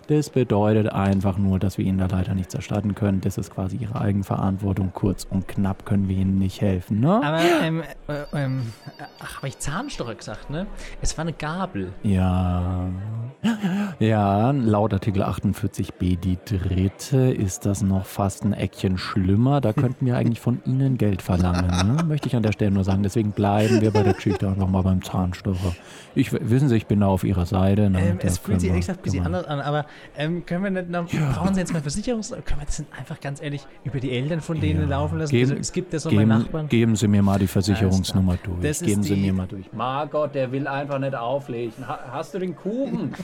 Das 0.08 0.30
bedeutet 0.30 0.92
einfach 0.92 1.38
nur, 1.38 1.58
dass 1.58 1.78
wir 1.78 1.84
Ihnen 1.84 1.98
da 1.98 2.06
leider 2.06 2.34
nichts 2.34 2.54
erstatten 2.54 2.94
können. 2.94 3.20
Das 3.20 3.38
ist 3.38 3.54
quasi 3.54 3.76
Ihre 3.76 4.00
Eigenverantwortung. 4.00 4.92
Kurz 4.92 5.24
und 5.28 5.48
knapp 5.48 5.86
können 5.86 6.08
wir 6.08 6.16
Ihnen 6.16 6.38
nicht 6.38 6.60
helfen, 6.60 7.00
ne? 7.00 7.20
Aber, 7.22 7.40
ähm, 7.62 7.82
äh, 8.08 8.24
ähm, 8.34 8.72
ach, 9.20 9.36
habe 9.38 9.48
ich 9.48 9.58
Zahnstocher 9.58 10.14
gesagt, 10.14 10.50
ne? 10.50 10.66
Es 11.00 11.16
war 11.16 11.22
eine 11.22 11.32
Gabel. 11.32 11.92
Ja. 12.02 12.88
Ja, 13.98 14.52
laut 14.52 14.92
Artikel 14.92 15.22
48b 15.22 16.16
die 16.16 16.38
dritte 16.44 17.32
ist 17.32 17.66
das 17.66 17.82
noch 17.82 18.06
fast 18.06 18.44
ein 18.44 18.52
Eckchen 18.52 18.98
schlimmer. 18.98 19.60
Da 19.60 19.72
könnten 19.72 20.06
wir 20.06 20.16
eigentlich 20.16 20.40
von 20.40 20.60
Ihnen 20.64 20.96
Geld 20.96 21.22
verlangen, 21.22 21.96
ne? 21.96 22.04
Möchte 22.06 22.28
ich 22.28 22.36
an 22.36 22.42
der 22.42 22.52
Stelle 22.52 22.70
nur 22.70 22.84
sagen. 22.84 23.02
Deswegen 23.02 23.32
bleiben 23.32 23.80
wir 23.80 23.90
bei 23.90 24.02
der 24.02 24.14
Geschichte 24.14 24.48
einfach 24.48 24.68
mal 24.68 24.82
beim 24.82 25.02
Zahnstocher. 25.02 25.74
Ich, 26.14 26.32
wissen 26.32 26.68
Sie, 26.68 26.76
ich 26.76 26.86
bin 26.86 27.00
da 27.00 27.06
auf 27.06 27.24
Ihrer 27.24 27.46
Seite. 27.46 27.90
Ne? 27.90 28.00
Ähm, 28.00 28.18
es 28.22 28.38
fühlt 28.38 28.60
sich 28.60 28.68
ehrlich 28.68 28.82
gesagt 28.82 29.00
ein 29.00 29.02
bisschen 29.02 29.26
anders 29.26 29.46
an, 29.46 29.60
aber 29.60 29.86
ähm, 30.16 30.46
können 30.46 30.64
wir 30.64 30.70
nicht 30.70 30.90
noch, 30.90 31.12
ja. 31.12 31.32
brauchen 31.32 31.54
Sie 31.54 31.60
jetzt 31.60 31.72
mal 31.72 31.82
Versicherungs... 31.82 32.30
Können 32.30 32.60
wir 32.60 32.66
das 32.66 32.84
einfach 32.96 33.20
ganz 33.20 33.42
ehrlich 33.42 33.66
über 33.84 33.98
die 33.98 34.12
Eltern 34.12 34.40
von 34.40 34.60
denen 34.60 34.82
ja. 34.82 34.88
laufen 34.88 35.18
lassen? 35.18 35.30
Geben, 35.30 35.50
also, 35.50 35.60
es 35.60 35.72
gibt 35.72 35.92
ja 35.92 35.98
so 35.98 36.10
geben, 36.10 36.28
Nachbarn. 36.28 36.68
Geben 36.68 36.96
Sie 36.96 37.08
mir 37.08 37.22
mal 37.22 37.38
die 37.38 37.46
Versicherungsnummer 37.46 38.38
durch. 38.42 38.60
Das 38.60 38.82
geben 38.82 39.02
Sie 39.02 39.16
mir 39.16 39.32
mal 39.32 39.46
durch. 39.46 39.72
Margot, 39.72 40.34
der 40.34 40.52
will 40.52 40.66
einfach 40.66 40.98
nicht 40.98 41.14
auflegen. 41.14 41.72
hast 41.86 42.34
du 42.34 42.38
den 42.38 42.54
Kuchen? 42.54 43.14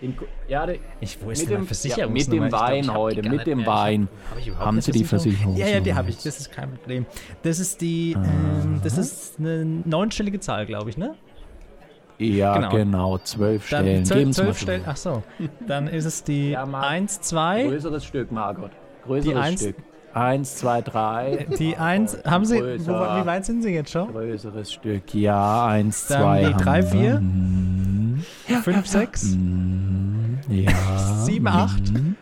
Den, 0.00 0.16
ja, 0.48 0.66
der, 0.66 0.76
ich 1.00 1.20
wusste 1.22 1.58
mit 1.58 1.84
dem, 1.84 1.90
ja, 1.96 2.06
mit 2.08 2.30
dem 2.30 2.52
Wein 2.52 2.82
glaub, 2.82 2.96
heute, 2.96 3.28
mit 3.28 3.46
dem 3.46 3.64
Wein. 3.64 4.08
Hab 4.50 4.66
haben 4.66 4.80
Sie 4.80 4.92
die 4.92 5.04
Versicherung? 5.04 5.56
Ja, 5.56 5.66
ja, 5.66 5.80
die 5.80 5.94
habe 5.94 6.10
ich. 6.10 6.16
Das 6.16 6.38
ist 6.38 6.52
kein 6.52 6.70
Problem. 6.72 7.06
Das 7.42 7.58
ist 7.58 7.80
die, 7.80 8.12
ähm, 8.12 8.80
das 8.82 8.98
ist 8.98 9.38
eine 9.38 9.64
neunstellige 9.64 10.40
Zahl, 10.40 10.66
glaube 10.66 10.90
ich, 10.90 10.98
ne? 10.98 11.14
Ja, 12.18 12.54
genau. 12.54 12.70
genau. 12.70 13.18
Zwölf 13.18 13.68
Dann 13.70 13.84
Stellen. 13.84 14.04
Zwölf, 14.04 14.30
zwölf 14.32 14.58
Stellen. 14.58 14.82
Ach 14.86 14.96
so. 14.96 15.22
Dann 15.66 15.88
ist 15.88 16.04
es 16.04 16.22
die 16.22 16.50
ja, 16.50 16.64
1, 16.64 17.20
2. 17.22 17.64
Größeres 17.64 18.04
Stück, 18.04 18.30
Margot. 18.30 18.70
Größeres 19.04 19.36
1, 19.36 19.60
Stück. 19.60 19.76
1, 20.14 20.56
2, 20.56 20.82
3. 20.82 21.46
Die 21.58 21.76
1, 21.76 22.18
haben 22.24 22.44
Sie, 22.44 22.60
wo, 22.60 22.92
wie 22.92 23.26
weit 23.26 23.44
sind 23.44 23.62
Sie 23.62 23.70
jetzt 23.70 23.90
schon? 23.90 24.12
Größeres 24.12 24.72
Stück, 24.72 25.12
ja, 25.12 25.66
1, 25.66 26.06
2. 26.08 26.42
Dann 26.42 26.56
die 26.56 26.64
3, 26.64 26.82
4. 26.82 27.22
5, 28.24 28.86
6. 28.86 29.36
Ja. 30.48 30.72
7, 31.24 31.46
8. 31.46 31.92
Mhm. 31.92 32.16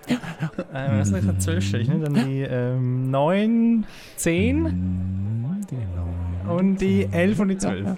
Äh, 0.72 0.98
was 0.98 1.11
ist 1.11 1.28
das? 1.28 1.38
12 1.38 1.64
Stück, 1.64 1.88
ne? 1.88 1.98
Dann 2.00 2.14
die 2.14 2.40
ähm, 2.42 3.11
9, 3.11 3.86
10. 4.16 4.62
Mhm. 4.62 5.61
Die 5.70 6.46
9. 6.46 6.59
Und 6.59 6.80
die 6.80 7.09
11 7.11 7.40
und 7.40 7.48
die 7.48 7.59
12. 7.59 7.96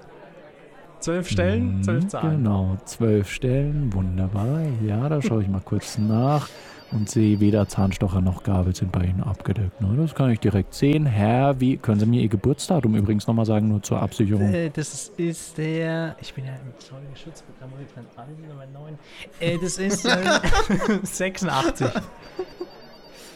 Zwölf 1.00 1.28
Stellen, 1.28 1.82
zwölf 1.82 2.08
Zahlen. 2.08 2.42
Genau, 2.42 2.78
zwölf 2.86 3.30
Stellen, 3.30 3.92
wunderbar. 3.92 4.62
Ja, 4.86 5.06
da 5.10 5.20
schaue 5.20 5.42
ich 5.42 5.48
mal 5.48 5.60
kurz 5.62 5.98
nach 5.98 6.48
und 6.94 7.10
sehe, 7.10 7.40
weder 7.40 7.68
Zahnstocher 7.68 8.20
noch 8.20 8.42
Gabel 8.44 8.74
sind 8.74 8.92
bei 8.92 9.04
Ihnen 9.04 9.22
abgedeckt. 9.22 9.80
Ne? 9.80 9.96
Das 9.96 10.14
kann 10.14 10.30
ich 10.30 10.40
direkt 10.40 10.74
sehen. 10.74 11.06
Herr, 11.06 11.60
wie 11.60 11.76
können 11.76 12.00
Sie 12.00 12.06
mir 12.06 12.22
Ihr 12.22 12.28
Geburtsdatum 12.28 12.94
übrigens 12.94 13.26
nochmal 13.26 13.46
sagen, 13.46 13.68
nur 13.68 13.82
zur 13.82 14.00
Absicherung? 14.00 14.52
Äh, 14.52 14.70
das 14.70 15.10
ist 15.16 15.58
der, 15.58 16.16
ich 16.20 16.32
bin 16.32 16.46
ja 16.46 16.52
im 16.52 16.72
ich 16.74 17.94
dann 17.94 18.06
alle 18.16 18.32
Nummer 18.48 18.66
9. 18.66 18.98
Äh, 19.40 19.58
das 19.58 19.78
ist 19.78 20.04
äh, 20.04 20.40
86. 21.02 21.88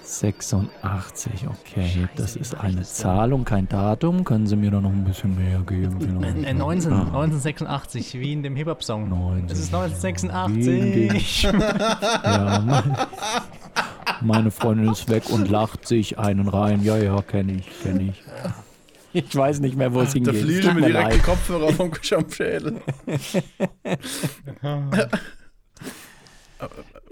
86, 0.08 1.46
okay. 1.46 1.86
Scheiße, 1.86 2.08
das 2.16 2.36
ist 2.36 2.54
eine 2.54 2.82
Zahl 2.82 3.34
und 3.34 3.44
kein 3.44 3.68
Datum. 3.68 4.24
Können 4.24 4.46
Sie 4.46 4.56
mir 4.56 4.70
da 4.70 4.80
noch 4.80 4.90
ein 4.90 5.04
bisschen 5.04 5.36
mehr 5.36 5.60
geben? 5.60 6.24
Äh, 6.24 6.54
19, 6.54 6.92
ah. 6.92 7.02
1986, 7.02 8.14
wie 8.14 8.32
in 8.32 8.42
dem 8.42 8.56
Hip-Hop-Song. 8.56 9.44
Das 9.46 9.58
ist 9.58 9.74
1986. 9.74 11.42
ja, 12.24 12.82
Meine 14.22 14.50
Freundin 14.50 14.90
ist 14.90 15.10
weg 15.10 15.24
und 15.30 15.50
lacht 15.50 15.86
sich 15.86 16.18
einen 16.18 16.48
rein. 16.48 16.82
Ja, 16.82 16.96
ja, 16.96 17.20
kenne 17.20 17.52
ich, 17.52 17.82
kenne 17.82 18.04
ich. 18.04 18.22
Ich 19.12 19.34
weiß 19.34 19.60
nicht 19.60 19.76
mehr, 19.76 19.92
wo 19.92 20.00
es 20.00 20.14
hingeht. 20.14 20.34
Da 20.34 20.38
fliegen 20.38 20.74
mir 20.74 20.86
direkt 20.86 21.14
die. 21.14 21.18
Kopfhörer 21.20 21.72
vom 21.72 21.92
Schädel. 22.00 22.80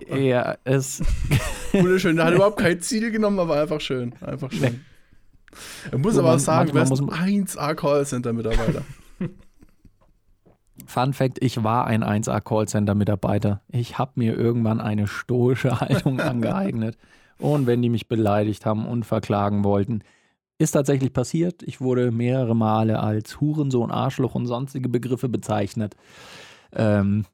Ja, 0.08 0.56
es, 0.64 1.02
Wunderschön. 1.72 2.16
Der 2.16 2.26
hat 2.26 2.34
überhaupt 2.34 2.58
kein 2.58 2.80
Ziel 2.80 3.10
genommen, 3.10 3.38
aber 3.38 3.60
einfach 3.60 3.80
schön. 3.80 4.14
Einfach 4.20 4.50
schön. 4.50 4.84
Er 5.90 5.98
muss 5.98 6.14
So, 6.14 6.20
aber 6.20 6.34
auch 6.34 6.38
sagen, 6.38 6.72
du 6.72 6.80
bist 6.80 6.92
ein 6.92 7.44
1A 7.46 7.74
Callcenter-Mitarbeiter. 7.74 8.82
Fun 10.86 11.12
Fact, 11.12 11.38
ich 11.42 11.64
war 11.64 11.86
ein 11.86 12.04
1A 12.04 12.40
Callcenter-Mitarbeiter. 12.40 13.62
Ich 13.68 13.98
habe 13.98 14.12
mir 14.16 14.36
irgendwann 14.36 14.80
eine 14.80 15.06
stoische 15.06 15.80
Haltung 15.80 16.20
angeeignet. 16.20 16.96
Und 17.38 17.66
wenn 17.66 17.82
die 17.82 17.90
mich 17.90 18.08
beleidigt 18.08 18.64
haben 18.64 18.86
und 18.86 19.04
verklagen 19.04 19.64
wollten, 19.64 20.02
ist 20.58 20.72
tatsächlich 20.72 21.12
passiert. 21.12 21.62
Ich 21.62 21.80
wurde 21.80 22.10
mehrere 22.10 22.56
Male 22.56 22.98
als 23.00 23.40
Hurensohn, 23.40 23.90
Arschloch 23.90 24.34
und 24.34 24.46
sonstige 24.46 24.88
Begriffe 24.88 25.28
bezeichnet. 25.28 25.96
Ähm, 26.72 27.26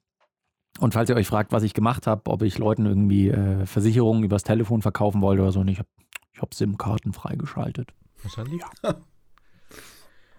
und 0.80 0.94
falls 0.94 1.10
ihr 1.10 1.16
euch 1.16 1.26
fragt, 1.26 1.52
was 1.52 1.62
ich 1.62 1.74
gemacht 1.74 2.06
habe, 2.06 2.30
ob 2.30 2.42
ich 2.42 2.58
Leuten 2.58 2.86
irgendwie 2.86 3.28
äh, 3.28 3.66
Versicherungen 3.66 4.24
übers 4.24 4.42
Telefon 4.42 4.82
verkaufen 4.82 5.20
wollte 5.20 5.42
oder 5.42 5.52
so, 5.52 5.60
und 5.60 5.68
ich 5.68 5.78
habe 5.78 5.88
ich 6.32 6.40
hab 6.40 6.54
SIM-Karten 6.54 7.12
freigeschaltet. 7.12 7.92
Wahrscheinlich. 8.22 8.62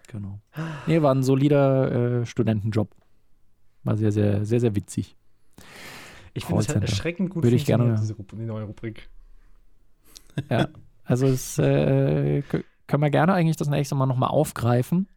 Genau. 0.08 0.40
Nee, 0.86 1.02
war 1.02 1.14
ein 1.14 1.22
solider 1.22 2.20
äh, 2.20 2.26
Studentenjob. 2.26 2.94
War 3.84 3.96
sehr, 3.96 4.12
sehr, 4.12 4.44
sehr, 4.44 4.60
sehr 4.60 4.76
witzig. 4.76 5.16
Ich 6.34 6.44
finde 6.44 6.62
es 6.62 6.68
halt 6.68 6.82
erschreckend 6.82 7.30
gut 7.30 7.42
Würde 7.44 7.56
ich 7.56 7.64
gerne- 7.66 7.96
diese 8.00 8.14
Rubrik, 8.14 8.40
die 8.40 8.46
neue 8.46 8.64
Rubrik. 8.64 9.08
Ja, 10.50 10.68
also 11.04 11.26
es 11.26 11.58
äh, 11.58 12.42
können 12.42 13.02
wir 13.02 13.10
gerne 13.10 13.34
eigentlich 13.34 13.56
das 13.56 13.68
nächste 13.68 13.94
Mal 13.94 14.06
nochmal 14.06 14.30
aufgreifen. 14.30 15.08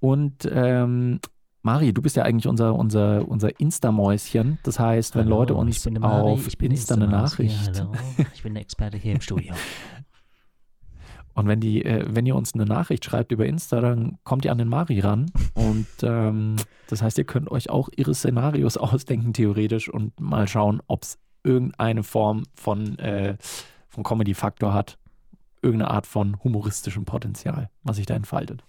Und 0.00 0.48
ähm, 0.50 1.20
Mari, 1.62 1.92
du 1.92 2.02
bist 2.02 2.16
ja 2.16 2.24
eigentlich 2.24 2.48
unser, 2.48 2.74
unser, 2.74 3.26
unser 3.28 3.60
Insta-Mäuschen. 3.60 4.58
Das 4.64 4.80
heißt, 4.80 5.14
wenn 5.14 5.26
Hallo, 5.26 5.38
Leute 5.38 5.54
uns 5.54 5.88
Mari, 5.88 6.32
auf 6.32 6.46
ich 6.48 6.58
bin 6.58 6.72
Insta 6.72 6.96
eine 6.96 7.06
Nachricht 7.06 7.70
hallo. 7.78 7.92
Ich 8.34 8.42
bin 8.42 8.54
der 8.54 8.62
Experte 8.62 8.96
hier 8.96 9.12
im 9.12 9.20
Studio. 9.20 9.54
und 11.34 11.46
wenn 11.46 11.60
die, 11.60 11.84
äh, 11.84 12.04
wenn 12.08 12.26
ihr 12.26 12.34
uns 12.34 12.54
eine 12.54 12.64
Nachricht 12.64 13.04
schreibt 13.04 13.30
über 13.30 13.46
Insta, 13.46 13.80
dann 13.80 14.18
kommt 14.24 14.44
ihr 14.44 14.50
an 14.50 14.58
den 14.58 14.66
Mari 14.66 14.98
ran. 14.98 15.30
Und 15.54 15.86
ähm, 16.02 16.56
das 16.88 17.00
heißt, 17.00 17.16
ihr 17.18 17.24
könnt 17.24 17.48
euch 17.48 17.70
auch 17.70 17.88
ihre 17.94 18.12
Szenarios 18.12 18.76
ausdenken, 18.76 19.32
theoretisch, 19.32 19.88
und 19.88 20.18
mal 20.18 20.48
schauen, 20.48 20.82
ob 20.88 21.04
es 21.04 21.18
irgendeine 21.44 22.02
Form 22.02 22.42
von, 22.54 22.98
äh, 22.98 23.36
von 23.88 24.02
Comedy-Faktor 24.02 24.74
hat. 24.74 24.98
Irgendeine 25.62 25.92
Art 25.92 26.08
von 26.08 26.42
humoristischem 26.42 27.04
Potenzial, 27.04 27.70
was 27.84 27.96
sich 27.96 28.06
da 28.06 28.14
entfaltet. 28.14 28.64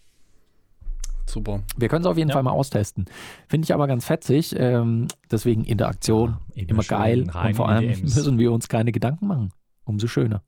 Super. 1.34 1.64
Wir 1.76 1.88
können 1.90 2.02
es 2.02 2.08
auf 2.08 2.18
jeden 2.18 2.30
Ja. 2.30 2.34
Fall 2.34 2.44
mal 2.44 2.52
austesten. 2.52 3.06
Finde 3.48 3.66
ich 3.66 3.74
aber 3.74 3.88
ganz 3.88 4.06
fetzig. 4.06 4.56
Ähm, 4.58 5.08
deswegen 5.32 5.66
Interaktion, 5.66 6.38
Immer 6.54 6.70
immer 6.70 6.84
geil. 6.84 7.22
Und 7.24 7.56
vor 7.56 7.68
allem 7.70 7.82
DMs. 7.88 8.02
müssen 8.16 8.38
wir 8.38 8.52
uns 8.52 8.70
keine 8.70 8.92
Gedanken 8.92 9.26
machen. 9.28 9.50
Umso 9.84 10.06
schöner. 10.08 10.44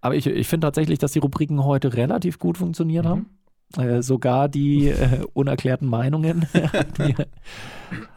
Aber 0.00 0.14
ich, 0.16 0.26
ich 0.26 0.48
finde 0.48 0.66
tatsächlich, 0.66 0.98
dass 0.98 1.12
die 1.12 1.18
Rubriken 1.18 1.62
heute 1.64 1.94
relativ 1.94 2.38
gut 2.38 2.56
funktioniert 2.58 3.04
Mhm. 3.04 3.08
haben. 3.08 3.26
Äh, 3.78 4.02
sogar 4.02 4.48
die 4.48 4.88
äh, 4.88 5.24
unerklärten 5.32 5.88
Meinungen 5.88 6.46
hat 6.54 6.98
mir, 6.98 7.14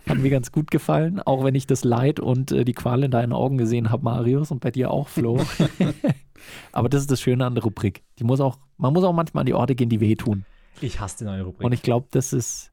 hat 0.07 0.17
mir 0.17 0.29
ganz 0.29 0.51
gut 0.51 0.71
gefallen. 0.71 1.21
Auch 1.21 1.43
wenn 1.43 1.55
ich 1.55 1.67
das 1.67 1.83
Leid 1.83 2.19
und 2.19 2.51
äh, 2.51 2.63
die 2.65 2.73
Qual 2.73 3.03
in 3.03 3.11
deinen 3.11 3.31
Augen 3.33 3.57
gesehen 3.57 3.89
habe, 3.89 4.03
Marius, 4.03 4.51
und 4.51 4.59
bei 4.61 4.71
dir 4.71 4.91
auch, 4.91 5.07
Flo. 5.09 5.39
aber 6.71 6.89
das 6.89 7.01
ist 7.01 7.11
das 7.11 7.21
Schöne 7.21 7.45
an 7.45 7.55
der 7.55 7.63
Rubrik. 7.63 8.03
Die 8.19 8.23
muss 8.23 8.39
auch, 8.41 8.57
man 8.77 8.93
muss 8.93 9.03
auch 9.03 9.13
manchmal 9.13 9.41
an 9.41 9.45
die 9.45 9.53
Orte 9.53 9.75
gehen, 9.75 9.89
die 9.89 9.99
wehtun. 10.01 10.45
Ich 10.81 10.99
hasse 10.99 11.19
die 11.19 11.23
neue 11.25 11.43
Rubrik. 11.43 11.65
Und 11.65 11.73
ich 11.73 11.81
glaube, 11.81 12.07
das 12.11 12.33
ist. 12.33 12.71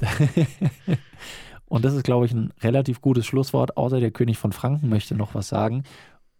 und 1.66 1.84
das 1.84 1.94
ist, 1.94 2.04
glaube 2.04 2.26
ich, 2.26 2.32
ein 2.32 2.52
relativ 2.60 3.00
gutes 3.00 3.26
Schlusswort, 3.26 3.76
außer 3.76 4.00
der 4.00 4.10
König 4.10 4.38
von 4.38 4.52
Franken 4.52 4.88
möchte 4.88 5.14
noch 5.14 5.34
was 5.34 5.48
sagen. 5.48 5.84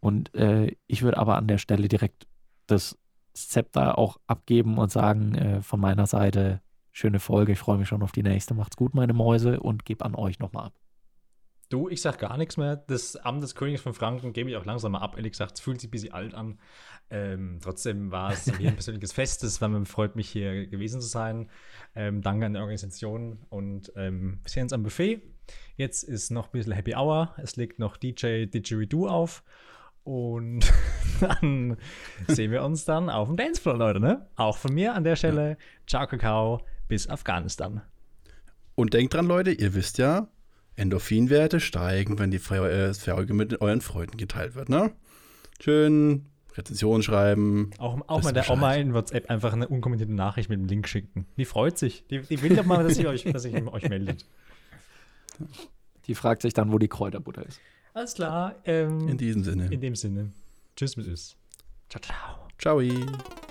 Und 0.00 0.34
äh, 0.34 0.76
ich 0.86 1.02
würde 1.02 1.18
aber 1.18 1.36
an 1.36 1.48
der 1.48 1.58
Stelle 1.58 1.88
direkt 1.88 2.26
das 2.66 2.98
Zepter 3.34 3.98
auch 3.98 4.18
abgeben 4.26 4.78
und 4.78 4.90
sagen, 4.90 5.34
äh, 5.34 5.62
von 5.62 5.80
meiner 5.80 6.06
Seite, 6.06 6.60
schöne 6.92 7.20
Folge, 7.20 7.52
ich 7.52 7.58
freue 7.58 7.78
mich 7.78 7.88
schon 7.88 8.02
auf 8.02 8.12
die 8.12 8.22
nächste. 8.22 8.54
Macht's 8.54 8.76
gut, 8.76 8.94
meine 8.94 9.12
Mäuse, 9.12 9.60
und 9.60 9.84
gebe 9.84 10.04
an 10.04 10.14
euch 10.14 10.38
nochmal 10.38 10.66
ab. 10.66 10.72
Du, 11.68 11.88
ich 11.88 12.00
sag 12.00 12.18
gar 12.18 12.38
nichts 12.38 12.56
mehr. 12.56 12.76
Das 12.76 13.16
Amt 13.16 13.42
des 13.42 13.54
Königs 13.54 13.82
von 13.82 13.92
Franken 13.92 14.32
gebe 14.32 14.48
ich 14.48 14.56
auch 14.56 14.64
langsam 14.64 14.92
mal 14.92 15.00
ab. 15.00 15.16
Ehrlich 15.16 15.32
gesagt, 15.32 15.56
es 15.56 15.60
fühlt 15.60 15.80
sich 15.80 15.88
ein 15.88 15.90
bisschen 15.90 16.12
alt 16.12 16.34
an. 16.34 16.58
Ähm, 17.10 17.58
trotzdem 17.62 18.10
war 18.10 18.32
es 18.32 18.46
mir 18.58 18.68
ein 18.68 18.74
persönliches 18.74 19.12
Fest. 19.12 19.44
Es 19.44 19.60
war 19.60 19.68
mir 19.68 19.84
freut 19.84 20.16
mich, 20.16 20.30
hier 20.30 20.66
gewesen 20.66 21.00
zu 21.00 21.06
sein. 21.06 21.50
Ähm, 21.94 22.22
danke 22.22 22.46
an 22.46 22.54
die 22.54 22.58
Organisation 22.58 23.38
und 23.50 23.92
ähm, 23.96 24.40
wir 24.42 24.50
sehen 24.50 24.62
uns 24.64 24.72
am 24.72 24.82
Buffet. 24.82 25.22
Jetzt 25.76 26.04
ist 26.04 26.30
noch 26.30 26.46
ein 26.46 26.52
bisschen 26.52 26.72
Happy 26.72 26.94
Hour. 26.94 27.34
Es 27.36 27.56
legt 27.56 27.78
noch 27.78 27.96
DJ 27.96 28.46
Didgeridoo 28.46 29.06
auf. 29.06 29.42
Und 30.04 30.72
dann 31.20 31.76
sehen 32.28 32.50
wir 32.50 32.62
uns 32.62 32.86
dann 32.86 33.10
auf 33.10 33.28
dem 33.28 33.36
Dancefloor, 33.36 33.76
Leute, 33.76 34.00
ne? 34.00 34.26
Auch 34.36 34.56
von 34.56 34.72
mir 34.72 34.94
an 34.94 35.04
der 35.04 35.16
Stelle. 35.16 35.58
Ciao, 35.86 36.06
Kakao, 36.06 36.62
bis 36.88 37.08
Afghanistan. 37.08 37.82
Und 38.74 38.94
denkt 38.94 39.12
dran, 39.12 39.26
Leute, 39.26 39.50
ihr 39.50 39.74
wisst 39.74 39.98
ja, 39.98 40.28
Endorphinwerte 40.78 41.60
steigen, 41.60 42.18
wenn 42.18 42.30
die 42.30 42.38
Fe- 42.38 42.70
äh, 42.70 42.94
Folge 42.94 43.34
mit 43.34 43.60
euren 43.60 43.80
Freunden 43.80 44.16
geteilt 44.16 44.54
wird, 44.54 44.68
ne? 44.68 44.92
Schön 45.60 46.24
Rezension 46.56 47.02
schreiben. 47.02 47.70
Auch, 47.78 48.00
auch 48.08 48.22
mal 48.22 48.32
der. 48.32 48.48
Oma 48.50 48.74
in 48.74 48.92
WhatsApp 48.94 49.30
einfach 49.30 49.52
eine 49.52 49.68
unkommentierte 49.68 50.12
Nachricht 50.14 50.48
mit 50.50 50.58
dem 50.58 50.66
Link 50.66 50.88
schicken. 50.88 51.26
Die 51.36 51.44
freut 51.44 51.78
sich. 51.78 52.04
Die, 52.10 52.20
die 52.20 52.42
will 52.42 52.56
doch 52.56 52.64
mal, 52.64 52.82
dass 52.82 52.98
ihr 52.98 53.08
euch, 53.08 53.24
dass 53.24 53.44
ihr 53.44 53.72
euch 53.72 53.88
meldet. 53.88 54.24
Die 56.06 56.14
fragt 56.14 56.42
sich 56.42 56.54
dann, 56.54 56.72
wo 56.72 56.78
die 56.78 56.88
Kräuterbutter 56.88 57.44
ist. 57.46 57.60
Alles 57.94 58.14
klar. 58.14 58.54
Ähm, 58.64 59.08
In 59.08 59.18
diesem 59.18 59.44
Sinne. 59.44 59.66
in 59.70 59.80
dem 59.80 59.94
Sinne. 59.94 60.32
Tschüss 60.76 60.96
mit 60.96 61.06
Üs. 61.06 61.36
Ciao, 61.88 62.00
ciao. 62.00 62.48
Ciao. 62.80 63.47